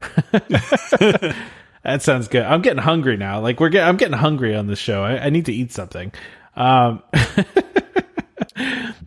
that 1.84 2.01
sounds 2.01 2.27
good. 2.27 2.43
I'm 2.43 2.61
getting 2.61 2.81
hungry 2.81 3.18
now. 3.18 3.41
Like 3.41 3.60
we're 3.60 3.69
getting, 3.69 3.88
I'm 3.89 3.97
getting 3.97 4.18
hungry 4.18 4.55
on 4.55 4.68
this 4.68 4.80
show. 4.80 5.03
I, 5.03 5.26
I 5.26 5.30
need 5.30 5.45
to 5.47 5.53
eat 5.53 5.72
something. 5.72 6.11
Um, 6.55 7.01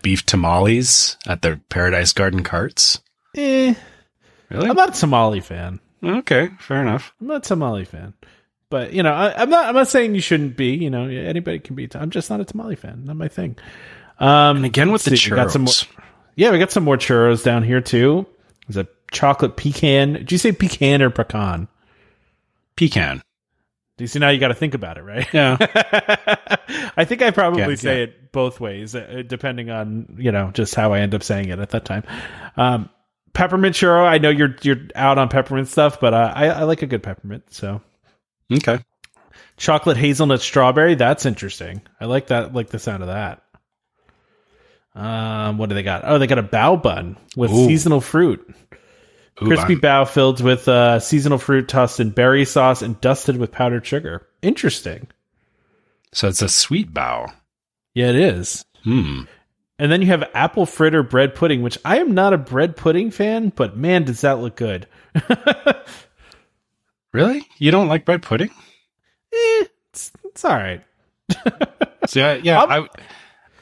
Beef 0.02 0.24
tamales 0.26 1.16
at 1.26 1.42
the 1.42 1.60
Paradise 1.68 2.12
Garden 2.12 2.42
carts. 2.42 3.00
eh, 3.36 3.74
Really? 4.50 4.68
I'm 4.68 4.76
not 4.76 4.96
a 4.96 5.00
tamale 5.00 5.40
fan. 5.40 5.80
okay, 6.04 6.50
fair 6.60 6.80
enough. 6.80 7.12
I'm 7.20 7.26
not 7.26 7.38
a 7.38 7.48
tamale 7.48 7.84
fan. 7.84 8.14
But 8.70 8.92
you 8.92 9.02
know, 9.02 9.12
I, 9.12 9.40
I'm 9.42 9.50
not. 9.50 9.66
I'm 9.66 9.74
not 9.74 9.88
saying 9.88 10.14
you 10.14 10.20
shouldn't 10.20 10.56
be. 10.56 10.74
You 10.74 10.90
know, 10.90 11.06
anybody 11.08 11.58
can 11.58 11.74
be. 11.76 11.88
I'm 11.94 12.10
just 12.10 12.30
not 12.30 12.40
a 12.40 12.44
tamale 12.44 12.76
fan. 12.76 13.04
Not 13.04 13.16
my 13.16 13.28
thing. 13.28 13.56
Um, 14.18 14.58
And 14.58 14.66
again 14.66 14.92
with 14.92 15.04
the 15.04 15.16
see, 15.16 15.30
we 15.32 15.36
churros. 15.36 15.50
some 15.50 15.62
more- 15.62 15.72
yeah, 16.36 16.50
we 16.50 16.58
got 16.58 16.70
some 16.70 16.84
more 16.84 16.96
churros 16.96 17.44
down 17.44 17.62
here 17.64 17.80
too. 17.80 18.26
There's 18.68 18.84
a 18.84 18.88
chocolate 19.12 19.56
pecan. 19.56 20.14
Did 20.14 20.32
you 20.32 20.38
say 20.38 20.52
pecan 20.52 21.02
or 21.02 21.10
pecan? 21.10 21.68
Pecan. 22.76 23.22
Do 23.96 24.04
you 24.04 24.08
see 24.08 24.18
now? 24.18 24.28
You 24.28 24.38
got 24.38 24.48
to 24.48 24.54
think 24.54 24.74
about 24.74 24.98
it, 24.98 25.02
right? 25.02 25.26
Yeah. 25.32 25.56
I 26.96 27.04
think 27.06 27.22
I 27.22 27.30
probably 27.30 27.60
Yeah, 27.62 27.74
say 27.76 27.96
yeah. 27.98 28.04
it 28.04 28.32
both 28.32 28.60
ways, 28.60 28.94
uh, 28.94 29.22
depending 29.26 29.70
on 29.70 30.16
you 30.18 30.32
know 30.32 30.50
just 30.52 30.74
how 30.74 30.92
I 30.92 31.00
end 31.00 31.14
up 31.14 31.22
saying 31.22 31.48
it 31.48 31.58
at 31.58 31.70
that 31.70 31.86
time. 31.86 32.04
Um, 32.56 32.90
peppermint 33.32 33.74
churro. 33.74 34.06
I 34.06 34.18
know 34.18 34.28
you're 34.28 34.54
you're 34.60 34.80
out 34.94 35.16
on 35.16 35.28
peppermint 35.30 35.68
stuff, 35.68 35.98
but 35.98 36.12
uh, 36.12 36.32
I, 36.34 36.48
I 36.48 36.62
like 36.64 36.82
a 36.82 36.86
good 36.86 37.02
peppermint. 37.02 37.44
So 37.54 37.80
okay. 38.52 38.80
chocolate 39.56 39.96
hazelnut 39.96 40.42
strawberry. 40.42 40.94
That's 40.94 41.24
interesting. 41.24 41.80
I 41.98 42.04
like 42.04 42.26
that. 42.26 42.52
Like 42.52 42.68
the 42.68 42.78
sound 42.78 43.02
of 43.02 43.08
that. 43.08 43.42
Um, 44.94 45.58
what 45.58 45.68
do 45.68 45.74
they 45.74 45.82
got? 45.82 46.02
Oh, 46.04 46.18
they 46.18 46.26
got 46.26 46.38
a 46.38 46.42
bao 46.42 46.82
bun 46.82 47.16
with 47.36 47.50
Ooh. 47.50 47.66
seasonal 47.66 48.00
fruit. 48.00 48.54
Ooh, 49.42 49.46
Crispy 49.46 49.74
I'm- 49.74 49.80
bao 49.80 50.08
filled 50.08 50.40
with 50.42 50.66
uh, 50.68 50.98
seasonal 51.00 51.38
fruit 51.38 51.68
tossed 51.68 52.00
in 52.00 52.10
berry 52.10 52.44
sauce 52.44 52.82
and 52.82 53.00
dusted 53.00 53.36
with 53.36 53.52
powdered 53.52 53.84
sugar. 53.86 54.26
Interesting. 54.42 55.08
so 56.12 56.28
it's 56.28 56.42
a 56.42 56.48
sweet 56.48 56.92
bow. 56.94 57.26
Yeah, 57.94 58.08
it 58.10 58.16
is. 58.16 58.64
Hmm. 58.84 59.22
And 59.78 59.92
then 59.92 60.00
you 60.00 60.06
have 60.08 60.24
apple 60.34 60.64
fritter 60.64 61.02
bread 61.02 61.34
pudding, 61.34 61.60
which 61.62 61.76
I 61.84 61.98
am 61.98 62.14
not 62.14 62.32
a 62.32 62.38
bread 62.38 62.76
pudding 62.76 63.10
fan, 63.10 63.52
but 63.54 63.76
man, 63.76 64.04
does 64.04 64.22
that 64.22 64.38
look 64.40 64.56
good. 64.56 64.86
Really? 67.12 67.46
You 67.58 67.70
don't 67.70 67.88
like 67.88 68.04
bread 68.04 68.22
pudding? 68.22 68.50
Eh, 69.32 69.64
it's, 69.90 70.12
it's 70.24 70.44
all 70.44 70.54
right. 70.56 70.82
So 72.08 72.20
yeah, 72.20 72.34
yeah, 72.34 72.60
I, 72.62 72.86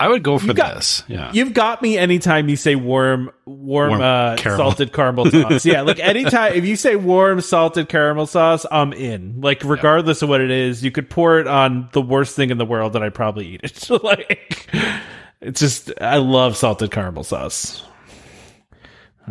I 0.00 0.08
would 0.08 0.22
go 0.24 0.38
for 0.38 0.52
got- 0.52 0.74
this. 0.74 1.02
Yeah. 1.06 1.30
You've 1.32 1.54
got 1.54 1.80
me 1.80 1.96
anytime 1.96 2.48
you 2.48 2.56
say 2.56 2.74
warm, 2.74 3.30
warm, 3.46 3.90
Warm 3.90 4.02
uh, 4.02 4.36
caramel. 4.36 4.70
salted 4.70 4.92
caramel 4.92 5.30
sauce. 5.30 5.64
yeah, 5.64 5.82
like 5.82 5.98
anytime 6.00 6.54
if 6.54 6.64
you 6.64 6.74
say 6.76 6.96
warm 6.96 7.40
salted 7.40 7.88
caramel 7.88 8.26
sauce, 8.26 8.66
I'm 8.70 8.92
in. 8.92 9.40
Like 9.40 9.62
regardless 9.64 10.22
of 10.22 10.28
what 10.28 10.40
it 10.40 10.50
is, 10.50 10.82
you 10.84 10.90
could 10.90 11.08
pour 11.08 11.38
it 11.38 11.46
on 11.46 11.88
the 11.92 12.02
worst 12.02 12.34
thing 12.36 12.50
in 12.50 12.58
the 12.58 12.64
world, 12.66 12.96
and 12.96 13.04
I'd 13.04 13.14
probably 13.14 13.46
eat 13.54 13.60
it. 13.64 13.88
like, 14.02 14.68
it's 15.40 15.60
just 15.60 15.92
I 16.00 16.16
love 16.16 16.56
salted 16.56 16.90
caramel 16.90 17.22
sauce. 17.24 17.84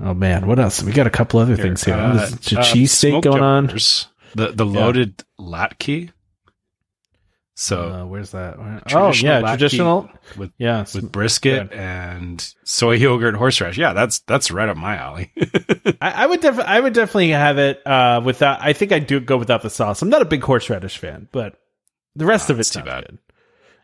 Oh 0.02 0.14
man, 0.14 0.48
what 0.48 0.60
else? 0.60 0.82
We 0.82 0.92
got 0.92 1.06
a 1.08 1.12
couple 1.12 1.40
other 1.40 1.56
things 1.56 1.84
here. 1.84 1.94
Uh, 1.94 2.16
There's 2.16 2.32
a 2.54 2.60
uh, 2.60 2.64
cheesesteak 2.64 3.10
smoked 3.10 3.24
going 3.26 3.44
on. 3.44 3.68
The 4.36 4.52
the 4.56 4.66
loaded 4.66 5.24
latke. 5.40 6.10
So 7.56 7.90
Uh, 7.90 8.06
where's 8.06 8.32
that? 8.32 8.56
Oh 8.94 9.12
yeah, 9.14 9.42
traditional. 9.42 10.10
with 10.38 10.52
Yeah, 10.58 10.86
with 10.94 11.12
brisket 11.12 11.70
Good. 11.70 11.78
and 11.78 12.54
soy 12.64 12.94
yogurt, 12.94 13.36
horseradish. 13.36 13.78
Yeah, 13.78 13.94
that's 13.94 14.20
that's 14.20 14.50
right 14.50 14.68
up 14.68 14.76
my 14.78 14.96
alley. 14.98 15.32
I, 16.02 16.24
I 16.24 16.26
would 16.26 16.42
definitely, 16.42 16.72
I 16.74 16.80
would 16.80 16.94
definitely 16.94 17.30
have 17.30 17.60
it 17.60 17.86
uh, 17.86 18.22
without. 18.26 18.60
I 18.62 18.74
think 18.74 18.92
I 18.92 19.00
do 19.00 19.20
go 19.20 19.38
without 19.38 19.62
the 19.62 19.70
sauce. 19.70 20.02
I'm 20.02 20.10
not 20.10 20.24
a 20.24 20.26
big 20.26 20.44
horseradish 20.44 20.98
fan, 20.98 21.28
but 21.32 21.60
the 22.16 22.26
rest 22.26 22.50
of 22.50 22.60
it's 22.60 22.72
too 22.72 22.82
bad. 22.82 23.06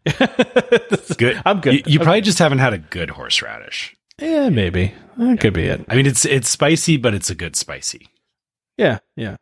good. 0.05 1.07
good. 1.17 1.41
I'm 1.45 1.59
good. 1.61 1.73
You, 1.75 1.83
you 1.85 1.99
I'm 1.99 2.03
probably 2.05 2.21
just 2.21 2.39
haven't 2.39 2.59
had 2.59 2.73
a 2.73 2.79
good 2.79 3.11
horseradish. 3.11 3.95
Yeah, 4.17 4.49
maybe 4.49 4.93
that 5.17 5.39
could 5.39 5.53
be 5.53 5.65
it. 5.65 5.85
I 5.87 5.95
mean, 5.95 6.07
it's 6.07 6.25
it's 6.25 6.49
spicy, 6.49 6.97
but 6.97 7.13
it's 7.13 7.29
a 7.29 7.35
good 7.35 7.55
spicy. 7.55 8.07
Yeah, 8.77 8.99
yeah. 9.15 9.35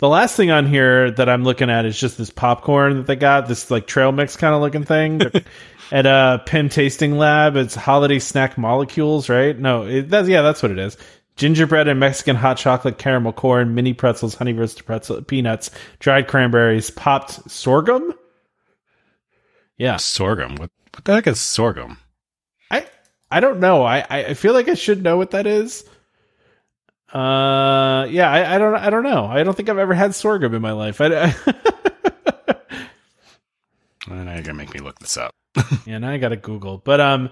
The 0.00 0.08
last 0.08 0.34
thing 0.34 0.50
on 0.50 0.66
here 0.66 1.10
that 1.10 1.28
I'm 1.28 1.44
looking 1.44 1.68
at 1.68 1.84
is 1.84 1.98
just 1.98 2.16
this 2.16 2.30
popcorn 2.30 2.96
that 2.96 3.06
they 3.06 3.16
got, 3.16 3.48
this 3.48 3.70
like 3.70 3.86
trail 3.86 4.12
mix 4.12 4.34
kind 4.34 4.54
of 4.54 4.62
looking 4.62 4.84
thing 4.84 5.20
at 5.92 6.06
uh 6.06 6.38
Pym 6.38 6.70
Tasting 6.70 7.18
Lab. 7.18 7.54
It's 7.56 7.74
holiday 7.74 8.18
snack 8.18 8.56
molecules, 8.56 9.28
right? 9.28 9.56
No, 9.58 9.84
it, 9.84 10.08
that's 10.08 10.26
yeah, 10.26 10.40
that's 10.40 10.62
what 10.62 10.72
it 10.72 10.78
is. 10.78 10.96
Gingerbread 11.36 11.86
and 11.86 12.00
Mexican 12.00 12.34
hot 12.34 12.56
chocolate, 12.56 12.96
caramel 12.96 13.34
corn, 13.34 13.74
mini 13.74 13.92
pretzels, 13.92 14.34
honey 14.34 14.54
roasted 14.54 14.86
pretzel, 14.86 15.20
peanuts, 15.22 15.70
dried 15.98 16.28
cranberries, 16.28 16.90
popped 16.90 17.50
sorghum. 17.50 18.14
Yeah, 19.76 19.96
Sorghum. 19.96 20.56
What 20.56 20.70
what 20.94 21.04
the 21.04 21.12
heck 21.12 21.26
is 21.26 21.40
sorghum? 21.40 21.98
I 22.70 22.86
I 23.30 23.40
don't 23.40 23.60
know. 23.60 23.84
I 23.84 24.06
I 24.08 24.34
feel 24.34 24.54
like 24.54 24.68
I 24.68 24.74
should 24.74 25.02
know 25.02 25.18
what 25.18 25.32
that 25.32 25.46
is. 25.46 25.84
Uh, 27.12 28.06
yeah, 28.10 28.30
I, 28.30 28.54
I 28.54 28.58
don't, 28.58 28.74
I 28.76 28.90
don't 28.90 29.02
know. 29.02 29.26
I 29.26 29.42
don't 29.42 29.54
think 29.56 29.68
I've 29.68 29.78
ever 29.78 29.94
had 29.94 30.14
sorghum 30.14 30.54
in 30.54 30.62
my 30.62 30.72
life. 30.72 31.00
I, 31.00 31.06
I 31.06 31.34
And 34.08 34.24
now 34.26 34.34
you're 34.34 34.42
gonna 34.42 34.54
make 34.54 34.72
me 34.74 34.80
look 34.80 34.98
this 34.98 35.16
up. 35.16 35.34
yeah, 35.86 35.98
now 35.98 36.10
I 36.10 36.18
got 36.18 36.30
to 36.30 36.36
Google. 36.36 36.78
But 36.78 37.00
um, 37.00 37.30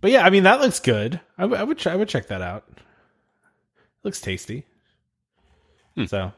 but 0.00 0.10
yeah, 0.10 0.24
I 0.24 0.30
mean 0.30 0.42
that 0.44 0.60
looks 0.60 0.80
good. 0.80 1.20
I, 1.38 1.42
w- 1.42 1.60
I 1.60 1.64
would, 1.64 1.78
ch- 1.78 1.86
I 1.86 1.96
would 1.96 2.08
check 2.08 2.28
that 2.28 2.42
out. 2.42 2.64
looks 4.04 4.20
tasty. 4.20 4.66
Hmm. 5.96 6.04
So, 6.04 6.32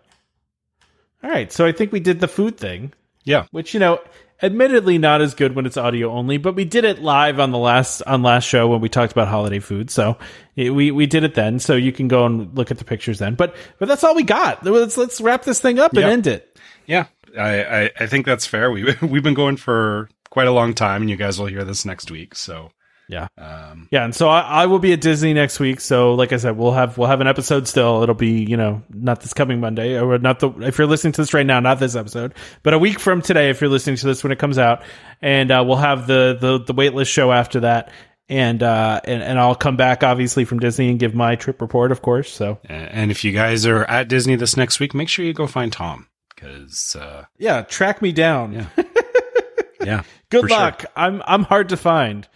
all 1.24 1.30
right. 1.30 1.52
So 1.52 1.66
I 1.66 1.72
think 1.72 1.92
we 1.92 2.00
did 2.00 2.20
the 2.20 2.28
food 2.28 2.56
thing. 2.56 2.92
Yeah. 3.24 3.46
which 3.52 3.72
you 3.74 3.80
know 3.80 4.00
admittedly 4.42 4.98
not 4.98 5.20
as 5.20 5.34
good 5.34 5.54
when 5.54 5.66
it's 5.66 5.76
audio 5.76 6.10
only 6.10 6.36
but 6.36 6.54
we 6.54 6.64
did 6.64 6.84
it 6.84 7.00
live 7.00 7.38
on 7.38 7.50
the 7.52 7.58
last 7.58 8.02
on 8.02 8.22
last 8.22 8.44
show 8.44 8.66
when 8.68 8.80
we 8.80 8.88
talked 8.88 9.12
about 9.12 9.28
holiday 9.28 9.58
food 9.60 9.90
so 9.90 10.16
it, 10.56 10.70
we 10.70 10.90
we 10.90 11.06
did 11.06 11.24
it 11.24 11.34
then 11.34 11.58
so 11.58 11.74
you 11.74 11.92
can 11.92 12.08
go 12.08 12.26
and 12.26 12.56
look 12.56 12.70
at 12.70 12.78
the 12.78 12.84
pictures 12.84 13.18
then 13.18 13.34
but 13.34 13.54
but 13.78 13.88
that's 13.88 14.02
all 14.04 14.14
we 14.14 14.22
got 14.22 14.64
let's 14.64 14.96
let's 14.96 15.20
wrap 15.20 15.44
this 15.44 15.60
thing 15.60 15.78
up 15.78 15.92
and 15.92 16.00
Yep. 16.00 16.10
end 16.10 16.26
it 16.26 16.58
Yeah, 16.86 17.06
I, 17.38 17.62
I, 17.84 17.90
I 18.00 18.06
think 18.06 18.26
that's 18.26 18.44
fair. 18.46 18.70
We 18.70 18.94
we've 19.02 19.22
been 19.22 19.34
going 19.34 19.56
for 19.56 20.08
quite 20.30 20.48
a 20.48 20.52
long 20.52 20.74
time, 20.74 21.02
and 21.02 21.08
you 21.10 21.16
guys 21.16 21.38
will 21.38 21.46
hear 21.46 21.64
this 21.64 21.84
next 21.84 22.10
week. 22.10 22.34
So 22.34 22.72
yeah. 23.08 23.28
Um, 23.38 23.88
yeah 23.90 24.04
and 24.04 24.14
so 24.14 24.28
I, 24.28 24.40
I 24.40 24.66
will 24.66 24.78
be 24.78 24.92
at 24.92 25.00
disney 25.00 25.34
next 25.34 25.60
week. 25.60 25.80
So 25.80 26.14
like 26.14 26.32
i 26.32 26.36
said 26.36 26.56
we'll 26.56 26.72
have 26.72 26.98
we'll 26.98 27.08
have 27.08 27.20
an 27.20 27.26
episode 27.26 27.68
still. 27.68 28.02
It'll 28.02 28.14
be 28.14 28.44
you 28.44 28.56
know 28.56 28.82
not 28.90 29.20
this 29.20 29.32
coming 29.32 29.60
monday 29.60 29.98
or 29.98 30.18
not 30.18 30.40
the 30.40 30.50
if 30.60 30.78
you're 30.78 30.86
listening 30.86 31.12
to 31.14 31.20
this 31.20 31.34
right 31.34 31.46
now 31.46 31.60
not 31.60 31.78
this 31.78 31.94
episode 31.94 32.34
but 32.62 32.74
a 32.74 32.78
week 32.78 32.98
from 32.98 33.22
today 33.22 33.50
if 33.50 33.60
you're 33.60 33.70
listening 33.70 33.96
to 33.96 34.06
this 34.06 34.22
when 34.22 34.32
it 34.32 34.38
comes 34.38 34.58
out. 34.58 34.82
And 35.20 35.50
uh, 35.50 35.62
we'll 35.66 35.76
have 35.76 36.06
the 36.06 36.36
the 36.40 36.58
the 36.58 36.74
waitlist 36.74 37.08
show 37.08 37.32
after 37.32 37.60
that. 37.60 37.90
And 38.28 38.62
uh 38.62 39.00
and, 39.04 39.22
and 39.22 39.38
i'll 39.38 39.54
come 39.54 39.76
back 39.76 40.02
obviously 40.02 40.44
from 40.46 40.58
disney 40.60 40.88
and 40.88 40.98
give 40.98 41.14
my 41.14 41.34
trip 41.34 41.60
report 41.60 41.92
of 41.92 42.02
course. 42.02 42.32
So 42.32 42.58
and 42.64 43.10
if 43.10 43.24
you 43.24 43.32
guys 43.32 43.66
are 43.66 43.84
at 43.84 44.08
Disney 44.08 44.36
this 44.36 44.56
next 44.56 44.80
week, 44.80 44.94
make 44.94 45.08
sure 45.08 45.24
you 45.24 45.34
go 45.34 45.46
find 45.46 45.72
Tom 45.72 46.06
because 46.34 46.96
uh, 46.96 47.24
yeah 47.38 47.62
track 47.62 48.00
me 48.00 48.12
down. 48.12 48.52
Yeah. 48.52 48.66
yeah, 49.84 50.02
good 50.30 50.42
for 50.42 50.48
sure. 50.48 50.58
luck. 50.58 50.84
I'm 50.96 51.22
i'm 51.26 51.42
hard 51.44 51.70
to 51.70 51.76
find 51.76 52.26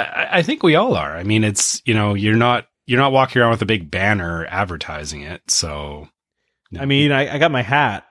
I- 0.00 0.28
I, 0.38 0.42
think 0.42 0.62
we 0.62 0.74
all 0.74 0.94
are. 0.96 1.16
I 1.16 1.22
mean, 1.22 1.44
it's 1.44 1.82
you 1.84 1.94
know 1.94 2.14
you're 2.14 2.36
not 2.36 2.66
you're 2.86 2.98
not 3.00 3.12
walking 3.12 3.40
around 3.42 3.50
with 3.52 3.62
a 3.62 3.66
big 3.66 3.90
banner 3.90 4.46
advertising 4.46 5.22
it. 5.22 5.42
So 5.48 6.08
I 6.78 6.86
mean, 6.86 7.12
I, 7.12 7.34
I 7.34 7.38
got 7.38 7.50
my 7.50 7.62
hat. 7.62 8.04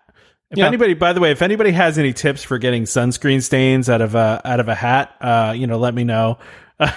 If 0.51 0.57
Yeah. 0.57 0.67
anybody, 0.67 0.93
by 0.93 1.13
the 1.13 1.19
way, 1.21 1.31
if 1.31 1.41
anybody 1.41 1.71
has 1.71 1.97
any 1.97 2.13
tips 2.13 2.43
for 2.43 2.57
getting 2.57 2.83
sunscreen 2.83 3.41
stains 3.41 3.89
out 3.89 4.01
of 4.01 4.15
a 4.15 4.41
out 4.45 4.59
of 4.59 4.67
a 4.67 4.75
hat, 4.75 5.15
uh, 5.21 5.53
you 5.55 5.65
know, 5.67 5.77
let 5.77 5.93
me 5.93 6.03
know. 6.03 6.37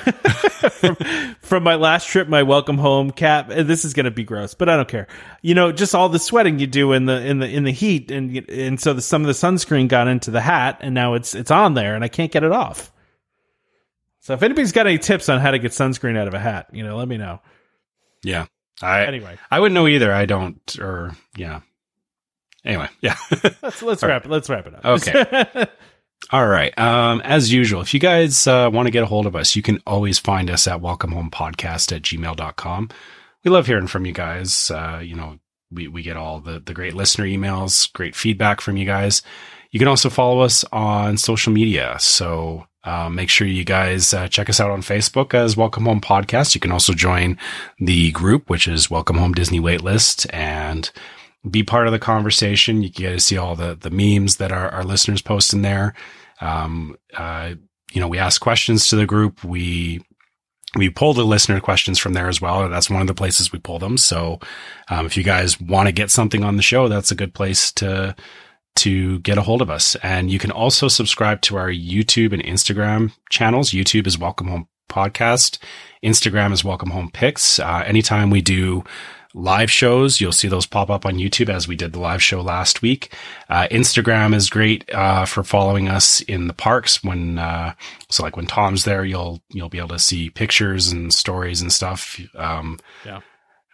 from, 0.70 0.96
from 1.40 1.62
my 1.62 1.74
last 1.74 2.08
trip, 2.08 2.26
my 2.26 2.42
welcome 2.42 2.78
home 2.78 3.10
cap. 3.10 3.48
This 3.48 3.84
is 3.84 3.92
going 3.92 4.04
to 4.04 4.10
be 4.10 4.24
gross, 4.24 4.54
but 4.54 4.68
I 4.70 4.76
don't 4.76 4.88
care. 4.88 5.08
You 5.42 5.54
know, 5.54 5.72
just 5.72 5.94
all 5.94 6.08
the 6.08 6.18
sweating 6.18 6.58
you 6.58 6.66
do 6.66 6.92
in 6.92 7.04
the 7.04 7.24
in 7.24 7.38
the 7.38 7.48
in 7.48 7.64
the 7.64 7.70
heat, 7.70 8.10
and 8.10 8.48
and 8.48 8.80
so 8.80 8.94
the, 8.94 9.02
some 9.02 9.20
of 9.22 9.26
the 9.26 9.34
sunscreen 9.34 9.88
got 9.88 10.08
into 10.08 10.30
the 10.30 10.40
hat, 10.40 10.78
and 10.80 10.94
now 10.94 11.14
it's 11.14 11.34
it's 11.34 11.50
on 11.50 11.74
there, 11.74 11.94
and 11.94 12.02
I 12.02 12.08
can't 12.08 12.32
get 12.32 12.44
it 12.44 12.52
off. 12.52 12.92
So 14.24 14.32
if 14.32 14.42
anybody's 14.42 14.72
got 14.72 14.86
any 14.86 14.96
tips 14.96 15.28
on 15.28 15.38
how 15.38 15.50
to 15.50 15.58
get 15.58 15.72
sunscreen 15.72 16.16
out 16.16 16.28
of 16.28 16.32
a 16.32 16.38
hat, 16.38 16.68
you 16.72 16.82
know, 16.82 16.96
let 16.96 17.06
me 17.06 17.18
know. 17.18 17.40
yeah, 18.22 18.46
I 18.80 19.04
Anyway, 19.04 19.36
I 19.50 19.60
wouldn't 19.60 19.74
know 19.74 19.86
either. 19.86 20.10
I 20.10 20.24
don't 20.24 20.78
or 20.80 21.14
yeah. 21.36 21.60
Anyway, 22.64 22.88
yeah. 23.02 23.16
let's 23.62 23.82
let's 23.82 24.02
wrap 24.02 24.24
it. 24.24 24.30
Let's 24.30 24.48
wrap 24.48 24.66
it 24.66 24.76
up. 24.76 24.84
Okay. 24.86 25.66
All 26.30 26.46
right. 26.46 26.76
Um, 26.78 27.20
as 27.20 27.52
usual, 27.52 27.82
if 27.82 27.92
you 27.92 28.00
guys 28.00 28.46
uh, 28.46 28.70
want 28.72 28.86
to 28.86 28.90
get 28.90 29.02
a 29.02 29.06
hold 29.06 29.26
of 29.26 29.36
us, 29.36 29.56
you 29.56 29.62
can 29.62 29.82
always 29.86 30.18
find 30.18 30.48
us 30.48 30.66
at 30.66 30.80
welcomehomepodcast 30.80 31.94
at 31.94 32.00
gmail.com. 32.00 32.88
We 33.44 33.50
love 33.50 33.66
hearing 33.66 33.88
from 33.88 34.06
you 34.06 34.12
guys. 34.12 34.70
Uh, 34.70 35.02
you 35.04 35.16
know, 35.16 35.38
we, 35.70 35.86
we 35.86 36.02
get 36.02 36.16
all 36.16 36.40
the, 36.40 36.60
the 36.60 36.72
great 36.72 36.94
listener 36.94 37.26
emails, 37.26 37.92
great 37.92 38.16
feedback 38.16 38.62
from 38.62 38.78
you 38.78 38.86
guys. 38.86 39.20
You 39.70 39.78
can 39.78 39.88
also 39.88 40.08
follow 40.08 40.40
us 40.40 40.64
on 40.72 41.18
social 41.18 41.52
media. 41.52 41.96
So 42.00 42.66
uh, 42.84 43.08
make 43.08 43.30
sure 43.30 43.46
you 43.46 43.64
guys 43.64 44.12
uh, 44.12 44.28
check 44.28 44.50
us 44.50 44.60
out 44.60 44.70
on 44.70 44.82
Facebook 44.82 45.32
as 45.32 45.56
Welcome 45.56 45.84
Home 45.86 46.00
Podcast. 46.00 46.54
You 46.54 46.60
can 46.60 46.72
also 46.72 46.92
join 46.92 47.38
the 47.78 48.12
group, 48.12 48.50
which 48.50 48.68
is 48.68 48.90
Welcome 48.90 49.16
Home 49.16 49.32
Disney 49.32 49.58
Waitlist, 49.58 50.26
and 50.32 50.90
be 51.48 51.62
part 51.62 51.86
of 51.86 51.92
the 51.92 51.98
conversation. 51.98 52.82
You 52.82 52.90
get 52.90 53.12
to 53.12 53.20
see 53.20 53.38
all 53.38 53.56
the 53.56 53.74
the 53.74 53.90
memes 53.90 54.36
that 54.36 54.52
our, 54.52 54.68
our 54.68 54.84
listeners 54.84 55.22
post 55.22 55.54
in 55.54 55.62
there. 55.62 55.94
Um, 56.40 56.96
uh, 57.16 57.54
you 57.92 58.00
know, 58.00 58.08
we 58.08 58.18
ask 58.18 58.40
questions 58.40 58.88
to 58.88 58.96
the 58.96 59.06
group. 59.06 59.42
We 59.44 60.02
we 60.76 60.90
pull 60.90 61.14
the 61.14 61.24
listener 61.24 61.60
questions 61.60 61.98
from 61.98 62.12
there 62.12 62.28
as 62.28 62.40
well. 62.40 62.68
That's 62.68 62.90
one 62.90 63.00
of 63.00 63.06
the 63.06 63.14
places 63.14 63.52
we 63.52 63.60
pull 63.60 63.78
them. 63.78 63.96
So, 63.96 64.40
um, 64.88 65.06
if 65.06 65.16
you 65.16 65.22
guys 65.22 65.60
want 65.60 65.86
to 65.86 65.92
get 65.92 66.10
something 66.10 66.44
on 66.44 66.56
the 66.56 66.62
show, 66.62 66.88
that's 66.88 67.12
a 67.12 67.16
good 67.16 67.32
place 67.32 67.72
to 67.72 68.14
to 68.76 69.18
get 69.20 69.38
a 69.38 69.42
hold 69.42 69.62
of 69.62 69.70
us. 69.70 69.96
And 70.02 70.30
you 70.30 70.38
can 70.38 70.50
also 70.50 70.88
subscribe 70.88 71.40
to 71.42 71.56
our 71.56 71.68
YouTube 71.70 72.32
and 72.32 72.42
Instagram 72.42 73.12
channels. 73.30 73.70
YouTube 73.70 74.06
is 74.06 74.18
Welcome 74.18 74.48
Home 74.48 74.68
Podcast. 74.90 75.58
Instagram 76.04 76.52
is 76.52 76.64
Welcome 76.64 76.90
Home 76.90 77.10
Pics. 77.10 77.58
Uh, 77.58 77.82
anytime 77.86 78.30
we 78.30 78.42
do 78.42 78.84
live 79.36 79.70
shows, 79.70 80.20
you'll 80.20 80.30
see 80.32 80.46
those 80.48 80.66
pop 80.66 80.90
up 80.90 81.04
on 81.04 81.14
YouTube 81.16 81.48
as 81.48 81.66
we 81.66 81.74
did 81.74 81.92
the 81.92 81.98
live 81.98 82.22
show 82.22 82.40
last 82.40 82.82
week. 82.82 83.12
Uh, 83.48 83.66
Instagram 83.70 84.32
is 84.34 84.48
great, 84.50 84.88
uh, 84.94 85.24
for 85.24 85.42
following 85.42 85.88
us 85.88 86.20
in 86.22 86.46
the 86.46 86.52
parks 86.52 87.02
when, 87.02 87.38
uh, 87.38 87.74
so 88.10 88.22
like 88.22 88.36
when 88.36 88.46
Tom's 88.46 88.84
there, 88.84 89.04
you'll, 89.04 89.42
you'll 89.50 89.68
be 89.68 89.78
able 89.78 89.88
to 89.88 89.98
see 89.98 90.30
pictures 90.30 90.92
and 90.92 91.12
stories 91.12 91.60
and 91.62 91.72
stuff. 91.72 92.20
Um, 92.36 92.78
Yeah. 93.04 93.20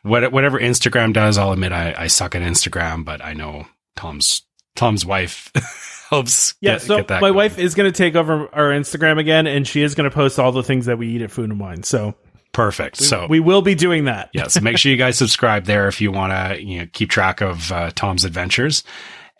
what, 0.03 0.33
whatever 0.33 0.59
Instagram 0.59 1.13
does, 1.13 1.37
I'll 1.37 1.53
admit 1.53 1.73
I, 1.73 1.95
I 1.97 2.07
suck 2.07 2.35
at 2.35 2.43
Instagram, 2.43 3.05
but 3.05 3.23
I 3.23 3.35
know 3.35 3.67
Tom's, 3.97 4.43
Tom's 4.77 5.05
wife 5.05 5.51
helps. 6.11 6.55
Yeah, 6.61 6.73
get- 6.75 6.83
so 6.83 6.97
get 6.97 7.09
that 7.09 7.21
my 7.21 7.29
going. 7.29 7.37
wife 7.37 7.59
is 7.59 7.75
going 7.75 7.91
to 7.91 7.97
take 7.97 8.15
over 8.17 8.49
our 8.55 8.71
Instagram 8.71 9.19
again, 9.19 9.47
and 9.47 9.67
she 9.67 9.83
is 9.83 9.95
going 9.95 10.09
to 10.09 10.15
post 10.15 10.39
all 10.39 10.53
the 10.53 10.63
things 10.63 10.87
that 10.87 10.99
we 10.99 11.09
eat 11.09 11.23
at 11.23 11.31
Food 11.31 11.51
and 11.51 11.61
Wine. 11.61 11.83
So 11.83 12.15
Perfect. 12.53 12.97
so 12.97 13.27
we 13.29 13.41
will 13.41 13.63
be 13.63 13.75
doing 13.75 14.05
that. 14.07 14.31
yeah, 14.35 14.49
so 14.49 14.61
make 14.61 14.77
sure 14.79 14.91
you 14.91 14.99
guys 14.99 15.17
subscribe 15.19 15.65
there 15.65 15.87
if 15.89 16.01
you 16.01 16.11
want 16.13 16.33
to 16.33 16.63
you 16.63 16.81
know 16.81 16.87
keep 16.93 17.11
track 17.11 17.41
of 17.41 17.71
uh, 17.73 17.91
Tom's 17.95 18.25
adventures. 18.25 18.83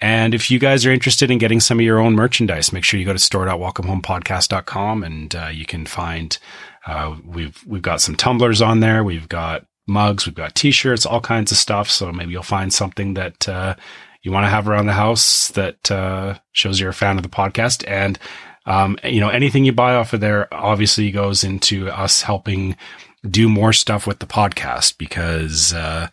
And 0.03 0.35
if 0.35 0.51
you 0.51 0.59
guys 0.59 0.87
are 0.87 0.91
interested 0.93 1.31
in 1.31 1.37
getting 1.37 1.61
some 1.61 1.79
of 1.79 1.85
your 1.85 1.99
own 1.99 2.15
merchandise, 2.15 2.73
make 2.73 2.85
sure 2.85 2.99
you 2.99 3.05
go 3.05 3.13
to 3.13 3.19
store.welcomehomepodcast.com 3.19 5.03
and 5.05 5.35
uh, 5.35 5.49
you 5.53 5.67
can 5.67 5.87
find 5.87 6.39
uh, 6.87 7.17
we've 7.25 7.63
we've 7.67 7.83
got 7.83 8.01
some 8.01 8.15
tumblers 8.17 8.63
on 8.63 8.81
there, 8.81 9.05
we've 9.05 9.29
got 9.29 9.67
mugs, 9.87 10.25
we've 10.27 10.35
got 10.35 10.55
t-shirts, 10.55 11.05
all 11.05 11.21
kinds 11.21 11.51
of 11.53 11.59
stuff. 11.59 11.91
So 11.91 12.13
maybe 12.13 12.33
you'll 12.33 12.43
find 12.43 12.73
something 12.73 13.15
that 13.15 13.49
uh, 13.49 13.75
you 14.23 14.33
want 14.33 14.45
to 14.45 14.51
have 14.51 14.69
around 14.69 14.87
the 14.87 14.93
house 14.93 15.49
that 15.49 15.91
uh, 15.91 16.39
shows 16.53 16.79
you're 16.79 16.91
a 16.91 16.95
fan 16.95 17.17
of 17.17 17.23
the 17.23 17.29
podcast. 17.29 17.85
And 17.89 18.19
um, 18.67 18.99
you 19.03 19.21
know 19.21 19.29
anything 19.29 19.65
you 19.65 19.73
buy 19.73 19.95
off 19.95 20.13
of 20.13 20.21
there 20.21 20.53
obviously 20.53 21.11
goes 21.11 21.43
into 21.43 21.89
us 21.89 22.23
helping 22.23 22.77
do 23.29 23.49
more 23.49 23.73
stuff 23.73 24.07
with 24.07 24.19
the 24.19 24.27
podcast 24.27 24.99
because 24.99 25.73
uh, 25.73 26.09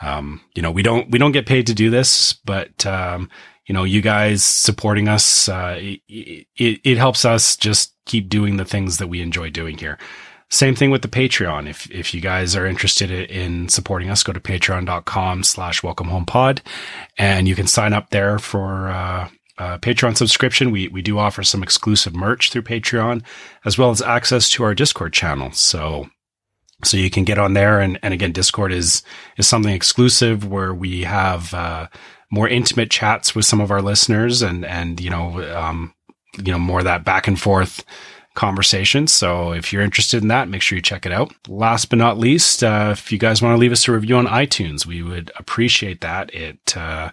um, 0.00 0.40
you 0.54 0.62
know 0.62 0.70
we 0.70 0.82
don't 0.82 1.10
we 1.10 1.18
don't 1.18 1.32
get 1.32 1.46
paid 1.46 1.66
to 1.68 1.74
do 1.74 1.90
this, 1.90 2.32
but 2.32 2.84
um, 2.86 3.30
you 3.66 3.72
know 3.72 3.84
you 3.84 4.00
guys 4.00 4.42
supporting 4.42 5.08
us 5.08 5.48
uh, 5.48 5.76
it, 5.78 6.00
it, 6.08 6.80
it 6.84 6.98
helps 6.98 7.24
us 7.24 7.56
just 7.56 7.94
keep 8.04 8.28
doing 8.28 8.56
the 8.56 8.64
things 8.64 8.98
that 8.98 9.08
we 9.08 9.20
enjoy 9.20 9.50
doing 9.50 9.78
here. 9.78 9.98
Same 10.52 10.74
thing 10.74 10.90
with 10.90 11.00
the 11.00 11.08
Patreon. 11.08 11.66
If 11.66 11.90
if 11.90 12.12
you 12.12 12.20
guys 12.20 12.54
are 12.54 12.66
interested 12.66 13.10
in 13.10 13.70
supporting 13.70 14.10
us, 14.10 14.22
go 14.22 14.34
to 14.34 14.38
patreon.com 14.38 15.44
slash 15.44 15.82
welcome 15.82 16.08
home 16.08 16.26
pod 16.26 16.60
and 17.16 17.48
you 17.48 17.54
can 17.54 17.66
sign 17.66 17.94
up 17.94 18.10
there 18.10 18.38
for 18.38 18.88
uh, 18.88 19.30
uh, 19.56 19.78
Patreon 19.78 20.14
subscription. 20.14 20.70
We 20.70 20.88
we 20.88 21.00
do 21.00 21.18
offer 21.18 21.42
some 21.42 21.62
exclusive 21.62 22.14
merch 22.14 22.50
through 22.50 22.64
Patreon, 22.64 23.24
as 23.64 23.78
well 23.78 23.88
as 23.88 24.02
access 24.02 24.50
to 24.50 24.62
our 24.64 24.74
Discord 24.74 25.14
channel. 25.14 25.52
So 25.52 26.10
so 26.84 26.98
you 26.98 27.08
can 27.08 27.24
get 27.24 27.38
on 27.38 27.54
there 27.54 27.80
and, 27.80 27.98
and 28.02 28.12
again 28.12 28.32
discord 28.32 28.72
is 28.72 29.02
is 29.38 29.46
something 29.46 29.72
exclusive 29.72 30.46
where 30.46 30.74
we 30.74 31.04
have 31.04 31.54
uh, 31.54 31.86
more 32.30 32.48
intimate 32.48 32.90
chats 32.90 33.34
with 33.34 33.46
some 33.46 33.60
of 33.62 33.70
our 33.70 33.80
listeners 33.80 34.42
and 34.42 34.66
and 34.66 35.00
you 35.00 35.08
know 35.08 35.42
um, 35.56 35.94
you 36.44 36.52
know 36.52 36.58
more 36.58 36.80
of 36.80 36.84
that 36.84 37.06
back 37.06 37.26
and 37.26 37.40
forth 37.40 37.86
conversation. 38.34 39.06
So 39.06 39.52
if 39.52 39.72
you're 39.72 39.82
interested 39.82 40.22
in 40.22 40.28
that 40.28 40.48
make 40.48 40.62
sure 40.62 40.76
you 40.76 40.82
check 40.82 41.06
it 41.06 41.12
out. 41.12 41.34
Last 41.48 41.86
but 41.86 41.98
not 41.98 42.18
least 42.18 42.64
uh, 42.64 42.90
if 42.92 43.12
you 43.12 43.18
guys 43.18 43.42
want 43.42 43.54
to 43.54 43.58
leave 43.58 43.72
us 43.72 43.86
a 43.88 43.92
review 43.92 44.16
on 44.16 44.26
itunes 44.26 44.86
we 44.86 45.02
would 45.02 45.30
appreciate 45.36 46.00
that. 46.00 46.32
It 46.34 46.76
uh, 46.76 47.10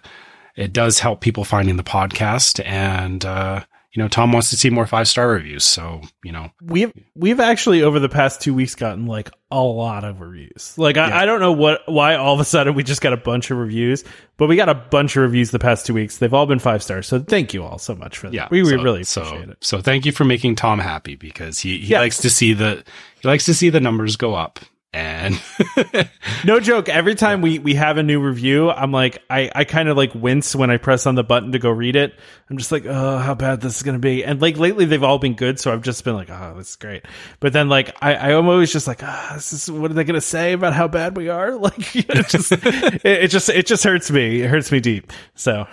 it 0.56 0.72
does 0.72 0.98
help 0.98 1.20
people 1.20 1.44
finding 1.44 1.76
the 1.76 1.82
podcast 1.82 2.64
and 2.66 3.24
uh, 3.24 3.64
you 3.92 4.02
know 4.02 4.08
tom 4.08 4.32
wants 4.32 4.50
to 4.50 4.56
see 4.56 4.70
more 4.70 4.86
five 4.86 5.08
star 5.08 5.28
reviews 5.30 5.64
so 5.64 6.00
you 6.24 6.30
know 6.32 6.50
We've 6.62 6.92
we've 7.16 7.40
actually 7.40 7.82
over 7.82 7.98
the 7.98 8.08
past 8.08 8.40
two 8.40 8.54
weeks 8.54 8.74
gotten 8.74 9.06
like 9.06 9.30
a 9.52 9.60
lot 9.60 10.04
of 10.04 10.20
reviews. 10.20 10.74
Like 10.78 10.96
I, 10.96 11.08
Yeah. 11.08 11.18
I 11.18 11.26
don't 11.26 11.40
know 11.40 11.50
what 11.50 11.80
why 11.86 12.14
all 12.14 12.34
of 12.34 12.38
a 12.38 12.44
sudden 12.44 12.74
we 12.74 12.84
just 12.84 13.00
got 13.00 13.12
a 13.12 13.16
bunch 13.16 13.50
of 13.50 13.58
reviews, 13.58 14.04
but 14.36 14.48
we 14.48 14.54
got 14.54 14.68
a 14.68 14.74
bunch 14.76 15.16
of 15.16 15.22
reviews 15.24 15.50
the 15.50 15.58
past 15.58 15.86
two 15.86 15.94
weeks. 15.94 16.18
They've 16.18 16.32
all 16.32 16.46
been 16.46 16.60
five 16.60 16.84
stars. 16.84 17.08
So 17.08 17.18
thank 17.18 17.52
you 17.52 17.64
all 17.64 17.78
so 17.78 17.96
much 17.96 18.16
for 18.16 18.28
that. 18.28 18.32
Yeah, 18.34 18.46
we, 18.48 18.62
we 18.62 18.70
so- 18.70 18.82
really 18.82 19.02
so, 19.02 19.22
appreciate 19.22 19.48
it. 19.48 19.56
So 19.60 19.80
thank 19.80 20.06
you 20.06 20.12
for 20.12 20.24
making 20.24 20.54
Tom 20.54 20.78
happy 20.78 21.16
because 21.16 21.58
he, 21.58 21.78
he 21.78 21.88
Yeah. 21.88 21.98
likes 21.98 22.18
to 22.18 22.30
see 22.30 22.52
the 22.52 22.84
he 23.20 23.26
likes 23.26 23.44
to 23.46 23.54
see 23.54 23.70
the 23.70 23.80
numbers 23.80 24.14
go 24.14 24.34
up. 24.36 24.60
And 24.92 25.40
no 26.44 26.58
joke. 26.58 26.88
Every 26.88 27.14
time 27.14 27.42
we 27.42 27.60
we 27.60 27.74
have 27.74 27.96
a 27.96 28.02
new 28.02 28.20
review, 28.20 28.70
I'm 28.70 28.90
like, 28.90 29.22
I 29.30 29.48
I 29.54 29.64
kind 29.64 29.88
of 29.88 29.96
like 29.96 30.12
wince 30.16 30.56
when 30.56 30.68
I 30.70 30.78
press 30.78 31.06
on 31.06 31.14
the 31.14 31.22
button 31.22 31.52
to 31.52 31.60
go 31.60 31.70
read 31.70 31.94
it. 31.94 32.12
I'm 32.48 32.58
just 32.58 32.72
like, 32.72 32.86
oh, 32.86 33.18
how 33.18 33.36
bad 33.36 33.60
this 33.60 33.76
is 33.76 33.82
gonna 33.84 34.00
be. 34.00 34.24
And 34.24 34.42
like 34.42 34.58
lately, 34.58 34.86
they've 34.86 35.04
all 35.04 35.20
been 35.20 35.34
good, 35.34 35.60
so 35.60 35.72
I've 35.72 35.82
just 35.82 36.02
been 36.02 36.16
like, 36.16 36.28
oh, 36.28 36.54
this 36.56 36.70
is 36.70 36.76
great. 36.76 37.04
But 37.38 37.52
then 37.52 37.68
like 37.68 37.94
I 38.02 38.32
I'm 38.32 38.48
always 38.48 38.72
just 38.72 38.88
like, 38.88 39.00
ah, 39.04 39.28
oh, 39.30 39.34
this 39.34 39.52
is 39.52 39.70
what 39.70 39.92
are 39.92 39.94
they 39.94 40.02
gonna 40.02 40.20
say 40.20 40.54
about 40.54 40.72
how 40.72 40.88
bad 40.88 41.16
we 41.16 41.28
are? 41.28 41.50
Like 41.60 41.94
it 41.94 42.28
just 42.28 42.50
it, 42.52 43.04
it 43.04 43.28
just 43.28 43.48
it 43.48 43.66
just 43.66 43.84
hurts 43.84 44.10
me. 44.10 44.42
It 44.42 44.48
hurts 44.48 44.72
me 44.72 44.80
deep. 44.80 45.12
So. 45.36 45.68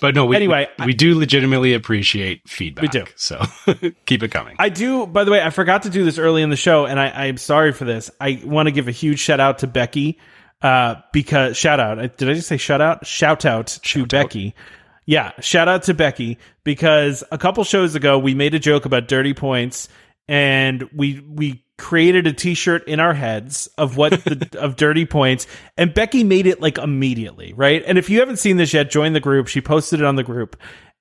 But 0.00 0.14
no, 0.14 0.26
we, 0.26 0.36
anyway, 0.36 0.68
we, 0.78 0.86
we, 0.86 0.94
do 0.94 1.18
legitimately 1.18 1.74
appreciate 1.74 2.48
feedback. 2.48 2.82
We 2.82 2.88
do. 2.88 3.04
So 3.16 3.42
keep 4.06 4.22
it 4.22 4.30
coming. 4.30 4.56
I 4.58 4.68
do, 4.68 5.06
by 5.06 5.24
the 5.24 5.30
way, 5.30 5.42
I 5.42 5.50
forgot 5.50 5.82
to 5.82 5.90
do 5.90 6.04
this 6.04 6.18
early 6.18 6.42
in 6.42 6.50
the 6.50 6.56
show, 6.56 6.86
and 6.86 7.00
I, 7.00 7.08
I'm 7.08 7.36
sorry 7.36 7.72
for 7.72 7.84
this. 7.84 8.10
I 8.20 8.40
want 8.44 8.66
to 8.66 8.72
give 8.72 8.88
a 8.88 8.92
huge 8.92 9.18
shout 9.18 9.40
out 9.40 9.58
to 9.58 9.66
Becky, 9.66 10.18
uh, 10.62 10.96
because 11.12 11.56
shout 11.56 11.80
out. 11.80 11.98
Did 12.16 12.28
I 12.28 12.34
just 12.34 12.48
say 12.48 12.56
shout 12.56 12.80
out? 12.80 13.06
Shout 13.06 13.44
out 13.44 13.68
to 13.68 13.80
shout 13.86 14.08
Becky. 14.08 14.48
Out. 14.48 14.62
Yeah, 15.06 15.32
shout 15.40 15.68
out 15.68 15.84
to 15.84 15.94
Becky 15.94 16.38
because 16.64 17.22
a 17.30 17.38
couple 17.38 17.62
shows 17.62 17.94
ago 17.94 18.18
we 18.18 18.34
made 18.34 18.54
a 18.54 18.58
joke 18.58 18.86
about 18.86 19.06
dirty 19.06 19.34
points 19.34 19.88
and 20.28 20.88
we 20.92 21.20
we 21.20 21.64
created 21.78 22.26
a 22.26 22.32
t-shirt 22.32 22.86
in 22.88 23.00
our 23.00 23.12
heads 23.12 23.68
of 23.78 23.96
what 23.96 24.12
the 24.24 24.48
of 24.58 24.76
dirty 24.76 25.04
points 25.04 25.46
and 25.76 25.92
Becky 25.92 26.24
made 26.24 26.46
it 26.46 26.60
like 26.60 26.78
immediately, 26.78 27.52
right? 27.52 27.82
And 27.86 27.98
if 27.98 28.08
you 28.08 28.20
haven't 28.20 28.38
seen 28.38 28.56
this 28.56 28.72
yet, 28.72 28.90
join 28.90 29.12
the 29.12 29.20
group. 29.20 29.48
She 29.48 29.60
posted 29.60 30.00
it 30.00 30.06
on 30.06 30.16
the 30.16 30.22
group. 30.22 30.56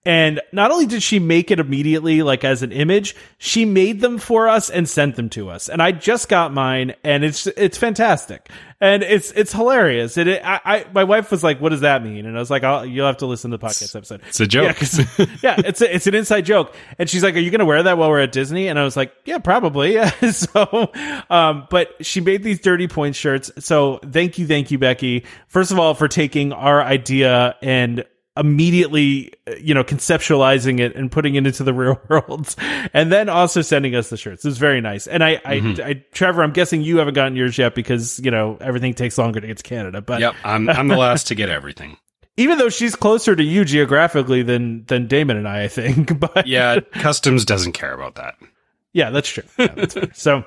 And 0.06 0.40
not 0.52 0.70
only 0.70 0.86
did 0.86 1.02
she 1.02 1.18
make 1.18 1.50
it 1.50 1.60
immediately, 1.60 2.22
like 2.22 2.44
as 2.44 2.62
an 2.62 2.72
image, 2.72 3.16
she 3.40 3.66
made 3.66 4.02
them 4.02 4.20
for 4.20 4.48
us 4.48 4.70
and 4.70 4.88
sent 4.88 5.16
them 5.16 5.30
to 5.32 5.50
us. 5.50 5.68
And 5.68 5.82
I 5.82 5.92
just 5.92 6.30
got 6.30 6.54
mine, 6.54 6.94
and 7.04 7.24
it's 7.24 7.48
it's 7.48 7.80
fantastic, 7.80 8.48
and 8.80 9.02
it's 9.02 9.32
it's 9.32 9.52
hilarious. 9.52 10.18
And 10.18 10.30
it, 10.30 10.44
I, 10.46 10.62
I 10.64 10.86
my 10.94 11.06
wife 11.06 11.32
was 11.32 11.44
like, 11.44 11.60
"What 11.60 11.70
does 11.70 11.82
that 11.82 12.04
mean?" 12.04 12.28
And 12.28 12.38
I 12.38 12.40
was 12.40 12.52
like, 12.52 12.62
"You'll 12.88 13.08
have 13.08 13.18
to 13.18 13.26
listen 13.26 13.50
to 13.50 13.58
the 13.58 13.66
podcast 13.66 13.96
episode." 13.96 14.22
It's 14.28 14.40
a 14.40 14.46
joke. 14.46 14.80
Yeah, 14.80 15.26
yeah 15.42 15.56
it's 15.58 15.82
a, 15.82 15.96
it's 15.96 16.06
an 16.06 16.14
inside 16.14 16.46
joke. 16.46 16.76
And 17.00 17.10
she's 17.10 17.24
like, 17.24 17.36
"Are 17.36 17.40
you 17.40 17.50
going 17.50 17.60
to 17.60 17.66
wear 17.66 17.82
that 17.82 17.98
while 17.98 18.10
we're 18.10 18.22
at 18.22 18.32
Disney?" 18.32 18.68
And 18.68 18.78
I 18.78 18.84
was 18.84 18.96
like, 18.96 19.12
"Yeah, 19.26 19.40
probably." 19.40 19.96
Yeah. 19.96 20.10
so, 20.32 20.92
um, 21.32 21.68
but 21.72 22.06
she 22.06 22.22
made 22.22 22.44
these 22.44 22.60
dirty 22.60 22.88
point 22.88 23.16
shirts. 23.16 23.52
So 23.58 24.00
thank 24.04 24.38
you, 24.38 24.46
thank 24.46 24.70
you, 24.70 24.78
Becky. 24.78 25.26
First 25.48 25.72
of 25.72 25.80
all, 25.80 25.96
for 25.96 26.08
taking 26.08 26.54
our 26.54 26.80
idea 26.80 27.56
and 27.64 28.06
immediately 28.38 29.32
you 29.60 29.74
know 29.74 29.84
conceptualizing 29.84 30.80
it 30.80 30.96
and 30.96 31.12
putting 31.12 31.36
it 31.36 31.48
into 31.48 31.64
the 31.64 31.74
real 31.74 32.00
world 32.10 32.56
and 32.94 33.12
then 33.12 33.30
also 33.30 33.62
sending 33.62 33.96
us 33.96 34.10
the 34.10 34.18
shirts. 34.18 34.44
It 34.44 34.50
was 34.50 34.58
very 34.58 34.82
nice. 34.82 35.08
And 35.08 35.24
I, 35.24 35.38
mm-hmm. 35.38 35.82
I, 35.82 35.90
I 35.90 35.94
trevor 36.12 36.44
i'm 36.44 36.52
guessing 36.52 36.82
you 36.82 36.98
haven't 36.98 37.14
gotten 37.14 37.36
yours 37.36 37.58
yet 37.58 37.76
because 37.76 38.20
you 38.20 38.32
know 38.32 38.58
everything 38.60 38.94
takes 38.94 39.18
longer 39.18 39.40
to 39.40 39.48
get 39.48 39.58
to 39.58 39.64
canada 39.64 40.02
but 40.02 40.20
yep 40.20 40.36
i'm, 40.44 40.70
I'm 40.70 40.88
the 40.88 40.98
last 40.98 41.28
to 41.28 41.36
get 41.36 41.50
everything. 41.50 41.98
Even 42.38 42.58
though 42.58 42.68
she's 42.68 42.98
closer 42.98 43.34
to 43.34 43.44
you 43.44 43.64
geographically 43.64 44.44
than 44.44 44.86
than 44.86 45.08
damon 45.08 45.38
and 45.38 45.48
i 45.48 45.64
i 45.64 45.68
think 45.68 46.20
but 46.34 46.48
yeah 46.48 46.80
customs 46.94 47.46
doesn't 47.46 47.74
care 47.74 47.94
about 47.94 48.16
that. 48.16 48.36
Yeah 48.94 49.10
that's 49.12 49.30
true. 49.30 49.44
Yeah, 49.58 49.74
that's 49.76 50.22
so 50.22 50.44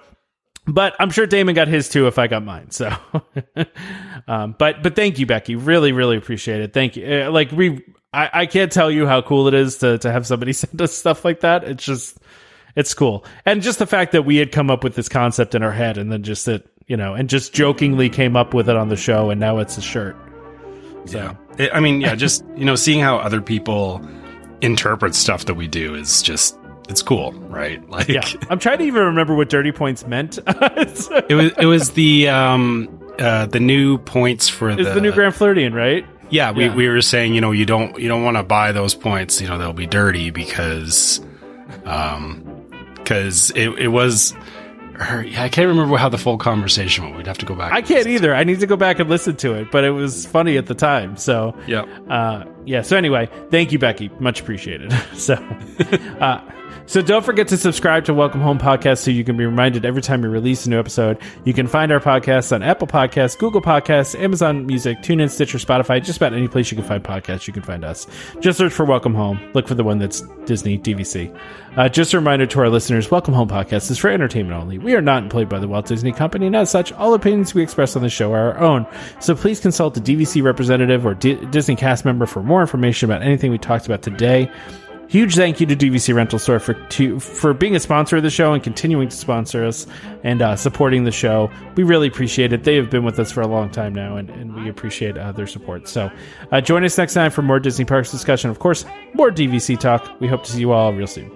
but 0.68 0.94
I'm 1.00 1.10
sure 1.10 1.26
Damon 1.26 1.54
got 1.54 1.66
his 1.66 1.88
too 1.88 2.06
if 2.06 2.18
I 2.18 2.26
got 2.26 2.44
mine. 2.44 2.70
So, 2.70 2.94
um, 4.28 4.54
but 4.58 4.82
but 4.82 4.94
thank 4.94 5.18
you, 5.18 5.26
Becky. 5.26 5.56
Really, 5.56 5.92
really 5.92 6.16
appreciate 6.16 6.60
it. 6.60 6.72
Thank 6.72 6.96
you. 6.96 7.06
Uh, 7.06 7.30
like 7.30 7.50
we, 7.50 7.82
I, 8.12 8.30
I 8.32 8.46
can't 8.46 8.70
tell 8.70 8.90
you 8.90 9.06
how 9.06 9.22
cool 9.22 9.48
it 9.48 9.54
is 9.54 9.78
to 9.78 9.98
to 9.98 10.12
have 10.12 10.26
somebody 10.26 10.52
send 10.54 10.80
us 10.80 10.92
stuff 10.92 11.24
like 11.24 11.40
that. 11.40 11.64
It's 11.64 11.84
just, 11.84 12.18
it's 12.76 12.92
cool, 12.94 13.24
and 13.46 13.62
just 13.62 13.78
the 13.78 13.86
fact 13.86 14.12
that 14.12 14.22
we 14.22 14.36
had 14.36 14.52
come 14.52 14.70
up 14.70 14.84
with 14.84 14.94
this 14.94 15.08
concept 15.08 15.54
in 15.54 15.62
our 15.62 15.72
head, 15.72 15.98
and 15.98 16.12
then 16.12 16.22
just 16.22 16.46
that 16.46 16.66
you 16.86 16.96
know, 16.96 17.14
and 17.14 17.28
just 17.28 17.52
jokingly 17.52 18.08
came 18.08 18.36
up 18.36 18.52
with 18.54 18.68
it 18.68 18.76
on 18.76 18.88
the 18.88 18.96
show, 18.96 19.30
and 19.30 19.40
now 19.40 19.58
it's 19.58 19.78
a 19.78 19.82
shirt. 19.82 20.16
So. 21.06 21.36
Yeah, 21.58 21.68
I 21.72 21.80
mean, 21.80 22.00
yeah, 22.00 22.14
just 22.14 22.44
you 22.56 22.64
know, 22.64 22.74
seeing 22.74 23.00
how 23.00 23.16
other 23.16 23.40
people 23.40 24.06
interpret 24.60 25.14
stuff 25.14 25.44
that 25.46 25.54
we 25.54 25.66
do 25.66 25.94
is 25.94 26.20
just 26.20 26.57
it's 26.88 27.02
cool, 27.02 27.32
right? 27.32 27.86
Like, 27.88 28.08
yeah. 28.08 28.26
I'm 28.50 28.58
trying 28.58 28.78
to 28.78 28.84
even 28.84 29.02
remember 29.02 29.34
what 29.34 29.48
dirty 29.48 29.72
points 29.72 30.06
meant. 30.06 30.38
it 30.46 31.34
was 31.34 31.52
it 31.58 31.66
was 31.66 31.90
the 31.92 32.28
um 32.28 32.88
uh 33.18 33.46
the 33.46 33.60
new 33.60 33.98
points 33.98 34.48
for 34.48 34.70
it's 34.70 34.84
the, 34.84 34.94
the 34.94 35.00
new 35.00 35.12
Grand 35.12 35.34
Floridian, 35.34 35.74
right? 35.74 36.06
Yeah, 36.30 36.52
we, 36.52 36.66
yeah. 36.66 36.74
we 36.74 36.88
were 36.88 37.00
saying 37.00 37.34
you 37.34 37.40
know 37.40 37.50
you 37.50 37.64
don't 37.64 37.98
you 37.98 38.08
don't 38.08 38.24
want 38.24 38.36
to 38.36 38.42
buy 38.42 38.72
those 38.72 38.94
points. 38.94 39.40
You 39.40 39.48
know 39.48 39.58
they'll 39.58 39.72
be 39.72 39.86
dirty 39.86 40.30
because 40.30 41.20
um 41.84 42.48
because 43.08 43.50
it 43.52 43.70
it 43.78 43.88
was. 43.88 44.34
I 45.00 45.48
can't 45.48 45.68
remember 45.68 45.96
how 45.96 46.08
the 46.08 46.18
full 46.18 46.38
conversation 46.38 47.04
went. 47.04 47.16
We'd 47.16 47.28
have 47.28 47.38
to 47.38 47.46
go 47.46 47.54
back. 47.54 47.72
I 47.72 47.82
can't 47.82 48.08
either. 48.08 48.34
I 48.34 48.42
need 48.42 48.58
to 48.60 48.66
go 48.66 48.76
back 48.76 48.98
and 48.98 49.08
listen 49.08 49.36
to 49.36 49.54
it, 49.54 49.70
but 49.70 49.84
it 49.84 49.92
was 49.92 50.26
funny 50.26 50.56
at 50.56 50.66
the 50.66 50.74
time. 50.74 51.16
So 51.16 51.56
yeah, 51.68 51.82
uh, 52.10 52.44
yeah. 52.64 52.82
So 52.82 52.96
anyway, 52.96 53.30
thank 53.50 53.70
you, 53.70 53.78
Becky. 53.78 54.10
Much 54.18 54.40
appreciated. 54.40 54.92
So, 55.14 55.34
uh, 55.34 56.40
so 56.88 57.02
don't 57.02 57.22
forget 57.22 57.48
to 57.48 57.58
subscribe 57.58 58.06
to 58.06 58.14
Welcome 58.14 58.40
Home 58.40 58.58
Podcast 58.58 58.98
so 59.04 59.10
you 59.10 59.22
can 59.22 59.36
be 59.36 59.44
reminded 59.44 59.84
every 59.84 60.00
time 60.00 60.22
we 60.22 60.28
release 60.28 60.64
a 60.64 60.70
new 60.70 60.78
episode. 60.78 61.18
You 61.44 61.52
can 61.52 61.66
find 61.66 61.92
our 61.92 62.00
podcasts 62.00 62.50
on 62.50 62.62
Apple 62.62 62.86
Podcasts, 62.86 63.38
Google 63.38 63.60
Podcasts, 63.60 64.18
Amazon 64.18 64.64
Music, 64.64 64.96
TuneIn, 65.00 65.28
Stitcher, 65.28 65.58
Spotify, 65.58 66.02
just 66.02 66.16
about 66.16 66.32
any 66.32 66.48
place 66.48 66.70
you 66.70 66.78
can 66.78 66.86
find 66.86 67.04
podcasts, 67.04 67.46
you 67.46 67.52
can 67.52 67.62
find 67.62 67.84
us. 67.84 68.06
Just 68.40 68.56
search 68.56 68.72
for 68.72 68.86
Welcome 68.86 69.14
Home. 69.14 69.38
Look 69.52 69.68
for 69.68 69.74
the 69.74 69.84
one 69.84 69.98
that's 69.98 70.22
Disney 70.46 70.78
DVC. 70.78 71.38
Uh, 71.76 71.90
just 71.90 72.14
a 72.14 72.18
reminder 72.18 72.46
to 72.46 72.60
our 72.60 72.70
listeners, 72.70 73.10
Welcome 73.10 73.34
Home 73.34 73.50
Podcast 73.50 73.90
is 73.90 73.98
for 73.98 74.08
entertainment 74.08 74.58
only. 74.58 74.78
We 74.78 74.94
are 74.94 75.02
not 75.02 75.22
employed 75.22 75.50
by 75.50 75.58
the 75.58 75.68
Walt 75.68 75.84
Disney 75.84 76.12
Company, 76.12 76.46
and 76.46 76.56
as 76.56 76.70
such, 76.70 76.90
all 76.94 77.12
opinions 77.12 77.52
we 77.52 77.62
express 77.62 77.96
on 77.96 78.02
the 78.02 78.08
show 78.08 78.32
are 78.32 78.54
our 78.54 78.58
own. 78.60 78.86
So 79.20 79.34
please 79.34 79.60
consult 79.60 79.94
a 79.98 80.00
DVC 80.00 80.42
representative 80.42 81.04
or 81.04 81.12
D- 81.12 81.44
Disney 81.50 81.76
cast 81.76 82.06
member 82.06 82.24
for 82.24 82.42
more 82.42 82.62
information 82.62 83.10
about 83.10 83.20
anything 83.20 83.50
we 83.50 83.58
talked 83.58 83.84
about 83.84 84.00
today. 84.00 84.50
Huge 85.08 85.36
thank 85.36 85.58
you 85.58 85.64
to 85.66 85.74
DVC 85.74 86.14
Rental 86.14 86.38
Store 86.38 86.60
for 86.60 86.74
to, 86.74 87.18
for 87.18 87.54
being 87.54 87.74
a 87.74 87.80
sponsor 87.80 88.18
of 88.18 88.22
the 88.22 88.28
show 88.28 88.52
and 88.52 88.62
continuing 88.62 89.08
to 89.08 89.16
sponsor 89.16 89.64
us 89.64 89.86
and 90.22 90.42
uh, 90.42 90.54
supporting 90.54 91.04
the 91.04 91.10
show. 91.10 91.50
We 91.76 91.82
really 91.82 92.08
appreciate 92.08 92.52
it. 92.52 92.64
They 92.64 92.76
have 92.76 92.90
been 92.90 93.04
with 93.04 93.18
us 93.18 93.32
for 93.32 93.40
a 93.40 93.46
long 93.46 93.70
time 93.70 93.94
now, 93.94 94.16
and, 94.18 94.28
and 94.28 94.54
we 94.54 94.68
appreciate 94.68 95.16
uh, 95.16 95.32
their 95.32 95.46
support. 95.46 95.88
So 95.88 96.10
uh, 96.52 96.60
join 96.60 96.84
us 96.84 96.98
next 96.98 97.14
time 97.14 97.30
for 97.30 97.40
more 97.40 97.58
Disney 97.58 97.86
Parks 97.86 98.10
discussion. 98.10 98.50
Of 98.50 98.58
course, 98.58 98.84
more 99.14 99.30
DVC 99.30 99.80
talk. 99.80 100.20
We 100.20 100.28
hope 100.28 100.44
to 100.44 100.52
see 100.52 100.60
you 100.60 100.72
all 100.72 100.92
real 100.92 101.06
soon. 101.06 101.30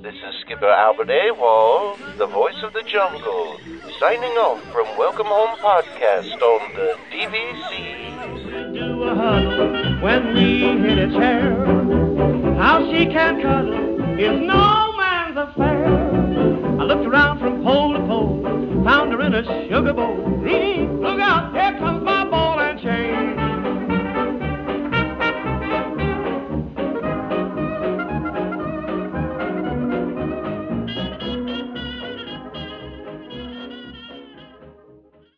This 0.00 0.14
is 0.14 0.34
Skipper 0.40 0.70
Albert 0.70 1.08
Awol, 1.08 2.16
the 2.16 2.28
voice 2.28 2.62
of 2.62 2.72
the 2.72 2.82
jungle, 2.84 3.58
signing 4.00 4.32
off 4.38 4.62
from 4.72 4.86
Welcome 4.96 5.26
Home 5.26 5.58
Podcast 5.58 6.32
on 6.40 6.74
the 6.76 6.96
DVC. 7.10 8.72
Do 8.72 9.02
a 9.02 9.14
huddle 9.14 10.00
when 10.00 10.34
we 10.34 10.78
hit 10.78 10.98
its 10.98 11.14
hair. 11.14 12.05
How 12.56 12.90
she 12.90 13.04
can 13.06 13.42
cuddle 13.42 14.18
is 14.18 14.40
no 14.40 14.96
man's 14.96 15.36
affair. 15.36 15.86
I 16.80 16.84
looked 16.84 17.06
around 17.06 17.38
from 17.38 17.62
pole 17.62 17.92
to 17.92 18.00
pole, 18.06 18.82
found 18.82 19.12
her 19.12 19.20
in 19.20 19.34
a 19.34 19.44
sugar 19.68 19.92
bowl. 19.92 20.16
Look 20.16 21.20
out, 21.20 21.52
here 21.52 21.78
comes 21.78 22.02
my 22.02 22.24
ball 22.30 22.58
and 22.58 22.80
chain. 22.80 23.35